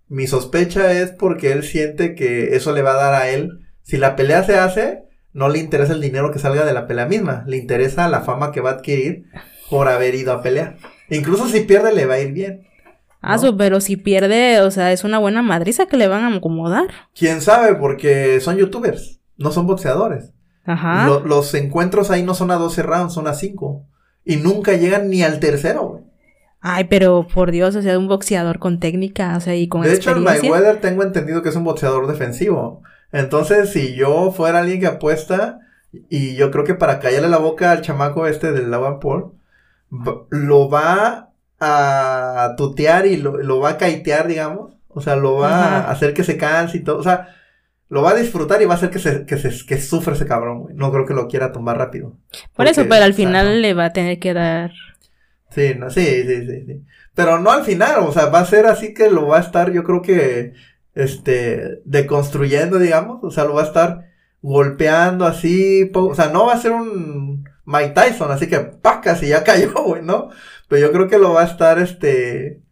Mi 0.08 0.26
sospecha 0.26 0.92
es 0.92 1.12
porque 1.12 1.52
él 1.52 1.62
siente 1.62 2.16
que 2.16 2.56
eso 2.56 2.72
le 2.74 2.82
va 2.82 2.94
a 2.94 3.04
dar 3.04 3.14
a 3.14 3.30
él. 3.30 3.60
Si 3.84 3.98
la 3.98 4.16
pelea 4.16 4.44
se 4.44 4.58
hace, 4.58 5.04
no 5.34 5.50
le 5.50 5.60
interesa 5.60 5.94
el 5.94 6.02
dinero 6.02 6.32
que 6.32 6.40
salga 6.40 6.66
de 6.66 6.74
la 6.74 6.88
pelea 6.88 7.06
misma. 7.06 7.44
Le 7.46 7.58
interesa 7.58 8.10
la 8.10 8.22
fama 8.22 8.52
que 8.52 8.62
va 8.62 8.72
a 8.72 8.74
adquirir 8.74 9.26
por 9.70 9.88
haber 9.88 10.16
ido 10.16 10.34
a 10.34 10.42
pelear. 10.42 10.78
Incluso 11.12 11.48
si 11.48 11.60
pierde, 11.60 11.94
le 11.94 12.08
va 12.08 12.16
a 12.16 12.20
ir 12.22 12.32
bien. 12.34 12.66
Ah, 13.22 13.36
¿no? 13.42 13.58
pero 13.58 13.82
si 13.82 13.98
pierde, 13.98 14.62
o 14.62 14.72
sea, 14.72 14.92
es 14.92 15.04
una 15.04 15.20
buena 15.20 15.42
madriza 15.42 15.88
que 15.88 15.98
le 15.98 16.08
van 16.08 16.24
a 16.24 16.36
acomodar. 16.38 16.88
Quién 17.14 17.42
sabe, 17.42 17.76
porque 17.76 18.40
son 18.40 18.58
youtubers, 18.58 19.20
no 19.38 19.52
son 19.52 19.68
boxeadores. 19.68 20.32
Ajá. 20.66 21.06
Lo- 21.06 21.20
los 21.26 21.54
encuentros 21.54 22.12
ahí 22.12 22.24
no 22.24 22.34
son 22.34 22.52
a 22.52 22.56
12 22.56 22.84
rounds, 22.84 23.14
son 23.14 23.28
a 23.28 23.34
5. 23.34 23.84
Y 24.26 24.36
nunca 24.38 24.74
llegan 24.74 25.10
ni 25.10 25.24
al 25.24 25.40
tercero, 25.40 25.84
güey. 25.88 26.04
Ay, 26.62 26.84
pero 26.90 27.26
por 27.34 27.52
Dios, 27.52 27.76
o 27.76 27.82
sea, 27.82 27.98
un 27.98 28.08
boxeador 28.10 28.60
con 28.60 28.80
técnica, 28.80 29.36
o 29.38 29.40
sea, 29.40 29.56
y 29.56 29.68
con 29.70 29.82
De 29.82 29.94
hecho, 29.94 30.12
el 30.12 30.18
experiencia. 30.18 30.52
Mayweather 30.52 30.82
tengo 30.82 31.04
entendido 31.04 31.42
que 31.42 31.50
es 31.50 31.56
un 31.56 31.64
boxeador 31.64 32.06
defensivo. 32.08 32.84
Entonces, 33.12 33.72
si 33.72 33.96
yo 33.96 34.32
fuera 34.32 34.60
alguien 34.60 34.82
que 34.82 34.88
apuesta, 34.88 35.60
y 36.10 36.36
yo 36.36 36.52
creo 36.52 36.66
que 36.66 36.76
para 36.76 37.00
callarle 37.00 37.30
la 37.30 37.38
boca 37.38 37.72
al 37.72 37.82
chamaco 37.82 38.28
este 38.28 38.52
del 38.52 38.70
Logan 38.70 39.00
Paul, 39.00 39.32
lo 40.30 40.70
va 40.70 41.29
a 41.60 42.56
tutear 42.58 43.06
y 43.06 43.18
lo, 43.18 43.38
lo 43.38 43.60
va 43.60 43.72
a 43.72 43.78
caitear, 43.78 44.28
digamos. 44.28 44.74
O 44.88 45.02
sea, 45.02 45.16
lo 45.16 45.36
va 45.36 45.78
Ajá. 45.78 45.88
a 45.88 45.92
hacer 45.92 46.14
que 46.14 46.24
se 46.24 46.38
canse 46.38 46.78
y 46.78 46.84
todo. 46.84 46.98
O 46.98 47.04
sea, 47.04 47.36
lo 47.90 48.02
va 48.04 48.12
a 48.12 48.16
disfrutar 48.16 48.62
y 48.62 48.66
va 48.66 48.74
a 48.74 48.78
hacer 48.78 48.90
que 48.92 49.00
se, 49.00 49.26
que 49.26 49.38
se, 49.38 49.66
que 49.66 49.80
sufra 49.82 50.14
ese 50.14 50.26
cabrón, 50.28 50.60
güey. 50.62 50.76
No 50.76 50.92
creo 50.92 51.06
que 51.06 51.14
lo 51.14 51.28
quiera 51.28 51.52
tumbar 51.52 51.78
rápido. 51.78 52.18
Por 52.56 52.68
eso, 52.68 52.84
pero 52.88 53.04
al 53.04 53.12
o 53.12 53.16
sea, 53.16 53.26
final 53.26 53.62
le 53.62 53.74
va 53.74 53.86
a 53.86 53.94
tener 53.94 54.20
que 54.20 54.34
dar. 54.34 54.72
Sí, 55.50 55.74
no, 55.78 55.90
sí, 55.90 56.06
sí, 56.06 56.46
sí, 56.46 56.66
sí. 56.66 56.86
Pero 57.16 57.40
no 57.40 57.52
al 57.52 57.64
final, 57.64 58.00
o 58.02 58.12
sea, 58.12 58.28
va 58.28 58.40
a 58.40 58.46
ser 58.46 58.68
así 58.68 58.94
que 58.94 59.10
lo 59.10 59.28
va 59.28 59.38
a 59.38 59.42
estar, 59.42 59.72
yo 59.72 59.84
creo 59.84 60.02
que, 60.02 60.54
este, 60.94 61.82
deconstruyendo, 61.86 62.78
digamos, 62.78 63.24
o 63.24 63.32
sea, 63.32 63.46
lo 63.46 63.56
va 63.56 63.64
a 63.64 63.66
estar 63.66 64.06
golpeando 64.42 65.26
así, 65.26 65.90
o 65.94 66.16
sea, 66.16 66.30
no 66.30 66.46
va 66.46 66.54
a 66.54 66.60
ser 66.62 66.72
un 66.72 67.49
Mike 67.70 67.92
Tyson, 67.94 68.32
así 68.32 68.48
que 68.48 68.60
pacas 68.60 69.22
y 69.22 69.28
ya 69.30 69.44
cayó, 69.50 69.72
güey, 69.84 70.02
¿no? 70.02 70.30
Pero 70.68 70.88
yo 70.88 70.92
creo 70.92 71.08
que 71.08 71.20
lo 71.20 71.34
va 71.34 71.42
a 71.42 71.46
estar, 71.46 71.78
este, 71.80 72.64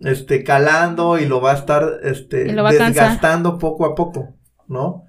este, 0.00 0.42
calando 0.42 1.18
y 1.18 1.26
lo 1.26 1.40
va 1.40 1.52
a 1.52 1.54
estar, 1.54 2.00
este, 2.02 2.46
a 2.66 2.70
desgastando 2.88 3.58
poco 3.58 3.86
a 3.86 3.94
poco, 3.94 4.34
¿no? 4.66 5.04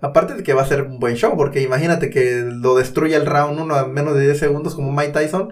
Aparte 0.00 0.32
de 0.34 0.42
que 0.42 0.54
va 0.54 0.62
a 0.62 0.66
ser 0.66 0.82
un 0.82 0.98
buen 0.98 1.16
show, 1.16 1.36
porque 1.36 1.60
imagínate 1.60 2.08
que 2.08 2.42
lo 2.50 2.74
destruya 2.74 3.18
el 3.18 3.26
round 3.26 3.60
uno 3.60 3.74
a 3.74 3.86
menos 3.86 4.14
de 4.14 4.22
10 4.22 4.38
segundos 4.38 4.74
como 4.74 4.92
Mike 4.92 5.12
Tyson. 5.12 5.50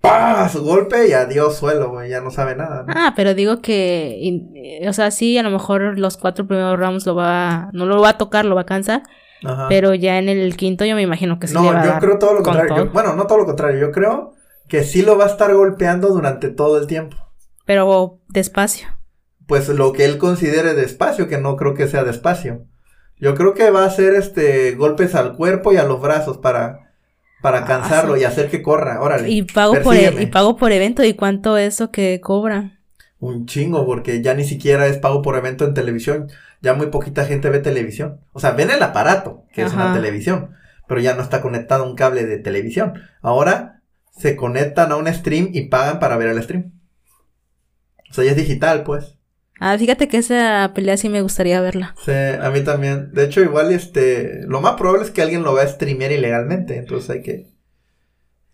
¡Pah! 0.00 0.48
Su 0.48 0.64
golpe 0.64 1.08
y 1.08 1.12
adiós 1.12 1.56
suelo, 1.56 1.90
güey. 1.90 2.08
Ya 2.10 2.20
no 2.20 2.30
sabe 2.30 2.54
nada, 2.56 2.84
¿no? 2.86 2.92
Ah, 2.96 3.12
pero 3.16 3.34
digo 3.34 3.60
que, 3.60 4.16
y- 4.20 4.50
eh, 4.82 4.88
o 4.88 4.92
sea, 4.92 5.10
sí, 5.12 5.38
a 5.38 5.42
lo 5.44 5.50
mejor 5.50 5.98
los 5.98 6.16
cuatro 6.16 6.46
primeros 6.46 6.78
rounds 6.78 7.06
lo 7.06 7.14
va, 7.14 7.70
no 7.72 7.86
lo 7.86 8.00
va 8.00 8.10
a 8.10 8.18
tocar, 8.18 8.44
lo 8.44 8.54
va 8.56 8.62
a 8.62 8.66
cansar, 8.66 9.02
Ajá. 9.44 9.66
pero 9.68 9.94
ya 9.94 10.18
en 10.18 10.28
el 10.28 10.56
quinto 10.56 10.84
yo 10.84 10.94
me 10.96 11.02
imagino 11.02 11.38
que 11.38 11.46
sí 11.46 11.54
no, 11.54 11.62
le 11.64 11.70
va 11.72 11.80
a 11.80 11.84
yo 11.84 11.90
dar 11.92 12.00
creo 12.00 12.18
todo 12.18 12.34
lo 12.34 12.42
con 12.42 12.54
contrario. 12.54 12.84
Yo- 12.86 12.90
bueno, 12.92 13.14
no 13.14 13.26
todo 13.26 13.38
lo 13.38 13.46
contrario. 13.46 13.80
Yo 13.80 13.92
creo 13.92 14.32
que 14.68 14.82
sí 14.84 15.02
lo 15.02 15.16
va 15.16 15.24
a 15.24 15.28
estar 15.28 15.54
golpeando 15.54 16.08
durante 16.08 16.48
todo 16.48 16.78
el 16.78 16.86
tiempo. 16.86 17.16
Pero 17.64 18.18
despacio. 18.28 18.88
Pues 19.46 19.68
lo 19.68 19.92
que 19.92 20.04
él 20.04 20.18
considere 20.18 20.74
despacio, 20.74 21.28
que 21.28 21.38
no 21.38 21.56
creo 21.56 21.74
que 21.74 21.86
sea 21.88 22.04
despacio. 22.04 22.64
Yo 23.20 23.34
creo 23.34 23.54
que 23.54 23.70
va 23.70 23.82
a 23.84 23.86
hacer 23.86 24.14
este 24.14 24.72
golpes 24.74 25.14
al 25.14 25.34
cuerpo 25.36 25.72
y 25.72 25.76
a 25.76 25.84
los 25.84 26.00
brazos 26.00 26.38
para, 26.38 26.90
para 27.42 27.58
Ah, 27.60 27.64
cansarlo 27.64 28.14
sí. 28.16 28.20
y 28.22 28.24
hacer 28.24 28.50
que 28.50 28.62
corra. 28.62 29.00
Órale. 29.00 29.28
Y 29.30 29.42
pago 29.42 29.74
por 29.82 29.94
e- 29.96 30.22
y 30.22 30.26
pago 30.26 30.56
por 30.56 30.72
evento 30.72 31.02
y 31.04 31.14
cuánto 31.14 31.56
es 31.56 31.74
eso 31.74 31.90
que 31.90 32.20
cobran. 32.20 32.78
Un 33.20 33.46
chingo, 33.46 33.84
porque 33.86 34.22
ya 34.22 34.34
ni 34.34 34.44
siquiera 34.44 34.86
es 34.86 34.98
pago 34.98 35.22
por 35.22 35.34
evento 35.36 35.64
en 35.64 35.74
televisión. 35.74 36.28
Ya 36.60 36.74
muy 36.74 36.88
poquita 36.88 37.24
gente 37.24 37.50
ve 37.50 37.60
televisión. 37.60 38.20
O 38.32 38.40
sea, 38.40 38.52
ven 38.52 38.70
el 38.70 38.82
aparato, 38.82 39.44
que 39.52 39.62
es 39.62 39.72
una 39.72 39.94
televisión, 39.94 40.50
pero 40.88 41.00
ya 41.00 41.14
no 41.14 41.22
está 41.22 41.40
conectado 41.40 41.84
a 41.84 41.86
un 41.86 41.94
cable 41.94 42.26
de 42.26 42.38
televisión. 42.38 42.94
Ahora 43.22 43.82
se 44.16 44.34
conectan 44.34 44.90
a 44.90 44.96
un 44.96 45.06
stream 45.12 45.50
y 45.52 45.68
pagan 45.68 46.00
para 46.00 46.16
ver 46.16 46.28
el 46.28 46.42
stream. 46.42 46.72
O 48.10 48.14
sea, 48.14 48.24
ya 48.24 48.32
es 48.32 48.36
digital, 48.36 48.82
pues. 48.82 49.18
Ah, 49.60 49.76
fíjate 49.76 50.08
que 50.08 50.18
esa 50.18 50.72
pelea 50.74 50.96
sí 50.96 51.08
me 51.08 51.22
gustaría 51.22 51.60
verla. 51.60 51.94
Sí, 52.04 52.12
a 52.12 52.50
mí 52.50 52.62
también. 52.62 53.12
De 53.12 53.24
hecho, 53.24 53.40
igual, 53.40 53.72
este, 53.72 54.42
lo 54.46 54.60
más 54.60 54.74
probable 54.74 55.04
es 55.04 55.10
que 55.10 55.22
alguien 55.22 55.42
lo 55.42 55.54
va 55.54 55.62
a 55.62 55.68
streamear 55.68 56.12
ilegalmente, 56.12 56.76
entonces 56.76 57.10
hay 57.10 57.22
que, 57.22 57.46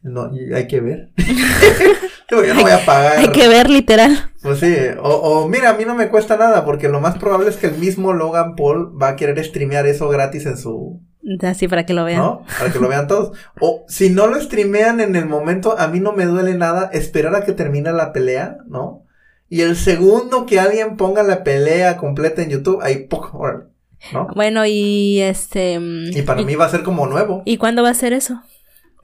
no, 0.02 0.30
hay 0.54 0.66
que 0.66 0.80
ver. 0.80 1.10
Digo, 2.34 2.46
yo 2.46 2.54
no 2.54 2.62
voy 2.62 2.72
a 2.72 2.84
pagar. 2.84 3.18
Hay 3.18 3.28
que 3.28 3.48
ver 3.48 3.70
literal. 3.70 4.30
Pues 4.42 4.60
sí, 4.60 4.74
o, 5.02 5.08
o 5.08 5.48
mira, 5.48 5.70
a 5.70 5.74
mí 5.74 5.84
no 5.84 5.94
me 5.94 6.08
cuesta 6.08 6.36
nada, 6.36 6.64
porque 6.64 6.88
lo 6.88 7.00
más 7.00 7.16
probable 7.18 7.48
es 7.48 7.56
que 7.56 7.66
el 7.66 7.78
mismo 7.78 8.12
Logan 8.12 8.56
Paul 8.56 9.00
va 9.00 9.08
a 9.08 9.16
querer 9.16 9.42
streamear 9.44 9.86
eso 9.86 10.08
gratis 10.08 10.46
en 10.46 10.58
su, 10.58 11.00
Así 11.42 11.68
para 11.68 11.86
que 11.86 11.94
lo 11.94 12.04
vean. 12.04 12.20
¿no? 12.20 12.44
Para 12.58 12.72
que 12.72 12.78
lo 12.78 12.88
vean 12.88 13.06
todos. 13.06 13.36
O 13.60 13.84
si 13.88 14.10
no 14.10 14.26
lo 14.26 14.40
streamean 14.40 15.00
en 15.00 15.16
el 15.16 15.26
momento, 15.26 15.78
a 15.78 15.88
mí 15.88 16.00
no 16.00 16.12
me 16.12 16.26
duele 16.26 16.54
nada 16.54 16.90
esperar 16.92 17.34
a 17.34 17.44
que 17.44 17.52
termine 17.52 17.92
la 17.92 18.12
pelea, 18.12 18.58
¿no? 18.66 19.04
Y 19.48 19.62
el 19.62 19.76
segundo 19.76 20.46
que 20.46 20.60
alguien 20.60 20.96
ponga 20.96 21.22
la 21.22 21.44
pelea 21.44 21.96
completa 21.96 22.42
en 22.42 22.50
YouTube, 22.50 22.80
ahí, 22.82 23.06
órale, 23.32 23.64
¿no? 24.12 24.26
Bueno, 24.34 24.66
y 24.66 25.20
este. 25.20 25.78
Y 25.80 26.22
para 26.22 26.42
mí 26.42 26.54
va 26.56 26.66
a 26.66 26.70
ser 26.70 26.82
como 26.82 27.06
nuevo. 27.06 27.42
¿Y 27.44 27.56
cuándo 27.56 27.82
va 27.82 27.90
a 27.90 27.94
ser 27.94 28.12
eso? 28.12 28.42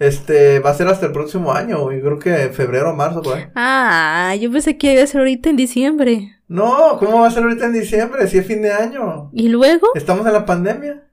Este, 0.00 0.60
va 0.60 0.70
a 0.70 0.74
ser 0.74 0.88
hasta 0.88 1.06
el 1.06 1.12
próximo 1.12 1.52
año, 1.52 1.92
y 1.92 2.00
creo 2.00 2.18
que 2.18 2.48
febrero 2.48 2.90
o 2.90 2.96
marzo, 2.96 3.20
por 3.22 3.36
ahí. 3.36 3.44
Ah, 3.54 4.34
yo 4.40 4.50
pensé 4.50 4.78
que 4.78 4.94
iba 4.94 5.02
a 5.02 5.06
ser 5.06 5.20
ahorita 5.20 5.50
en 5.50 5.56
diciembre. 5.56 6.36
No, 6.48 6.96
¿cómo 6.98 7.20
va 7.20 7.28
a 7.28 7.30
ser 7.30 7.42
ahorita 7.44 7.66
en 7.66 7.74
diciembre? 7.74 8.26
Si 8.26 8.38
es 8.38 8.46
fin 8.46 8.62
de 8.62 8.72
año. 8.72 9.30
¿Y 9.34 9.48
luego? 9.50 9.88
Estamos 9.94 10.26
en 10.26 10.32
la 10.32 10.46
pandemia. 10.46 11.06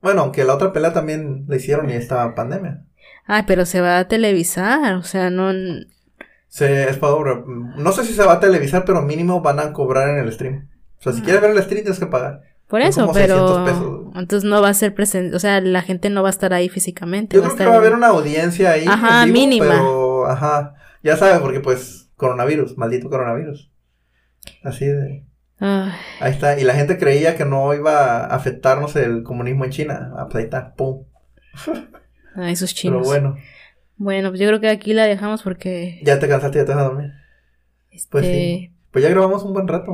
Bueno, 0.00 0.22
aunque 0.22 0.44
la 0.44 0.54
otra 0.56 0.72
pelea 0.72 0.92
también 0.92 1.44
la 1.46 1.54
hicieron 1.56 1.88
y 1.88 1.92
estaba 1.92 2.24
en 2.24 2.34
pandemia. 2.34 2.84
Ah, 3.26 3.44
pero 3.46 3.64
se 3.64 3.80
va 3.80 3.98
a 4.00 4.08
televisar, 4.08 4.94
o 4.96 5.04
sea, 5.04 5.30
no... 5.30 5.52
Se, 6.48 6.90
es 6.90 6.98
pago 6.98 7.22
re- 7.24 7.44
no 7.46 7.92
sé 7.92 8.04
si 8.04 8.12
se 8.12 8.24
va 8.24 8.34
a 8.34 8.40
televisar, 8.40 8.84
pero 8.84 9.00
mínimo 9.02 9.40
van 9.40 9.60
a 9.60 9.72
cobrar 9.72 10.08
en 10.10 10.18
el 10.18 10.32
stream. 10.32 10.68
O 10.98 11.02
sea, 11.02 11.12
si 11.12 11.22
quieres 11.22 11.40
ver 11.40 11.52
el 11.52 11.62
stream 11.62 11.82
tienes 11.84 12.00
que 12.00 12.06
pagar. 12.06 12.40
Por 12.72 12.80
eso, 12.80 13.02
como 13.02 13.12
pero... 13.12 13.36
600 13.36 13.70
pesos. 13.70 14.00
Entonces 14.14 14.48
no 14.48 14.62
va 14.62 14.70
a 14.70 14.74
ser 14.74 14.94
presente, 14.94 15.36
o 15.36 15.38
sea, 15.38 15.60
la 15.60 15.82
gente 15.82 16.08
no 16.08 16.22
va 16.22 16.30
a 16.30 16.30
estar 16.30 16.54
ahí 16.54 16.70
físicamente. 16.70 17.36
Yo 17.36 17.42
va 17.42 17.48
creo 17.48 17.58
que 17.58 17.66
va 17.66 17.74
a 17.74 17.76
haber 17.76 17.92
una 17.92 18.06
audiencia 18.06 18.70
ahí. 18.70 18.86
Ajá, 18.88 19.26
vivo, 19.26 19.34
mínima. 19.34 19.66
Pero, 19.66 20.26
ajá, 20.26 20.74
ya 21.02 21.18
sabes, 21.18 21.40
porque 21.40 21.60
pues, 21.60 22.10
coronavirus, 22.16 22.78
maldito 22.78 23.10
coronavirus. 23.10 23.70
Así 24.64 24.86
de... 24.86 25.22
Ay, 25.58 25.92
Ahí 26.20 26.32
está. 26.32 26.58
Y 26.58 26.64
la 26.64 26.72
gente 26.72 26.96
creía 26.96 27.36
que 27.36 27.44
no 27.44 27.74
iba 27.74 28.24
a 28.24 28.34
afectarnos 28.34 28.96
el 28.96 29.22
comunismo 29.22 29.66
en 29.66 29.70
China. 29.70 30.14
Ah, 30.16 30.28
pues 30.30 30.36
ahí 30.36 30.44
está, 30.44 30.72
pum. 30.72 31.04
ay, 32.36 32.54
esos 32.54 32.72
Pero 32.72 32.80
chinos. 32.80 33.06
bueno, 33.06 33.36
Bueno, 33.98 34.30
pues 34.30 34.40
yo 34.40 34.46
creo 34.46 34.60
que 34.60 34.70
aquí 34.70 34.94
la 34.94 35.04
dejamos 35.04 35.42
porque... 35.42 36.00
ya 36.04 36.18
te 36.18 36.26
cansaste, 36.26 36.60
ya 36.60 36.64
te 36.64 36.72
vas 36.72 36.80
a 36.80 36.88
dormir. 36.88 37.10
Pues 37.90 38.24
este, 38.24 38.34
sí. 38.34 38.74
Pues 38.90 39.04
ya 39.04 39.10
grabamos 39.10 39.42
un 39.42 39.52
buen 39.52 39.68
rato. 39.68 39.92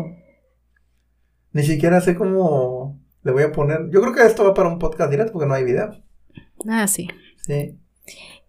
Ni 1.58 1.64
siquiera 1.64 2.00
sé 2.00 2.14
cómo 2.14 3.00
le 3.24 3.32
voy 3.32 3.42
a 3.42 3.50
poner. 3.50 3.90
Yo 3.90 4.00
creo 4.00 4.14
que 4.14 4.24
esto 4.24 4.44
va 4.44 4.54
para 4.54 4.68
un 4.68 4.78
podcast 4.78 5.10
directo 5.10 5.32
porque 5.32 5.48
no 5.48 5.54
hay 5.54 5.64
video. 5.64 5.90
Ah, 6.68 6.86
sí. 6.86 7.08
Sí. 7.44 7.76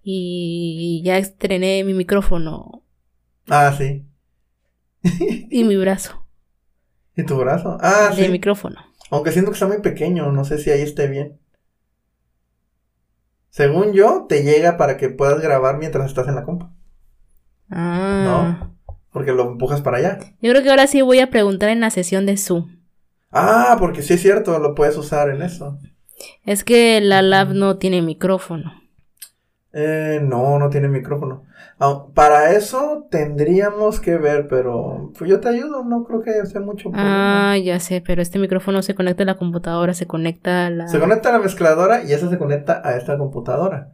Y 0.04 1.02
ya 1.04 1.18
estrené 1.18 1.84
mi 1.84 1.96
micrófono 1.96 2.84
Ah, 3.48 3.74
sí. 3.76 4.06
y 5.50 5.64
mi 5.64 5.76
brazo 5.76 6.24
¿Y 7.16 7.24
tu 7.24 7.36
brazo? 7.38 7.80
Ah, 7.82 8.12
sí. 8.14 8.30
micrófono. 8.30 8.76
Aunque 9.10 9.32
siento 9.32 9.50
que 9.50 9.56
está 9.56 9.66
muy 9.66 9.80
pequeño, 9.80 10.32
no 10.32 10.46
sé 10.46 10.60
si 10.60 10.70
ahí 10.70 10.82
esté 10.84 11.08
bien. 11.08 11.40
Según 13.50 13.94
yo, 13.94 14.28
te 14.30 14.44
llega 14.44 14.78
para 14.78 14.98
que 14.98 15.10
puedas 15.10 15.42
grabar 15.42 15.80
mientras 15.80 16.06
estás 16.06 16.28
en 16.28 16.36
la 16.36 16.44
compa. 16.44 16.76
Ah. 17.72 18.70
Porque 19.12 19.32
lo 19.32 19.50
empujas 19.54 19.82
para 19.82 19.98
allá. 19.98 20.20
Yo 20.44 20.52
creo 20.52 20.62
que 20.62 20.70
ahora 20.70 20.86
sí 20.86 21.02
voy 21.02 21.18
a 21.22 21.32
preguntar 21.32 21.70
en 21.70 21.80
la 21.80 21.90
sesión 21.90 22.28
de 22.28 22.38
Zoom. 22.38 22.79
Ah, 23.32 23.78
porque 23.80 24.02
sí 24.02 24.14
es 24.14 24.22
cierto, 24.22 24.58
lo 24.60 24.76
puedes 24.76 24.98
usar 24.98 25.30
en 25.30 25.42
eso. 25.42 25.78
Es 26.44 26.64
que 26.64 27.00
la 27.02 27.22
lab 27.22 27.54
no 27.54 27.78
tiene 27.78 28.02
micrófono. 28.02 28.74
Eh, 29.72 30.20
no, 30.24 30.58
no 30.58 30.70
tiene 30.70 30.88
micrófono. 30.88 31.44
Ah, 31.80 32.06
para 32.14 32.52
eso 32.54 33.08
tendríamos 33.12 34.00
que 34.00 34.18
ver, 34.18 34.48
pero 34.48 35.12
pues 35.18 35.30
yo 35.30 35.40
te 35.40 35.50
ayudo, 35.50 35.84
no 35.84 36.04
creo 36.04 36.22
que 36.22 36.46
sea 36.46 36.60
mucho 36.60 36.90
problema. 36.90 37.52
Ah, 37.52 37.58
ya 37.58 37.80
sé, 37.80 38.02
pero 38.06 38.22
este 38.22 38.40
micrófono 38.40 38.82
se 38.82 38.96
conecta 38.96 39.24
a 39.24 39.28
la 39.28 39.38
computadora, 39.38 39.94
se 39.94 40.08
conecta 40.08 40.66
a 40.66 40.70
la... 40.72 40.88
Se 40.88 41.00
conecta 41.00 41.30
a 41.30 41.34
la 41.34 41.40
mezcladora 41.40 42.04
y 42.04 42.12
esa 42.14 42.30
se 42.30 42.38
conecta 42.38 42.82
a 42.84 42.98
esta 42.98 43.18
computadora. 43.18 43.94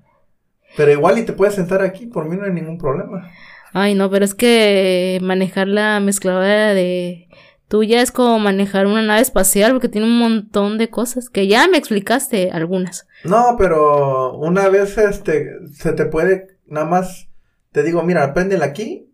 Pero 0.78 0.92
igual 0.92 1.20
y 1.20 1.24
te 1.24 1.34
puedes 1.34 1.56
sentar 1.56 1.82
aquí, 1.82 2.08
por 2.08 2.28
mí 2.28 2.38
no 2.38 2.46
hay 2.46 2.54
ningún 2.54 2.78
problema. 2.78 3.30
Ay, 3.74 3.94
no, 3.94 4.10
pero 4.10 4.24
es 4.24 4.34
que 4.34 5.20
manejar 5.22 5.68
la 5.68 6.00
mezcladora 6.00 6.74
de 6.74 7.25
tuya 7.68 8.02
es 8.02 8.12
como 8.12 8.40
manejar 8.40 8.88
una 8.88 9.02
nave 9.02 9.22
espacial 9.22 9.72
porque 9.72 9.90
tiene 9.90 10.08
un 10.08 10.20
montón 10.20 10.78
de 10.78 10.90
cosas 10.90 11.30
que 11.30 11.48
ya 11.48 11.68
me 11.68 11.78
explicaste 11.78 12.52
algunas. 12.52 13.08
No, 13.24 13.56
pero 13.58 14.38
una 14.38 14.70
vez 14.70 14.98
este 14.98 15.52
se 15.74 15.94
te 15.94 16.06
puede 16.06 16.58
nada 16.68 16.86
más 16.86 17.28
te 17.72 17.84
digo, 17.84 18.04
mira, 18.04 18.34
préndela 18.34 18.66
aquí 18.66 19.14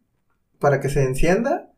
para 0.60 0.80
que 0.80 0.90
se 0.90 1.04
encienda 1.04 1.72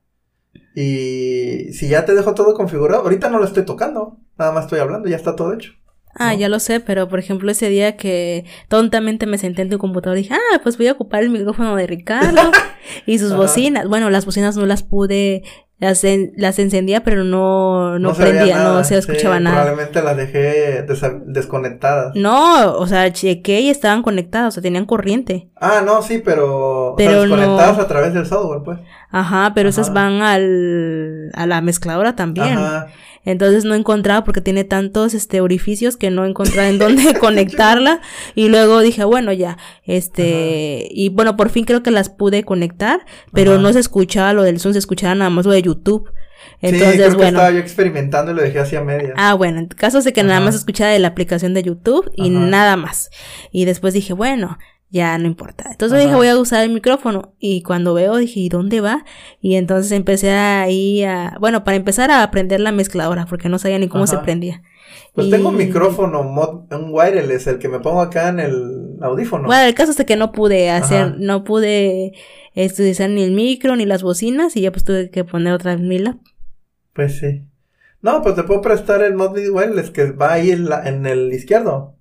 y 0.76 1.72
si 1.72 1.88
ya 1.88 2.04
te 2.04 2.14
dejo 2.14 2.34
todo 2.34 2.56
configurado, 2.56 3.04
ahorita 3.04 3.30
no 3.30 3.40
lo 3.40 3.46
estoy 3.46 3.64
tocando, 3.64 4.18
nada 4.38 4.52
más 4.52 4.66
estoy 4.66 4.80
hablando, 4.80 5.08
ya 5.08 5.16
está 5.16 5.36
todo 5.36 5.54
hecho. 5.54 5.74
Ah, 6.16 6.34
ya 6.34 6.47
lo 6.47 6.59
sé, 6.59 6.80
pero 6.80 7.07
por 7.07 7.20
ejemplo 7.20 7.49
ese 7.51 7.70
día 7.70 7.97
que 7.97 8.45
tontamente 8.68 9.26
me 9.26 9.38
senté 9.38 9.64
en 9.64 9.70
tu 9.70 9.80
computador 9.80 10.18
dije, 10.18 10.34
ah, 10.34 10.59
pues 10.61 10.78
voy 10.78 10.88
a 10.88 10.91
ocupar 10.91 11.24
el 11.24 11.30
micrófono 11.30 11.76
de 11.76 11.88
Ricardo 11.88 12.51
y 13.05 13.18
sus 13.20 13.36
bocinas. 13.36 13.88
Bueno, 13.88 14.09
las 14.09 14.26
bocinas 14.26 14.55
no 14.55 14.66
las 14.66 14.84
pude, 14.84 15.43
las, 15.80 16.03
las 16.38 16.59
encendía, 16.59 17.03
pero 17.03 17.24
no, 17.24 17.97
no, 17.99 18.14
prendía, 18.14 18.64
no 18.64 18.84
se 18.84 18.97
escuchaba 18.97 19.39
nada. 19.39 19.64
Probablemente 19.64 20.01
las 20.01 20.18
dejé 20.18 20.86
desconectadas. 21.26 22.16
No, 22.16 22.76
o 22.76 22.88
sea, 22.88 23.11
chequé 23.11 23.61
y 23.61 23.70
estaban 23.70 24.03
conectadas, 24.03 24.49
o 24.49 24.51
sea, 24.51 24.64
tenían 24.64 24.86
corriente. 24.86 25.49
Ah, 25.55 25.82
no, 25.84 26.01
sí, 26.01 26.22
pero, 26.24 26.93
pero 26.95 27.22
desconectadas 27.22 27.80
a 27.80 27.88
través 27.88 28.14
del 28.14 28.26
software, 28.26 28.61
pues. 28.64 28.80
Ajá, 29.09 29.51
pero 29.53 29.70
esas 29.70 29.93
van 29.93 30.22
al, 30.22 31.32
a 31.34 31.45
la 31.47 31.61
mezcladora 31.61 32.16
también. 32.16 32.57
Ajá. 32.57 32.88
Entonces 33.26 33.66
no 33.66 33.74
encontraba 33.76 34.24
porque 34.24 34.42
tiene 34.42 34.64
tantos 34.64 35.14
este 35.14 35.42
orificios 35.42 35.98
que 35.98 36.12
no 36.12 36.26
encontraba 36.26 36.68
en 36.68 36.78
dónde 36.78 37.14
conectarla 37.20 38.02
y 38.36 38.50
luego 38.50 38.82
dije, 38.82 39.04
bueno, 39.04 39.32
ya, 39.32 39.58
este 39.86 40.88
y 40.92 41.10
bueno, 41.10 41.38
por 41.38 41.50
fin 41.50 41.66
creo 41.66 41.84
que 41.84 41.92
las 41.92 42.10
pude 42.10 42.44
conectar, 42.44 43.06
pero 43.32 43.60
no 43.60 43.72
se 43.74 43.80
escuchaba 43.80 44.34
lo 44.34 44.44
del 44.44 44.60
Zoom, 44.60 44.74
se 44.74 44.80
escuchaba 44.80 45.16
nada 45.16 45.30
más 45.30 45.46
lo 45.46 45.52
de 45.52 45.62
YouTube. 45.62 46.12
Entonces, 46.62 46.92
sí, 46.92 46.98
creo 46.98 47.16
bueno. 47.16 47.38
estaba 47.38 47.52
yo 47.52 47.60
experimentando 47.60 48.32
y 48.32 48.36
lo 48.36 48.42
dejé 48.42 48.60
así 48.60 48.76
a 48.76 48.82
medias. 48.82 49.14
Ah, 49.18 49.34
bueno, 49.34 49.60
en 49.60 49.68
caso 49.68 50.02
de 50.02 50.14
que 50.14 50.24
nada 50.24 50.40
más 50.40 50.56
escuchaba 50.56 50.92
de 50.92 51.00
la 51.00 51.10
aplicación 51.10 51.54
de 51.54 51.64
YouTube 51.64 52.10
y 52.16 52.30
nada 52.30 52.78
más. 52.78 53.10
Y 53.52 53.66
después 53.66 53.94
dije, 53.94 54.14
bueno, 54.14 54.58
ya 54.94 55.18
no 55.18 55.26
importa. 55.26 55.70
Entonces 55.72 56.00
dije, 56.00 56.14
voy 56.14 56.28
a 56.28 56.38
usar 56.38 56.64
el 56.64 56.70
micrófono. 56.70 57.34
Y 57.39 57.64
cuando 57.64 57.96
veo, 57.96 58.16
dije, 58.18 58.41
¿y 58.41 58.50
dónde 58.50 58.80
va? 58.80 59.04
Y 59.41 59.56
entonces 59.56 59.91
empecé 59.91 60.30
ahí 60.30 61.04
a, 61.04 61.36
bueno, 61.39 61.64
para 61.64 61.76
empezar 61.76 62.12
a 62.12 62.22
aprender 62.22 62.60
la 62.60 62.72
mezcladora, 62.72 63.26
porque 63.26 63.50
no 63.50 63.58
sabía 63.58 63.80
ni 63.80 63.88
cómo 63.88 64.06
se 64.06 64.20
prendía. 64.20 64.62
Pues 65.14 65.32
tengo 65.32 65.50
un 65.50 65.58
micrófono, 65.58 66.22
un 66.22 66.89
wireless, 66.91 67.48
el 67.48 67.58
que 67.58 67.70
me 67.70 67.80
pongo 67.80 68.02
acá 68.02 68.30
en 68.30 68.39
el 68.39 68.98
audífono. 69.02 69.48
Bueno, 69.48 69.64
el 69.64 69.74
caso 69.74 69.91
es 69.91 70.06
que 70.06 70.16
no 70.16 70.32
pude 70.32 70.70
hacer, 70.70 71.16
no 71.18 71.44
pude 71.44 72.14
utilizar 72.56 73.10
ni 73.10 73.24
el 73.24 73.32
micro 73.32 73.76
ni 73.76 73.86
las 73.86 74.04
bocinas 74.04 74.56
y 74.56 74.62
ya 74.62 74.72
pues 74.72 74.84
tuve 74.84 75.10
que 75.10 75.24
poner 75.24 75.54
otra 75.54 75.76
vez 75.76 75.84
mi 75.84 75.98
lap. 75.98 76.18
Pues 76.94 77.18
sí. 77.18 77.48
No, 78.04 78.22
pues 78.22 78.36
te 78.36 78.44
puedo 78.44 78.62
prestar 78.62 79.02
el 79.02 79.16
mod 79.16 79.36
wireless 79.36 79.89
que 79.89 80.12
va 80.12 80.34
ahí 80.34 80.52
en, 80.52 80.70
la, 80.70 80.88
en 80.88 81.08
el 81.08 81.34
izquierdo. 81.34 81.93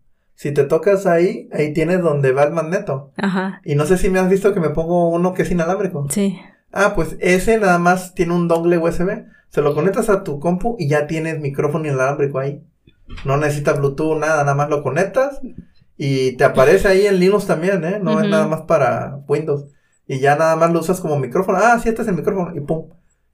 Si 0.42 0.50
te 0.50 0.64
tocas 0.64 1.06
ahí, 1.06 1.48
ahí 1.52 1.72
tienes 1.72 2.02
donde 2.02 2.32
va 2.32 2.42
el 2.42 2.52
magneto. 2.52 3.12
Ajá. 3.16 3.60
Y 3.64 3.76
no 3.76 3.86
sé 3.86 3.96
si 3.96 4.10
me 4.10 4.18
has 4.18 4.28
visto 4.28 4.52
que 4.52 4.58
me 4.58 4.70
pongo 4.70 5.08
uno 5.10 5.34
que 5.34 5.42
es 5.42 5.50
inalámbrico. 5.52 6.08
Sí. 6.10 6.36
Ah, 6.72 6.94
pues 6.96 7.16
ese 7.20 7.60
nada 7.60 7.78
más 7.78 8.12
tiene 8.16 8.34
un 8.34 8.48
dongle 8.48 8.76
USB. 8.76 9.24
Se 9.50 9.62
lo 9.62 9.72
conectas 9.72 10.08
a 10.08 10.24
tu 10.24 10.40
compu 10.40 10.74
y 10.80 10.88
ya 10.88 11.06
tienes 11.06 11.38
micrófono 11.38 11.86
inalámbrico 11.86 12.40
ahí. 12.40 12.60
No 13.24 13.36
necesitas 13.36 13.78
Bluetooth, 13.78 14.18
nada, 14.18 14.42
nada 14.42 14.56
más 14.56 14.68
lo 14.68 14.82
conectas 14.82 15.40
y 15.96 16.36
te 16.36 16.42
aparece 16.42 16.88
ahí 16.88 17.06
en 17.06 17.20
Linux 17.20 17.46
también, 17.46 17.84
¿eh? 17.84 18.00
No 18.02 18.20
es 18.20 18.28
nada 18.28 18.48
más 18.48 18.62
para 18.62 19.20
Windows. 19.28 19.66
Y 20.08 20.18
ya 20.18 20.34
nada 20.34 20.56
más 20.56 20.72
lo 20.72 20.80
usas 20.80 21.00
como 21.00 21.20
micrófono. 21.20 21.58
Ah, 21.62 21.78
sí, 21.80 21.88
este 21.88 22.02
es 22.02 22.08
el 22.08 22.16
micrófono. 22.16 22.52
Y 22.52 22.62
pum. 22.62 22.88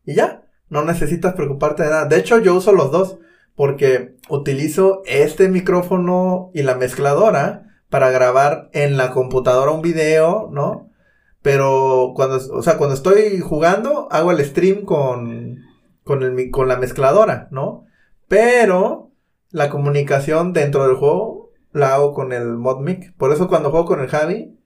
Y 0.04 0.12
ya. 0.12 0.42
No 0.68 0.84
necesitas 0.84 1.32
preocuparte 1.32 1.84
de 1.84 1.88
nada. 1.88 2.04
De 2.04 2.18
hecho, 2.18 2.38
yo 2.38 2.54
uso 2.54 2.72
los 2.72 2.92
dos 2.92 3.16
porque 3.59 4.14
utilizo 4.28 5.02
este 5.04 5.48
micrófono 5.48 6.52
y 6.54 6.62
la 6.62 6.76
mezcladora 6.76 7.64
para 7.88 8.09
grabar 8.12 8.70
en 8.72 8.96
la 8.96 9.11
computadora 9.11 9.72
un 9.72 9.82
video, 9.82 10.48
¿no? 10.52 10.92
Pero 11.42 12.12
cuando, 12.14 12.36
o 12.36 12.62
sea, 12.62 12.78
cuando 12.78 12.94
estoy 12.94 13.40
jugando, 13.40 14.06
hago 14.12 14.30
el 14.30 14.44
stream 14.44 14.84
con, 14.84 15.59
con, 16.04 16.22
el, 16.22 16.52
con 16.52 16.68
la 16.68 16.76
mezcladora, 16.76 17.48
¿no? 17.50 17.84
Pero 18.28 19.11
la 19.50 19.70
comunicación 19.70 20.52
dentro 20.52 20.86
del 20.86 20.94
juego 20.94 21.50
la 21.72 21.94
hago 21.94 22.14
con 22.14 22.32
el 22.32 22.59
ModMic. 22.59 23.12
Por 23.16 23.32
eso 23.32 23.48
cuando 23.48 23.72
juego 23.72 23.86
con 23.86 23.98
el 23.98 24.06
Javi, 24.06 24.56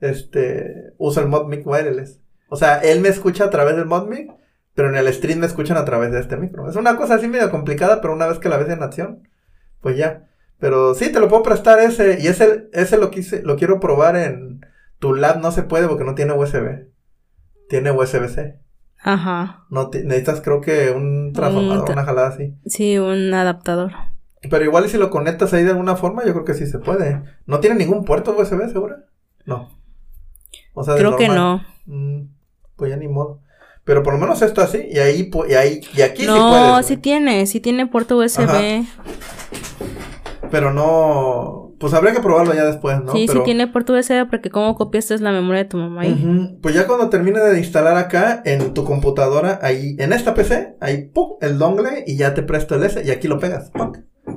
este, 0.00 0.92
uso 0.98 1.18
el 1.22 1.28
ModMic 1.28 1.66
wireless. 1.66 2.20
O 2.50 2.56
sea, 2.56 2.76
él 2.80 3.00
me 3.00 3.08
escucha 3.08 3.44
a 3.44 3.50
través 3.50 3.74
del 3.76 3.86
ModMic 3.86 4.30
pero 4.74 4.88
en 4.88 4.96
el 4.96 5.12
stream 5.12 5.38
me 5.38 5.46
escuchan 5.46 5.76
a 5.76 5.84
través 5.84 6.12
de 6.12 6.20
este 6.20 6.36
micro. 6.36 6.68
Es 6.68 6.76
una 6.76 6.96
cosa 6.96 7.14
así 7.14 7.28
medio 7.28 7.50
complicada, 7.50 8.00
pero 8.00 8.12
una 8.12 8.26
vez 8.26 8.38
que 8.38 8.48
la 8.48 8.56
ves 8.56 8.68
en 8.68 8.82
acción, 8.82 9.28
pues 9.80 9.96
ya. 9.96 10.28
Pero 10.58 10.94
sí, 10.94 11.12
te 11.12 11.20
lo 11.20 11.28
puedo 11.28 11.42
prestar 11.42 11.78
ese. 11.78 12.18
Y 12.20 12.26
ese, 12.26 12.68
ese 12.72 12.98
lo 12.98 13.10
quise, 13.10 13.42
lo 13.42 13.56
quiero 13.56 13.80
probar 13.80 14.16
en 14.16 14.66
tu 14.98 15.14
lab. 15.14 15.40
No 15.40 15.52
se 15.52 15.62
puede 15.62 15.86
porque 15.86 16.04
no 16.04 16.14
tiene 16.14 16.32
USB. 16.32 16.88
Tiene 17.68 17.92
USB-C. 17.92 18.60
Ajá. 19.00 19.64
No 19.70 19.90
necesitas, 19.92 20.40
creo 20.40 20.60
que 20.60 20.90
un 20.90 21.32
transformador, 21.32 21.90
una 21.90 22.04
jalada 22.04 22.28
así. 22.28 22.56
Sí, 22.66 22.98
un 22.98 23.32
adaptador. 23.34 23.92
Pero 24.50 24.64
igual 24.64 24.86
y 24.86 24.88
si 24.88 24.98
lo 24.98 25.10
conectas 25.10 25.52
ahí 25.52 25.62
de 25.62 25.70
alguna 25.70 25.96
forma, 25.96 26.24
yo 26.24 26.32
creo 26.32 26.44
que 26.44 26.54
sí 26.54 26.66
se 26.66 26.78
puede. 26.78 27.22
¿No 27.46 27.60
tiene 27.60 27.76
ningún 27.76 28.04
puerto 28.04 28.36
USB, 28.36 28.68
seguro? 28.70 28.96
No. 29.44 29.70
O 30.72 30.84
sea, 30.84 30.96
creo 30.96 31.16
que 31.16 31.28
no. 31.28 31.62
Mm, 31.86 32.22
pues 32.76 32.90
ya 32.90 32.96
ni 32.96 33.08
modo. 33.08 33.40
Pero 33.84 34.02
por 34.02 34.14
lo 34.14 34.18
menos 34.18 34.40
esto 34.40 34.62
así, 34.62 34.86
y 34.90 34.98
ahí, 34.98 35.30
y 35.48 35.54
ahí, 35.54 35.80
y 35.94 36.00
aquí 36.00 36.24
no, 36.26 36.34
sí 36.34 36.40
No, 36.40 36.82
sí 36.82 36.96
tiene, 36.96 37.46
sí 37.46 37.60
tiene 37.60 37.86
puerto 37.86 38.16
USB. 38.16 38.84
Pero 40.50 40.72
no, 40.72 41.74
pues 41.78 41.92
habría 41.92 42.14
que 42.14 42.20
probarlo 42.20 42.54
ya 42.54 42.64
después, 42.64 43.02
¿no? 43.02 43.12
Sí, 43.12 43.28
sí 43.28 43.38
tiene 43.44 43.66
puerto 43.66 43.92
USB 43.92 44.26
porque 44.30 44.48
como 44.48 44.74
copiaste 44.74 45.18
la 45.18 45.32
memoria 45.32 45.64
de 45.64 45.68
tu 45.68 45.76
mamá 45.76 46.02
ahí. 46.02 46.56
Pues 46.62 46.74
ya 46.74 46.86
cuando 46.86 47.10
termine 47.10 47.40
de 47.40 47.58
instalar 47.58 47.98
acá 47.98 48.40
en 48.46 48.72
tu 48.72 48.84
computadora, 48.84 49.58
ahí, 49.60 49.96
en 49.98 50.14
esta 50.14 50.32
PC, 50.32 50.76
ahí, 50.80 51.08
pum, 51.08 51.32
el 51.42 51.58
dongle 51.58 52.04
y 52.06 52.16
ya 52.16 52.32
te 52.32 52.42
presto 52.42 52.76
el 52.76 52.84
S 52.84 53.02
y 53.04 53.10
aquí 53.10 53.28
lo 53.28 53.38
pegas, 53.38 53.70
pum, 53.70 53.92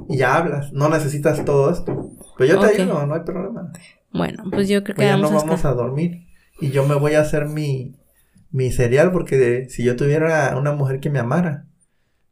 y 0.09 0.17
ya 0.17 0.35
hablas, 0.35 0.73
no 0.73 0.89
necesitas 0.89 1.45
todo 1.45 1.71
esto. 1.71 2.11
Pero 2.37 2.53
yo 2.53 2.59
te 2.59 2.81
ayudo, 2.81 3.05
no 3.05 3.13
hay 3.13 3.21
problema. 3.21 3.71
Bueno, 4.11 4.43
pues 4.51 4.67
yo 4.67 4.83
creo 4.83 4.95
que 4.95 5.03
pues 5.03 5.07
ya 5.07 5.17
no 5.17 5.29
vamos 5.29 5.63
a 5.63 5.73
dormir 5.73 6.27
y 6.59 6.71
yo 6.71 6.85
me 6.85 6.95
voy 6.95 7.13
a 7.13 7.21
hacer 7.21 7.45
mi 7.45 7.95
mi 8.51 8.71
cereal, 8.71 9.11
porque 9.11 9.67
si 9.69 9.83
yo 9.83 9.95
tuviera 9.95 10.55
una 10.57 10.71
mujer 10.71 10.99
que 10.99 11.09
me 11.09 11.19
amara, 11.19 11.65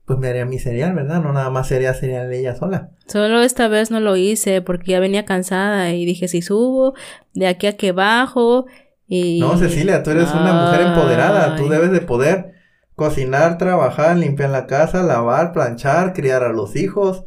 pues 0.06 0.20
me 0.20 0.30
haría 0.30 0.46
mi 0.46 0.60
cereal, 0.60 0.94
¿verdad? 0.94 1.22
No 1.22 1.34
nada 1.34 1.50
más 1.50 1.68
sería 1.68 1.94
cereal 1.94 2.32
ella 2.32 2.56
sola. 2.56 2.92
Solo 3.08 3.42
esta 3.42 3.68
vez 3.68 3.92
no 3.92 4.00
lo 4.00 4.16
hice 4.16 4.62
porque 4.62 4.92
ya 4.92 5.00
venía 5.00 5.26
cansada 5.26 5.94
y 5.94 6.06
dije, 6.06 6.28
si 6.28 6.42
subo, 6.42 6.94
de 7.34 7.48
aquí 7.48 7.68
a 7.68 7.76
que 7.76 7.92
bajo 7.92 8.66
y... 9.08 9.40
No, 9.40 9.58
Cecilia, 9.58 10.04
tú 10.04 10.12
eres 10.12 10.32
una 10.32 10.54
mujer 10.54 10.82
empoderada, 10.88 11.56
tú 11.56 11.70
debes 11.70 11.92
de 11.92 12.02
poder 12.02 12.54
cocinar, 12.96 13.58
trabajar, 13.58 14.16
limpiar 14.18 14.52
la 14.52 14.68
casa, 14.68 15.04
lavar, 15.04 15.52
planchar, 15.54 16.14
criar 16.14 16.44
a 16.44 16.54
los 16.54 16.76
hijos, 16.76 17.26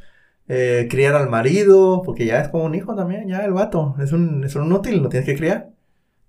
eh, 0.48 0.86
criar 0.88 1.14
al 1.14 1.28
marido, 1.28 2.02
porque 2.04 2.26
ya 2.26 2.40
es 2.40 2.48
como 2.48 2.64
un 2.64 2.74
hijo 2.74 2.94
también, 2.94 3.28
ya 3.28 3.44
el 3.44 3.52
vato, 3.52 3.96
es 4.00 4.12
un, 4.12 4.44
es 4.44 4.54
un 4.54 4.66
inútil, 4.66 5.02
lo 5.02 5.08
tienes 5.08 5.28
que 5.28 5.36
criar. 5.36 5.70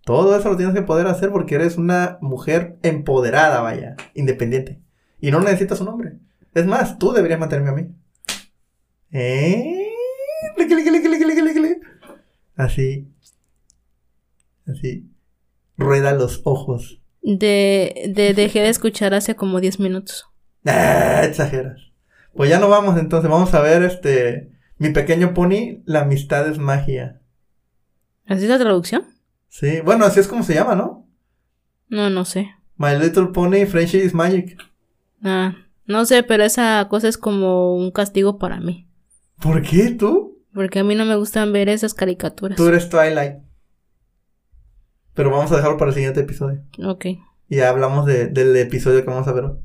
Todo 0.10 0.36
eso 0.36 0.49
lo 0.49 0.57
tienes 0.57 0.74
que 0.74 0.82
poder 0.82 1.05
hacer 1.05 1.30
porque 1.30 1.53
eres 1.53 1.78
una 1.78 2.18
mujer 2.20 2.80
empoderada, 2.82 3.62
vaya, 3.62 3.96
independiente. 4.16 4.82
Y 5.21 5.29
no 5.29 5.39
necesitas 5.39 5.82
un 5.82 5.89
hombre. 5.89 6.13
Es 6.55 6.66
más, 6.66 6.97
tú 6.97 7.12
deberías 7.12 7.39
mantenerme 7.39 7.70
a 7.70 7.74
mí. 7.74 7.96
¿Eh? 9.12 9.92
Así. 12.55 13.08
Así. 14.66 15.08
Rueda 15.78 16.13
los 16.13 16.42
ojos. 16.43 17.00
De, 17.21 18.12
de 18.12 18.33
dejé 18.33 18.62
de 18.62 18.70
escuchar 18.70 19.13
hace 19.13 19.36
como 19.36 19.59
10 19.59 19.79
minutos. 19.79 20.25
Ah, 20.66 21.21
exageras. 21.24 21.92
Pues 22.33 22.50
ya 22.50 22.58
no 22.58 22.67
vamos 22.67 22.97
entonces, 22.97 23.29
vamos 23.29 23.54
a 23.54 23.62
ver 23.62 23.83
este 23.83 24.54
mi 24.79 24.89
pequeño 24.89 25.36
pony, 25.36 25.83
la 25.86 26.01
amistad 26.01 26.50
es 26.50 26.58
magia. 26.58 27.21
¿Así 28.25 28.46
es 28.46 28.50
la 28.50 28.58
traducción? 28.58 29.18
Sí, 29.50 29.82
bueno, 29.82 30.05
así 30.05 30.20
es 30.20 30.28
como 30.28 30.43
se 30.43 30.54
llama, 30.54 30.76
¿no? 30.76 31.08
No, 31.89 32.09
no 32.09 32.24
sé. 32.24 32.51
My 32.78 32.96
Little 32.97 33.28
Pony 33.28 33.66
Friendship 33.66 34.05
is 34.05 34.13
Magic. 34.13 34.58
Ah, 35.24 35.55
no 35.86 36.05
sé, 36.05 36.24
pero 36.24 36.43
esa 36.43 36.88
cosa 36.89 37.08
es 37.08 37.17
como 37.17 37.76
un 37.76 37.92
castigo 37.92 38.38
para 38.38 38.59
mí. 38.59 38.88
¿Por 39.42 39.62
qué 39.63 39.92
tú? 39.92 40.38
Porque 40.54 40.80
a 40.80 40.84
mí 40.84 40.96
no 40.96 41.05
me 41.05 41.16
gustan 41.16 41.51
ver 41.51 41.67
esas 41.67 41.93
caricaturas. 41.93 42.58
Tú 42.58 42.67
eres 42.67 42.89
Twilight. 42.89 43.38
Pero 45.13 45.32
vamos 45.32 45.51
a 45.51 45.58
dejarlo 45.58 45.78
para 45.78 45.89
el 45.89 45.96
siguiente 45.96 46.21
episodio. 46.21 46.62
Ok. 46.86 47.05
Y 47.50 47.58
ya 47.58 47.70
hablamos 47.70 48.05
de, 48.05 48.28
del 48.28 48.55
episodio 48.55 49.04
que 49.04 49.09
vamos 49.09 49.28
a 49.28 49.34
ver 49.34 49.43
hoy. 49.46 49.58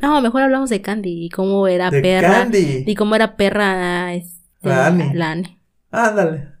No, 0.00 0.20
mejor 0.20 0.42
hablamos 0.42 0.70
de 0.70 0.80
Candy 0.80 1.26
y 1.26 1.28
cómo 1.28 1.66
era 1.66 1.90
de 1.90 2.00
perra. 2.00 2.30
Candy. 2.30 2.84
Y 2.86 2.94
cómo 2.94 3.14
era 3.14 3.36
perra. 3.36 4.14
Este, 4.14 4.38
la 4.62 4.86
Annie. 4.86 5.14
La 5.14 5.32
Annie. 5.32 5.58
Ándale. 5.90 6.51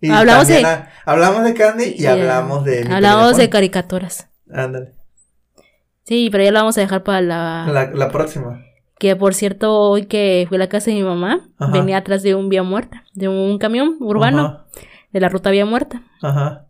Y 0.00 0.10
Hablamos 0.10 0.46
de- 0.48 0.64
ha- 0.64 0.90
hablamos 1.04 1.44
de 1.44 1.54
Candy 1.54 1.94
y 1.98 2.06
hablamos 2.06 2.64
de. 2.64 2.86
Hablamos 2.90 3.36
de 3.36 3.48
caricaturas. 3.48 4.28
Ándale. 4.52 4.92
Sí, 6.04 6.28
pero 6.30 6.44
ya 6.44 6.52
lo 6.52 6.60
vamos 6.60 6.78
a 6.78 6.80
dejar 6.80 7.02
para 7.02 7.20
la... 7.20 7.66
La, 7.70 7.90
la 7.92 8.08
próxima. 8.10 8.62
Que 8.98 9.14
por 9.14 9.34
cierto, 9.34 9.74
hoy 9.78 10.06
que 10.06 10.46
fui 10.48 10.56
a 10.56 10.58
la 10.60 10.68
casa 10.68 10.86
de 10.90 10.96
mi 10.96 11.02
mamá, 11.02 11.48
Ajá. 11.58 11.70
venía 11.72 11.98
atrás 11.98 12.22
de 12.22 12.34
un 12.34 12.48
vía 12.48 12.62
muerta, 12.62 13.04
de 13.12 13.28
un 13.28 13.58
camión 13.58 13.96
urbano, 14.00 14.46
Ajá. 14.46 14.66
de 15.12 15.20
la 15.20 15.28
ruta 15.28 15.50
vía 15.50 15.66
muerta. 15.66 16.02
Ajá. 16.22 16.64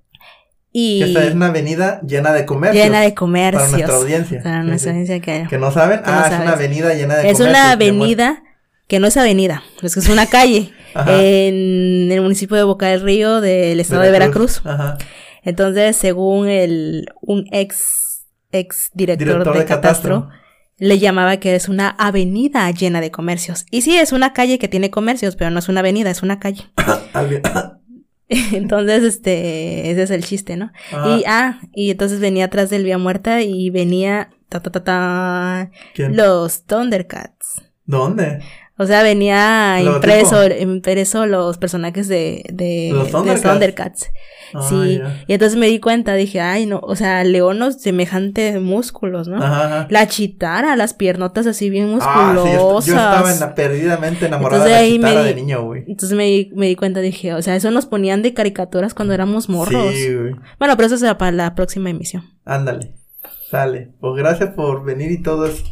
Y 0.73 0.99
Que 1.01 1.05
esta 1.07 1.25
es 1.25 1.35
una 1.35 1.47
avenida 1.47 2.01
llena 2.03 2.33
de 2.33 2.45
comercios. 2.47 2.85
llena 2.85 3.01
de 3.01 3.15
comercios. 3.15 3.63
Para 3.65 3.77
nuestra 3.79 3.97
audiencia. 3.97 4.43
Para 4.43 4.63
nuestra 4.65 4.91
audiencia 4.91 5.21
que... 5.21 5.47
Que 5.49 5.59
no 5.59 5.71
saben. 5.71 6.01
Que 6.03 6.11
no 6.11 6.17
ah, 6.19 6.29
es 6.31 6.41
una 6.41 6.53
avenida 6.53 6.95
llena 6.95 7.15
de 7.17 7.31
Es 7.31 7.39
comercios. 7.39 7.49
una 7.49 7.71
avenida 7.73 8.43
que 8.89 8.98
no 8.98 9.06
es 9.06 9.16
avenida, 9.16 9.62
es 9.82 9.94
que 9.94 10.01
es 10.01 10.09
una 10.09 10.27
calle 10.27 10.73
en 11.06 12.10
el 12.10 12.20
municipio 12.20 12.56
de 12.56 12.65
Boca 12.65 12.89
del 12.89 13.02
Río 13.02 13.40
del 13.40 13.78
estado 13.78 14.02
de 14.02 14.10
Veracruz. 14.10 14.62
Ajá. 14.65 14.98
Entonces, 15.44 15.97
según 15.97 16.48
el 16.48 17.06
un 17.20 17.47
ex 17.52 18.24
ex 18.51 18.90
director, 18.94 19.27
Director 19.28 19.52
de, 19.55 19.60
de 19.60 19.66
catastro, 19.66 20.15
catastro. 20.23 20.40
le 20.78 20.98
llamaba 20.98 21.36
que 21.36 21.55
es 21.55 21.69
una 21.69 21.90
avenida 21.90 22.70
llena 22.70 23.01
de 23.01 23.10
comercios. 23.10 23.66
Y 23.70 23.82
sí, 23.82 23.97
es 23.97 24.12
una 24.12 24.32
calle 24.32 24.59
que 24.59 24.69
tiene 24.69 24.90
comercios, 24.90 25.36
pero 25.36 25.51
no 25.51 25.59
es 25.59 25.69
una 25.69 25.81
avenida, 25.81 26.10
es 26.10 26.23
una 26.23 26.40
calle. 26.40 26.65
Entonces, 28.28 29.05
este, 29.05 29.90
ese 29.90 30.02
es 30.02 30.10
el 30.10 30.24
chiste, 30.24 30.56
¿no? 30.56 30.70
Ajá. 30.93 31.16
Y 31.16 31.24
ah, 31.27 31.60
y 31.74 31.90
entonces 31.90 32.20
venía 32.20 32.47
atrás 32.47 32.69
del 32.69 32.85
vía 32.85 32.98
muerta 32.98 33.40
y 33.43 33.70
venía 33.70 34.31
ta 34.48 34.60
ta 34.60 34.70
ta 34.70 34.85
ta 34.85 35.70
¿Quién? 35.94 36.16
los 36.16 36.65
Thundercats. 36.65 37.62
¿Dónde? 37.86 38.40
O 38.79 38.87
sea, 38.87 39.03
venía 39.03 39.81
impreso, 39.83 40.47
impreso 40.47 41.27
los 41.27 41.59
personajes 41.59 42.07
de, 42.09 42.45
de, 42.53 42.91
Los 42.93 43.07
de 43.25 43.35
Thundercats. 43.41 44.11
Ah, 44.55 44.67
Sí. 44.67 44.99
Y 45.27 45.33
entonces 45.35 45.59
me 45.59 45.67
di 45.67 45.79
cuenta, 45.79 46.15
dije, 46.15 46.41
ay, 46.41 46.65
no, 46.65 46.79
o 46.83 46.97
sea, 46.97 47.23
leonos 47.25 47.83
semejante 47.83 48.59
músculos, 48.61 49.29
¿no? 49.29 49.37
Ajá, 49.43 49.65
ajá. 49.67 49.87
La 49.91 50.07
chitara, 50.07 50.75
las 50.77 50.95
piernotas 50.95 51.47
así 51.47 51.69
bien 51.69 51.99
Ah, 52.01 52.33
sí, 52.33 52.39
musculosas. 52.39 52.87
yo, 52.87 52.95
yo 52.95 52.95
estaba 52.99 53.33
en 53.33 53.41
la- 53.41 53.55
perdidamente 53.55 54.25
enamorada 54.27 54.65
Entonces 54.65 54.81
de 54.81 54.85
la 54.87 54.91
me 54.91 55.09
chitara 55.09 55.23
di- 55.23 55.29
de 55.29 55.35
niño, 55.35 55.63
güey. 55.65 55.85
Entonces 55.87 56.17
me 56.17 56.25
di, 56.25 56.51
me 56.55 56.67
di 56.67 56.77
cuenta, 56.77 57.01
dije, 57.01 57.35
o 57.35 57.43
sea, 57.43 57.57
eso 57.57 57.71
nos 57.71 57.85
ponían 57.85 58.23
de 58.23 58.33
caricaturas 58.33 58.95
cuando 58.95 59.13
éramos 59.13 59.49
morros. 59.51 59.93
Sí, 59.95 60.15
güey. 60.15 60.35
Bueno, 60.59 60.77
pero 60.77 60.87
eso 60.87 60.97
será 60.97 61.19
para 61.19 61.33
la 61.33 61.55
próxima 61.55 61.91
emisión. 61.91 62.23
Ándale. 62.47 62.95
Sale. 63.51 63.91
Pues 64.01 64.15
gracias 64.17 64.51
por 64.55 64.83
venir 64.85 65.11
y 65.11 65.23
todo 65.23 65.47
eso. 65.47 65.65